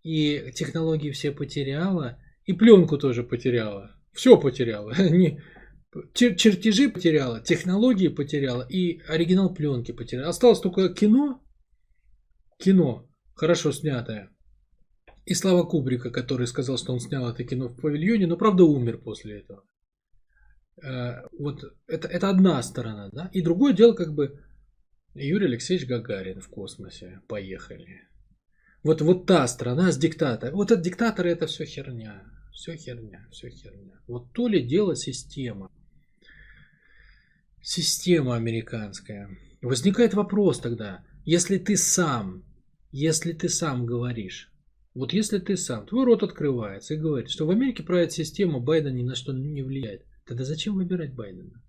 И 0.03 0.51
технологии 0.55 1.11
все 1.13 1.31
потеряла. 1.31 2.19
И 2.45 2.53
пленку 2.53 2.99
тоже 2.99 3.23
потеряла. 3.23 3.93
Все 4.13 4.37
потеряла. 4.37 4.93
Чер- 6.15 6.35
чертежи 6.35 6.91
потеряла, 6.91 7.41
технологии 7.41 8.09
потеряла 8.09 8.67
и 8.69 9.01
оригинал 9.09 9.55
пленки 9.55 9.93
потеряла. 9.93 10.29
Осталось 10.29 10.61
только 10.61 10.89
кино. 10.89 11.41
Кино, 12.59 13.09
хорошо 13.35 13.73
снятое. 13.73 14.31
И 15.25 15.35
Слава 15.35 15.65
Кубрика, 15.65 16.11
который 16.11 16.47
сказал, 16.47 16.79
что 16.79 16.93
он 16.93 17.01
снял 17.01 17.29
это 17.29 17.45
кино 17.45 17.69
в 17.69 17.77
павильоне, 17.81 18.27
но 18.27 18.37
правда 18.37 18.65
умер 18.65 18.99
после 18.99 19.41
этого. 19.41 19.65
Э, 20.83 21.27
вот 21.39 21.65
это, 21.87 22.09
это 22.09 22.29
одна 22.29 22.63
сторона, 22.63 23.11
да. 23.13 23.29
И 23.33 23.43
другое 23.43 23.73
дело, 23.73 23.93
как 23.93 24.15
бы 24.15 24.41
Юрий 25.15 25.47
Алексеевич 25.47 25.89
Гагарин 25.89 26.41
в 26.41 26.49
космосе. 26.49 27.21
Поехали. 27.27 28.03
Вот, 28.83 29.01
вот 29.01 29.27
та 29.27 29.47
страна 29.49 29.91
с 29.91 29.99
диктатором. 29.99 30.55
Вот 30.55 30.71
этот 30.71 30.85
диктатор 30.85 31.27
это 31.27 31.47
все 31.47 31.65
херня. 31.65 32.23
Все 32.53 32.77
херня, 32.77 33.27
все 33.31 33.51
херня. 33.51 34.01
Вот 34.07 34.33
то 34.33 34.47
ли 34.47 34.63
дело 34.63 34.95
система. 34.95 35.71
Система 37.61 38.37
американская. 38.37 39.29
Возникает 39.61 40.15
вопрос 40.15 40.61
тогда, 40.61 41.05
если 41.25 41.59
ты 41.59 41.77
сам, 41.77 42.45
если 42.99 43.35
ты 43.35 43.51
сам 43.51 43.85
говоришь, 43.85 44.51
вот 44.95 45.13
если 45.13 45.39
ты 45.39 45.59
сам, 45.59 45.87
твой 45.87 46.07
рот 46.07 46.23
открывается 46.23 46.95
и 46.95 46.97
говорит, 46.97 47.29
что 47.29 47.45
в 47.45 47.51
Америке 47.51 47.83
правит 47.83 48.13
система, 48.13 48.59
Байден 48.59 48.97
ни 48.97 49.03
на 49.03 49.15
что 49.15 49.35
не 49.35 49.63
влияет, 49.63 50.07
тогда 50.25 50.45
зачем 50.45 50.77
выбирать 50.77 51.15
Байдена? 51.15 51.63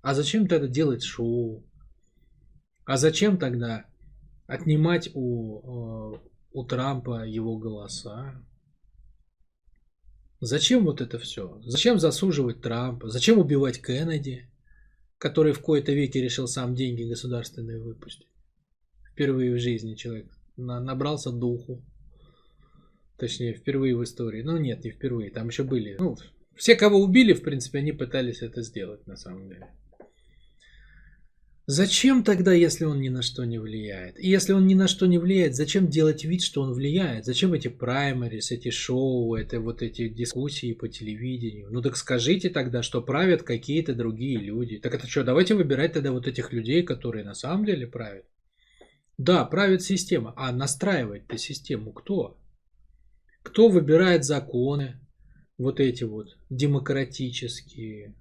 А 0.00 0.14
зачем 0.14 0.48
тогда 0.48 0.66
делать 0.66 1.02
шоу? 1.02 1.68
А 2.86 2.96
зачем 2.96 3.36
тогда 3.36 3.84
отнимать 4.46 5.10
у, 5.12 6.14
э, 6.14 6.18
у 6.52 6.64
Трампа 6.64 7.26
его 7.26 7.58
голоса? 7.58 8.42
Зачем 10.40 10.86
вот 10.86 11.02
это 11.02 11.18
все? 11.18 11.60
Зачем 11.66 11.98
засуживать 11.98 12.62
Трампа? 12.62 13.10
Зачем 13.10 13.38
убивать 13.38 13.82
Кеннеди, 13.82 14.50
который 15.18 15.52
в 15.52 15.60
кои-то 15.60 15.92
веке 15.92 16.22
решил 16.22 16.48
сам 16.48 16.74
деньги 16.74 17.02
государственные 17.02 17.82
выпустить? 17.82 18.28
Впервые 19.12 19.54
в 19.54 19.58
жизни 19.58 19.94
человек 19.94 20.37
набрался 20.58 21.30
духу. 21.30 21.82
Точнее, 23.16 23.54
впервые 23.54 23.96
в 23.96 24.04
истории. 24.04 24.42
Ну 24.42 24.56
нет, 24.58 24.84
не 24.84 24.90
впервые, 24.90 25.30
там 25.30 25.48
еще 25.48 25.64
были. 25.64 25.96
Ну, 25.98 26.16
все, 26.54 26.76
кого 26.76 26.98
убили, 26.98 27.32
в 27.32 27.42
принципе, 27.42 27.78
они 27.78 27.92
пытались 27.92 28.42
это 28.42 28.62
сделать 28.62 29.06
на 29.06 29.16
самом 29.16 29.48
деле. 29.48 29.68
Зачем 31.70 32.24
тогда, 32.24 32.54
если 32.54 32.86
он 32.86 32.98
ни 32.98 33.10
на 33.10 33.20
что 33.20 33.44
не 33.44 33.58
влияет? 33.58 34.18
И 34.18 34.26
если 34.26 34.54
он 34.54 34.66
ни 34.66 34.72
на 34.72 34.88
что 34.88 35.04
не 35.04 35.18
влияет, 35.18 35.54
зачем 35.54 35.88
делать 35.88 36.24
вид, 36.24 36.40
что 36.40 36.62
он 36.62 36.72
влияет? 36.72 37.26
Зачем 37.26 37.52
эти 37.52 37.68
праймерис, 37.68 38.52
эти 38.52 38.70
шоу, 38.70 39.34
это 39.34 39.60
вот 39.60 39.82
эти 39.82 40.08
дискуссии 40.08 40.72
по 40.72 40.88
телевидению? 40.88 41.68
Ну 41.70 41.82
так 41.82 41.98
скажите 41.98 42.48
тогда, 42.48 42.82
что 42.82 43.02
правят 43.02 43.42
какие-то 43.42 43.94
другие 43.94 44.38
люди. 44.38 44.78
Так 44.78 44.94
это 44.94 45.06
что, 45.06 45.24
давайте 45.24 45.54
выбирать 45.54 45.92
тогда 45.92 46.10
вот 46.10 46.26
этих 46.26 46.54
людей, 46.54 46.82
которые 46.82 47.24
на 47.24 47.34
самом 47.34 47.66
деле 47.66 47.86
правят. 47.86 48.24
Да, 49.18 49.44
правит 49.44 49.82
система. 49.82 50.32
А 50.36 50.52
настраивать-то 50.52 51.36
систему 51.36 51.92
кто? 51.92 52.40
Кто 53.42 53.68
выбирает 53.68 54.24
законы? 54.24 55.00
Вот 55.58 55.80
эти 55.80 56.04
вот 56.04 56.38
демократические. 56.50 58.14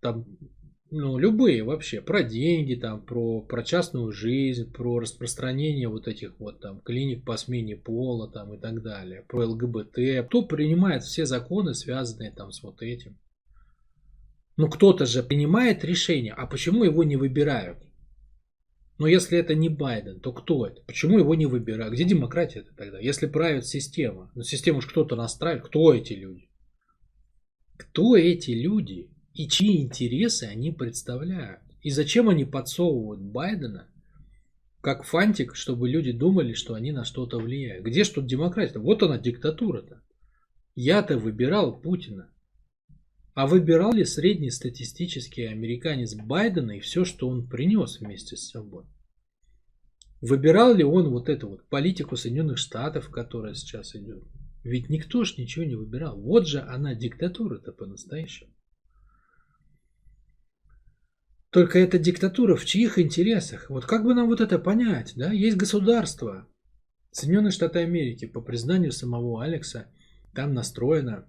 Там 0.00 0.26
ну, 0.90 1.18
любые 1.18 1.64
вообще, 1.64 2.00
про 2.00 2.22
деньги, 2.22 2.74
там, 2.74 3.04
про, 3.04 3.42
про 3.42 3.62
частную 3.62 4.10
жизнь, 4.10 4.72
про 4.72 5.00
распространение 5.00 5.88
вот 5.88 6.08
этих 6.08 6.40
вот 6.40 6.60
там 6.60 6.80
клиник 6.80 7.26
по 7.26 7.36
смене 7.36 7.76
пола 7.76 8.30
там 8.30 8.54
и 8.54 8.58
так 8.58 8.82
далее, 8.82 9.22
про 9.28 9.46
ЛГБТ. 9.46 10.26
Кто 10.28 10.46
принимает 10.46 11.02
все 11.02 11.26
законы, 11.26 11.74
связанные 11.74 12.30
там 12.30 12.52
с 12.52 12.62
вот 12.62 12.80
этим? 12.80 13.18
Ну, 14.56 14.70
кто-то 14.70 15.04
же 15.04 15.22
принимает 15.22 15.84
решение, 15.84 16.32
а 16.32 16.46
почему 16.46 16.84
его 16.84 17.04
не 17.04 17.16
выбирают? 17.16 17.87
Но 18.98 19.06
если 19.06 19.38
это 19.38 19.54
не 19.54 19.68
Байден, 19.68 20.20
то 20.20 20.32
кто 20.32 20.66
это? 20.66 20.82
Почему 20.82 21.18
его 21.18 21.34
не 21.34 21.46
выбирают? 21.46 21.94
Где 21.94 22.04
демократия 22.04 22.64
тогда? 22.76 22.98
Если 22.98 23.26
правит 23.26 23.66
система, 23.66 24.30
ну 24.34 24.42
систему 24.42 24.80
же 24.80 24.88
кто-то 24.88 25.14
настраивает, 25.16 25.64
кто 25.64 25.94
эти 25.94 26.14
люди? 26.14 26.48
кто 27.78 28.16
эти 28.16 28.50
люди 28.50 29.10
и 29.32 29.48
чьи 29.48 29.80
интересы 29.82 30.44
они 30.44 30.72
представляют. 30.72 31.62
И 31.80 31.90
зачем 31.90 32.28
они 32.28 32.44
подсовывают 32.44 33.20
Байдена 33.20 33.88
как 34.80 35.04
фантик, 35.04 35.54
чтобы 35.54 35.88
люди 35.88 36.12
думали, 36.12 36.52
что 36.52 36.74
они 36.74 36.92
на 36.92 37.04
что-то 37.04 37.38
влияют. 37.38 37.84
Где 37.84 38.04
ж 38.04 38.08
тут 38.08 38.26
демократия? 38.26 38.78
Вот 38.78 39.02
она 39.02 39.18
диктатура-то. 39.18 40.02
Я-то 40.74 41.18
выбирал 41.18 41.80
Путина. 41.80 42.30
А 43.34 43.46
выбирал 43.46 43.92
ли 43.92 44.04
среднестатистический 44.04 45.44
американец 45.44 46.14
Байдена 46.14 46.72
и 46.72 46.80
все, 46.80 47.04
что 47.04 47.28
он 47.28 47.48
принес 47.48 48.00
вместе 48.00 48.36
с 48.36 48.50
собой? 48.50 48.84
Выбирал 50.20 50.74
ли 50.74 50.82
он 50.82 51.10
вот 51.10 51.28
эту 51.28 51.48
вот 51.48 51.68
политику 51.68 52.16
Соединенных 52.16 52.58
Штатов, 52.58 53.10
которая 53.10 53.54
сейчас 53.54 53.94
идет? 53.94 54.24
Ведь 54.64 54.90
никто 54.90 55.24
ж 55.24 55.36
ничего 55.38 55.64
не 55.64 55.76
выбирал. 55.76 56.20
Вот 56.20 56.48
же 56.48 56.60
она 56.60 56.94
диктатура-то 56.94 57.72
по-настоящему. 57.72 58.52
Только 61.50 61.78
эта 61.78 61.98
диктатура 61.98 62.56
в 62.56 62.64
чьих 62.64 62.98
интересах? 62.98 63.70
Вот 63.70 63.86
как 63.86 64.04
бы 64.04 64.14
нам 64.14 64.26
вот 64.26 64.40
это 64.40 64.58
понять? 64.58 65.12
Да? 65.16 65.32
Есть 65.32 65.56
государство, 65.56 66.46
Соединенные 67.10 67.52
Штаты 67.52 67.80
Америки, 67.80 68.26
по 68.26 68.40
признанию 68.40 68.92
самого 68.92 69.42
Алекса, 69.42 69.86
там 70.34 70.52
настроена 70.52 71.26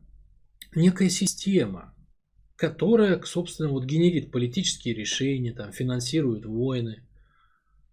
некая 0.75 1.09
система, 1.09 1.95
которая, 2.55 3.21
собственно, 3.23 3.69
вот 3.69 3.85
генерит 3.85 4.31
политические 4.31 4.93
решения, 4.93 5.53
там, 5.53 5.71
финансирует 5.71 6.45
войны 6.45 7.07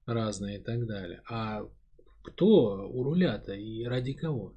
разные 0.06 0.58
и 0.58 0.62
так 0.62 0.86
далее. 0.86 1.22
А 1.28 1.62
кто 2.22 2.88
у 2.88 3.02
руля-то 3.02 3.54
и 3.54 3.84
ради 3.84 4.12
кого? 4.12 4.54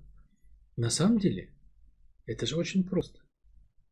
На 0.76 0.89
самом 0.89 1.20
деле, 1.20 1.53
это 2.26 2.45
же 2.45 2.55
очень 2.55 2.84
просто. 2.84 3.20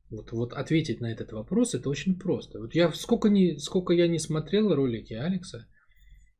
Вот, 0.09 0.31
вот 0.31 0.53
ответить 0.53 1.01
на 1.01 1.11
этот 1.11 1.33
вопрос 1.33 1.75
это 1.75 1.89
очень 1.89 2.17
просто. 2.17 2.59
Вот 2.59 2.73
я 2.73 2.91
сколько, 2.93 3.29
не, 3.29 3.57
сколько 3.57 3.93
я 3.93 4.07
не 4.07 4.19
смотрел 4.19 4.73
ролики 4.73 5.13
Алекса, 5.13 5.67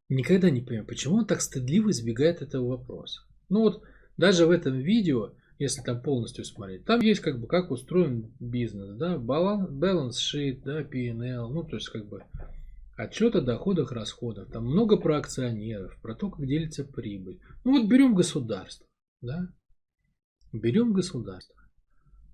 никогда 0.10 0.50
не 0.50 0.62
понимаю, 0.62 0.88
почему 0.88 1.18
он 1.18 1.26
так 1.26 1.42
стыдливо 1.42 1.92
избегает 1.92 2.42
этого 2.42 2.78
вопроса. 2.78 3.22
Ну 3.50 3.62
вот 3.62 3.84
даже 4.16 4.46
в 4.46 4.52
этом 4.52 4.80
видео, 4.80 5.34
если 5.60 5.82
там 5.82 6.02
полностью 6.02 6.46
смотреть, 6.46 6.86
там 6.86 7.02
есть 7.02 7.22
как 7.22 7.40
бы 7.40 7.48
как 7.48 7.72
устроен 7.72 8.34
бизнес, 8.40 8.96
да, 8.96 9.18
баланс, 9.18 10.20
sheet, 10.20 10.62
да, 10.64 10.84
P&L, 10.84 11.50
ну 11.50 11.64
то 11.64 11.76
есть 11.78 11.90
как 11.90 12.08
бы 12.08 12.24
отчет 12.96 13.36
о 13.36 13.42
доходах, 13.42 13.92
расходах, 13.92 14.52
там 14.52 14.66
много 14.66 14.98
про 14.98 15.18
акционеров, 15.18 16.00
про 16.02 16.16
то, 16.16 16.30
как 16.30 16.46
делится 16.46 16.84
прибыль. 16.84 17.40
Ну 17.64 17.80
вот 17.80 17.90
берем 17.90 18.16
государство, 18.16 18.88
да, 19.22 19.48
берем 20.52 20.94
государство. 20.94 21.56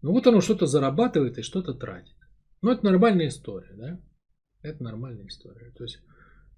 Ну 0.02 0.12
вот 0.12 0.28
оно 0.28 0.42
что-то 0.42 0.66
зарабатывает 0.66 1.38
и 1.38 1.44
что-то 1.44 1.74
тратит. 1.74 2.16
Ну 2.62 2.72
это 2.72 2.86
нормальная 2.86 3.28
история, 3.28 3.74
да? 3.76 4.00
Это 4.62 4.84
нормальная 4.84 5.28
история. 5.28 5.72
То 5.72 5.84
есть 5.84 6.00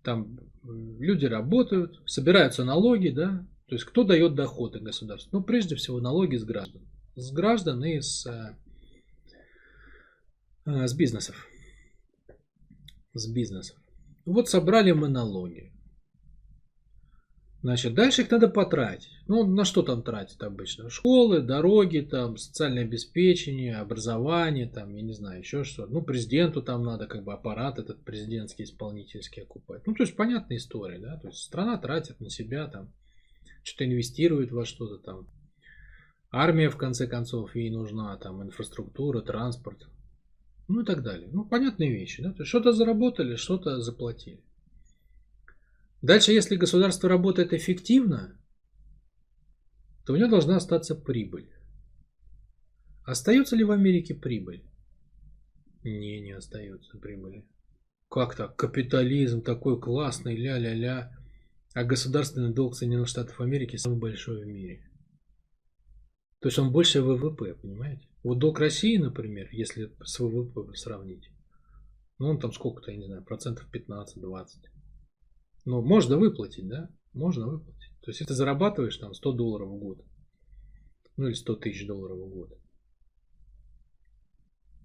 там 0.04 0.40
люди 0.64 1.26
работают, 1.26 2.00
собираются 2.06 2.64
налоги, 2.64 3.10
да? 3.10 3.48
То 3.68 3.76
есть 3.76 3.86
кто 3.86 4.04
дает 4.04 4.36
доходы 4.36 4.80
государству? 4.80 5.30
Ну 5.32 5.44
прежде 5.44 5.76
всего 5.76 6.00
налоги 6.00 6.36
с 6.36 6.44
граждан. 6.44 6.88
С 7.16 7.32
граждан 7.32 7.84
и 7.84 8.00
с, 8.00 8.26
э, 10.66 10.88
с 10.88 10.94
бизнесов. 10.94 11.48
С 13.14 13.28
бизнесов. 13.28 13.78
Вот 14.26 14.50
собрали 14.50 14.92
мы 14.92 15.08
налоги. 15.08 15.72
Значит, 17.66 17.96
дальше 17.96 18.22
их 18.22 18.30
надо 18.30 18.48
потратить. 18.48 19.10
Ну, 19.26 19.44
на 19.44 19.66
что 19.66 19.82
там 19.82 20.04
тратить 20.04 20.40
обычно? 20.42 20.92
Школы, 20.92 21.42
дороги, 21.42 22.00
там, 22.00 22.38
социальное 22.38 22.84
обеспечение, 22.84 23.78
образование, 23.78 24.70
там, 24.70 24.94
я 24.94 25.02
не 25.02 25.14
знаю, 25.14 25.40
еще 25.40 25.64
что. 25.64 25.88
Ну, 25.88 26.04
президенту 26.04 26.62
там 26.62 26.84
надо 26.84 27.08
как 27.08 27.24
бы 27.24 27.34
аппарат 27.34 27.80
этот 27.80 28.04
президентский, 28.04 28.66
исполнительский 28.66 29.42
окупать. 29.42 29.82
Ну, 29.88 29.96
то 29.96 30.04
есть, 30.04 30.16
понятная 30.16 30.58
история, 30.58 31.00
да. 31.00 31.18
То 31.18 31.30
есть, 31.30 31.40
страна 31.40 31.78
тратит 31.80 32.20
на 32.20 32.30
себя 32.30 32.68
там, 32.68 32.94
что-то 33.66 33.86
инвестирует 33.86 34.52
во 34.52 34.64
что-то 34.64 35.00
там. 35.00 35.28
Армия, 36.32 36.70
в 36.70 36.78
конце 36.78 37.08
концов, 37.08 37.56
ей 37.56 37.72
нужна, 37.72 38.16
там, 38.18 38.44
инфраструктура, 38.44 39.22
транспорт, 39.22 39.88
ну 40.68 40.82
и 40.82 40.86
так 40.86 41.02
далее. 41.02 41.30
Ну, 41.32 41.46
понятные 41.46 41.92
вещи, 41.92 42.22
да. 42.22 42.46
Что-то 42.46 42.74
заработали, 42.74 43.36
что-то 43.36 43.82
заплатили. 43.82 44.44
Дальше, 46.02 46.32
если 46.32 46.56
государство 46.56 47.10
работает 47.10 47.54
эффективно, 47.54 48.40
то 50.06 50.14
у 50.14 50.16
него 50.16 50.30
должна 50.30 50.58
остаться 50.58 50.94
прибыль. 50.94 51.50
Остается 53.04 53.56
ли 53.56 53.64
в 53.64 53.72
Америке 53.72 54.14
прибыль? 54.14 54.64
Не, 55.84 56.20
не 56.20 56.34
остается 56.34 56.98
прибыли. 57.00 57.48
Как 58.10 58.36
так? 58.36 58.56
Капитализм 58.56 59.42
такой 59.42 59.80
классный, 59.80 60.36
ля-ля-ля. 60.36 61.15
А 61.76 61.84
государственный 61.84 62.54
долг 62.54 62.74
Соединенных 62.74 63.10
Штатов 63.10 63.42
Америки 63.42 63.76
самый 63.76 64.00
большой 64.00 64.42
в 64.42 64.48
мире. 64.48 64.90
То 66.40 66.48
есть 66.48 66.58
он 66.58 66.72
больше 66.72 67.02
ВВП, 67.02 67.54
понимаете? 67.54 68.08
Вот 68.24 68.40
долг 68.40 68.60
России, 68.60 68.96
например, 68.96 69.50
если 69.52 69.94
с 70.02 70.18
ВВП 70.22 70.74
сравнить, 70.74 71.30
ну 72.18 72.30
он 72.30 72.40
там 72.40 72.54
сколько-то, 72.54 72.92
я 72.92 72.98
не 72.98 73.06
знаю, 73.08 73.26
процентов 73.26 73.68
15-20. 73.74 74.46
Ну, 75.66 75.82
можно 75.82 76.18
выплатить, 76.18 76.66
да? 76.66 76.90
Можно 77.12 77.48
выплатить. 77.48 77.92
То 78.00 78.12
есть, 78.12 78.22
если 78.22 78.30
ты 78.30 78.36
зарабатываешь 78.36 78.96
там 78.96 79.14
100 79.14 79.34
долларов 79.34 79.68
в 79.68 79.78
год, 79.78 80.06
ну 81.18 81.28
или 81.28 81.34
100 81.34 81.56
тысяч 81.58 81.86
долларов 81.86 82.20
в 82.20 82.30
год, 82.30 82.58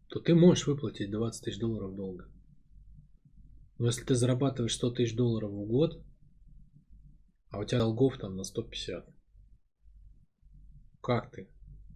то 0.08 0.18
ты 0.18 0.34
можешь 0.34 0.66
выплатить 0.66 1.12
20 1.12 1.44
тысяч 1.44 1.60
долларов 1.60 1.94
долга. 1.94 2.28
Но 3.78 3.86
если 3.86 4.04
ты 4.04 4.16
зарабатываешь 4.16 4.74
100 4.74 4.90
тысяч 4.90 5.14
долларов 5.14 5.52
в 5.52 5.66
год, 5.66 6.04
а 7.50 7.58
у 7.58 7.64
тебя 7.64 7.80
долгов 7.80 8.18
там 8.18 8.36
на 8.36 8.44
150, 8.44 9.06
как 11.00 11.30
ты? 11.30 11.48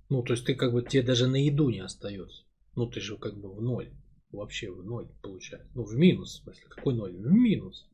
Ну, 0.09 0.23
то 0.23 0.33
есть 0.35 0.45
ты 0.45 0.55
как 0.55 0.73
бы, 0.73 0.83
тебе 0.83 1.03
даже 1.03 1.27
на 1.27 1.37
еду 1.37 1.71
не 1.71 1.81
остается. 1.81 2.45
Ну, 2.77 2.89
ты 2.89 3.01
же 3.01 3.17
как 3.17 3.39
бы 3.39 3.55
в 3.55 3.61
ноль. 3.61 3.93
Вообще 4.31 4.71
в 4.71 4.85
ноль 4.85 5.09
получается. 5.23 5.71
Ну, 5.75 5.85
в 5.85 5.95
минус, 5.95 6.41
в 6.41 6.43
смысле. 6.43 6.65
Какой 6.69 6.95
ноль? 6.95 7.17
В 7.17 7.31
минус. 7.31 7.89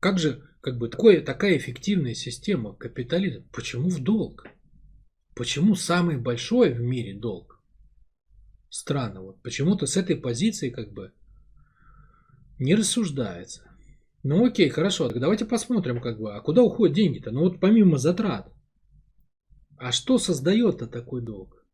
Как 0.00 0.18
же 0.18 0.48
как 0.62 0.78
бы 0.78 0.88
такое, 0.88 1.20
такая 1.20 1.56
эффективная 1.58 2.14
система 2.14 2.74
капитализма? 2.74 3.44
Почему 3.52 3.90
в 3.90 4.02
долг? 4.02 4.46
Почему 5.34 5.74
самый 5.74 6.16
большой 6.16 6.72
в 6.72 6.80
мире 6.80 7.14
долг? 7.14 7.62
Странно. 8.70 9.22
Вот 9.22 9.42
почему-то 9.42 9.86
с 9.86 9.96
этой 9.96 10.16
позиции 10.16 10.70
как 10.70 10.92
бы 10.92 11.12
не 12.58 12.74
рассуждается. 12.74 13.69
Ну 14.22 14.44
окей, 14.44 14.68
хорошо, 14.68 15.08
так 15.08 15.18
давайте 15.18 15.46
посмотрим, 15.46 16.00
как 16.00 16.18
бы, 16.18 16.34
а 16.34 16.40
куда 16.40 16.62
уходят 16.62 16.94
деньги-то? 16.94 17.30
Ну 17.30 17.40
вот 17.40 17.60
помимо 17.60 17.98
затрат. 17.98 18.52
А 19.78 19.92
что 19.92 20.18
создает-то 20.18 20.86
такой 20.86 21.22
долг? 21.22 21.64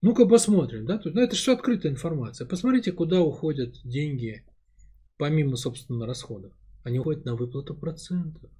Ну-ка 0.00 0.26
посмотрим, 0.26 0.86
да? 0.86 0.98
Тут, 0.98 1.14
ну, 1.14 1.20
это 1.20 1.34
все 1.36 1.54
открытая 1.54 1.92
информация. 1.92 2.46
Посмотрите, 2.46 2.92
куда 2.92 3.20
уходят 3.20 3.74
деньги 3.84 4.44
помимо, 5.16 5.56
собственно, 5.56 6.06
расходов. 6.06 6.52
Они 6.82 6.98
уходят 6.98 7.24
на 7.24 7.36
выплату 7.36 7.76
процентов. 7.76 8.50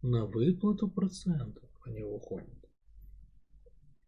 На 0.00 0.24
выплату 0.24 0.88
процентов 0.88 1.68
они 1.84 2.02
уходят. 2.02 2.48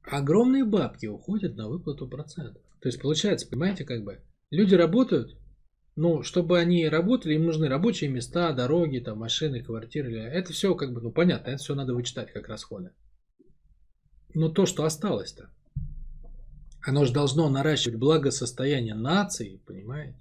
Огромные 0.03 0.65
бабки 0.65 1.05
уходят 1.05 1.57
на 1.57 1.69
выплату 1.69 2.09
процентов. 2.09 2.63
То 2.81 2.89
есть 2.89 3.01
получается, 3.01 3.47
понимаете, 3.49 3.85
как 3.85 4.03
бы 4.03 4.23
люди 4.51 4.75
работают, 4.75 5.37
ну, 5.99 6.23
чтобы 6.23 6.61
они 6.61 6.89
работали, 6.89 7.35
им 7.35 7.47
нужны 7.47 7.69
рабочие 7.69 8.09
места, 8.09 8.53
дороги, 8.53 9.01
там, 9.01 9.19
машины, 9.19 9.65
квартиры. 9.65 10.15
Это 10.15 10.53
все 10.53 10.77
как 10.77 10.93
бы, 10.93 11.01
ну, 11.01 11.11
понятно, 11.11 11.51
это 11.51 11.59
все 11.59 11.75
надо 11.75 11.93
вычитать 11.93 12.33
как 12.33 12.47
расходы. 12.47 12.93
Но 14.33 14.49
то, 14.49 14.65
что 14.65 14.85
осталось-то, 14.85 15.51
оно 16.87 17.05
же 17.05 17.13
должно 17.13 17.51
наращивать 17.51 17.99
благосостояние 17.99 18.95
нации, 18.95 19.61
понимаете? 19.67 20.17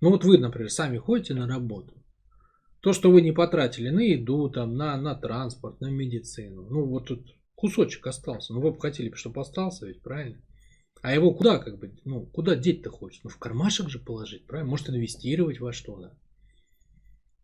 Ну 0.00 0.10
вот 0.10 0.24
вы, 0.24 0.38
например, 0.38 0.70
сами 0.70 0.98
ходите 0.98 1.34
на 1.34 1.46
работу. 1.46 1.94
То, 2.80 2.92
что 2.92 3.12
вы 3.12 3.22
не 3.22 3.30
потратили 3.30 3.90
на 3.90 4.00
еду, 4.00 4.50
там, 4.50 4.74
на, 4.74 4.96
на 4.96 5.14
транспорт, 5.14 5.80
на 5.80 5.88
медицину. 5.88 6.62
Ну, 6.68 6.86
вот 6.86 7.06
тут 7.06 7.36
кусочек 7.54 8.04
остался. 8.08 8.54
Ну, 8.54 8.60
вы 8.60 8.72
бы 8.72 8.80
хотели, 8.80 9.12
чтобы 9.14 9.40
остался, 9.40 9.86
ведь 9.86 10.02
правильно? 10.02 10.42
А 11.02 11.12
его 11.12 11.34
куда, 11.34 11.58
как 11.58 11.78
бы, 11.78 11.92
ну, 12.04 12.26
куда 12.26 12.54
деть-то 12.54 12.90
хочешь? 12.90 13.20
Ну, 13.24 13.30
в 13.30 13.36
кармашек 13.36 13.88
же 13.88 13.98
положить, 13.98 14.46
правильно? 14.46 14.70
Может, 14.70 14.88
инвестировать 14.88 15.58
во 15.58 15.72
что-то. 15.72 16.16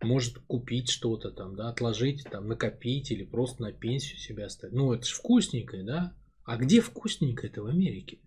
Может, 0.01 0.39
купить 0.39 0.89
что-то 0.91 1.33
там, 1.33 1.57
да, 1.57 1.69
отложить, 1.69 2.23
там, 2.31 2.47
накопить 2.47 3.11
или 3.11 3.25
просто 3.25 3.63
на 3.63 3.73
пенсию 3.73 4.19
себя 4.19 4.47
оставить. 4.47 4.77
Ну, 4.77 4.93
это 4.93 5.05
же 5.05 5.13
вкусненькое, 5.13 5.83
да? 5.83 6.17
А 6.45 6.57
где 6.57 6.81
вкусненькое 6.81 7.51
это 7.51 7.63
в 7.63 7.67
Америке? 7.67 8.21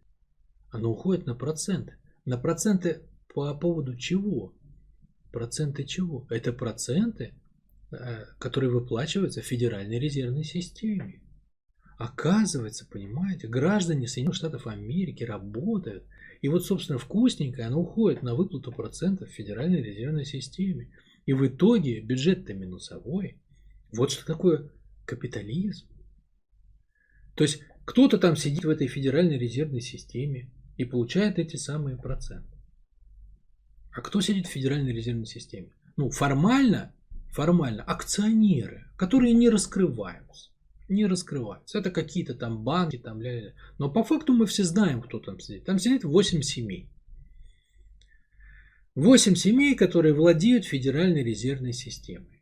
Оно 0.69 0.91
уходит 0.91 1.25
на 1.25 1.33
проценты. 1.33 1.95
На 2.25 2.37
проценты 2.37 3.03
по 3.33 3.53
поводу 3.55 3.95
чего? 3.95 4.53
Проценты 5.31 5.85
чего? 5.85 6.27
Это 6.29 6.51
проценты, 6.51 7.33
э, 7.91 8.25
которые 8.37 8.69
выплачиваются 8.69 9.41
в 9.41 9.45
Федеральной 9.45 9.97
резервной 9.97 10.43
системе. 10.43 11.20
Оказывается, 11.97 12.87
понимаете, 12.89 13.47
граждане 13.47 14.07
Соединенных 14.07 14.35
Штатов 14.35 14.67
Америки 14.67 15.23
работают 15.23 16.05
И 16.41 16.47
вот, 16.47 16.65
собственно, 16.65 16.97
вкусненькое, 16.97 17.67
оно 17.67 17.81
уходит 17.81 18.23
на 18.23 18.33
выплату 18.33 18.71
процентов 18.71 19.29
в 19.29 19.33
Федеральной 19.33 19.83
резервной 19.83 20.25
системе. 20.25 20.91
И 21.25 21.33
в 21.33 21.45
итоге 21.45 22.01
бюджет-то 22.01 22.53
минусовой. 22.53 23.39
Вот 23.93 24.11
что 24.11 24.25
такое 24.25 24.71
капитализм. 25.05 25.87
То 27.35 27.43
есть 27.43 27.61
кто-то 27.85 28.17
там 28.17 28.35
сидит 28.35 28.65
в 28.65 28.69
этой 28.69 28.87
Федеральной 28.87 29.37
резервной 29.37 29.81
системе 29.81 30.51
и 30.77 30.85
получает 30.85 31.37
эти 31.37 31.57
самые 31.57 31.97
проценты. 31.97 32.57
А 33.93 34.01
кто 34.01 34.21
сидит 34.21 34.47
в 34.47 34.51
Федеральной 34.51 34.93
резервной 34.93 35.25
системе? 35.25 35.73
Ну, 35.97 36.09
формально, 36.09 36.95
формально 37.29 37.83
акционеры, 37.83 38.89
которые 38.97 39.33
не 39.33 39.49
раскрываются. 39.49 40.51
Не 40.91 41.07
раскрываются. 41.07 41.79
Это 41.79 41.89
какие-то 41.89 42.33
там 42.35 42.63
банки, 42.63 42.97
там 42.97 43.21
ля 43.21 43.31
-ля. 43.31 43.53
Но 43.79 43.93
по 43.93 44.03
факту 44.03 44.33
мы 44.33 44.45
все 44.45 44.63
знаем, 44.63 45.01
кто 45.01 45.19
там 45.19 45.39
сидит. 45.39 45.63
Там 45.63 45.79
сидит 45.79 46.03
8 46.03 46.41
семей. 46.41 46.89
8 48.95 49.35
семей, 49.35 49.75
которые 49.75 50.13
владеют 50.13 50.65
Федеральной 50.65 51.23
резервной 51.23 51.71
системой. 51.71 52.41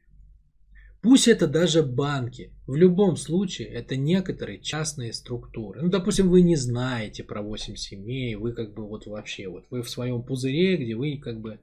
Пусть 1.04 1.28
это 1.28 1.47
даже 1.47 1.84
банки. 1.84 2.52
В 2.66 2.76
любом 2.76 3.18
случае, 3.18 3.68
это 3.68 3.95
некоторые 3.95 4.60
частные 4.60 5.14
структуры. 5.14 5.84
Ну, 5.84 5.89
допустим, 5.89 6.30
вы 6.30 6.41
не 6.41 6.56
знаете 6.56 7.24
про 7.24 7.43
8 7.43 7.76
семей, 7.76 8.36
вы 8.36 8.54
как 8.54 8.74
бы 8.74 8.88
вот 8.88 9.06
вообще, 9.06 9.47
вот 9.47 9.66
вы 9.70 9.84
в 9.84 9.89
своем 9.89 10.24
пузыре, 10.24 10.78
где 10.78 10.95
вы 10.95 11.20
как 11.20 11.39
бы 11.39 11.60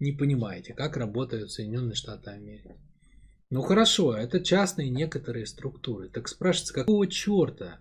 не 0.00 0.12
понимаете, 0.12 0.72
как 0.72 0.96
работают 0.96 1.50
Соединенные 1.50 1.94
Штаты 1.94 2.30
Америки. 2.30 2.76
Ну 3.50 3.62
хорошо, 3.62 4.16
это 4.16 4.40
частные 4.40 4.90
некоторые 4.90 5.46
структуры. 5.46 6.08
Так 6.08 6.28
спрашивается, 6.28 6.74
какого 6.74 7.06
черта 7.06 7.78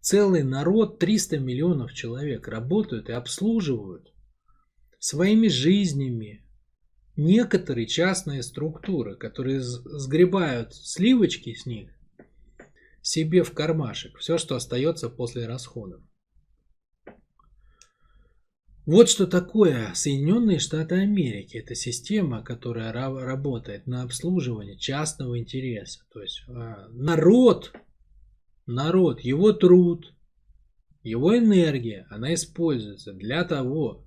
целый 0.00 0.42
народ, 0.42 0.98
300 0.98 1.38
миллионов 1.38 1.92
человек 1.92 2.48
работают 2.48 3.08
и 3.08 3.12
обслуживают 3.12 4.12
своими 4.98 5.48
жизнями, 5.48 6.44
некоторые 7.16 7.86
частные 7.86 8.42
структуры, 8.42 9.16
которые 9.16 9.60
сгребают 9.60 10.74
сливочки 10.74 11.54
с 11.54 11.66
них 11.66 11.90
себе 13.02 13.42
в 13.42 13.52
кармашек, 13.52 14.18
все, 14.18 14.38
что 14.38 14.56
остается 14.56 15.08
после 15.08 15.46
расходов. 15.46 16.02
Вот 18.88 19.10
что 19.10 19.26
такое 19.26 19.92
Соединенные 19.92 20.58
Штаты 20.58 20.94
Америки. 20.94 21.58
Это 21.58 21.74
система, 21.74 22.42
которая 22.42 22.90
работает 22.90 23.86
на 23.86 24.02
обслуживание 24.02 24.78
частного 24.78 25.38
интереса. 25.38 26.06
То 26.10 26.22
есть 26.22 26.42
а, 26.48 26.88
народ, 26.88 27.74
народ, 28.64 29.20
его 29.20 29.52
труд, 29.52 30.14
его 31.02 31.36
энергия, 31.36 32.06
она 32.08 32.32
используется 32.32 33.12
для 33.12 33.44
того, 33.44 34.06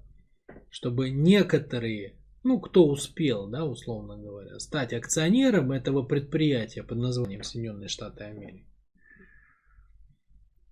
чтобы 0.72 1.12
некоторые 1.12 2.18
ну, 2.44 2.60
кто 2.60 2.88
успел, 2.88 3.48
да, 3.48 3.66
условно 3.66 4.18
говоря, 4.18 4.58
стать 4.58 4.94
акционером 4.94 5.72
этого 5.72 6.02
предприятия 6.02 6.82
под 6.82 6.98
названием 6.98 7.44
Соединенные 7.44 7.88
Штаты 7.88 8.24
Америки, 8.24 8.68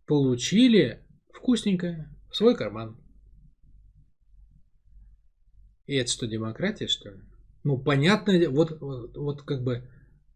получили 0.07 1.05
вкусненькое 1.31 2.09
в 2.31 2.35
свой 2.35 2.57
карман. 2.57 2.98
И 5.89 5.95
это 5.95 6.11
что, 6.11 6.27
демократия, 6.27 6.85
что 6.85 7.09
ли? 7.09 7.17
Ну, 7.63 7.79
понятно, 7.79 8.47
вот, 8.51 8.79
вот, 8.79 9.17
вот 9.17 9.41
как 9.41 9.63
бы 9.63 9.89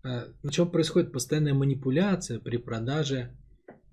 э, 0.04 0.26
на 0.42 0.52
чем 0.52 0.72
происходит 0.72 1.12
постоянная 1.12 1.54
манипуляция 1.54 2.40
при 2.40 2.58
продаже 2.58 3.38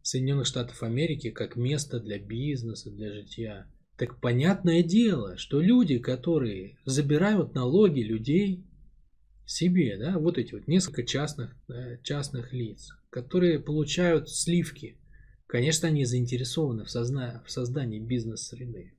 Соединенных 0.00 0.46
Штатов 0.46 0.82
Америки 0.82 1.28
как 1.30 1.56
место 1.56 2.00
для 2.00 2.18
бизнеса, 2.18 2.90
для 2.90 3.12
житья. 3.12 3.66
Так 3.98 4.22
понятное 4.22 4.82
дело, 4.82 5.36
что 5.36 5.60
люди, 5.60 5.98
которые 5.98 6.78
забирают 6.86 7.54
налоги 7.54 8.00
людей 8.00 8.64
себе, 9.44 9.98
да, 9.98 10.18
вот 10.18 10.38
эти 10.38 10.54
вот 10.54 10.66
несколько 10.66 11.02
частных, 11.02 11.54
частных 12.02 12.54
лиц, 12.54 12.88
которые 13.10 13.58
получают 13.58 14.30
сливки, 14.30 14.96
конечно, 15.46 15.88
они 15.88 16.06
заинтересованы 16.06 16.84
в, 16.84 16.90
созна... 16.90 17.44
в 17.46 17.50
создании 17.50 18.00
бизнес-среды. 18.00 18.94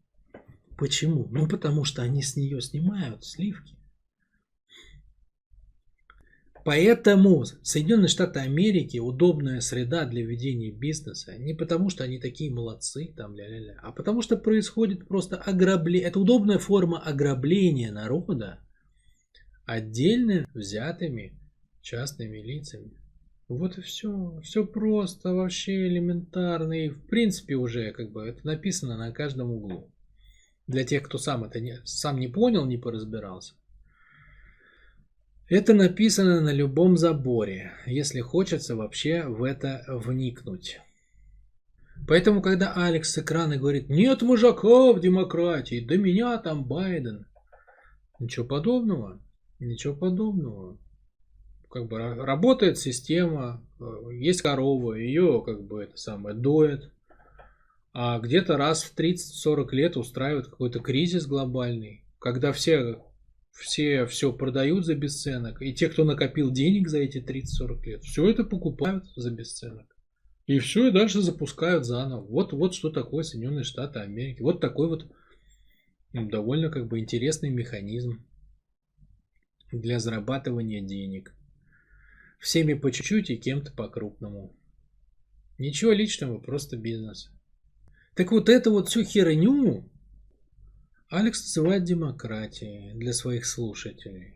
Почему? 0.81 1.27
Ну, 1.29 1.47
потому 1.47 1.83
что 1.83 2.01
они 2.01 2.23
с 2.23 2.35
нее 2.35 2.59
снимают 2.59 3.23
сливки. 3.23 3.77
Поэтому 6.65 7.45
Соединенные 7.61 8.07
Штаты 8.07 8.39
Америки 8.39 8.97
удобная 8.97 9.61
среда 9.61 10.05
для 10.05 10.25
ведения 10.25 10.71
бизнеса 10.71 11.37
не 11.37 11.53
потому, 11.53 11.91
что 11.91 12.03
они 12.03 12.17
такие 12.17 12.51
молодцы, 12.51 13.13
там, 13.15 13.35
ля 13.35 13.47
-ля 13.47 13.59
-ля, 13.59 13.75
а 13.83 13.91
потому 13.91 14.23
что 14.23 14.37
происходит 14.37 15.07
просто 15.07 15.35
ограбление. 15.35 16.07
Это 16.07 16.19
удобная 16.19 16.57
форма 16.57 16.99
ограбления 16.99 17.91
народа 17.91 18.57
отдельно 19.67 20.47
взятыми 20.55 21.39
частными 21.83 22.39
лицами. 22.39 22.99
Вот 23.47 23.77
и 23.77 23.81
все. 23.81 24.39
Все 24.41 24.65
просто, 24.65 25.31
вообще 25.31 25.87
элементарно. 25.87 26.73
И 26.73 26.89
в 26.89 27.05
принципе 27.05 27.53
уже 27.53 27.91
как 27.91 28.11
бы 28.11 28.25
это 28.25 28.43
написано 28.47 28.97
на 28.97 29.11
каждом 29.11 29.51
углу. 29.51 29.90
Для 30.67 30.83
тех, 30.83 31.03
кто 31.03 31.17
сам 31.17 31.43
это 31.43 31.59
не, 31.59 31.81
сам 31.83 32.19
не 32.19 32.27
понял, 32.27 32.65
не 32.65 32.77
поразбирался. 32.77 33.55
Это 35.47 35.73
написано 35.73 36.39
на 36.39 36.53
любом 36.53 36.95
заборе, 36.95 37.73
если 37.85 38.21
хочется 38.21 38.75
вообще 38.75 39.23
в 39.23 39.43
это 39.43 39.83
вникнуть. 39.87 40.79
Поэтому, 42.07 42.41
когда 42.41 42.73
Алекс 42.73 43.11
с 43.11 43.17
экрана 43.17 43.57
говорит 43.57 43.89
«Нет 43.89 44.21
мужика 44.21 44.93
в 44.93 44.99
демократии, 45.01 45.85
до 45.85 45.97
меня 45.97 46.37
там 46.37 46.63
Байден», 46.63 47.27
ничего 48.19 48.45
подобного, 48.45 49.19
ничего 49.59 49.93
подобного. 49.93 50.77
Как 51.69 51.87
бы 51.87 51.97
работает 51.97 52.77
система, 52.77 53.61
э, 53.79 54.13
есть 54.13 54.41
корова, 54.41 54.93
ее 54.93 55.41
как 55.45 55.63
бы 55.63 55.83
это 55.83 55.97
самое 55.97 56.35
доет, 56.35 56.91
а 57.93 58.19
где-то 58.19 58.57
раз 58.57 58.83
в 58.83 58.97
30-40 58.97 59.71
лет 59.71 59.97
устраивает 59.97 60.47
какой-то 60.47 60.79
кризис 60.79 61.25
глобальный, 61.25 62.05
когда 62.19 62.51
все 62.51 63.03
все 63.51 64.05
все 64.05 64.31
продают 64.31 64.85
за 64.85 64.95
бесценок, 64.95 65.61
и 65.61 65.73
те, 65.73 65.89
кто 65.89 66.03
накопил 66.03 66.51
денег 66.51 66.87
за 66.87 66.99
эти 66.99 67.17
30-40 67.17 67.83
лет, 67.83 68.03
все 68.03 68.29
это 68.29 68.43
покупают 68.43 69.05
за 69.15 69.31
бесценок. 69.31 69.95
И 70.47 70.59
все, 70.59 70.87
и 70.87 70.91
дальше 70.91 71.21
запускают 71.21 71.85
заново. 71.85 72.25
Вот, 72.25 72.51
вот 72.53 72.73
что 72.73 72.89
такое 72.89 73.23
Соединенные 73.23 73.63
Штаты 73.63 73.99
Америки. 73.99 74.41
Вот 74.41 74.59
такой 74.59 74.87
вот 74.87 75.09
довольно 76.13 76.69
как 76.69 76.87
бы 76.87 76.99
интересный 76.99 77.49
механизм 77.49 78.25
для 79.71 79.99
зарабатывания 79.99 80.81
денег. 80.81 81.33
Всеми 82.39 82.73
по 82.73 82.91
чуть-чуть 82.91 83.29
и 83.29 83.37
кем-то 83.37 83.71
по-крупному. 83.71 84.57
Ничего 85.57 85.91
личного, 85.91 86.39
просто 86.39 86.75
бизнес. 86.75 87.31
Так 88.15 88.31
вот 88.31 88.49
эту 88.49 88.71
вот 88.71 88.89
всю 88.89 89.03
херню 89.03 89.89
Алекс 91.09 91.41
называет 91.43 91.83
демократией 91.85 92.93
для 92.93 93.13
своих 93.13 93.45
слушателей. 93.45 94.35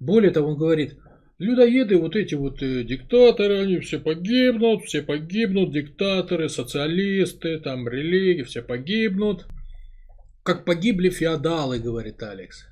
Более 0.00 0.30
того, 0.30 0.50
он 0.50 0.58
говорит, 0.58 0.98
людоеды, 1.38 1.98
вот 1.98 2.16
эти 2.16 2.34
вот 2.34 2.62
э, 2.62 2.84
диктаторы, 2.84 3.60
они 3.62 3.78
все 3.78 3.98
погибнут, 3.98 4.84
все 4.84 5.02
погибнут, 5.02 5.72
диктаторы, 5.72 6.48
социалисты, 6.48 7.58
там 7.60 7.88
религии, 7.88 8.42
все 8.42 8.62
погибнут. 8.62 9.46
Как 10.42 10.64
погибли 10.64 11.10
феодалы, 11.10 11.78
говорит 11.78 12.22
Алекс. 12.22 12.66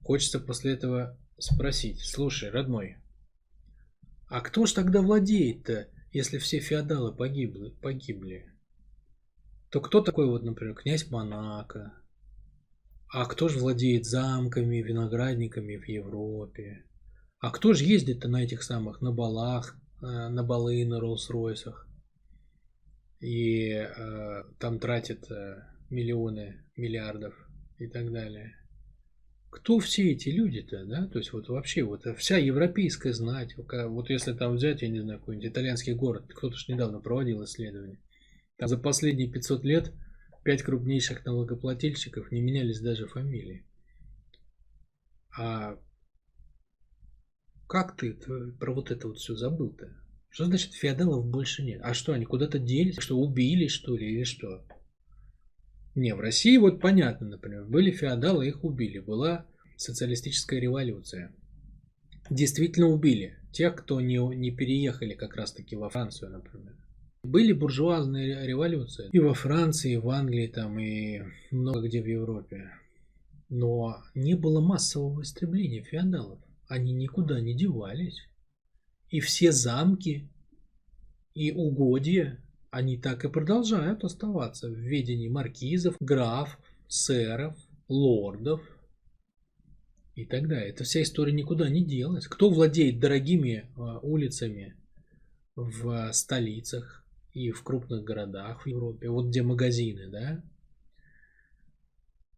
Хочется 0.00 0.40
после 0.40 0.72
этого 0.72 1.18
спросить, 1.38 2.00
слушай, 2.00 2.50
родной, 2.50 2.96
а 4.28 4.40
кто 4.40 4.66
ж 4.66 4.72
тогда 4.72 5.00
владеет-то, 5.02 5.88
если 6.12 6.38
все 6.38 6.58
феодалы 6.60 7.14
погибли, 7.14 7.70
погибли? 7.80 8.53
То 9.74 9.80
кто 9.80 10.00
такой 10.00 10.28
вот, 10.28 10.44
например, 10.44 10.76
князь 10.76 11.10
Монако, 11.10 11.94
а 13.12 13.26
кто 13.26 13.48
же 13.48 13.58
владеет 13.58 14.04
замками, 14.04 14.76
виноградниками 14.76 15.74
в 15.78 15.88
Европе? 15.88 16.84
А 17.40 17.50
кто 17.50 17.72
же 17.72 17.84
ездит-то 17.84 18.28
на 18.28 18.44
этих 18.44 18.62
самых, 18.62 19.00
на 19.00 19.10
балах, 19.10 19.76
э, 20.00 20.28
на 20.28 20.44
балы 20.44 20.86
на 20.86 21.00
Роллс-Ройсах? 21.00 21.88
И 23.18 23.70
э, 23.70 24.44
там 24.60 24.78
тратит 24.78 25.28
э, 25.28 25.64
миллионы, 25.90 26.64
миллиардов 26.76 27.34
и 27.78 27.88
так 27.88 28.12
далее. 28.12 28.54
Кто 29.50 29.80
все 29.80 30.12
эти 30.12 30.28
люди-то, 30.28 30.84
да? 30.84 31.08
То 31.08 31.18
есть 31.18 31.32
вот 31.32 31.48
вообще 31.48 31.82
вот 31.82 32.04
вся 32.16 32.38
европейская 32.38 33.12
знать, 33.12 33.56
вот 33.56 34.08
если 34.08 34.34
там 34.34 34.54
взять, 34.54 34.82
я 34.82 34.88
не 34.88 35.00
знаю, 35.00 35.18
какой-нибудь 35.18 35.50
итальянский 35.50 35.94
город, 35.94 36.26
кто-то 36.32 36.54
же 36.54 36.72
недавно 36.72 37.00
проводил 37.00 37.42
исследование, 37.42 37.98
там 38.56 38.68
за 38.68 38.78
последние 38.78 39.30
500 39.30 39.64
лет 39.64 39.94
Пять 40.44 40.62
крупнейших 40.62 41.24
налогоплательщиков 41.24 42.30
не 42.30 42.42
менялись 42.42 42.80
даже 42.80 43.06
фамилии. 43.06 43.66
А 45.36 45.78
как 47.66 47.96
ты 47.96 48.12
про 48.12 48.74
вот 48.74 48.90
это 48.90 49.08
вот 49.08 49.16
все 49.16 49.34
забыл-то? 49.36 49.96
Что 50.28 50.44
значит 50.44 50.74
феодалов 50.74 51.26
больше 51.26 51.62
нет? 51.64 51.80
А 51.82 51.94
что, 51.94 52.12
они 52.12 52.26
куда-то 52.26 52.58
делись? 52.58 52.98
Что, 52.98 53.16
убили, 53.16 53.68
что 53.68 53.96
ли, 53.96 54.12
или 54.12 54.24
что? 54.24 54.66
Не, 55.94 56.14
в 56.14 56.20
России 56.20 56.58
вот 56.58 56.78
понятно, 56.78 57.26
например, 57.26 57.64
были 57.64 57.90
феодалы, 57.90 58.46
их 58.46 58.64
убили, 58.64 58.98
была 58.98 59.46
социалистическая 59.78 60.60
революция. 60.60 61.34
Действительно 62.28 62.88
убили 62.88 63.38
тех, 63.50 63.76
кто 63.76 63.98
не, 64.02 64.18
не 64.36 64.54
переехали 64.54 65.14
как 65.14 65.36
раз-таки 65.36 65.74
во 65.74 65.88
Францию, 65.88 66.32
например. 66.32 66.76
Были 67.24 67.54
буржуазные 67.54 68.46
революции 68.46 69.08
и 69.10 69.18
во 69.18 69.32
Франции, 69.32 69.94
и 69.94 69.96
в 69.96 70.10
Англии, 70.10 70.46
там, 70.46 70.78
и 70.78 71.22
много 71.50 71.88
где 71.88 72.02
в 72.02 72.06
Европе. 72.06 72.70
Но 73.48 73.96
не 74.14 74.34
было 74.34 74.60
массового 74.60 75.22
истребления 75.22 75.82
феодалов. 75.82 76.38
Они 76.68 76.92
никуда 76.92 77.40
не 77.40 77.54
девались. 77.54 78.28
И 79.08 79.20
все 79.20 79.52
замки 79.52 80.28
и 81.32 81.50
угодья, 81.50 82.44
они 82.70 82.98
так 82.98 83.24
и 83.24 83.30
продолжают 83.30 84.04
оставаться 84.04 84.68
в 84.68 84.74
ведении 84.74 85.28
маркизов, 85.28 85.96
граф, 86.00 86.58
сэров, 86.88 87.56
лордов 87.88 88.60
и 90.14 90.26
так 90.26 90.46
далее. 90.46 90.68
Эта 90.68 90.84
вся 90.84 91.00
история 91.00 91.32
никуда 91.32 91.70
не 91.70 91.82
делась. 91.82 92.26
Кто 92.26 92.50
владеет 92.50 93.00
дорогими 93.00 93.70
а, 93.76 93.98
улицами 94.00 94.76
в 95.56 96.12
столицах 96.12 97.03
и 97.34 97.50
в 97.50 97.62
крупных 97.62 98.04
городах 98.04 98.62
в 98.62 98.66
Европе, 98.66 99.10
вот 99.10 99.26
где 99.26 99.42
магазины, 99.42 100.08
да? 100.08 100.42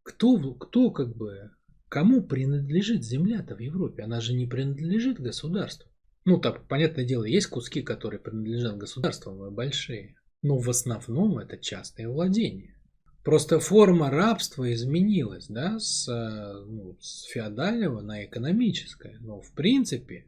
Кто, 0.03 0.55
кто 0.55 0.91
как 0.91 1.15
бы, 1.15 1.51
кому 1.89 2.23
принадлежит 2.23 3.05
земля-то 3.05 3.57
в 3.57 3.61
Европе? 3.61 4.03
Она 4.03 4.21
же 4.21 4.33
не 4.33 4.47
принадлежит 4.47 5.21
государству. 5.21 5.91
Ну, 6.25 6.39
так, 6.39 6.67
понятное 6.67 7.05
дело, 7.05 7.25
есть 7.25 7.47
куски, 7.47 7.83
которые 7.83 8.21
принадлежат 8.21 8.79
государствам, 8.79 9.55
большие. 9.55 10.17
Но 10.43 10.59
в 10.59 10.69
основном 10.71 11.39
это 11.39 11.59
частное 11.59 12.09
владение. 12.09 12.75
Просто 13.23 13.61
форма 13.61 14.11
рабства 14.11 14.73
изменилась, 14.73 15.49
да, 15.49 15.79
с, 15.79 16.07
ну, 16.09 16.97
с 17.01 17.25
феодального 17.25 18.01
на 18.01 18.25
экономическое. 18.25 19.19
Но 19.21 19.41
в 19.41 19.53
принципе 19.53 20.27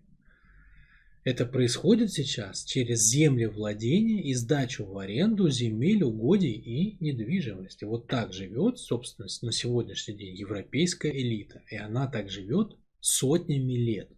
это 1.29 1.45
происходит 1.45 2.11
сейчас 2.11 2.65
через 2.65 3.03
землевладение 3.03 4.23
и 4.23 4.33
сдачу 4.33 4.87
в 4.87 4.97
аренду 4.97 5.51
земель, 5.51 6.03
угодий 6.03 6.55
и 6.55 6.97
недвижимости. 7.05 7.85
Вот 7.85 8.07
так 8.07 8.33
живет, 8.33 8.79
собственно, 8.79 9.29
на 9.43 9.53
сегодняшний 9.53 10.15
день 10.15 10.35
европейская 10.35 11.11
элита. 11.11 11.61
И 11.71 11.77
она 11.77 12.07
так 12.07 12.31
живет 12.31 12.79
сотнями 13.01 13.75
лет, 13.75 14.09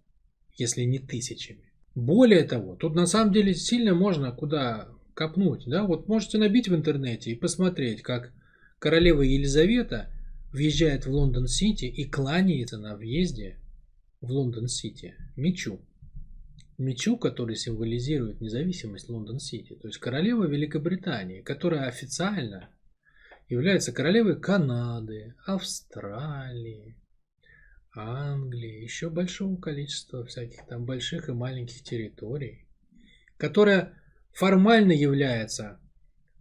если 0.56 0.82
не 0.82 1.00
тысячами. 1.00 1.72
Более 1.96 2.44
того, 2.44 2.76
тут 2.76 2.94
на 2.94 3.06
самом 3.06 3.32
деле 3.32 3.54
сильно 3.54 3.92
можно 3.92 4.30
куда 4.30 4.88
копнуть. 5.14 5.64
Да? 5.66 5.82
Вот 5.82 6.06
можете 6.06 6.38
набить 6.38 6.68
в 6.68 6.76
интернете 6.76 7.32
и 7.32 7.34
посмотреть, 7.34 8.02
как 8.02 8.32
королева 8.78 9.22
Елизавета 9.22 10.12
въезжает 10.52 11.06
в 11.06 11.10
Лондон-Сити 11.10 11.86
и 11.86 12.04
кланяется 12.04 12.78
на 12.78 12.96
въезде 12.96 13.58
в 14.20 14.30
Лондон-Сити 14.30 15.16
мечу. 15.34 15.80
Мечу, 16.80 17.18
который 17.18 17.56
символизирует 17.56 18.40
независимость 18.40 19.10
Лондон-Сити. 19.10 19.74
То 19.74 19.88
есть 19.88 19.98
королева 19.98 20.44
Великобритании, 20.46 21.42
которая 21.42 21.86
официально 21.86 22.70
является 23.50 23.92
королевой 23.92 24.40
Канады, 24.40 25.34
Австралии, 25.44 26.96
Англии, 27.94 28.82
еще 28.82 29.10
большого 29.10 29.60
количества 29.60 30.24
всяких 30.24 30.66
там 30.68 30.86
больших 30.86 31.28
и 31.28 31.32
маленьких 31.32 31.82
территорий, 31.82 32.66
которая 33.36 33.92
формально 34.32 34.92
является 34.92 35.78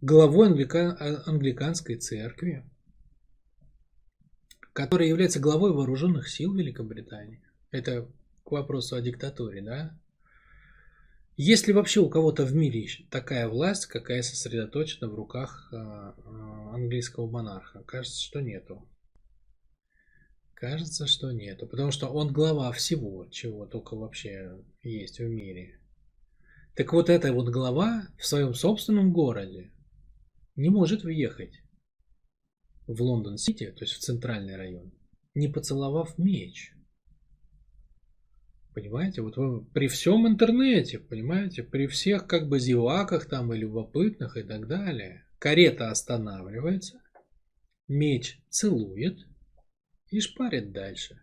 главой 0.00 0.46
англика... 0.48 1.22
англиканской 1.26 1.96
церкви, 1.96 2.64
которая 4.72 5.06
является 5.06 5.38
главой 5.38 5.74
вооруженных 5.74 6.30
сил 6.30 6.54
Великобритании. 6.54 7.42
Это 7.70 8.08
к 8.42 8.52
вопросу 8.52 8.96
о 8.96 9.02
диктатуре, 9.02 9.60
да? 9.60 9.99
Есть 11.42 11.66
ли 11.66 11.72
вообще 11.72 12.00
у 12.00 12.10
кого-то 12.10 12.44
в 12.44 12.54
мире 12.54 12.86
такая 13.10 13.48
власть, 13.48 13.86
какая 13.86 14.20
сосредоточена 14.20 15.08
в 15.08 15.14
руках 15.14 15.72
а, 15.72 16.14
а, 16.22 16.74
английского 16.74 17.30
монарха? 17.30 17.82
Кажется, 17.84 18.20
что 18.22 18.42
нету. 18.42 18.86
Кажется, 20.52 21.06
что 21.06 21.32
нету, 21.32 21.66
потому 21.66 21.92
что 21.92 22.08
он 22.08 22.30
глава 22.30 22.70
всего, 22.72 23.26
чего 23.30 23.64
только 23.64 23.96
вообще 23.96 24.62
есть 24.82 25.18
в 25.18 25.30
мире. 25.30 25.80
Так 26.76 26.92
вот 26.92 27.08
эта 27.08 27.32
вот 27.32 27.48
глава 27.48 28.06
в 28.18 28.26
своем 28.26 28.52
собственном 28.52 29.10
городе 29.10 29.72
не 30.56 30.68
может 30.68 31.04
въехать 31.04 31.54
в 32.86 33.00
Лондон-Сити, 33.00 33.72
то 33.72 33.86
есть 33.86 33.94
в 33.94 34.00
центральный 34.00 34.56
район, 34.56 34.92
не 35.34 35.48
поцеловав 35.48 36.18
меч. 36.18 36.74
Понимаете, 38.80 39.20
вот 39.20 39.36
вы 39.36 39.62
при 39.62 39.88
всем 39.88 40.26
интернете, 40.26 40.98
понимаете, 40.98 41.62
при 41.62 41.86
всех 41.86 42.26
как 42.26 42.48
бы 42.48 42.58
зеваках 42.58 43.26
там 43.26 43.52
и 43.52 43.58
любопытных 43.58 44.38
и 44.38 44.42
так 44.42 44.66
далее, 44.68 45.26
карета 45.38 45.90
останавливается, 45.90 47.02
меч 47.88 48.40
целует, 48.48 49.18
и 50.08 50.20
шпарит 50.20 50.72
дальше. 50.72 51.20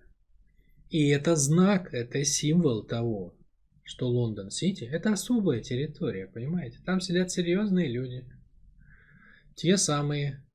И 0.91 1.07
это 1.09 1.35
знак, 1.35 1.95
это 1.95 2.23
символ 2.23 2.85
того, 2.85 3.35
что 3.83 4.07
Лондон-Сити– 4.07 4.83
это 4.91 5.13
особая 5.13 5.61
территория, 5.61 6.27
понимаете? 6.27 6.77
Там 6.85 7.01
сидят 7.01 7.31
серьезные 7.31 7.91
люди. 7.91 8.23
Те 9.55 9.77
самые, 9.77 10.45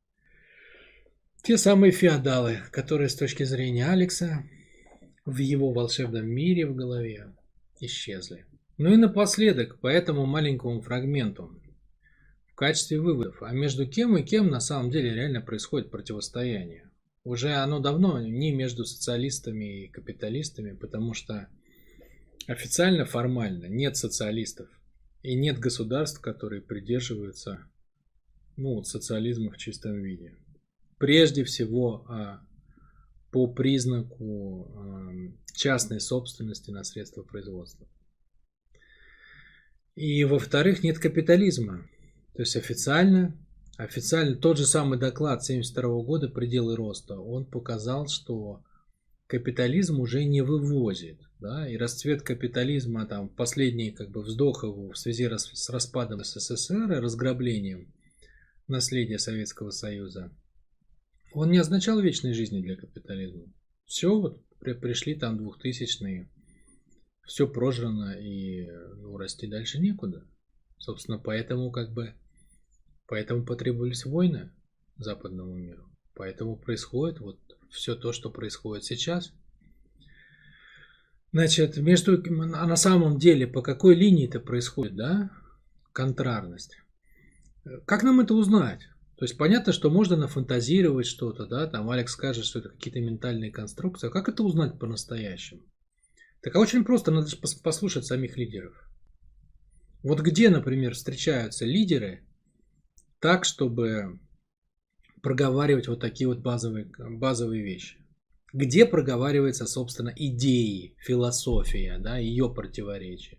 те 1.42 1.59
самые 1.59 1.90
феодалы, 1.90 2.59
которые 2.70 3.09
с 3.09 3.16
точки 3.16 3.42
зрения 3.42 3.86
Алекса 3.88 4.44
в 5.24 5.38
его 5.38 5.72
волшебном 5.72 6.26
мире 6.26 6.66
в 6.66 6.74
голове 6.74 7.34
исчезли. 7.80 8.46
Ну 8.78 8.92
и 8.92 8.96
напоследок, 8.96 9.78
по 9.80 9.86
этому 9.86 10.26
маленькому 10.26 10.80
фрагменту, 10.80 11.60
в 12.46 12.54
качестве 12.54 13.00
выводов, 13.00 13.42
а 13.42 13.52
между 13.52 13.86
кем 13.86 14.16
и 14.16 14.22
кем 14.22 14.50
на 14.50 14.60
самом 14.60 14.90
деле 14.90 15.14
реально 15.14 15.40
происходит 15.40 15.90
противостояние. 15.90 16.90
Уже 17.24 17.52
оно 17.52 17.78
давно 17.78 18.20
не 18.20 18.50
между 18.50 18.84
социалистами 18.84 19.84
и 19.84 19.88
капиталистами, 19.88 20.72
потому 20.72 21.14
что 21.14 21.48
официально, 22.48 23.04
формально 23.04 23.66
нет 23.66 23.96
социалистов 23.96 24.68
и 25.22 25.34
нет 25.36 25.58
государств, 25.58 26.20
которые 26.20 26.62
придерживаются 26.62 27.64
ну, 28.56 28.82
социализма 28.82 29.52
в 29.52 29.56
чистом 29.56 30.02
виде. 30.02 30.34
Прежде 30.98 31.44
всего 31.44 32.04
а, 32.08 32.40
по 33.32 33.48
признаку 33.48 34.70
частной 35.54 36.00
собственности 36.00 36.70
на 36.70 36.84
средства 36.84 37.22
производства. 37.22 37.88
И 39.96 40.24
во-вторых, 40.24 40.82
нет 40.82 40.98
капитализма. 40.98 41.88
То 42.34 42.42
есть 42.42 42.56
официально 42.56 43.36
Официально 43.78 44.36
тот 44.36 44.59
же 44.59 44.66
самый 44.66 44.98
доклад 44.98 45.40
1972 45.40 46.04
года 46.04 46.28
«Пределы 46.28 46.76
роста», 46.76 47.18
он 47.18 47.46
показал, 47.46 48.06
что 48.06 48.62
капитализм 49.26 49.98
уже 49.98 50.24
не 50.24 50.42
вывозит. 50.42 51.20
Да, 51.40 51.68
и 51.68 51.76
расцвет 51.76 52.22
капитализма, 52.22 53.06
там, 53.06 53.28
последний 53.28 53.90
как 53.90 54.10
бы 54.10 54.22
вздох 54.22 54.62
его 54.62 54.90
в 54.90 54.96
связи 54.98 55.28
с 55.36 55.70
распадом 55.70 56.22
СССР 56.22 56.92
и 56.92 57.00
разграблением 57.00 57.92
наследия 58.68 59.18
Советского 59.18 59.70
Союза, 59.70 60.30
он 61.34 61.50
не 61.50 61.59
означал 61.59 62.00
вечной 62.00 62.32
жизни 62.32 62.60
для 62.60 62.76
капитализма. 62.76 63.52
Все, 63.84 64.18
вот 64.18 64.42
при, 64.59 64.72
пришли 64.74 65.14
там 65.14 65.38
двухтысячные, 65.38 66.30
все 67.26 67.46
прожрано 67.46 68.12
и 68.18 68.66
ну, 68.96 69.16
расти 69.16 69.46
дальше 69.46 69.78
некуда. 69.78 70.26
Собственно, 70.78 71.18
поэтому 71.18 71.70
как 71.70 71.92
бы 71.92 72.14
Поэтому 73.12 73.44
потребовались 73.44 74.06
войны 74.06 74.50
западному 74.96 75.54
миру. 75.54 75.84
Поэтому 76.14 76.56
происходит 76.56 77.20
вот 77.20 77.38
все 77.68 77.94
то, 77.94 78.10
что 78.14 78.30
происходит 78.30 78.84
сейчас. 78.84 79.34
Значит, 81.30 81.76
между, 81.76 82.14
а 82.14 82.66
на 82.66 82.76
самом 82.76 83.18
деле, 83.18 83.46
по 83.46 83.60
какой 83.60 83.96
линии 83.96 84.26
это 84.26 84.40
происходит, 84.40 84.96
да, 84.96 85.30
контрарность? 85.92 86.78
Как 87.84 88.02
нам 88.02 88.20
это 88.20 88.32
узнать? 88.32 88.88
То 89.16 89.24
есть 89.24 89.39
понятно, 89.39 89.72
что 89.72 89.90
можно 89.90 90.16
нафантазировать 90.16 91.06
что-то, 91.06 91.47
да, 91.47 91.66
там 91.66 91.90
Алекс 91.90 92.12
скажет, 92.12 92.44
что 92.44 92.59
это 92.59 92.70
какие-то 92.70 93.01
ментальные 93.01 93.52
конструкции. 93.52 94.09
А 94.09 94.10
как 94.10 94.28
это 94.28 94.43
узнать 94.43 94.78
по-настоящему? 94.78 95.62
Так 96.43 96.56
а 96.56 96.60
очень 96.60 96.84
просто, 96.84 97.12
надо 97.12 97.30
послушать 97.62 98.05
самих 98.05 98.36
лидеров. 98.36 98.74
Вот 100.02 100.20
где, 100.20 100.51
например, 100.51 100.94
встречаются 100.94 101.64
лидеры, 101.64 102.26
так, 103.20 103.44
чтобы 103.44 104.18
проговаривать 105.22 105.86
вот 105.86 106.01
такие 106.01 106.26
вот 106.26 106.40
базовые, 106.40 106.90
базовые 106.98 107.62
вещи. 107.62 107.98
Где 108.52 108.84
проговаривается, 108.84 109.66
собственно, 109.66 110.12
идеи, 110.14 110.97
философия, 110.98 111.98
да, 111.98 112.18
ее 112.18 112.52
противоречия. 112.52 113.39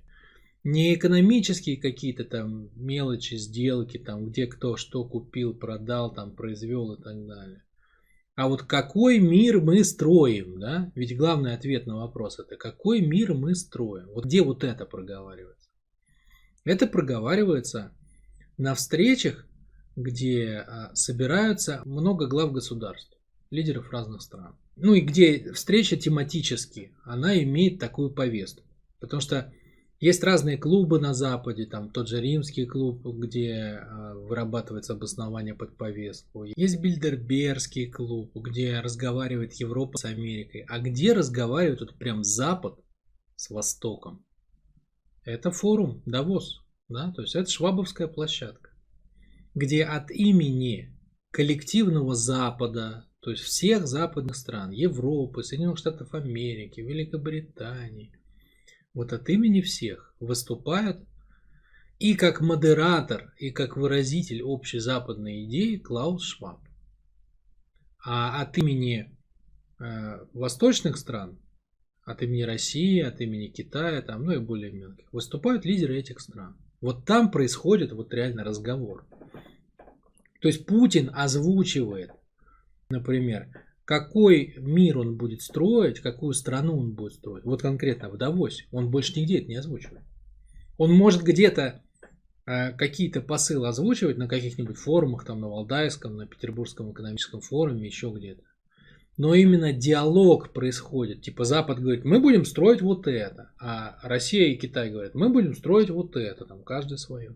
Не 0.64 0.96
экономические 0.96 1.78
какие-то 1.78 2.24
там 2.24 2.70
мелочи, 2.76 3.36
сделки, 3.36 3.98
там, 3.98 4.28
где 4.30 4.48
кто 4.48 4.78
что 4.78 5.04
купил, 5.04 5.54
продал, 5.54 6.14
там, 6.14 6.36
произвел 6.36 6.94
и 6.94 7.02
так 7.02 7.26
далее. 7.28 7.64
А 8.36 8.48
вот 8.48 8.64
какой 8.64 9.20
мир 9.20 9.62
мы 9.62 9.84
строим, 9.84 10.60
да? 10.60 10.92
Ведь 10.96 11.18
главный 11.18 11.54
ответ 11.54 11.86
на 11.86 11.98
вопрос 11.98 12.40
это 12.40 12.56
какой 12.56 13.02
мир 13.02 13.34
мы 13.34 13.54
строим. 13.56 14.08
Вот 14.14 14.26
где 14.26 14.42
вот 14.42 14.64
это 14.64 14.86
проговаривается? 14.86 15.70
Это 16.64 16.88
проговаривается 16.88 17.92
на 18.58 18.74
встречах, 18.74 19.46
где 19.96 20.64
а, 20.66 20.96
собираются 20.96 21.82
много 21.86 22.28
глав 22.28 22.52
государств, 22.54 23.16
лидеров 23.52 23.92
разных 23.92 24.22
стран. 24.22 24.56
Ну 24.76 24.94
и 24.94 25.02
где 25.02 25.52
встреча 25.52 25.98
тематически, 25.98 26.96
она 27.04 27.38
имеет 27.44 27.80
такую 27.80 28.10
повестку. 28.10 28.64
Потому 29.00 29.22
что 29.22 29.54
есть 30.04 30.22
разные 30.22 30.58
клубы 30.58 31.00
на 31.00 31.14
Западе, 31.14 31.66
там 31.66 31.90
тот 31.90 32.10
же 32.10 32.20
римский 32.20 32.66
клуб, 32.66 33.06
где 33.06 33.54
э, 33.54 34.14
вырабатывается 34.16 34.92
обоснование 34.92 35.56
под 35.56 35.78
повестку. 35.78 36.44
Есть 36.44 36.82
Бильдербергский 36.82 37.90
клуб, 37.90 38.36
где 38.36 38.82
разговаривает 38.82 39.54
Европа 39.54 39.98
с 39.98 40.04
Америкой. 40.04 40.66
А 40.68 40.80
где 40.80 41.14
разговаривает 41.14 41.80
вот 41.80 41.98
прям 41.98 42.26
Запад 42.26 42.78
с 43.38 43.50
Востоком? 43.50 44.26
Это 45.24 45.52
форум 45.52 46.04
Давос, 46.06 46.66
да, 46.90 47.14
то 47.16 47.22
есть 47.22 47.36
это 47.36 47.50
швабовская 47.50 48.10
площадка, 48.10 48.72
где 49.56 49.86
от 49.86 50.12
имени 50.12 51.00
коллективного 51.32 52.14
Запада, 52.14 53.08
то 53.22 53.32
есть 53.32 53.44
всех 53.44 53.88
западных 53.88 54.36
стран, 54.36 54.72
Европы, 54.72 55.44
Соединенных 55.44 55.78
Штатов 55.78 56.14
Америки, 56.14 56.82
Великобритании, 56.82 58.12
вот 58.94 59.14
от 59.14 59.30
имени 59.30 59.62
всех 59.62 60.16
выступают 60.20 61.06
и 62.00 62.16
как 62.16 62.42
модератор, 62.42 63.34
и 63.38 63.52
как 63.52 63.78
выразитель 63.78 64.42
общей 64.42 64.80
западной 64.80 65.46
идеи 65.46 65.78
Клаус 65.78 66.24
Шваб. 66.24 66.60
А 68.04 68.42
от 68.42 68.58
имени 68.58 69.16
э, 69.80 70.26
восточных 70.34 70.98
стран, 70.98 71.40
от 72.04 72.22
имени 72.22 72.42
России, 72.42 73.00
от 73.00 73.22
имени 73.22 73.48
Китая, 73.48 74.02
там, 74.02 74.26
ну 74.26 74.34
и 74.34 74.40
более 74.40 74.72
мелких, 74.72 75.12
выступают 75.14 75.66
лидеры 75.66 75.98
этих 75.98 76.20
стран. 76.20 76.58
Вот 76.82 77.06
там 77.06 77.32
происходит 77.32 77.94
вот 77.94 78.14
реально 78.14 78.44
разговор. 78.44 79.08
То 80.42 80.50
есть 80.50 80.66
Путин 80.66 81.10
озвучивает, 81.14 82.12
например, 82.90 83.48
какой 83.86 84.56
мир 84.58 84.98
он 84.98 85.18
будет 85.18 85.42
строить, 85.42 86.00
какую 86.00 86.34
страну 86.34 86.78
он 86.78 86.94
будет 86.94 87.14
строить. 87.14 87.44
Вот 87.44 87.62
конкретно 87.62 88.10
в 88.10 88.18
Давосе. 88.18 88.66
Он 88.72 88.90
больше 88.90 89.20
нигде 89.20 89.40
это 89.40 89.48
не 89.48 89.56
озвучивает. 89.56 90.04
Он 90.78 90.92
может 90.92 91.24
где-то 91.24 91.84
э, 92.46 92.72
какие-то 92.72 93.22
посылы 93.22 93.68
озвучивать 93.68 94.18
на 94.18 94.28
каких-нибудь 94.28 94.78
форумах, 94.78 95.26
там 95.26 95.42
на 95.42 95.50
Валдайском, 95.50 96.16
на 96.16 96.28
Петербургском 96.28 96.92
экономическом 96.92 97.42
форуме, 97.42 97.86
еще 97.86 98.12
где-то. 98.16 98.44
Но 99.18 99.36
именно 99.36 99.74
диалог 99.74 100.54
происходит. 100.54 101.22
Типа 101.22 101.44
Запад 101.44 101.80
говорит, 101.80 102.04
мы 102.04 102.20
будем 102.20 102.46
строить 102.46 102.82
вот 102.82 103.08
это. 103.08 103.52
А 103.60 104.00
Россия 104.02 104.48
и 104.48 104.58
Китай 104.58 104.90
говорят, 104.90 105.14
мы 105.14 105.30
будем 105.30 105.54
строить 105.54 105.92
вот 105.92 106.16
это. 106.16 106.46
Там 106.46 106.64
каждый 106.64 106.98
свое. 106.98 107.36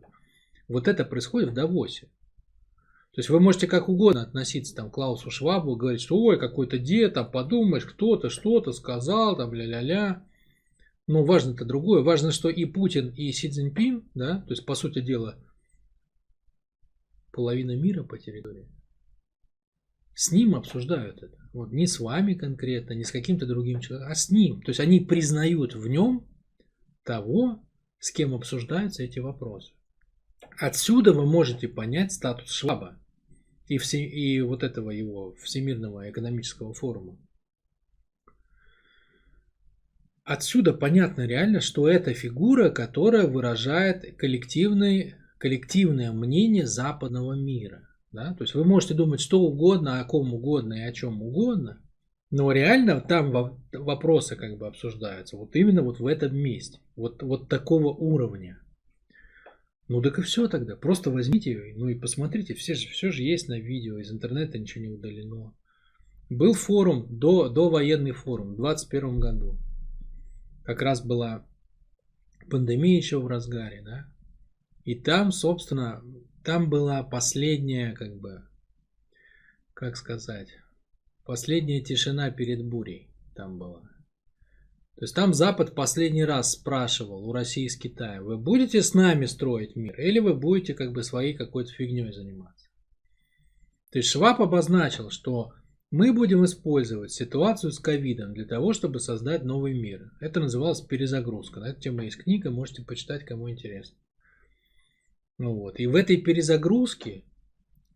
Вот 0.68 0.88
это 0.88 1.06
происходит 1.06 1.49
в 1.49 1.53
Давосе. 1.53 2.10
То 3.18 3.22
есть 3.22 3.30
вы 3.31 3.39
можете 3.39 3.65
как 3.65 3.89
угодно 3.89 4.22
относиться 4.22 4.76
там, 4.76 4.91
к 4.91 4.94
Клаусу 4.94 5.31
Швабу, 5.31 5.76
говорить, 5.76 6.02
что 6.02 6.22
ой, 6.22 6.38
какой-то 6.39 6.77
дед, 6.77 7.15
там 7.15 7.31
подумаешь, 7.31 7.84
кто-то 7.84 8.30
что-то 8.30 8.73
сказал, 8.73 9.35
там 9.35 9.56
ля-ля-ля. 9.56 10.23
Но 11.07 11.23
важно-то 11.23 11.65
другое. 11.65 12.03
Важно, 12.03 12.31
что 12.31 12.48
и 12.48 12.65
Путин, 12.65 13.10
и 13.10 13.31
Си 13.31 13.49
Цзиньпин, 13.49 14.07
да, 14.14 14.41
то 14.41 14.52
есть, 14.52 14.68
по 14.68 14.76
сути 14.76 15.02
дела, 15.02 15.44
половина 17.31 17.76
мира 17.76 18.03
по 18.03 18.19
территории, 18.19 18.69
с 20.14 20.31
ним 20.31 20.53
обсуждают 20.53 21.23
это. 21.23 21.38
Вот 21.53 21.72
не 21.72 21.88
с 21.88 21.99
вами 21.99 22.35
конкретно, 22.35 22.94
не 22.94 23.03
с 23.03 23.11
каким-то 23.11 23.48
другим 23.48 23.80
человеком, 23.80 24.11
а 24.11 24.14
с 24.14 24.30
ним. 24.30 24.61
То 24.61 24.69
есть 24.69 24.80
они 24.80 24.99
признают 24.99 25.73
в 25.73 25.88
нем 25.88 26.27
того, 27.02 27.68
с 27.98 28.11
кем 28.11 28.35
обсуждаются 28.35 29.02
эти 29.02 29.18
вопросы. 29.18 29.73
Отсюда 30.60 31.14
вы 31.14 31.26
можете 31.26 31.68
понять 31.68 32.11
статус 32.11 32.52
Шваба 32.52 32.99
и, 33.68 33.77
все, 33.77 34.03
и 34.03 34.41
вот 34.41 34.64
этого 34.64 34.91
его 34.91 35.35
Всемирного 35.41 36.10
экономического 36.10 36.73
форума. 36.73 37.18
Отсюда 40.23 40.73
понятно 40.73 41.26
реально, 41.26 41.61
что 41.61 41.88
это 41.88 42.14
фигура, 42.14 42.69
которая 42.69 43.27
выражает 43.27 44.18
коллективное, 44.18 45.18
коллективное 45.38 46.11
мнение 46.11 46.65
западного 46.65 47.34
мира. 47.34 47.88
Да? 48.11 48.34
То 48.34 48.44
есть 48.44 48.53
вы 48.53 48.65
можете 48.65 48.94
думать 48.94 49.22
что 49.22 49.39
угодно, 49.39 50.02
о 50.02 50.06
ком 50.06 50.34
угодно 50.34 50.73
и 50.73 50.81
о 50.81 50.91
чем 50.91 51.22
угодно, 51.22 51.81
но 52.30 52.52
реально 52.52 52.99
там 52.99 53.31
вопросы 53.72 54.35
как 54.35 54.57
бы 54.57 54.68
обсуждаются 54.68 55.38
вот 55.38 55.56
именно 55.56 55.81
вот 55.81 55.99
в 55.99 56.07
этом 56.07 56.35
месте, 56.35 56.80
вот, 56.95 57.23
вот 57.23 57.48
такого 57.48 57.88
уровня. 57.88 58.60
Ну 59.88 60.01
так 60.01 60.19
и 60.19 60.22
все 60.22 60.47
тогда. 60.47 60.76
Просто 60.76 61.11
возьмите, 61.11 61.73
ну 61.76 61.88
и 61.88 61.95
посмотрите, 61.95 62.53
все 62.53 62.76
же, 62.76 62.89
все 62.89 63.11
же 63.11 63.23
есть 63.23 63.47
на 63.47 63.59
видео, 63.59 63.97
из 63.99 64.11
интернета 64.11 64.57
ничего 64.57 64.84
не 64.84 64.89
удалено. 64.89 65.55
Был 66.30 66.53
форум, 66.53 67.07
до, 67.09 67.47
до 67.47 67.69
военный 67.69 68.11
форум 68.11 68.53
в 68.53 68.57
2021 68.57 69.19
году. 69.19 69.57
Как 70.64 70.81
раз 70.81 71.05
была 71.05 71.47
пандемия 72.49 72.97
еще 72.97 73.19
в 73.19 73.27
разгаре, 73.27 73.81
да. 73.81 74.07
И 74.84 74.95
там, 74.95 75.31
собственно, 75.31 76.03
там 76.43 76.69
была 76.69 77.03
последняя, 77.03 77.93
как 77.93 78.18
бы, 78.18 78.43
как 79.73 79.95
сказать, 79.95 80.49
последняя 81.23 81.81
тишина 81.81 82.30
перед 82.31 82.65
бурей 82.65 83.09
там 83.35 83.57
была. 83.57 83.84
То 84.98 85.03
есть 85.03 85.14
там 85.14 85.36
Запад 85.36 85.76
последний 85.76 86.26
раз 86.26 86.53
спрашивал 86.53 87.30
у 87.30 87.32
России 87.32 87.65
и 87.65 87.80
Китая, 87.80 88.19
вы 88.19 88.36
будете 88.36 88.82
с 88.82 88.95
нами 88.95 89.26
строить 89.26 89.76
мир 89.76 89.99
или 89.99 90.18
вы 90.18 90.34
будете 90.34 90.74
как 90.74 90.91
бы 90.91 91.03
своей 91.03 91.36
какой-то 91.36 91.72
фигней 91.72 92.11
заниматься. 92.11 92.68
То 93.91 93.99
есть 93.99 94.10
Шваб 94.10 94.41
обозначил, 94.41 95.11
что 95.11 95.53
мы 95.91 96.11
будем 96.14 96.44
использовать 96.45 97.11
ситуацию 97.11 97.72
с 97.72 97.80
ковидом 97.80 98.34
для 98.34 98.45
того, 98.45 98.74
чтобы 98.74 98.99
создать 98.99 99.44
новый 99.44 99.80
мир. 99.80 100.11
Это 100.19 100.40
называлось 100.40 100.82
перезагрузка. 100.82 101.60
На 101.60 101.69
эту 101.69 101.82
тему 101.82 102.02
есть 102.02 102.18
книга, 102.18 102.49
можете 102.49 102.84
почитать, 102.84 103.24
кому 103.24 103.52
интересно. 103.52 103.98
Ну 105.38 105.53
вот. 105.53 105.80
И 105.80 105.86
в 105.86 105.95
этой 105.95 106.18
перезагрузке 106.18 107.24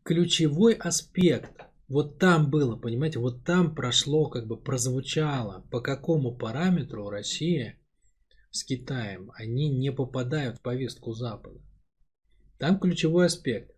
ключевой 0.03 0.75
аспект– 0.75 1.61
вот 1.91 2.19
там 2.19 2.49
было, 2.49 2.77
понимаете, 2.77 3.19
вот 3.19 3.43
там 3.43 3.75
прошло, 3.75 4.29
как 4.29 4.47
бы 4.47 4.55
прозвучало, 4.55 5.67
по 5.71 5.81
какому 5.81 6.33
параметру 6.33 7.09
Россия 7.09 7.77
с 8.49 8.63
Китаем, 8.63 9.31
они 9.35 9.69
не 9.69 9.91
попадают 9.91 10.57
в 10.57 10.61
повестку 10.61 11.11
Запада. 11.11 11.59
Там 12.57 12.79
ключевой 12.79 13.25
аспект, 13.25 13.75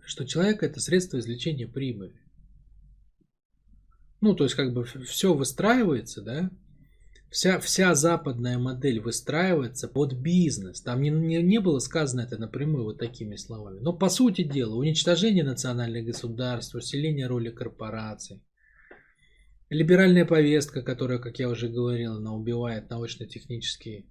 что 0.00 0.26
человек 0.26 0.64
это 0.64 0.80
средство 0.80 1.18
извлечения 1.18 1.68
прибыли. 1.68 2.20
Ну, 4.20 4.34
то 4.34 4.42
есть, 4.42 4.56
как 4.56 4.72
бы 4.74 4.84
все 4.84 5.32
выстраивается, 5.32 6.22
да, 6.22 6.50
Вся, 7.30 7.58
вся 7.58 7.94
западная 7.94 8.58
модель 8.58 9.00
выстраивается 9.00 9.88
под 9.88 10.14
бизнес. 10.14 10.80
Там 10.80 11.02
не, 11.02 11.10
не, 11.10 11.42
не 11.42 11.60
было 11.60 11.80
сказано 11.80 12.20
это 12.20 12.38
напрямую 12.38 12.84
вот 12.84 12.98
такими 12.98 13.36
словами. 13.36 13.80
Но 13.80 13.92
по 13.92 14.08
сути 14.08 14.42
дела, 14.42 14.74
уничтожение 14.74 15.44
национальных 15.44 16.06
государств, 16.06 16.74
усиление 16.74 17.26
роли 17.26 17.50
корпораций, 17.50 18.42
либеральная 19.70 20.24
повестка, 20.24 20.82
которая, 20.82 21.18
как 21.18 21.38
я 21.38 21.48
уже 21.48 21.68
говорил, 21.68 22.14
она 22.14 22.32
убивает 22.32 22.90
научно-технический 22.90 24.08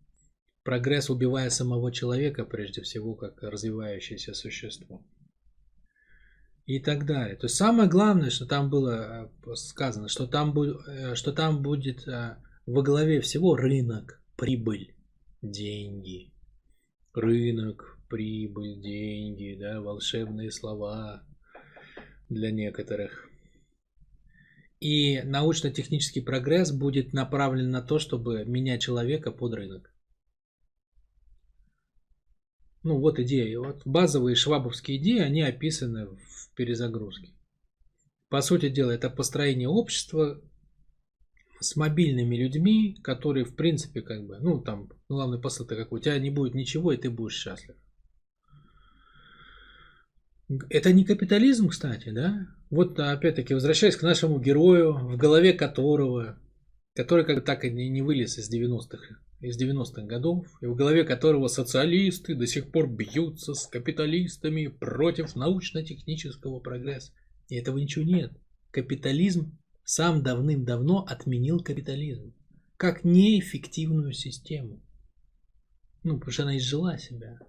прогресс, 0.63 1.09
убивая 1.09 1.49
самого 1.49 1.91
человека, 1.91 2.43
прежде 2.43 2.81
всего, 2.81 3.15
как 3.15 3.41
развивающееся 3.41 4.33
существо. 4.33 5.05
И 6.65 6.79
так 6.79 7.05
далее. 7.05 7.35
То 7.35 7.45
есть 7.45 7.55
самое 7.55 7.87
главное, 7.87 8.31
что 8.31 8.47
там 8.47 8.71
было 8.71 9.29
э, 9.45 9.55
сказано, 9.55 10.07
что 10.07 10.25
там, 10.25 10.59
э, 10.59 11.13
что 11.13 11.31
там 11.31 11.61
будет 11.61 12.07
э, 12.07 12.37
во 12.65 12.81
главе 12.81 13.21
всего 13.21 13.55
рынок, 13.55 14.21
прибыль, 14.35 14.95
деньги. 15.41 16.33
Рынок, 17.13 17.99
прибыль, 18.09 18.81
деньги, 18.81 19.55
да, 19.59 19.81
волшебные 19.81 20.51
слова 20.51 21.23
для 22.29 22.51
некоторых. 22.51 23.29
И 24.79 25.21
научно-технический 25.21 26.21
прогресс 26.21 26.71
будет 26.71 27.13
направлен 27.13 27.71
на 27.71 27.81
то, 27.81 27.97
чтобы 27.97 28.43
менять 28.45 28.81
человека 28.81 29.31
под 29.31 29.53
рынок. 29.53 29.93
Ну 32.83 32.99
вот 32.99 33.19
идеи. 33.19 33.55
Вот 33.55 33.81
базовые 33.85 34.35
швабовские 34.35 34.97
идеи, 34.97 35.19
они 35.19 35.41
описаны 35.41 36.07
в 36.07 36.53
перезагрузке. 36.55 37.33
По 38.29 38.41
сути 38.41 38.69
дела, 38.69 38.91
это 38.91 39.09
построение 39.09 39.69
общества 39.69 40.41
с 41.59 41.75
мобильными 41.75 42.35
людьми, 42.35 42.97
которые, 43.03 43.45
в 43.45 43.55
принципе, 43.55 44.01
как 44.01 44.25
бы, 44.25 44.37
ну, 44.39 44.59
там, 44.61 44.89
главный 45.09 45.39
посыл-то 45.39 45.75
какой, 45.75 45.99
у 45.99 46.01
тебя 46.01 46.17
не 46.19 46.29
будет 46.29 46.53
ничего, 46.53 46.91
и 46.91 46.97
ты 46.97 47.09
будешь 47.09 47.35
счастлив. 47.35 47.75
Это 50.69 50.93
не 50.93 51.05
капитализм, 51.05 51.69
кстати, 51.69 52.09
да? 52.09 52.47
Вот, 52.69 52.99
опять-таки, 52.99 53.53
возвращаясь 53.53 53.95
к 53.95 54.03
нашему 54.03 54.39
герою, 54.39 54.93
в 54.93 55.17
голове 55.17 55.53
которого, 55.53 56.39
который 56.93 57.25
как 57.25 57.37
бы 57.37 57.41
так 57.41 57.63
и 57.65 57.71
не 57.71 58.01
вылез 58.01 58.37
из 58.37 58.53
90-х, 58.53 59.19
из 59.41 59.61
90-х 59.61 60.03
годов, 60.03 60.47
и 60.61 60.67
в 60.67 60.75
голове 60.75 61.03
которого 61.03 61.47
социалисты 61.47 62.35
до 62.35 62.45
сих 62.45 62.71
пор 62.71 62.87
бьются 62.87 63.53
с 63.53 63.65
капиталистами 63.67 64.67
против 64.67 65.35
научно-технического 65.35 66.59
прогресса. 66.59 67.11
И 67.49 67.55
этого 67.55 67.77
ничего 67.77 68.05
нет. 68.05 68.31
Капитализм 68.71 69.57
сам 69.85 70.23
давным-давно 70.23 71.05
отменил 71.07 71.63
капитализм 71.63 72.33
как 72.77 73.05
неэффективную 73.05 74.11
систему. 74.11 74.81
Ну, 76.03 76.15
потому 76.15 76.31
что 76.31 76.43
она 76.43 76.57
изжила 76.57 76.97
себя. 76.97 77.39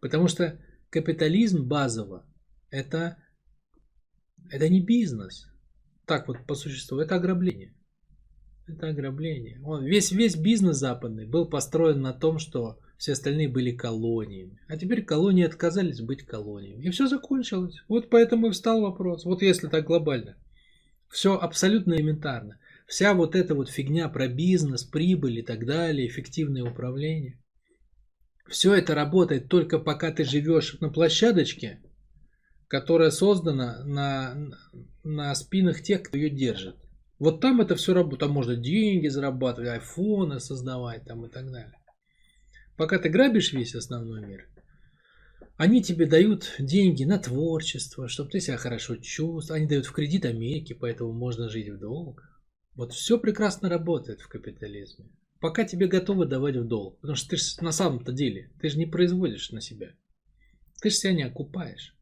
Потому 0.00 0.28
что 0.28 0.58
капитализм 0.90 1.68
базово 1.68 2.26
это, 2.70 3.18
это 4.50 4.68
не 4.68 4.80
бизнес. 4.80 5.48
Так 6.06 6.28
вот 6.28 6.46
по 6.46 6.54
существу, 6.54 6.98
это 6.98 7.16
ограбление. 7.16 7.74
Это 8.66 8.88
ограбление. 8.88 9.60
Он, 9.64 9.84
весь, 9.84 10.12
весь 10.12 10.36
бизнес 10.36 10.78
западный 10.78 11.26
был 11.26 11.48
построен 11.48 12.00
на 12.00 12.12
том, 12.12 12.38
что 12.38 12.78
все 12.96 13.12
остальные 13.12 13.48
были 13.48 13.72
колониями. 13.72 14.60
А 14.68 14.76
теперь 14.76 15.04
колонии 15.04 15.44
отказались 15.44 16.00
быть 16.00 16.22
колониями. 16.22 16.84
И 16.84 16.90
все 16.90 17.06
закончилось. 17.06 17.76
Вот 17.88 18.10
поэтому 18.10 18.46
и 18.46 18.50
встал 18.50 18.80
вопрос. 18.80 19.24
Вот 19.24 19.42
если 19.42 19.68
так 19.68 19.86
глобально. 19.86 20.36
Все 21.12 21.38
абсолютно 21.38 21.92
элементарно. 21.92 22.58
Вся 22.86 23.12
вот 23.12 23.36
эта 23.36 23.54
вот 23.54 23.68
фигня 23.68 24.08
про 24.08 24.28
бизнес, 24.28 24.82
прибыль 24.82 25.40
и 25.40 25.42
так 25.42 25.66
далее, 25.66 26.08
эффективное 26.08 26.64
управление. 26.64 27.38
Все 28.48 28.72
это 28.74 28.94
работает 28.94 29.48
только 29.48 29.78
пока 29.78 30.10
ты 30.10 30.24
живешь 30.24 30.80
на 30.80 30.88
площадочке, 30.88 31.82
которая 32.66 33.10
создана 33.10 33.84
на, 33.84 34.56
на 35.04 35.34
спинах 35.34 35.82
тех, 35.82 36.02
кто 36.02 36.16
ее 36.16 36.30
держит. 36.30 36.76
Вот 37.18 37.42
там 37.42 37.60
это 37.60 37.76
все 37.76 37.92
работает. 37.92 38.20
Там 38.20 38.30
можно 38.30 38.56
деньги 38.56 39.08
зарабатывать, 39.08 39.68
айфоны 39.68 40.40
создавать 40.40 41.04
там 41.04 41.26
и 41.26 41.28
так 41.28 41.44
далее. 41.52 41.78
Пока 42.78 42.98
ты 42.98 43.10
грабишь 43.10 43.52
весь 43.52 43.74
основной 43.74 44.26
мир, 44.26 44.48
они 45.56 45.82
тебе 45.82 46.06
дают 46.06 46.54
деньги 46.58 47.04
на 47.04 47.18
творчество, 47.18 48.08
чтобы 48.08 48.30
ты 48.30 48.40
себя 48.40 48.56
хорошо 48.56 48.96
чувствовал. 48.96 49.58
Они 49.58 49.66
дают 49.66 49.86
в 49.86 49.92
кредит 49.92 50.24
Америке, 50.24 50.74
поэтому 50.74 51.12
можно 51.12 51.48
жить 51.48 51.68
в 51.68 51.78
долг. 51.78 52.22
Вот 52.74 52.92
все 52.92 53.18
прекрасно 53.18 53.68
работает 53.68 54.20
в 54.20 54.28
капитализме. 54.28 55.10
Пока 55.40 55.64
тебе 55.64 55.88
готовы 55.88 56.26
давать 56.26 56.56
в 56.56 56.66
долг. 56.66 57.00
Потому 57.00 57.16
что 57.16 57.30
ты 57.30 57.36
же 57.36 57.44
на 57.60 57.72
самом-то 57.72 58.12
деле, 58.12 58.50
ты 58.60 58.70
же 58.70 58.78
не 58.78 58.86
производишь 58.86 59.50
на 59.50 59.60
себя. 59.60 59.94
Ты 60.80 60.90
же 60.90 60.96
себя 60.96 61.12
не 61.12 61.22
окупаешь. 61.22 61.94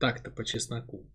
Так-то 0.00 0.30
по 0.30 0.44
чесноку. 0.44 1.06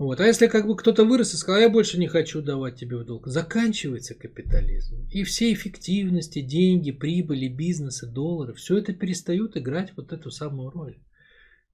Вот. 0.00 0.18
А 0.18 0.26
если 0.26 0.46
как 0.46 0.66
бы 0.66 0.76
кто-то 0.76 1.04
вырос 1.04 1.34
и 1.34 1.36
сказал, 1.36 1.60
я 1.60 1.68
больше 1.68 1.98
не 1.98 2.08
хочу 2.08 2.40
давать 2.40 2.76
тебе 2.76 2.96
в 2.96 3.04
долг, 3.04 3.26
заканчивается 3.26 4.14
капитализм. 4.14 5.06
И 5.10 5.24
все 5.24 5.52
эффективности, 5.52 6.40
деньги, 6.40 6.90
прибыли, 6.90 7.48
бизнесы, 7.48 8.06
доллары, 8.06 8.54
все 8.54 8.78
это 8.78 8.94
перестают 8.94 9.58
играть 9.58 9.92
вот 9.98 10.14
эту 10.14 10.30
самую 10.30 10.70
роль. 10.70 10.96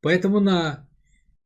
Поэтому 0.00 0.40
на, 0.40 0.88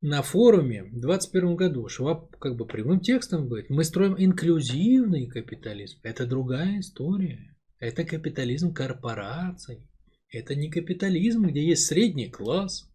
на 0.01 0.23
форуме 0.23 0.85
в 0.85 0.99
2021 0.99 1.57
году 1.57 1.87
Шваб 1.87 2.35
как 2.39 2.57
бы 2.57 2.65
прямым 2.65 3.01
текстом 3.01 3.47
говорит, 3.47 3.69
мы 3.69 3.85
строим 3.85 4.15
инклюзивный 4.17 5.27
капитализм. 5.27 5.99
Это 6.03 6.25
другая 6.25 6.81
история. 6.81 7.55
Это 7.79 8.05
капитализм 8.05 8.73
корпораций. 8.73 9.87
Это 10.31 10.55
не 10.55 10.71
капитализм, 10.71 11.47
где 11.47 11.63
есть 11.63 11.85
средний 11.85 12.31
класс, 12.31 12.90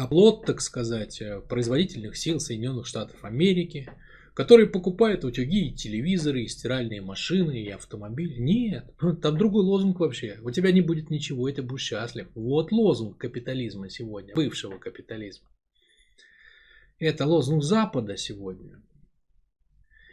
оплот, 0.00 0.46
так 0.46 0.60
сказать, 0.60 1.20
э, 1.20 1.40
производительных 1.40 2.16
сил 2.16 2.40
Соединенных 2.40 2.86
Штатов 2.86 3.22
Америки, 3.22 3.88
которые 4.34 4.68
покупают 4.68 5.24
утюги, 5.24 5.68
и 5.68 5.74
телевизоры, 5.74 6.42
и 6.42 6.48
стиральные 6.48 7.02
машины, 7.02 7.62
и 7.62 7.68
автомобили. 7.68 8.38
Нет, 8.38 8.90
там 9.22 9.36
другой 9.36 9.64
лозунг 9.64 10.00
вообще. 10.00 10.38
У 10.42 10.50
тебя 10.50 10.72
не 10.72 10.80
будет 10.80 11.10
ничего, 11.10 11.48
и 11.48 11.52
ты 11.52 11.62
будешь 11.62 11.82
счастлив. 11.82 12.28
Вот 12.34 12.72
лозунг 12.72 13.18
капитализма 13.18 13.90
сегодня, 13.90 14.34
бывшего 14.34 14.78
капитализма. 14.78 15.48
Это 16.98 17.26
лозунг 17.26 17.62
Запада 17.62 18.16
сегодня. 18.16 18.82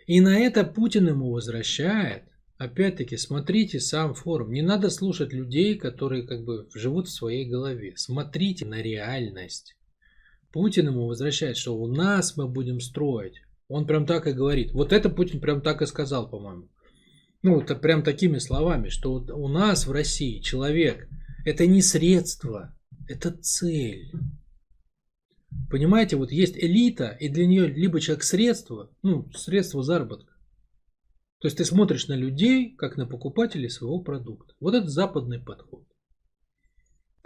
И 0.05 0.21
на 0.21 0.39
это 0.39 0.63
Путин 0.63 1.07
ему 1.07 1.31
возвращает. 1.31 2.23
Опять-таки, 2.57 3.17
смотрите 3.17 3.79
сам 3.79 4.15
форум. 4.15 4.51
Не 4.51 4.61
надо 4.61 4.89
слушать 4.89 5.31
людей, 5.31 5.77
которые 5.77 6.25
как 6.25 6.43
бы 6.43 6.67
живут 6.73 7.07
в 7.07 7.13
своей 7.13 7.45
голове. 7.45 7.93
Смотрите 7.95 8.65
на 8.65 8.81
реальность. 8.81 9.76
Путин 10.51 10.87
ему 10.87 11.07
возвращает, 11.07 11.57
что 11.57 11.77
у 11.77 11.87
нас 11.87 12.37
мы 12.37 12.47
будем 12.47 12.79
строить. 12.79 13.41
Он 13.67 13.85
прям 13.85 14.05
так 14.05 14.27
и 14.27 14.33
говорит. 14.33 14.71
Вот 14.71 14.93
это 14.93 15.09
Путин 15.09 15.39
прям 15.41 15.61
так 15.61 15.81
и 15.81 15.85
сказал, 15.85 16.29
по-моему. 16.29 16.69
Ну, 17.43 17.61
это 17.61 17.75
прям 17.75 18.03
такими 18.03 18.39
словами, 18.39 18.89
что 18.89 19.13
у 19.13 19.47
нас 19.47 19.85
в 19.85 19.91
России 19.91 20.39
человек 20.39 21.07
это 21.45 21.65
не 21.67 21.81
средство, 21.81 22.75
это 23.07 23.31
цель. 23.31 24.11
Понимаете, 25.69 26.15
вот 26.15 26.31
есть 26.31 26.57
элита, 26.57 27.09
и 27.19 27.29
для 27.29 27.45
нее 27.45 27.67
либо 27.67 27.99
человек 27.99 28.23
средство, 28.23 28.91
ну, 29.01 29.29
средство 29.33 29.83
заработка. 29.83 30.33
То 31.39 31.47
есть 31.47 31.57
ты 31.57 31.65
смотришь 31.65 32.07
на 32.07 32.15
людей, 32.15 32.75
как 32.75 32.97
на 32.97 33.05
покупателей 33.05 33.69
своего 33.69 34.01
продукта. 34.01 34.55
Вот 34.59 34.73
это 34.73 34.89
западный 34.89 35.39
подход. 35.39 35.85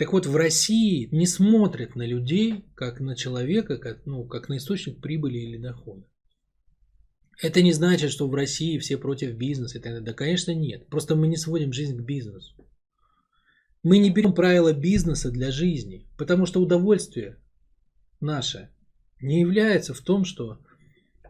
Так 0.02 0.14
вот, 0.14 0.26
в 0.26 0.36
России 0.36 1.10
не 1.12 1.28
смотрят 1.28 1.96
на 1.96 2.02
людей, 2.02 2.66
как 2.74 3.00
на 3.02 3.16
человека, 3.16 3.78
как, 3.78 4.04
ну, 4.08 4.26
как 4.26 4.50
на 4.50 4.58
источник 4.58 5.00
прибыли 5.00 5.38
или 5.38 5.58
дохода. 5.58 6.08
Это 7.40 7.62
не 7.62 7.72
значит, 7.72 8.10
что 8.10 8.28
в 8.28 8.34
России 8.34 8.80
все 8.80 8.98
против 8.98 9.36
бизнеса 9.36 9.80
далее. 9.80 10.02
Да, 10.02 10.14
конечно, 10.14 10.56
нет. 10.56 10.88
Просто 10.88 11.16
мы 11.16 11.28
не 11.28 11.38
сводим 11.38 11.72
жизнь 11.72 11.96
к 11.96 12.04
бизнесу. 12.04 12.68
Мы 13.84 14.00
не 14.00 14.10
берем 14.10 14.34
правила 14.34 14.74
бизнеса 14.74 15.30
для 15.30 15.52
жизни, 15.52 16.10
потому 16.18 16.48
что 16.48 16.64
удовольствие 16.64 17.38
наше 18.20 18.72
не 19.22 19.42
является 19.42 19.94
в 19.94 20.02
том, 20.02 20.26
что 20.26 20.66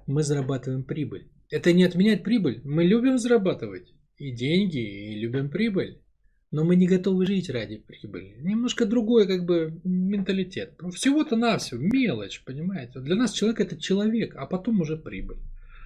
мы 0.07 0.23
зарабатываем 0.23 0.85
прибыль. 0.85 1.30
Это 1.49 1.73
не 1.73 1.84
отменяет 1.84 2.23
прибыль. 2.23 2.61
Мы 2.64 2.85
любим 2.85 3.18
зарабатывать 3.18 3.93
и 4.15 4.31
деньги, 4.31 4.80
и 4.80 5.19
любим 5.19 5.49
прибыль 5.49 6.02
но 6.51 6.65
мы 6.65 6.75
не 6.75 6.85
готовы 6.85 7.25
жить 7.25 7.49
ради 7.49 7.77
прибыли. 7.77 8.35
Немножко 8.41 8.85
другой 8.85 9.25
как 9.25 9.45
бы 9.45 9.79
менталитет. 9.85 10.77
Всего-то 10.93 11.37
навсего, 11.37 11.79
мелочь, 11.81 12.43
понимаете. 12.43 12.99
Для 12.99 13.15
нас 13.15 13.31
человек 13.31 13.61
это 13.61 13.79
человек, 13.79 14.35
а 14.35 14.45
потом 14.45 14.81
уже 14.81 14.97
прибыль. 14.97 15.39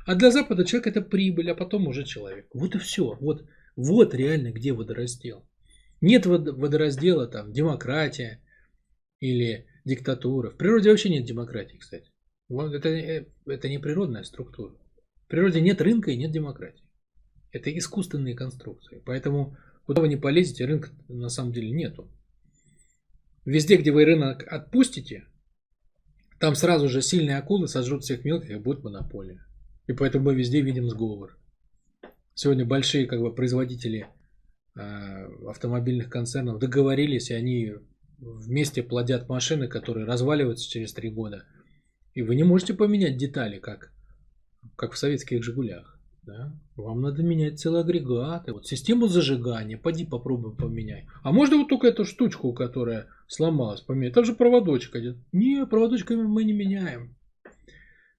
А 0.08 0.16
для 0.16 0.32
Запада 0.32 0.66
человек 0.66 0.88
это 0.88 1.02
прибыль, 1.02 1.52
а 1.52 1.56
потом 1.56 1.88
уже 1.88 2.04
человек. 2.04 2.48
Вот 2.54 2.76
и 2.76 2.80
все. 2.80 3.16
Вот, 3.22 3.48
вот 3.76 4.16
реально 4.16 4.52
где 4.52 4.74
водораздел. 4.74 5.48
Нет 6.02 6.26
водораздела 6.26 7.28
там 7.28 7.54
демократия 7.54 8.42
или 9.20 9.68
диктатура. 9.86 10.50
В 10.50 10.58
природе 10.58 10.90
вообще 10.90 11.10
нет 11.10 11.26
демократии, 11.26 11.78
кстати. 11.78 12.12
Это, 12.50 12.90
э, 12.90 13.26
это 13.46 13.70
не 13.70 13.80
природная 13.80 14.24
структура. 14.24 14.76
В 15.26 15.28
природе 15.28 15.62
нет 15.62 15.80
рынка 15.82 16.12
и 16.12 16.18
нет 16.18 16.32
демократии. 16.32 16.84
Это 17.52 17.76
искусственные 17.76 18.36
конструкции. 18.36 19.02
Поэтому 19.06 19.58
Куда 19.86 20.02
вы 20.02 20.08
не 20.08 20.18
полезете, 20.18 20.66
рынка 20.66 20.90
на 21.08 21.30
самом 21.30 21.54
деле 21.54 21.72
нету. 21.72 22.10
Везде, 23.46 23.78
где 23.78 23.92
вы 23.92 24.06
рынок 24.06 24.44
отпустите, 24.52 25.26
там 26.40 26.56
сразу 26.56 26.90
же 26.90 27.02
сильные 27.02 27.38
акулы 27.38 27.68
сожрут 27.68 28.04
всех 28.04 28.26
мелких 28.26 28.50
и 28.50 28.56
будет 28.56 28.84
монополия. 28.84 29.46
И 29.88 29.94
поэтому 29.94 30.26
мы 30.26 30.36
везде 30.36 30.62
видим 30.62 30.90
сговор. 30.90 31.38
Сегодня 32.34 32.66
большие 32.66 33.06
как 33.06 33.22
бы, 33.22 33.34
производители 33.34 34.08
э, 34.76 35.26
автомобильных 35.48 36.10
концернов 36.10 36.60
договорились, 36.60 37.30
и 37.30 37.36
они 37.36 37.76
вместе 38.18 38.82
плодят 38.82 39.30
машины, 39.30 39.68
которые 39.68 40.06
разваливаются 40.06 40.70
через 40.70 40.92
три 40.94 41.10
года. 41.10 41.46
И 42.14 42.24
вы 42.24 42.36
не 42.36 42.44
можете 42.44 42.74
поменять 42.74 43.18
детали, 43.18 43.60
как, 43.60 43.94
как 44.76 44.94
в 44.94 44.98
советских 44.98 45.44
«Жигулях». 45.44 45.95
Да? 46.26 46.60
Вам 46.76 47.02
надо 47.02 47.24
менять 47.24 47.60
целые 47.60 47.82
агрегаты. 47.82 48.54
Вот 48.54 48.66
систему 48.66 49.08
зажигания, 49.08 49.78
поди 49.78 50.06
попробуем 50.06 50.56
поменять. 50.58 51.06
А 51.24 51.32
можно 51.32 51.58
вот 51.58 51.70
только 51.70 51.88
эту 51.88 52.06
штучку, 52.06 52.54
которая 52.54 53.08
сломалась, 53.28 53.82
поменять? 53.82 54.14
Там 54.14 54.26
же 54.26 54.34
проводочек 54.34 54.96
идет. 54.96 55.18
Не, 55.32 55.66
проводочками 55.66 56.24
мы 56.24 56.44
не 56.44 56.54
меняем. 56.54 57.16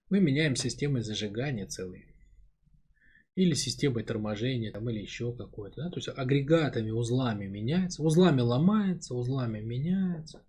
Мы 0.09 0.19
меняем 0.21 0.55
системой 0.55 1.01
зажигания 1.01 1.67
целые. 1.67 2.15
Или 3.35 3.53
системой 3.53 4.03
торможения, 4.03 4.71
там, 4.71 4.89
или 4.89 4.99
еще 4.99 5.35
какой-то. 5.35 5.83
Да? 5.83 5.89
То 5.89 5.97
есть 5.97 6.09
агрегатами, 6.09 6.91
узлами 6.91 7.45
меняется. 7.45 8.01
Узлами 8.01 8.41
ломается, 8.41 9.13
узлами 9.13 9.59
меняется. 9.59 10.43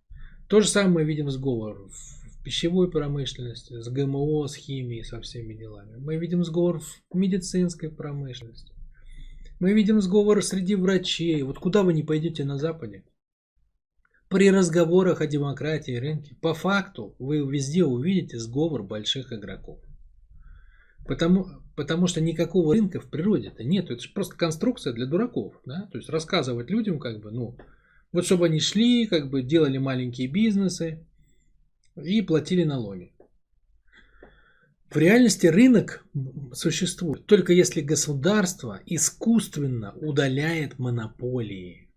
То 0.49 0.61
же 0.61 0.69
самое 0.69 0.95
мы 0.95 1.05
видим 1.05 1.31
сговор 1.31 1.89
в 1.89 2.18
пищевой 2.49 2.91
промышленности, 2.91 3.79
с 3.79 3.89
ГМО, 3.91 4.47
с 4.47 4.55
химией, 4.55 5.05
со 5.05 5.21
всеми 5.21 5.53
делами. 5.53 5.97
Мы 5.99 6.17
видим 6.17 6.43
сговор 6.45 6.81
в 6.81 7.15
медицинской 7.15 7.91
промышленности. 7.91 8.73
Мы 9.61 9.75
видим 9.75 10.01
сговор 10.01 10.43
среди 10.43 10.75
врачей. 10.75 11.43
Вот 11.43 11.59
куда 11.59 11.83
вы 11.83 11.93
не 11.93 12.03
пойдете 12.03 12.45
на 12.45 12.57
Западе? 12.57 13.05
При 14.31 14.51
разговорах 14.51 15.21
о 15.21 15.27
демократии 15.27 15.93
и 15.93 15.99
рынке, 15.99 16.37
по 16.41 16.55
факту, 16.55 17.15
вы 17.19 17.41
везде 17.41 17.85
увидите 17.85 18.39
сговор 18.39 18.83
больших 18.83 19.31
игроков. 19.31 19.79
Потому, 21.07 21.49
потому 21.77 22.07
что 22.07 22.23
никакого 22.23 22.73
рынка 22.73 22.99
в 22.99 23.11
природе-то 23.11 23.63
нет. 23.63 23.91
Это 23.91 24.01
же 24.01 24.11
просто 24.15 24.37
конструкция 24.37 24.95
для 24.95 25.05
дураков. 25.05 25.61
Да? 25.67 25.87
То 25.93 25.99
есть 25.99 26.09
рассказывать 26.09 26.71
людям, 26.71 26.99
как 26.99 27.21
бы, 27.21 27.31
ну, 27.31 27.59
вот 28.11 28.25
чтобы 28.25 28.47
они 28.47 28.59
шли, 28.59 29.05
как 29.05 29.29
бы 29.29 29.43
делали 29.43 29.77
маленькие 29.77 30.29
бизнесы 30.29 31.07
и 32.03 32.23
платили 32.23 32.65
налоги. 32.65 33.13
В 34.91 34.97
реальности 34.97 35.47
рынок 35.47 36.07
существует 36.53 37.27
только 37.27 37.53
если 37.53 37.83
государство 37.83 38.81
искусственно 38.87 39.93
удаляет 39.97 40.79
монополии. 40.79 41.89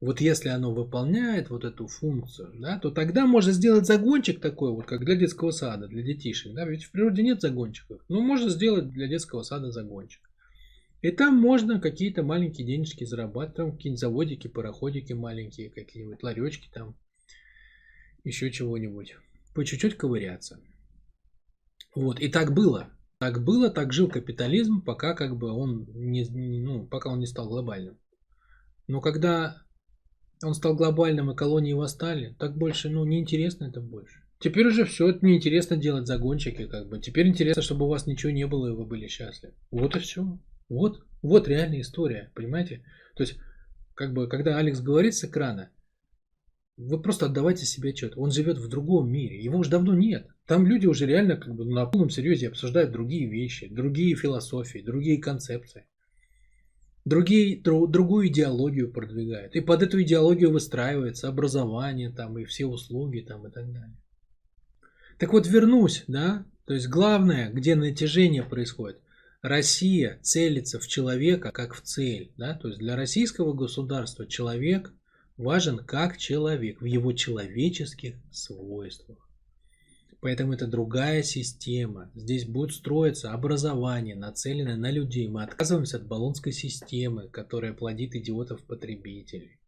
Вот 0.00 0.20
если 0.20 0.48
оно 0.48 0.72
выполняет 0.72 1.50
вот 1.50 1.64
эту 1.64 1.88
функцию, 1.88 2.54
да, 2.58 2.78
то 2.78 2.90
тогда 2.90 3.26
можно 3.26 3.52
сделать 3.52 3.84
загончик 3.84 4.40
такой, 4.40 4.70
вот 4.72 4.86
как 4.86 5.04
для 5.04 5.16
детского 5.16 5.50
сада, 5.50 5.88
для 5.88 6.02
детишек. 6.02 6.54
Да, 6.54 6.64
ведь 6.64 6.84
в 6.84 6.92
природе 6.92 7.22
нет 7.22 7.40
загончиков. 7.40 8.00
Но 8.08 8.20
можно 8.22 8.48
сделать 8.48 8.90
для 8.90 9.08
детского 9.08 9.42
сада 9.42 9.70
загончик. 9.72 10.22
И 11.02 11.10
там 11.10 11.36
можно 11.36 11.80
какие-то 11.80 12.22
маленькие 12.22 12.66
денежки 12.66 13.04
зарабатывать, 13.04 13.56
там 13.56 13.72
какие-нибудь 13.72 14.00
заводики, 14.00 14.48
пароходики 14.48 15.12
маленькие, 15.12 15.70
какие-нибудь 15.70 16.22
ларечки 16.22 16.70
там, 16.72 16.96
еще 18.24 18.50
чего-нибудь. 18.50 19.16
По 19.58 19.64
чуть-чуть 19.64 19.96
ковыряться. 19.96 20.60
Вот, 21.92 22.20
и 22.20 22.28
так 22.28 22.54
было. 22.54 22.90
Так 23.18 23.42
было, 23.42 23.70
так 23.70 23.92
жил 23.92 24.08
капитализм, 24.08 24.82
пока 24.82 25.14
как 25.14 25.36
бы 25.36 25.50
он 25.50 25.84
не, 25.96 26.24
ну, 26.60 26.86
пока 26.86 27.10
он 27.10 27.18
не 27.18 27.26
стал 27.26 27.48
глобальным. 27.48 27.98
Но 28.86 29.00
когда 29.00 29.60
он 30.44 30.54
стал 30.54 30.76
глобальным, 30.76 31.32
и 31.32 31.34
колонии 31.34 31.72
восстали, 31.72 32.36
так 32.38 32.56
больше, 32.56 32.88
ну, 32.88 33.04
неинтересно 33.04 33.64
это 33.64 33.80
больше. 33.80 34.22
Теперь 34.38 34.68
уже 34.68 34.84
все 34.84 35.08
это 35.08 35.26
неинтересно 35.26 35.76
делать 35.76 36.06
загончики, 36.06 36.68
как 36.68 36.88
бы. 36.88 37.00
Теперь 37.00 37.26
интересно, 37.26 37.60
чтобы 37.60 37.86
у 37.86 37.88
вас 37.88 38.06
ничего 38.06 38.30
не 38.30 38.46
было, 38.46 38.68
и 38.68 38.76
вы 38.76 38.86
были 38.86 39.08
счастливы. 39.08 39.54
Вот 39.72 39.96
и 39.96 39.98
все. 39.98 40.38
Вот, 40.68 41.04
вот 41.20 41.48
реальная 41.48 41.80
история, 41.80 42.30
понимаете? 42.36 42.84
То 43.16 43.24
есть, 43.24 43.40
как 43.94 44.12
бы, 44.12 44.28
когда 44.28 44.56
Алекс 44.56 44.78
говорит 44.78 45.16
с 45.16 45.24
экрана, 45.24 45.72
вы 46.78 47.00
просто 47.00 47.26
отдавайте 47.26 47.66
себе 47.66 47.90
отчет. 47.90 48.12
Он 48.16 48.30
живет 48.30 48.58
в 48.58 48.68
другом 48.68 49.10
мире. 49.10 49.42
Его 49.42 49.58
уже 49.58 49.68
давно 49.68 49.94
нет. 49.94 50.28
Там 50.46 50.64
люди 50.64 50.86
уже 50.86 51.06
реально 51.06 51.36
как 51.36 51.54
бы 51.54 51.64
на 51.64 51.84
полном 51.86 52.08
серьезе 52.08 52.48
обсуждают 52.48 52.92
другие 52.92 53.28
вещи, 53.28 53.68
другие 53.68 54.14
философии, 54.14 54.78
другие 54.78 55.20
концепции. 55.20 55.86
Другие, 57.04 57.60
дру, 57.60 57.86
другую 57.88 58.28
идеологию 58.28 58.92
продвигают. 58.92 59.56
И 59.56 59.60
под 59.60 59.82
эту 59.82 60.00
идеологию 60.02 60.52
выстраивается 60.52 61.28
образование 61.28 62.10
там 62.10 62.38
и 62.38 62.44
все 62.44 62.66
услуги 62.66 63.20
там 63.26 63.46
и 63.46 63.50
так 63.50 63.72
далее. 63.72 63.96
Так 65.18 65.32
вот 65.32 65.48
вернусь, 65.48 66.04
да, 66.06 66.46
то 66.64 66.74
есть 66.74 66.86
главное, 66.86 67.50
где 67.50 67.74
натяжение 67.74 68.44
происходит, 68.44 69.00
Россия 69.42 70.20
целится 70.22 70.78
в 70.78 70.86
человека 70.86 71.50
как 71.50 71.74
в 71.74 71.80
цель, 71.80 72.32
да, 72.36 72.54
то 72.54 72.68
есть 72.68 72.78
для 72.78 72.94
российского 72.94 73.52
государства 73.52 74.26
человек 74.26 74.92
важен 75.38 75.78
как 75.78 76.18
человек 76.18 76.80
в 76.80 76.84
его 76.84 77.12
человеческих 77.12 78.16
свойствах. 78.30 79.18
Поэтому 80.20 80.52
это 80.52 80.66
другая 80.66 81.22
система. 81.22 82.10
Здесь 82.14 82.44
будет 82.44 82.74
строиться 82.74 83.32
образование, 83.32 84.16
нацеленное 84.16 84.76
на 84.76 84.90
людей. 84.90 85.28
Мы 85.28 85.44
отказываемся 85.44 85.98
от 85.98 86.08
баллонской 86.08 86.52
системы, 86.52 87.28
которая 87.28 87.72
плодит 87.72 88.16
идиотов-потребителей. 88.16 89.60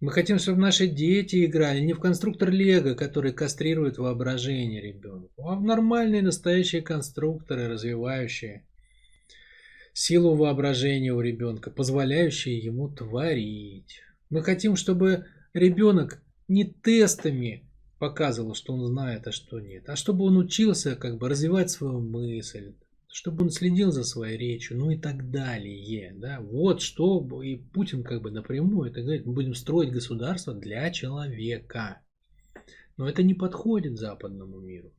Мы 0.00 0.12
хотим, 0.12 0.38
чтобы 0.38 0.60
наши 0.60 0.86
дети 0.86 1.44
играли 1.44 1.80
не 1.80 1.92
в 1.92 2.00
конструктор 2.00 2.50
Лего, 2.50 2.94
который 2.94 3.32
кастрирует 3.32 3.98
воображение 3.98 4.80
ребенка, 4.80 5.32
а 5.38 5.54
в 5.56 5.62
нормальные 5.62 6.22
настоящие 6.22 6.82
конструкторы, 6.82 7.68
развивающие 7.68 8.66
силу 9.92 10.34
воображения 10.34 11.12
у 11.12 11.20
ребенка, 11.20 11.70
позволяющие 11.70 12.58
ему 12.58 12.88
творить. 12.88 14.00
Мы 14.32 14.42
хотим, 14.42 14.76
чтобы 14.76 15.26
ребенок 15.52 16.22
не 16.48 16.64
тестами 16.64 17.68
показывал, 17.98 18.54
что 18.54 18.72
он 18.72 18.86
знает, 18.86 19.26
а 19.26 19.30
что 19.30 19.60
нет, 19.60 19.90
а 19.90 19.94
чтобы 19.94 20.24
он 20.24 20.38
учился 20.38 20.96
как 20.96 21.18
бы 21.18 21.28
развивать 21.28 21.70
свою 21.70 22.00
мысль, 22.00 22.72
чтобы 23.08 23.44
он 23.44 23.50
следил 23.50 23.92
за 23.92 24.04
своей 24.04 24.38
речью, 24.38 24.78
ну 24.78 24.90
и 24.90 24.96
так 24.96 25.30
далее. 25.30 26.14
Да? 26.16 26.40
Вот 26.40 26.80
что 26.80 27.42
и 27.42 27.56
Путин 27.56 28.02
как 28.02 28.22
бы 28.22 28.30
напрямую 28.30 28.90
это 28.90 29.02
говорит, 29.02 29.26
мы 29.26 29.34
будем 29.34 29.54
строить 29.54 29.92
государство 29.92 30.54
для 30.54 30.90
человека. 30.90 32.00
Но 32.96 33.06
это 33.06 33.22
не 33.22 33.34
подходит 33.34 33.98
западному 33.98 34.60
миру. 34.60 34.94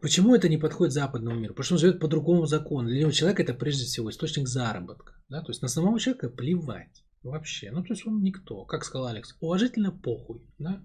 Почему 0.00 0.36
это 0.36 0.48
не 0.48 0.56
подходит 0.56 0.94
западному 0.94 1.36
миру? 1.36 1.52
Потому 1.54 1.64
что 1.64 1.74
он 1.74 1.80
живет 1.80 1.98
по 1.98 2.06
другому 2.06 2.46
закону. 2.46 2.90
Для 2.90 3.00
него 3.00 3.10
человек 3.10 3.40
это 3.40 3.54
прежде 3.54 3.86
всего 3.86 4.08
источник 4.08 4.46
заработка. 4.46 5.14
Да? 5.28 5.40
То 5.40 5.50
есть 5.50 5.62
на 5.62 5.68
самого 5.68 5.98
человека 5.98 6.28
плевать. 6.28 7.02
Вообще. 7.22 7.70
Ну, 7.70 7.82
то 7.82 7.92
есть 7.92 8.06
он 8.06 8.22
никто. 8.22 8.64
Как 8.64 8.84
сказал 8.84 9.08
Алекс, 9.08 9.36
уважительно 9.40 9.92
похуй. 9.92 10.42
Да? 10.58 10.82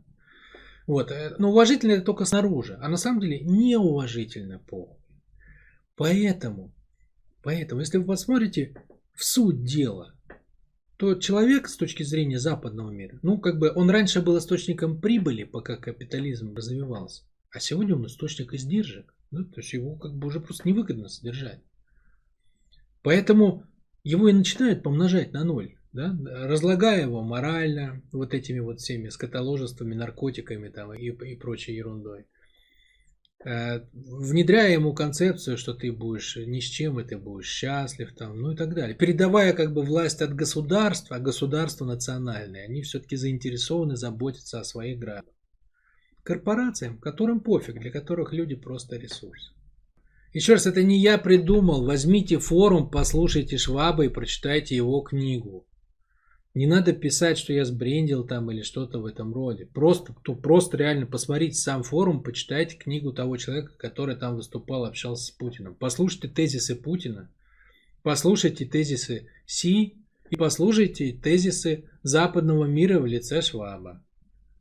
Вот. 0.85 1.11
Э, 1.11 1.35
но 1.39 1.49
уважительно 1.49 1.93
это 1.93 2.05
только 2.05 2.25
снаружи. 2.25 2.77
А 2.81 2.89
на 2.89 2.97
самом 2.97 3.21
деле 3.21 3.39
неуважительно 3.39 4.59
похуй. 4.59 4.97
Поэтому, 5.95 6.73
поэтому, 7.41 7.81
если 7.81 7.97
вы 7.97 8.05
посмотрите 8.05 8.75
в 9.13 9.23
суть 9.23 9.63
дела, 9.63 10.13
то 10.97 11.15
человек 11.15 11.67
с 11.67 11.75
точки 11.75 12.03
зрения 12.03 12.39
западного 12.39 12.91
мира, 12.91 13.19
ну, 13.23 13.39
как 13.39 13.57
бы 13.57 13.71
он 13.73 13.89
раньше 13.89 14.21
был 14.21 14.37
источником 14.37 15.01
прибыли, 15.01 15.43
пока 15.43 15.75
капитализм 15.77 16.53
развивался, 16.55 17.23
а 17.51 17.59
сегодня 17.59 17.95
он 17.95 18.05
источник 18.05 18.53
издержек. 18.53 19.15
Да? 19.31 19.43
То 19.43 19.61
есть 19.61 19.73
его 19.73 19.95
как 19.95 20.13
бы 20.13 20.27
уже 20.27 20.39
просто 20.39 20.67
невыгодно 20.67 21.09
содержать. 21.09 21.61
Поэтому 23.01 23.63
его 24.03 24.29
и 24.29 24.33
начинают 24.33 24.83
помножать 24.83 25.33
на 25.33 25.43
ноль 25.43 25.76
да, 25.97 26.15
разлагая 26.47 27.01
его 27.01 27.23
морально 27.23 28.03
вот 28.11 28.33
этими 28.33 28.59
вот 28.59 28.79
всеми 28.79 29.09
скотоложествами, 29.09 29.95
наркотиками 29.95 30.69
там 30.69 30.93
и, 30.93 31.07
и 31.09 31.35
прочей 31.35 31.73
ерундой. 31.73 32.25
Э, 33.43 33.81
внедряя 33.93 34.73
ему 34.73 34.93
концепцию, 34.93 35.57
что 35.57 35.73
ты 35.73 35.91
будешь 35.91 36.35
ни 36.35 36.59
с 36.59 36.65
чем, 36.65 36.99
и 36.99 37.03
ты 37.03 37.17
будешь 37.17 37.49
счастлив, 37.49 38.13
там, 38.15 38.39
ну 38.39 38.51
и 38.51 38.55
так 38.55 38.75
далее. 38.75 38.95
Передавая 38.95 39.53
как 39.53 39.73
бы 39.73 39.81
власть 39.81 40.21
от 40.21 40.35
государства, 40.35 41.15
а 41.15 41.19
государство 41.19 41.85
национальное, 41.85 42.65
они 42.65 42.83
все-таки 42.83 43.15
заинтересованы 43.15 43.95
заботиться 43.95 44.59
о 44.59 44.63
своих 44.63 44.99
гражданах. 44.99 45.33
Корпорациям, 46.23 46.99
которым 46.99 47.39
пофиг, 47.39 47.79
для 47.79 47.89
которых 47.89 48.33
люди 48.33 48.55
просто 48.55 48.97
ресурс. 48.97 49.53
Еще 50.33 50.53
раз, 50.53 50.67
это 50.67 50.83
не 50.83 50.99
я 50.99 51.17
придумал. 51.17 51.85
Возьмите 51.85 52.37
форум, 52.37 52.91
послушайте 52.91 53.57
Шваба 53.57 54.05
и 54.05 54.09
прочитайте 54.09 54.75
его 54.75 55.01
книгу. 55.01 55.65
Не 56.57 56.65
надо 56.65 56.91
писать, 56.91 57.37
что 57.37 57.53
я 57.53 57.65
сбрендил 57.65 58.25
там 58.25 58.49
или 58.49 58.63
что-то 58.63 58.97
в 58.97 59.05
этом 59.05 59.31
роде. 59.31 59.67
Просто, 59.67 60.15
то, 60.23 60.33
просто 60.33 60.75
реально 60.75 61.05
посмотрите 61.05 61.53
сам 61.53 61.83
форум, 61.83 62.23
почитайте 62.23 62.77
книгу 62.77 63.13
того 63.13 63.37
человека, 63.37 63.73
который 63.77 64.15
там 64.15 64.37
выступал, 64.37 64.85
общался 64.85 65.25
с 65.25 65.29
Путиным. 65.29 65.75
Послушайте 65.75 66.29
тезисы 66.29 66.75
Путина, 66.75 67.31
послушайте 68.01 68.65
тезисы 68.65 69.29
Си 69.45 70.03
и 70.31 70.35
послушайте 70.35 71.11
тезисы 71.13 71.91
западного 72.01 72.65
мира 72.65 72.99
в 72.99 73.05
лице 73.05 73.43
Шваба. 73.43 74.03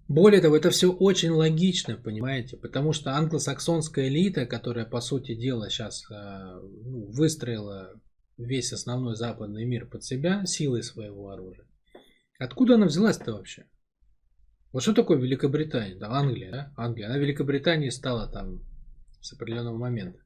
Более 0.06 0.42
того, 0.42 0.54
это 0.54 0.68
все 0.68 0.92
очень 0.92 1.30
логично, 1.30 1.96
понимаете, 1.96 2.58
потому 2.58 2.92
что 2.92 3.12
англосаксонская 3.12 4.08
элита, 4.08 4.44
которая, 4.44 4.84
по 4.84 5.00
сути 5.00 5.34
дела, 5.34 5.70
сейчас 5.70 6.04
э, 6.10 6.14
ну, 6.84 7.06
выстроила 7.10 7.98
весь 8.36 8.72
основной 8.72 9.16
западный 9.16 9.64
мир 9.64 9.86
под 9.86 10.04
себя 10.04 10.44
силой 10.44 10.82
своего 10.82 11.30
оружия, 11.30 11.65
Откуда 12.38 12.74
она 12.74 12.86
взялась-то 12.86 13.32
вообще? 13.32 13.66
Вот 14.72 14.82
что 14.82 14.92
такое 14.92 15.18
Великобритания? 15.18 15.94
Да, 15.94 16.10
Англия, 16.10 16.50
да? 16.50 16.72
Англия. 16.76 17.06
Она 17.06 17.18
Великобританией 17.18 17.90
стала 17.90 18.30
там 18.30 18.60
с 19.20 19.32
определенного 19.32 19.78
момента. 19.78 20.20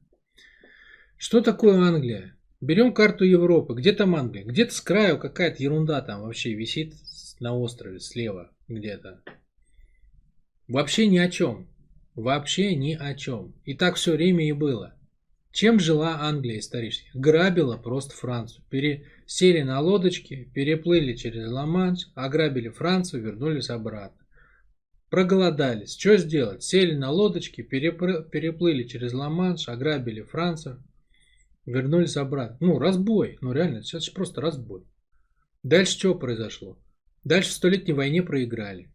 Что 1.17 1.41
такое 1.41 1.79
Англия? 1.79 2.35
Берем 2.59 2.93
карту 2.93 3.23
Европы. 3.23 3.75
Где 3.75 3.93
там 3.93 4.15
Англия? 4.15 4.43
Где-то 4.43 4.73
с 4.73 4.81
краю 4.81 5.19
какая-то 5.19 5.63
ерунда 5.63 6.01
там 6.01 6.21
вообще 6.21 6.53
висит 6.53 6.95
на 7.39 7.55
острове 7.55 7.99
слева 7.99 8.51
где-то. 8.67 9.23
Вообще 10.67 11.07
ни 11.07 11.17
о 11.17 11.29
чем. 11.29 11.69
Вообще 12.15 12.75
ни 12.75 12.93
о 12.93 13.15
чем. 13.15 13.55
И 13.65 13.73
так 13.73 13.95
все 13.95 14.13
время 14.13 14.47
и 14.47 14.51
было. 14.51 14.95
Чем 15.51 15.79
жила 15.79 16.21
Англия 16.21 16.59
исторически? 16.59 17.09
Грабила 17.13 17.75
просто 17.77 18.15
Францию. 18.15 18.63
Пересели 18.69 19.61
на 19.63 19.81
лодочки, 19.81 20.49
переплыли 20.53 21.13
через 21.13 21.51
Ла-Манш, 21.51 22.07
ограбили 22.15 22.69
Францию, 22.69 23.23
вернулись 23.23 23.69
обратно. 23.69 24.17
проголодались. 25.09 25.97
Что 25.97 26.15
сделать? 26.15 26.63
Сели 26.63 26.95
на 26.95 27.11
лодочки, 27.11 27.59
перепры- 27.61 28.23
переплыли 28.29 28.83
через 28.83 29.11
Ла-Манш, 29.11 29.67
ограбили 29.67 30.21
Францию, 30.21 30.81
вернулись 31.65 32.15
обратно. 32.15 32.55
Ну, 32.61 32.79
разбой. 32.79 33.37
Ну, 33.41 33.51
реально, 33.51 33.83
сейчас 33.83 34.07
просто 34.07 34.39
разбой. 34.39 34.85
Дальше 35.63 35.97
что 35.97 36.15
произошло? 36.15 36.77
Дальше 37.25 37.49
в 37.49 37.53
Столетней 37.53 37.93
войне 37.93 38.23
проиграли. 38.23 38.89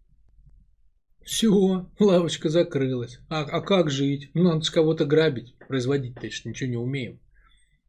Все, 1.27 1.91
лавочка 1.99 2.49
закрылась. 2.51 3.19
А, 3.29 3.43
а 3.43 3.61
как 3.61 3.91
жить? 3.91 4.31
Ну, 4.33 4.45
надо 4.45 4.65
же 4.65 4.71
кого-то 4.71 5.05
грабить. 5.05 5.57
Производить-то 5.67 6.25
еще 6.25 6.49
ничего 6.49 6.71
не 6.71 6.77
умеем. 6.77 7.19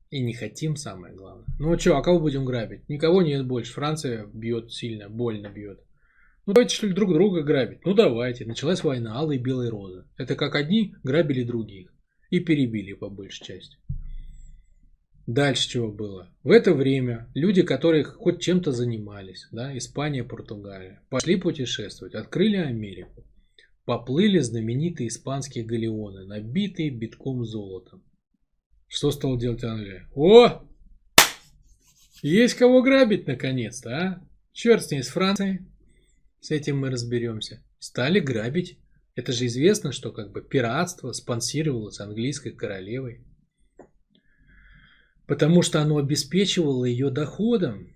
И 0.09 0.21
не 0.21 0.33
хотим, 0.33 0.75
самое 0.75 1.13
главное. 1.13 1.45
Ну 1.59 1.77
что, 1.77 1.97
а 1.97 2.01
кого 2.01 2.19
будем 2.19 2.45
грабить? 2.45 2.89
Никого 2.89 3.21
нет 3.21 3.45
больше. 3.45 3.73
Франция 3.73 4.25
бьет 4.25 4.71
сильно, 4.73 5.07
больно 5.07 5.49
бьет. 5.49 5.79
Ну 6.47 6.53
давайте 6.53 6.75
что 6.75 6.87
ли 6.87 6.93
друг 6.93 7.13
друга 7.13 7.43
грабить? 7.43 7.85
Ну 7.85 7.93
давайте. 7.93 8.43
Началась 8.43 8.83
война 8.83 9.15
алые 9.15 9.39
и 9.39 9.43
белые 9.43 9.69
розы. 9.69 10.05
Это 10.17 10.35
как 10.35 10.55
одни 10.55 10.95
грабили 11.03 11.43
других. 11.43 11.93
И 12.31 12.39
перебили 12.39 12.93
по 12.93 13.07
большей 13.07 13.45
части. 13.45 13.77
Дальше 15.27 15.67
чего 15.67 15.91
было? 15.91 16.33
В 16.43 16.51
это 16.51 16.73
время 16.73 17.29
люди, 17.33 17.61
которые 17.61 18.05
хоть 18.05 18.41
чем-то 18.41 18.71
занимались, 18.71 19.45
да, 19.51 19.77
Испания, 19.77 20.23
Португалия, 20.23 21.01
пошли 21.09 21.35
путешествовать, 21.35 22.15
открыли 22.15 22.55
Америку. 22.55 23.25
Поплыли 23.83 24.39
знаменитые 24.39 25.09
испанские 25.09 25.65
галеоны, 25.65 26.25
набитые 26.25 26.91
битком 26.91 27.43
золотом. 27.45 28.03
Что 28.87 29.11
стал 29.11 29.37
делать 29.37 29.65
Англия? 29.65 30.07
О! 30.15 30.65
Есть 32.23 32.55
кого 32.55 32.81
грабить 32.81 33.27
наконец-то, 33.27 33.97
а? 33.97 34.27
Черт 34.53 34.85
с 34.85 34.91
ней, 34.91 35.03
с 35.03 35.09
Францией. 35.09 35.67
С 36.39 36.51
этим 36.51 36.79
мы 36.79 36.89
разберемся. 36.89 37.61
Стали 37.79 38.21
грабить. 38.21 38.79
Это 39.13 39.33
же 39.33 39.45
известно, 39.47 39.91
что 39.91 40.13
как 40.13 40.31
бы 40.31 40.41
пиратство 40.41 41.11
спонсировалось 41.11 41.99
английской 41.99 42.51
королевой. 42.51 43.25
Потому 45.27 45.61
что 45.61 45.81
оно 45.81 45.97
обеспечивало 45.97 46.85
ее 46.85 47.09
доходом. 47.11 47.93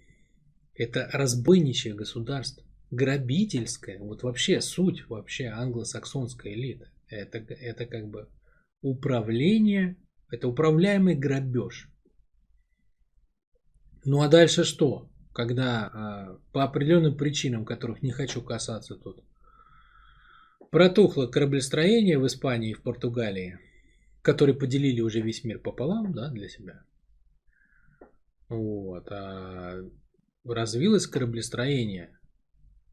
Это 0.76 1.10
разбойничье 1.12 1.94
государство. 1.94 2.64
Грабительское. 2.92 3.98
Вот 4.00 4.24
вообще 4.24 4.62
суть 4.62 5.08
вообще 5.10 5.46
англосаксонской 5.46 6.54
элиты. 6.54 6.90
Это, 7.08 7.40
это 7.40 7.86
как 7.86 8.08
бы 8.10 8.28
управление 8.82 9.98
это 10.32 10.48
управляемый 10.48 11.14
грабеж. 11.14 11.90
Ну 14.06 14.22
а 14.22 14.30
дальше 14.30 14.64
что? 14.64 15.10
Когда 15.34 15.88
а, 15.88 16.40
по 16.54 16.64
определенным 16.64 17.16
причинам, 17.16 17.66
которых 17.66 18.02
не 18.02 18.12
хочу 18.12 18.42
касаться 18.42 18.96
тут, 18.96 19.24
протухло 20.72 21.28
кораблестроение 21.28 22.18
в 22.18 22.26
Испании 22.26 22.72
и 22.72 22.74
в 22.74 22.82
Португалии, 22.82 23.60
которые 24.22 24.56
поделили 24.56 25.02
уже 25.02 25.20
весь 25.20 25.44
мир 25.44 25.60
пополам, 25.60 26.14
да, 26.14 26.30
для 26.30 26.48
себя. 26.48 26.84
Вот. 28.52 29.08
А 29.10 29.82
развилось 30.44 31.08
кораблестроение 31.08 32.20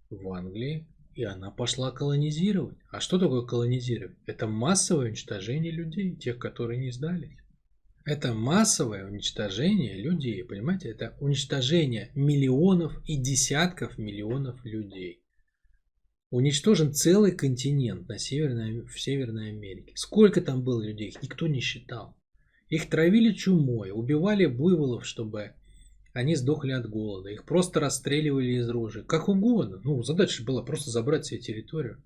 в 0.09 0.33
Англии, 0.33 0.87
и 1.15 1.25
она 1.25 1.51
пошла 1.51 1.91
колонизировать. 1.91 2.79
А 2.93 3.01
что 3.01 3.19
такое 3.19 3.43
колонизировать? 3.43 4.17
Это 4.27 4.47
массовое 4.47 5.09
уничтожение 5.09 5.73
людей, 5.73 6.15
тех, 6.15 6.39
которые 6.39 6.79
не 6.79 6.93
сдались. 6.93 7.37
Это 8.05 8.33
массовое 8.33 9.05
уничтожение 9.05 10.01
людей, 10.01 10.45
понимаете? 10.45 10.91
Это 10.91 11.17
уничтожение 11.21 12.13
миллионов 12.15 12.97
и 13.05 13.17
десятков 13.17 13.99
миллионов 13.99 14.65
людей. 14.65 15.25
Уничтожен 16.31 16.95
целый 16.95 17.33
континент 17.33 18.07
на 18.09 18.19
Северной, 18.19 18.83
в 18.87 19.01
Северной 19.01 19.51
Америке. 19.51 19.93
Сколько 19.97 20.41
там 20.41 20.63
было 20.63 20.83
людей, 20.87 21.09
их 21.09 21.21
никто 21.21 21.49
не 21.49 21.61
считал. 21.61 22.18
Их 22.69 22.91
травили 22.91 23.33
чумой, 23.33 23.91
убивали 23.93 24.47
буйволов, 24.47 25.07
чтобы 25.07 25.53
они 26.13 26.35
сдохли 26.35 26.73
от 26.73 26.89
голода. 26.89 27.31
Их 27.31 27.45
просто 27.45 27.81
расстреливали 27.81 28.59
из 28.59 28.69
ружей. 28.69 29.05
Как 29.05 29.29
угодно. 29.29 29.81
Ну, 29.85 30.03
задача 30.03 30.45
была 30.45 30.63
просто 30.63 30.91
забрать 30.91 31.27
себе 31.27 31.41
территорию. 31.41 32.03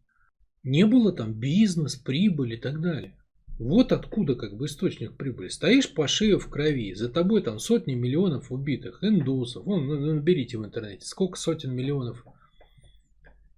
Не 0.63 0.87
было 0.87 1.13
там 1.13 1.35
бизнес, 1.35 1.97
прибыль 1.97 2.55
и 2.55 2.57
так 2.57 2.81
далее. 2.81 3.17
Вот 3.59 3.93
откуда 3.93 4.35
как 4.35 4.57
бы 4.57 4.67
источник 4.67 5.17
прибыли. 5.17 5.49
Стоишь 5.49 5.93
по 5.93 6.07
шею 6.07 6.39
в 6.39 6.49
крови, 6.49 6.95
за 6.95 7.09
тобой 7.09 7.43
там 7.43 7.59
сотни 7.59 7.95
миллионов 7.95 8.51
убитых, 8.51 9.03
индусов. 9.03 9.65
Вон, 9.65 9.87
наберите 9.87 10.59
в 10.59 10.65
интернете, 10.65 11.07
сколько 11.07 11.39
сотен 11.39 11.75
миллионов 11.75 12.25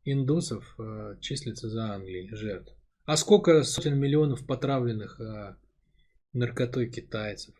индусов 0.05 0.75
э, 0.79 1.17
числится 1.21 1.69
за 1.69 1.95
Англией 1.95 2.29
жертв. 2.35 2.75
А 3.07 3.17
сколько 3.17 3.63
сотен 3.63 3.99
миллионов 3.99 4.47
потравленных 4.47 5.21
э, 5.21 5.57
наркотой 6.35 6.91
китайцев. 6.91 7.55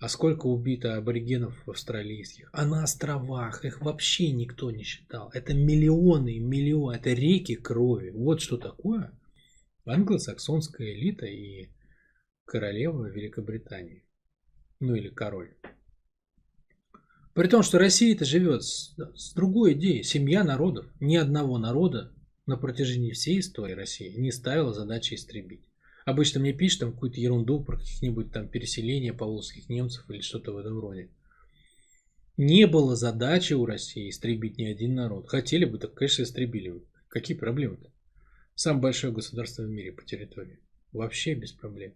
А 0.00 0.08
сколько 0.08 0.46
убито 0.46 0.96
аборигенов 0.96 1.68
австралийских? 1.68 2.50
А 2.52 2.64
на 2.64 2.84
островах 2.84 3.64
их 3.64 3.80
вообще 3.80 4.30
никто 4.30 4.70
не 4.70 4.84
считал. 4.84 5.30
Это 5.34 5.54
миллионы 5.54 6.36
и 6.36 6.40
миллионы, 6.40 6.96
это 6.96 7.10
реки 7.10 7.56
крови. 7.56 8.10
Вот 8.10 8.40
что 8.40 8.56
такое 8.56 9.12
англосаксонская 9.84 10.92
элита 10.92 11.26
и 11.26 11.68
королева 12.44 13.06
Великобритании. 13.06 14.04
Ну 14.80 14.94
или 14.94 15.08
король. 15.08 15.56
При 17.34 17.48
том, 17.48 17.62
что 17.62 17.78
Россия-то 17.78 18.24
живет 18.24 18.62
с, 18.64 18.96
с 19.14 19.32
другой 19.34 19.72
идеей. 19.72 20.04
Семья 20.04 20.44
народов. 20.44 20.86
Ни 21.00 21.16
одного 21.16 21.58
народа 21.58 22.12
на 22.46 22.56
протяжении 22.56 23.12
всей 23.12 23.40
истории 23.40 23.74
России 23.74 24.14
не 24.16 24.30
ставила 24.30 24.72
задачи 24.72 25.14
истребить. 25.14 25.67
Обычно 26.08 26.40
мне 26.40 26.54
пишут 26.54 26.80
там 26.80 26.92
какую-то 26.92 27.20
ерунду 27.20 27.62
про 27.62 27.76
каких-нибудь 27.76 28.32
там 28.32 28.48
переселения 28.48 29.12
полоских 29.12 29.68
немцев 29.68 30.08
или 30.08 30.22
что-то 30.22 30.52
в 30.52 30.56
этом 30.56 30.80
роде. 30.80 31.10
Не 32.38 32.66
было 32.66 32.96
задачи 32.96 33.52
у 33.52 33.66
России 33.66 34.08
истребить 34.08 34.56
ни 34.56 34.64
один 34.64 34.94
народ. 34.94 35.28
Хотели 35.28 35.66
бы, 35.66 35.78
так, 35.78 35.92
конечно, 35.92 36.22
истребили 36.22 36.70
бы. 36.70 36.82
Какие 37.08 37.36
проблемы-то? 37.36 37.92
Самое 38.54 38.84
большое 38.84 39.12
государство 39.12 39.64
в 39.64 39.68
мире 39.68 39.92
по 39.92 40.02
территории. 40.02 40.60
Вообще 40.92 41.34
без 41.34 41.52
проблем. 41.52 41.92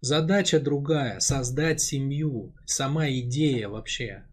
Задача 0.00 0.58
другая. 0.58 1.20
Создать 1.20 1.80
семью. 1.80 2.52
Сама 2.64 3.08
идея 3.10 3.68
вообще 3.68 4.24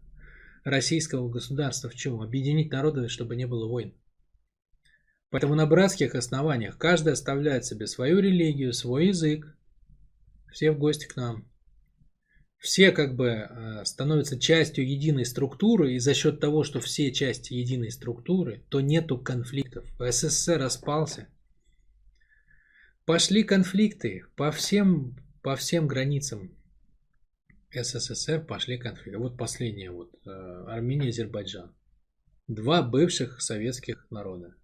российского 0.64 1.28
государства 1.28 1.88
в 1.88 1.94
чем? 1.94 2.20
Объединить 2.20 2.72
народы, 2.72 3.06
чтобы 3.06 3.36
не 3.36 3.46
было 3.46 3.68
войн. 3.68 3.94
Поэтому 5.34 5.56
на 5.56 5.66
братских 5.66 6.14
основаниях 6.14 6.78
каждый 6.78 7.12
оставляет 7.12 7.64
себе 7.64 7.88
свою 7.88 8.20
религию, 8.20 8.72
свой 8.72 9.08
язык. 9.08 9.58
Все 10.52 10.70
в 10.70 10.78
гости 10.78 11.06
к 11.06 11.16
нам. 11.16 11.50
Все 12.58 12.92
как 12.92 13.16
бы 13.16 13.26
э, 13.26 13.84
становятся 13.84 14.38
частью 14.38 14.88
единой 14.88 15.24
структуры, 15.24 15.94
и 15.94 15.98
за 15.98 16.14
счет 16.14 16.38
того, 16.38 16.62
что 16.62 16.78
все 16.78 17.12
части 17.12 17.52
единой 17.52 17.90
структуры, 17.90 18.64
то 18.68 18.80
нету 18.80 19.18
конфликтов. 19.18 19.84
СССР 19.98 20.60
распался. 20.60 21.26
Пошли 23.04 23.42
конфликты 23.42 24.26
по 24.36 24.52
всем, 24.52 25.16
по 25.42 25.56
всем 25.56 25.88
границам 25.88 26.56
СССР 27.72 28.46
пошли 28.46 28.78
конфликты. 28.78 29.18
Вот 29.18 29.36
последнее, 29.36 29.90
вот 29.90 30.14
э, 30.24 30.30
Армения, 30.68 31.08
Азербайджан. 31.08 31.74
Два 32.46 32.82
бывших 32.82 33.42
советских 33.42 34.06
народа. 34.12 34.54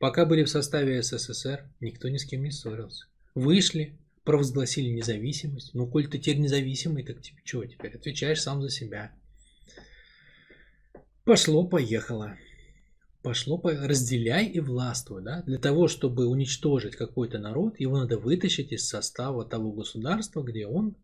Пока 0.00 0.24
были 0.24 0.44
в 0.44 0.48
составе 0.48 1.02
СССР, 1.02 1.70
никто 1.78 2.08
ни 2.08 2.16
с 2.16 2.24
кем 2.24 2.42
не 2.42 2.50
ссорился. 2.50 3.04
Вышли, 3.34 3.98
провозгласили 4.24 4.88
независимость. 4.88 5.74
Ну, 5.74 5.86
коль 5.86 6.08
ты 6.08 6.18
теперь 6.18 6.38
независимый, 6.38 7.04
так 7.04 7.20
тебе 7.20 7.42
что 7.44 7.66
теперь? 7.66 7.96
Отвечаешь 7.96 8.40
сам 8.40 8.62
за 8.62 8.70
себя. 8.70 9.12
Пошло-поехало. 11.24 12.38
Пошло, 13.22 13.58
по... 13.58 13.72
разделяй 13.72 14.46
и 14.46 14.60
властвуй. 14.60 15.22
Да? 15.22 15.42
Для 15.42 15.58
того, 15.58 15.86
чтобы 15.86 16.26
уничтожить 16.26 16.96
какой-то 16.96 17.38
народ, 17.38 17.78
его 17.78 17.98
надо 17.98 18.18
вытащить 18.18 18.72
из 18.72 18.88
состава 18.88 19.44
того 19.44 19.70
государства, 19.70 20.42
где 20.42 20.66
он 20.66 20.96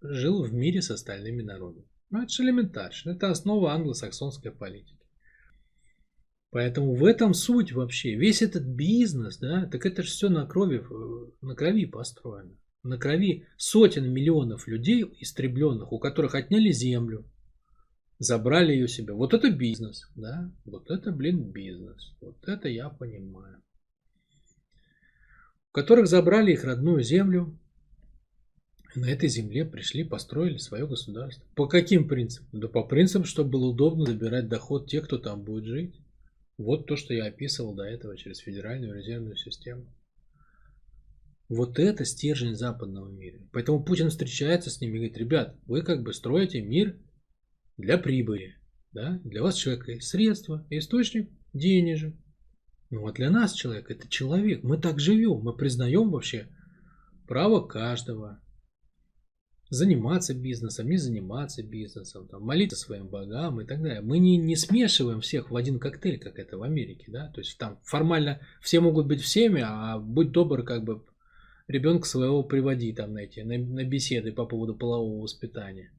жил 0.00 0.44
в 0.44 0.52
мире 0.52 0.82
с 0.82 0.92
остальными 0.92 1.42
народами. 1.42 1.88
Ну, 2.10 2.22
это 2.22 2.28
же 2.28 2.44
элементарно. 2.44 3.10
Это 3.10 3.28
основа 3.28 3.72
англосаксонской 3.72 4.52
политики. 4.52 4.95
Поэтому 6.56 6.94
в 6.94 7.04
этом 7.04 7.34
суть 7.34 7.72
вообще. 7.72 8.14
Весь 8.14 8.40
этот 8.40 8.62
бизнес, 8.62 9.36
да, 9.36 9.66
так 9.66 9.84
это 9.84 10.02
же 10.02 10.08
все 10.08 10.30
на 10.30 10.46
крови, 10.46 10.82
на 11.42 11.54
крови 11.54 11.84
построено. 11.84 12.56
На 12.82 12.96
крови 12.96 13.46
сотен 13.58 14.10
миллионов 14.10 14.66
людей, 14.66 15.04
истребленных, 15.20 15.92
у 15.92 15.98
которых 15.98 16.34
отняли 16.34 16.70
землю, 16.70 17.30
забрали 18.18 18.72
ее 18.72 18.88
себе. 18.88 19.12
Вот 19.12 19.34
это 19.34 19.50
бизнес, 19.50 20.10
да, 20.14 20.50
вот 20.64 20.90
это, 20.90 21.12
блин, 21.12 21.52
бизнес. 21.52 22.16
Вот 22.22 22.38
это 22.48 22.70
я 22.70 22.88
понимаю. 22.88 23.62
У 25.68 25.72
которых 25.72 26.06
забрали 26.06 26.52
их 26.52 26.64
родную 26.64 27.02
землю, 27.02 27.60
на 28.94 29.10
этой 29.10 29.28
земле 29.28 29.66
пришли, 29.66 30.04
построили 30.04 30.56
свое 30.56 30.86
государство. 30.86 31.46
По 31.54 31.68
каким 31.68 32.08
принципам? 32.08 32.60
Да 32.60 32.68
по 32.68 32.82
принципам, 32.82 33.26
чтобы 33.26 33.50
было 33.50 33.66
удобно 33.66 34.06
забирать 34.06 34.48
доход 34.48 34.88
тех, 34.88 35.04
кто 35.04 35.18
там 35.18 35.42
будет 35.42 35.66
жить. 35.66 36.00
Вот 36.58 36.86
то, 36.86 36.96
что 36.96 37.12
я 37.12 37.26
описывал 37.26 37.74
до 37.74 37.84
этого 37.84 38.16
через 38.16 38.38
Федеральную 38.38 38.94
резервную 38.94 39.36
систему. 39.36 39.92
Вот 41.48 41.78
это 41.78 42.04
стержень 42.04 42.54
западного 42.54 43.08
мира. 43.08 43.40
Поэтому 43.52 43.84
Путин 43.84 44.10
встречается 44.10 44.70
с 44.70 44.80
ними 44.80 44.92
и 44.92 44.96
говорит, 44.96 45.18
ребят, 45.18 45.56
вы 45.66 45.82
как 45.82 46.02
бы 46.02 46.12
строите 46.12 46.60
мир 46.60 46.98
для 47.76 47.98
прибыли. 47.98 48.56
Да? 48.92 49.20
Для 49.24 49.42
вас 49.42 49.56
человек 49.56 49.86
есть 49.88 50.08
средство, 50.08 50.66
источник 50.70 51.30
денежек. 51.52 52.16
Ну 52.90 53.02
вот 53.02 53.16
для 53.16 53.30
нас 53.30 53.52
человек 53.52 53.90
это 53.90 54.08
человек. 54.08 54.62
Мы 54.62 54.78
так 54.78 54.98
живем. 54.98 55.42
Мы 55.42 55.54
признаем 55.54 56.10
вообще 56.10 56.48
право 57.28 57.60
каждого 57.66 58.40
заниматься 59.68 60.34
бизнесом, 60.34 60.88
не 60.88 60.96
заниматься 60.96 61.62
бизнесом, 61.62 62.28
там, 62.28 62.42
молиться 62.42 62.76
своим 62.76 63.08
богам 63.08 63.60
и 63.60 63.64
так 63.64 63.82
далее. 63.82 64.00
Мы 64.00 64.18
не, 64.18 64.36
не 64.36 64.56
смешиваем 64.56 65.20
всех 65.20 65.50
в 65.50 65.56
один 65.56 65.78
коктейль, 65.78 66.18
как 66.18 66.38
это 66.38 66.56
в 66.56 66.62
Америке, 66.62 67.06
да, 67.08 67.28
то 67.28 67.40
есть 67.40 67.58
там 67.58 67.78
формально 67.84 68.40
все 68.60 68.80
могут 68.80 69.06
быть 69.06 69.20
всеми, 69.20 69.62
а 69.64 69.98
будь 69.98 70.30
добр, 70.30 70.62
как 70.62 70.84
бы 70.84 71.02
ребенка 71.66 72.06
своего 72.06 72.42
приводи 72.42 72.92
там 72.92 73.14
на 73.14 73.20
эти, 73.20 73.40
на, 73.40 73.58
на 73.58 73.84
беседы 73.84 74.32
по 74.32 74.46
поводу 74.46 74.74
полового 74.74 75.22
воспитания. 75.22 75.90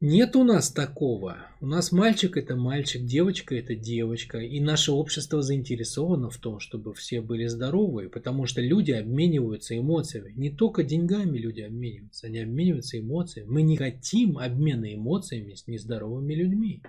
Нет 0.00 0.36
у 0.36 0.44
нас 0.44 0.70
такого. 0.70 1.38
У 1.60 1.66
нас 1.66 1.90
мальчик 1.90 2.36
это 2.36 2.54
мальчик, 2.54 3.04
девочка 3.04 3.56
это 3.56 3.74
девочка. 3.74 4.38
И 4.38 4.60
наше 4.60 4.92
общество 4.92 5.42
заинтересовано 5.42 6.30
в 6.30 6.36
том, 6.36 6.60
чтобы 6.60 6.94
все 6.94 7.20
были 7.20 7.46
здоровы, 7.46 8.08
потому 8.08 8.46
что 8.46 8.60
люди 8.60 8.92
обмениваются 8.92 9.76
эмоциями. 9.76 10.32
Не 10.36 10.50
только 10.50 10.84
деньгами 10.84 11.36
люди 11.36 11.62
обмениваются, 11.62 12.28
они 12.28 12.38
обмениваются 12.38 13.00
эмоциями. 13.00 13.48
Мы 13.50 13.62
не 13.62 13.76
хотим 13.76 14.38
обмена 14.38 14.94
эмоциями 14.94 15.54
с 15.54 15.66
нездоровыми 15.66 16.32
людьми. 16.32 16.82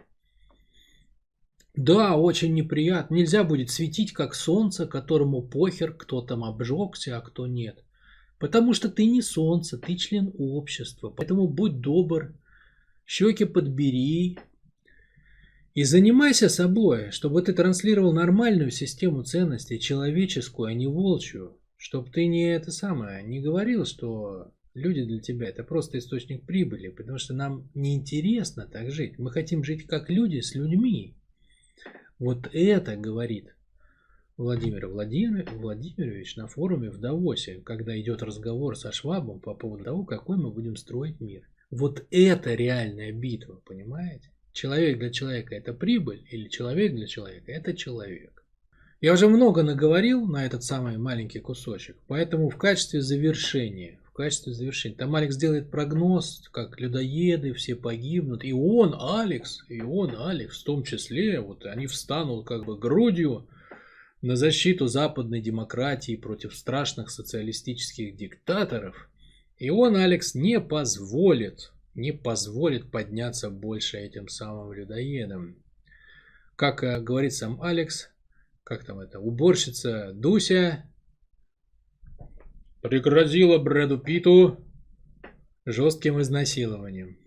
Да, 1.75 2.15
очень 2.15 2.53
неприятно. 2.53 3.15
Нельзя 3.15 3.43
будет 3.43 3.71
светить 3.71 4.13
как 4.13 4.35
солнце, 4.35 4.85
которому 4.85 5.41
похер, 5.41 5.93
кто 5.93 6.21
там 6.21 6.43
обжегся, 6.43 7.17
а 7.17 7.21
кто 7.21 7.47
нет. 7.47 7.83
Потому 8.37 8.73
что 8.73 8.87
ты 8.87 9.05
не 9.07 9.23
солнце, 9.23 9.79
ты 9.79 9.95
член 9.95 10.31
общества. 10.37 11.09
Поэтому 11.09 11.47
будь 11.47 11.81
добр, 11.81 12.35
щеки 13.09 13.45
подбери 13.45 14.37
и 15.73 15.83
занимайся 15.83 16.47
собой, 16.47 17.09
чтобы 17.09 17.41
ты 17.41 17.53
транслировал 17.53 18.13
нормальную 18.13 18.69
систему 18.69 19.23
ценностей, 19.23 19.79
человеческую, 19.79 20.67
а 20.67 20.73
не 20.73 20.85
волчью. 20.85 21.57
Чтобы 21.75 22.11
ты 22.11 22.27
не 22.27 22.53
это 22.53 22.71
самое, 22.71 23.23
не 23.23 23.39
говорил, 23.39 23.85
что 23.85 24.51
люди 24.75 25.03
для 25.05 25.19
тебя 25.19 25.47
это 25.47 25.63
просто 25.63 25.97
источник 25.97 26.45
прибыли, 26.45 26.89
потому 26.89 27.17
что 27.17 27.33
нам 27.33 27.71
неинтересно 27.73 28.67
так 28.67 28.91
жить. 28.91 29.17
Мы 29.17 29.31
хотим 29.31 29.63
жить 29.63 29.87
как 29.87 30.11
люди 30.11 30.41
с 30.41 30.53
людьми. 30.53 31.15
Вот 32.19 32.47
это 32.53 32.95
говорит 32.95 33.55
Владимир, 34.37 34.85
Владимирович 34.87 36.35
на 36.35 36.47
форуме 36.47 36.91
в 36.91 36.99
Давосе, 36.99 37.61
когда 37.61 37.99
идет 37.99 38.21
разговор 38.21 38.77
со 38.77 38.91
Швабом 38.91 39.39
по 39.39 39.55
поводу 39.55 39.85
того, 39.85 40.05
какой 40.05 40.37
мы 40.37 40.51
будем 40.51 40.75
строить 40.75 41.19
мир. 41.19 41.47
Вот 41.71 42.03
это 42.09 42.55
реальная 42.55 43.11
битва, 43.11 43.61
понимаете? 43.63 44.31
Человек 44.53 44.97
для 44.97 45.11
человека 45.11 45.53
это 45.53 45.71
прибыль 45.71 46.25
или 46.31 46.49
человек 46.49 46.95
для 46.95 47.05
человека 47.05 47.51
это 47.51 47.75
человек. 47.75 48.43
Я 49.01 49.13
уже 49.13 49.27
много 49.27 49.61
наговорил 49.61 50.25
на 50.25 50.45
этот 50.45 50.63
самый 50.63 50.97
маленький 50.97 51.39
кусочек, 51.39 51.95
поэтому 52.07 52.49
в 52.49 52.57
качестве 52.57 53.01
завершения, 53.01 53.99
в 54.03 54.11
качестве 54.13 54.53
завершения, 54.53 54.95
там 54.95 55.15
Алекс 55.15 55.37
делает 55.37 55.69
прогноз, 55.69 56.49
как 56.51 56.79
людоеды 56.79 57.53
все 57.53 57.75
погибнут, 57.75 58.43
и 58.43 58.51
он, 58.51 58.95
Алекс, 58.99 59.63
и 59.69 59.81
он, 59.81 60.15
Алекс, 60.17 60.61
в 60.61 60.65
том 60.65 60.83
числе, 60.83 61.39
вот 61.39 61.65
они 61.65 61.85
встанут 61.85 62.47
как 62.47 62.65
бы 62.65 62.77
грудью 62.77 63.47
на 64.21 64.35
защиту 64.35 64.87
западной 64.87 65.39
демократии 65.39 66.15
против 66.15 66.55
страшных 66.55 67.11
социалистических 67.11 68.15
диктаторов– 68.17 69.08
и 69.59 69.69
он, 69.69 69.97
Алекс, 69.97 70.35
не 70.35 70.61
позволит, 70.61 71.73
не 71.93 72.13
позволит 72.13 72.91
подняться 72.91 73.49
больше 73.49 73.97
этим 73.97 74.29
самым 74.29 74.71
людоедам. 74.71 75.61
Как 76.55 76.81
э, 76.83 77.01
говорит 77.01 77.33
сам 77.33 77.61
Алекс, 77.61 78.09
как 78.63 78.85
там 78.85 78.99
это, 78.99 79.19
уборщица 79.19 80.13
Дуся 80.13 80.89
пригрозила 82.81 83.57
Брэду 83.57 83.99
Питу 83.99 84.65
жестким 85.65 86.21
изнасилованием. 86.21 87.17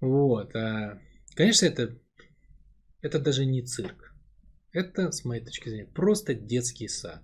Вот. 0.00 0.54
А, 0.54 1.00
конечно, 1.34 1.66
это, 1.66 1.98
это 3.02 3.18
даже 3.18 3.44
не 3.44 3.62
цирк. 3.62 4.14
Это, 4.70 5.10
с 5.10 5.24
моей 5.24 5.44
точки 5.44 5.68
зрения, 5.68 5.90
просто 5.90 6.34
детский 6.34 6.86
сад. 6.86 7.22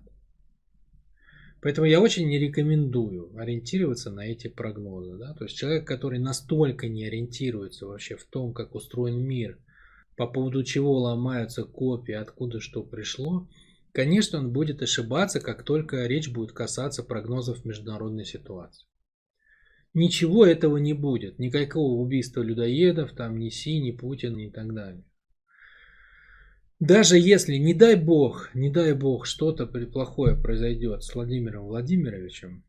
Поэтому 1.61 1.85
я 1.85 2.01
очень 2.01 2.27
не 2.27 2.39
рекомендую 2.39 3.37
ориентироваться 3.37 4.09
на 4.09 4.21
эти 4.21 4.47
прогнозы. 4.47 5.17
Да? 5.17 5.33
То 5.35 5.43
есть 5.43 5.55
человек, 5.55 5.85
который 5.85 6.17
настолько 6.17 6.87
не 6.87 7.05
ориентируется 7.05 7.85
вообще 7.85 8.15
в 8.15 8.25
том, 8.25 8.51
как 8.53 8.73
устроен 8.73 9.19
мир, 9.19 9.59
по 10.17 10.25
поводу 10.25 10.63
чего 10.63 10.97
ломаются 10.97 11.63
копии, 11.63 12.13
откуда 12.13 12.59
что 12.59 12.83
пришло, 12.83 13.47
конечно, 13.91 14.39
он 14.39 14.51
будет 14.51 14.81
ошибаться, 14.81 15.39
как 15.39 15.63
только 15.63 16.07
речь 16.07 16.31
будет 16.31 16.51
касаться 16.51 17.03
прогнозов 17.03 17.63
международной 17.63 18.25
ситуации. 18.25 18.87
Ничего 19.93 20.45
этого 20.45 20.77
не 20.77 20.93
будет. 20.93 21.37
Никакого 21.37 22.01
убийства 22.01 22.41
людоедов, 22.41 23.11
там 23.11 23.37
ни 23.37 23.49
Си, 23.49 23.79
ни 23.79 23.91
Путин 23.91 24.37
и 24.37 24.49
так 24.49 24.73
далее. 24.73 25.03
Даже 26.81 27.19
если, 27.19 27.57
не 27.57 27.75
дай 27.75 27.93
бог, 27.93 28.49
не 28.55 28.71
дай 28.71 28.93
бог, 28.93 29.27
что-то 29.27 29.67
плохое 29.67 30.35
произойдет 30.35 31.03
с 31.03 31.13
Владимиром 31.13 31.67
Владимировичем, 31.67 32.65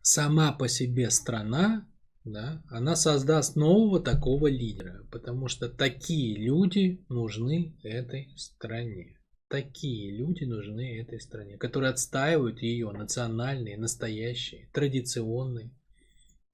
сама 0.00 0.52
по 0.52 0.68
себе 0.68 1.10
страна, 1.10 1.88
да, 2.22 2.62
она 2.70 2.94
создаст 2.94 3.56
нового 3.56 3.98
такого 3.98 4.46
лидера, 4.46 5.08
потому 5.10 5.48
что 5.48 5.68
такие 5.68 6.36
люди 6.36 7.04
нужны 7.08 7.76
этой 7.82 8.32
стране. 8.36 9.18
Такие 9.48 10.16
люди 10.16 10.44
нужны 10.44 11.00
этой 11.00 11.20
стране, 11.20 11.58
которые 11.58 11.90
отстаивают 11.90 12.62
ее 12.62 12.92
национальные, 12.92 13.76
настоящие, 13.76 14.70
традиционные 14.72 15.72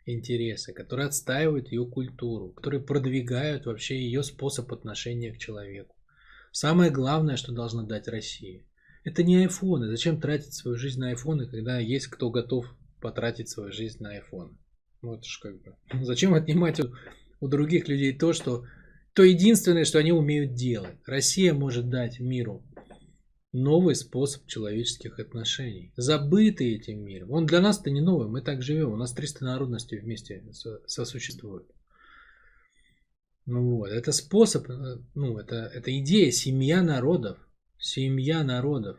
интересы, 0.06 0.72
которые 0.72 1.08
отстаивают 1.08 1.70
ее 1.70 1.84
культуру, 1.84 2.48
которые 2.48 2.82
продвигают 2.82 3.66
вообще 3.66 4.00
ее 4.00 4.22
способ 4.22 4.72
отношения 4.72 5.34
к 5.34 5.38
человеку. 5.38 5.94
Самое 6.52 6.90
главное, 6.90 7.36
что 7.36 7.52
должна 7.52 7.84
дать 7.84 8.08
Россия, 8.08 8.64
это 9.04 9.22
не 9.22 9.36
айфоны. 9.36 9.88
Зачем 9.88 10.20
тратить 10.20 10.54
свою 10.54 10.76
жизнь 10.76 11.00
на 11.00 11.08
айфоны, 11.08 11.46
когда 11.46 11.78
есть 11.78 12.08
кто 12.08 12.30
готов 12.30 12.66
потратить 13.00 13.48
свою 13.48 13.72
жизнь 13.72 14.02
на 14.02 14.10
айфоны? 14.10 14.56
Вот 15.00 15.24
ж 15.24 15.38
как 15.40 15.62
бы. 15.62 15.76
Зачем 16.04 16.34
отнимать 16.34 16.80
у, 16.80 16.92
у 17.40 17.48
других 17.48 17.88
людей 17.88 18.16
то, 18.16 18.32
что 18.32 18.64
то 19.14 19.22
единственное, 19.22 19.84
что 19.84 19.98
они 19.98 20.12
умеют 20.12 20.54
делать. 20.54 20.96
Россия 21.06 21.52
может 21.52 21.88
дать 21.88 22.20
миру 22.20 22.64
новый 23.52 23.94
способ 23.94 24.46
человеческих 24.46 25.18
отношений, 25.18 25.92
забытый 25.96 26.74
этим 26.76 27.04
миром. 27.04 27.32
Он 27.32 27.46
для 27.46 27.60
нас-то 27.60 27.90
не 27.90 28.00
новый, 28.00 28.28
мы 28.28 28.42
так 28.42 28.62
живем, 28.62 28.92
у 28.92 28.96
нас 28.96 29.12
300 29.12 29.44
народностей 29.44 29.98
вместе 29.98 30.44
сосуществуют. 30.86 31.68
Ну 33.50 33.78
вот, 33.78 33.90
это 33.90 34.12
способ, 34.12 34.70
э, 34.70 34.98
ну, 35.16 35.36
это, 35.36 35.56
это 35.74 35.98
идея 35.98 36.30
семья 36.30 36.82
народов. 36.82 37.36
Семья 37.78 38.44
народов. 38.44 38.96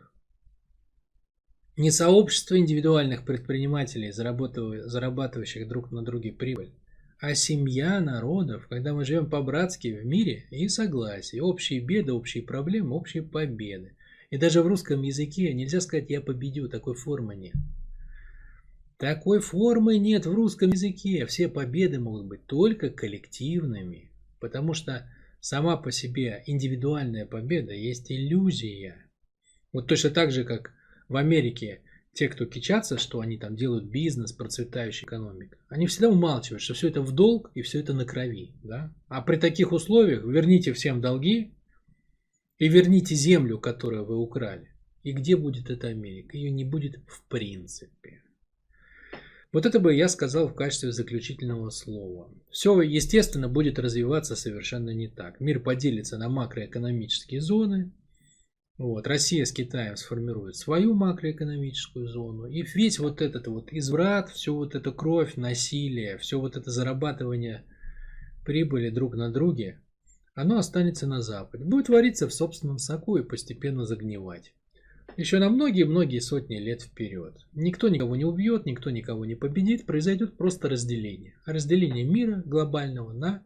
Не 1.78 1.90
сообщество 1.90 2.58
индивидуальных 2.58 3.24
предпринимателей, 3.24 4.12
зарабатывающих 4.12 5.66
друг 5.66 5.90
на 5.90 6.02
друге 6.02 6.32
прибыль, 6.32 6.74
а 7.18 7.34
семья 7.34 7.98
народов, 7.98 8.66
когда 8.68 8.92
мы 8.92 9.06
живем 9.06 9.30
по-братски 9.30 9.88
в 9.88 10.04
мире 10.04 10.44
и 10.50 10.68
согласии, 10.68 11.40
общие 11.40 11.80
беды, 11.80 12.12
общие 12.12 12.42
проблемы, 12.42 12.94
общие 12.94 13.22
победы. 13.22 13.96
И 14.28 14.36
даже 14.36 14.62
в 14.62 14.66
русском 14.66 15.00
языке 15.00 15.54
нельзя 15.54 15.80
сказать 15.80 16.10
«я 16.10 16.20
победю», 16.20 16.68
такой 16.68 16.94
формы 16.94 17.36
нет. 17.36 17.54
Такой 18.98 19.40
формы 19.40 19.96
нет 19.96 20.26
в 20.26 20.34
русском 20.34 20.72
языке. 20.72 21.24
Все 21.24 21.48
победы 21.48 21.98
могут 21.98 22.26
быть 22.26 22.44
только 22.46 22.90
коллективными. 22.90 24.11
Потому 24.42 24.74
что 24.74 25.08
сама 25.38 25.76
по 25.76 25.92
себе 25.92 26.42
индивидуальная 26.46 27.26
победа 27.26 27.72
есть 27.72 28.10
иллюзия. 28.10 29.08
Вот 29.72 29.86
точно 29.86 30.10
так 30.10 30.32
же, 30.32 30.42
как 30.42 30.72
в 31.08 31.14
Америке 31.14 31.82
те, 32.12 32.28
кто 32.28 32.44
кичатся, 32.44 32.98
что 32.98 33.20
они 33.20 33.38
там 33.38 33.54
делают 33.54 33.84
бизнес, 33.84 34.32
процветающая 34.32 35.06
экономика, 35.06 35.58
они 35.68 35.86
всегда 35.86 36.08
умалчивают, 36.08 36.60
что 36.60 36.74
все 36.74 36.88
это 36.88 37.02
в 37.02 37.12
долг 37.12 37.52
и 37.54 37.62
все 37.62 37.78
это 37.78 37.94
на 37.94 38.04
крови. 38.04 38.56
Да? 38.64 38.92
А 39.06 39.22
при 39.22 39.36
таких 39.36 39.70
условиях 39.70 40.24
верните 40.24 40.72
всем 40.72 41.00
долги 41.00 41.54
и 42.58 42.68
верните 42.68 43.14
землю, 43.14 43.60
которую 43.60 44.04
вы 44.04 44.16
украли. 44.16 44.74
И 45.04 45.12
где 45.12 45.36
будет 45.36 45.70
эта 45.70 45.86
Америка? 45.86 46.36
Ее 46.36 46.50
не 46.50 46.64
будет 46.64 46.96
в 47.06 47.24
принципе. 47.28 48.21
Вот 49.52 49.66
это 49.66 49.80
бы 49.80 49.94
я 49.94 50.08
сказал 50.08 50.48
в 50.48 50.54
качестве 50.54 50.92
заключительного 50.92 51.68
слова. 51.68 52.32
Все, 52.50 52.80
естественно, 52.80 53.48
будет 53.48 53.78
развиваться 53.78 54.34
совершенно 54.34 54.90
не 54.90 55.08
так. 55.08 55.40
Мир 55.40 55.60
поделится 55.60 56.16
на 56.16 56.30
макроэкономические 56.30 57.42
зоны. 57.42 57.92
Вот, 58.78 59.06
Россия 59.06 59.44
с 59.44 59.52
Китаем 59.52 59.96
сформирует 59.96 60.56
свою 60.56 60.94
макроэкономическую 60.94 62.08
зону. 62.08 62.46
И 62.46 62.62
весь 62.62 62.98
вот 62.98 63.20
этот 63.20 63.46
вот 63.46 63.70
изврат, 63.72 64.30
всю 64.30 64.56
вот 64.56 64.74
эту 64.74 64.92
кровь, 64.94 65.36
насилие, 65.36 66.16
все 66.16 66.40
вот 66.40 66.56
это 66.56 66.70
зарабатывание 66.70 67.64
прибыли 68.46 68.88
друг 68.88 69.14
на 69.14 69.30
друге, 69.30 69.82
оно 70.34 70.56
останется 70.56 71.06
на 71.06 71.20
Западе. 71.20 71.64
Будет 71.64 71.90
вариться 71.90 72.26
в 72.26 72.32
собственном 72.32 72.78
соку 72.78 73.18
и 73.18 73.22
постепенно 73.22 73.84
загнивать. 73.84 74.54
Еще 75.16 75.38
на 75.38 75.50
многие-многие 75.50 76.20
сотни 76.20 76.56
лет 76.56 76.82
вперед. 76.82 77.34
Никто 77.52 77.88
никого 77.88 78.16
не 78.16 78.24
убьет, 78.24 78.64
никто 78.64 78.90
никого 78.90 79.24
не 79.24 79.34
победит, 79.34 79.84
произойдет 79.84 80.36
просто 80.36 80.68
разделение. 80.68 81.34
Разделение 81.44 82.04
мира 82.04 82.42
глобального 82.46 83.12
на 83.12 83.44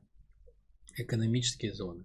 экономические 0.96 1.72
зоны. 1.72 2.04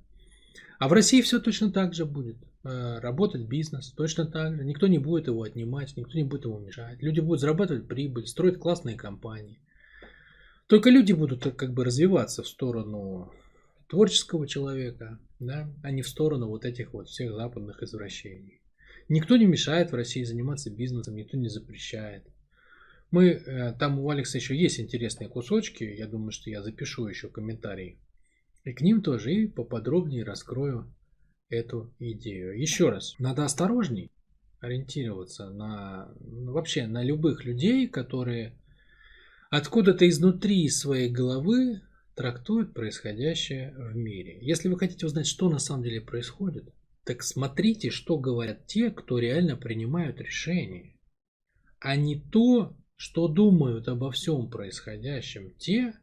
А 0.79 0.87
в 0.87 0.93
России 0.93 1.21
все 1.21 1.39
точно 1.39 1.71
так 1.71 1.93
же 1.93 2.05
будет. 2.05 2.37
Э, 2.63 2.99
работать 2.99 3.47
бизнес 3.47 3.91
точно 3.91 4.25
так 4.25 4.55
же. 4.55 4.65
Никто 4.65 4.87
не 4.87 4.97
будет 4.97 5.27
его 5.27 5.43
отнимать, 5.43 5.95
никто 5.95 6.17
не 6.17 6.23
будет 6.23 6.45
ему 6.45 6.59
мешать. 6.59 7.01
Люди 7.01 7.19
будут 7.19 7.41
зарабатывать 7.41 7.87
прибыль, 7.87 8.27
строить 8.27 8.57
классные 8.57 8.95
компании. 8.95 9.59
Только 10.67 10.89
люди 10.89 11.13
будут 11.13 11.43
как 11.55 11.73
бы 11.73 11.83
развиваться 11.83 12.43
в 12.43 12.47
сторону 12.47 13.31
творческого 13.89 14.47
человека, 14.47 15.19
да, 15.39 15.69
а 15.83 15.91
не 15.91 16.01
в 16.01 16.07
сторону 16.07 16.47
вот 16.47 16.65
этих 16.65 16.93
вот 16.93 17.09
всех 17.09 17.33
западных 17.33 17.83
извращений. 17.83 18.60
Никто 19.11 19.35
не 19.35 19.45
мешает 19.45 19.91
в 19.91 19.95
России 19.95 20.23
заниматься 20.23 20.69
бизнесом, 20.69 21.17
никто 21.17 21.35
не 21.35 21.49
запрещает. 21.49 22.23
Мы, 23.11 23.31
э, 23.31 23.73
там 23.73 23.99
у 23.99 24.09
Алекса 24.09 24.37
еще 24.37 24.55
есть 24.55 24.79
интересные 24.79 25.27
кусочки, 25.27 25.83
я 25.83 26.07
думаю, 26.07 26.31
что 26.31 26.49
я 26.49 26.63
запишу 26.63 27.07
еще 27.07 27.27
комментарии. 27.27 27.99
И 28.63 28.71
к 28.71 28.79
ним 28.79 29.01
тоже 29.01 29.33
и 29.33 29.47
поподробнее 29.47 30.23
раскрою 30.23 30.95
эту 31.49 31.93
идею. 31.99 32.57
Еще 32.57 32.89
раз, 32.89 33.15
надо 33.19 33.43
осторожней 33.43 34.13
ориентироваться 34.61 35.49
на 35.49 36.13
ну, 36.21 36.53
вообще 36.53 36.87
на 36.87 37.03
любых 37.03 37.43
людей, 37.43 37.89
которые 37.89 38.57
откуда-то 39.49 40.07
изнутри 40.07 40.69
своей 40.69 41.09
головы 41.09 41.81
трактуют 42.15 42.73
происходящее 42.73 43.73
в 43.75 43.93
мире. 43.93 44.37
Если 44.39 44.69
вы 44.69 44.79
хотите 44.79 45.05
узнать, 45.05 45.27
что 45.27 45.49
на 45.49 45.59
самом 45.59 45.83
деле 45.83 45.99
происходит, 45.99 46.73
так 47.03 47.23
смотрите, 47.23 47.89
что 47.89 48.17
говорят 48.17 48.67
те, 48.67 48.91
кто 48.91 49.19
реально 49.19 49.57
принимают 49.57 50.19
решения, 50.19 50.99
а 51.79 51.95
не 51.95 52.19
то, 52.19 52.77
что 52.95 53.27
думают 53.27 53.87
обо 53.87 54.11
всем 54.11 54.49
происходящем 54.49 55.55
те, 55.57 55.95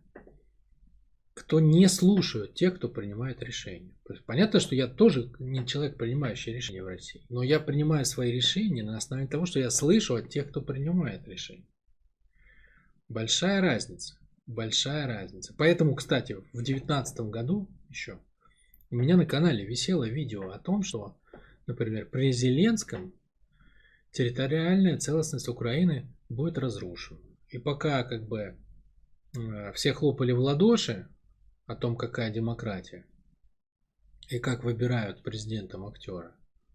кто 1.34 1.60
не 1.60 1.86
слушают 1.88 2.54
тех, 2.54 2.76
кто 2.76 2.88
принимает 2.88 3.40
решения. 3.42 3.94
Понятно, 4.26 4.58
что 4.58 4.74
я 4.74 4.88
тоже 4.88 5.32
не 5.38 5.64
человек, 5.64 5.96
принимающий 5.96 6.52
решения 6.52 6.82
в 6.82 6.88
России, 6.88 7.24
но 7.28 7.44
я 7.44 7.60
принимаю 7.60 8.04
свои 8.04 8.32
решения 8.32 8.82
на 8.82 8.96
основе 8.96 9.28
того, 9.28 9.46
что 9.46 9.60
я 9.60 9.70
слышу 9.70 10.16
от 10.16 10.28
тех, 10.28 10.48
кто 10.48 10.60
принимает 10.60 11.28
решения. 11.28 11.68
Большая 13.08 13.60
разница. 13.60 14.18
Большая 14.46 15.06
разница. 15.06 15.54
Поэтому, 15.56 15.94
кстати, 15.94 16.32
в 16.32 16.52
2019 16.52 17.20
году 17.20 17.68
еще 17.88 18.18
у 18.90 18.96
меня 18.96 19.16
на 19.16 19.26
канале 19.26 19.64
висело 19.64 20.08
видео 20.08 20.50
о 20.50 20.58
том, 20.58 20.82
что, 20.82 21.16
например, 21.66 22.08
при 22.08 22.32
Зеленском 22.32 23.12
территориальная 24.12 24.98
целостность 24.98 25.48
Украины 25.48 26.08
будет 26.28 26.58
разрушена. 26.58 27.20
И 27.48 27.58
пока 27.58 28.02
как 28.04 28.26
бы 28.26 28.56
э, 29.36 29.72
все 29.72 29.92
хлопали 29.92 30.32
в 30.32 30.40
ладоши 30.40 31.08
о 31.66 31.76
том, 31.76 31.96
какая 31.96 32.32
демократия 32.32 33.04
и 34.28 34.38
как 34.38 34.64
выбирают 34.64 35.22
президентом 35.22 35.86
актера, 35.86 36.34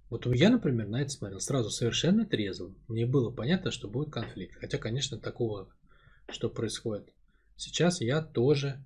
вот 0.10 0.28
я, 0.28 0.52
например, 0.52 0.88
на 0.88 1.02
это 1.02 1.10
смотрел 1.10 1.40
сразу 1.40 1.72
совершенно 1.72 2.26
трезво. 2.26 2.76
Мне 2.88 3.08
было 3.08 3.32
понятно, 3.32 3.72
что 3.72 3.88
будет 3.88 4.12
конфликт. 4.14 4.56
Хотя, 4.60 4.78
конечно, 4.78 5.18
такого, 5.18 5.74
что 6.30 6.50
происходит 6.50 7.12
сейчас, 7.56 8.00
я 8.02 8.22
тоже 8.22 8.86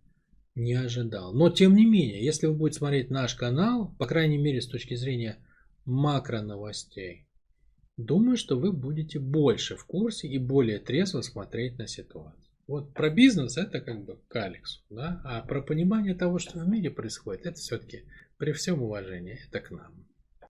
не 0.57 0.73
ожидал. 0.73 1.33
Но 1.33 1.49
тем 1.49 1.75
не 1.75 1.85
менее, 1.85 2.23
если 2.23 2.47
вы 2.47 2.55
будете 2.55 2.79
смотреть 2.79 3.11
наш 3.11 3.35
канал, 3.35 3.95
по 3.99 4.07
крайней 4.07 4.37
мере 4.37 4.59
с 4.59 4.67
точки 4.67 4.95
зрения 4.95 5.37
макро 5.85 6.41
новостей, 6.41 7.27
думаю, 7.95 8.37
что 8.37 8.57
вы 8.57 8.71
будете 8.71 9.19
больше 9.19 9.75
в 9.75 9.85
курсе 9.85 10.27
и 10.27 10.39
более 10.39 10.79
трезво 10.79 11.21
смотреть 11.21 11.77
на 11.77 11.87
ситуацию. 11.87 12.43
Вот 12.65 12.93
про 12.93 13.09
бизнес 13.09 13.57
это 13.57 13.79
как 13.79 14.03
бы 14.03 14.19
к 14.27 14.35
Алексу, 14.35 14.81
да? 14.89 15.21
а 15.23 15.41
про 15.41 15.61
понимание 15.61 16.15
того, 16.15 16.39
что 16.39 16.59
в 16.59 16.67
мире 16.67 16.89
происходит, 16.89 17.45
это 17.45 17.59
все-таки 17.59 18.03
при 18.37 18.51
всем 18.51 18.81
уважении, 18.81 19.39
это 19.47 19.61
к 19.61 19.71
нам. 19.71 20.06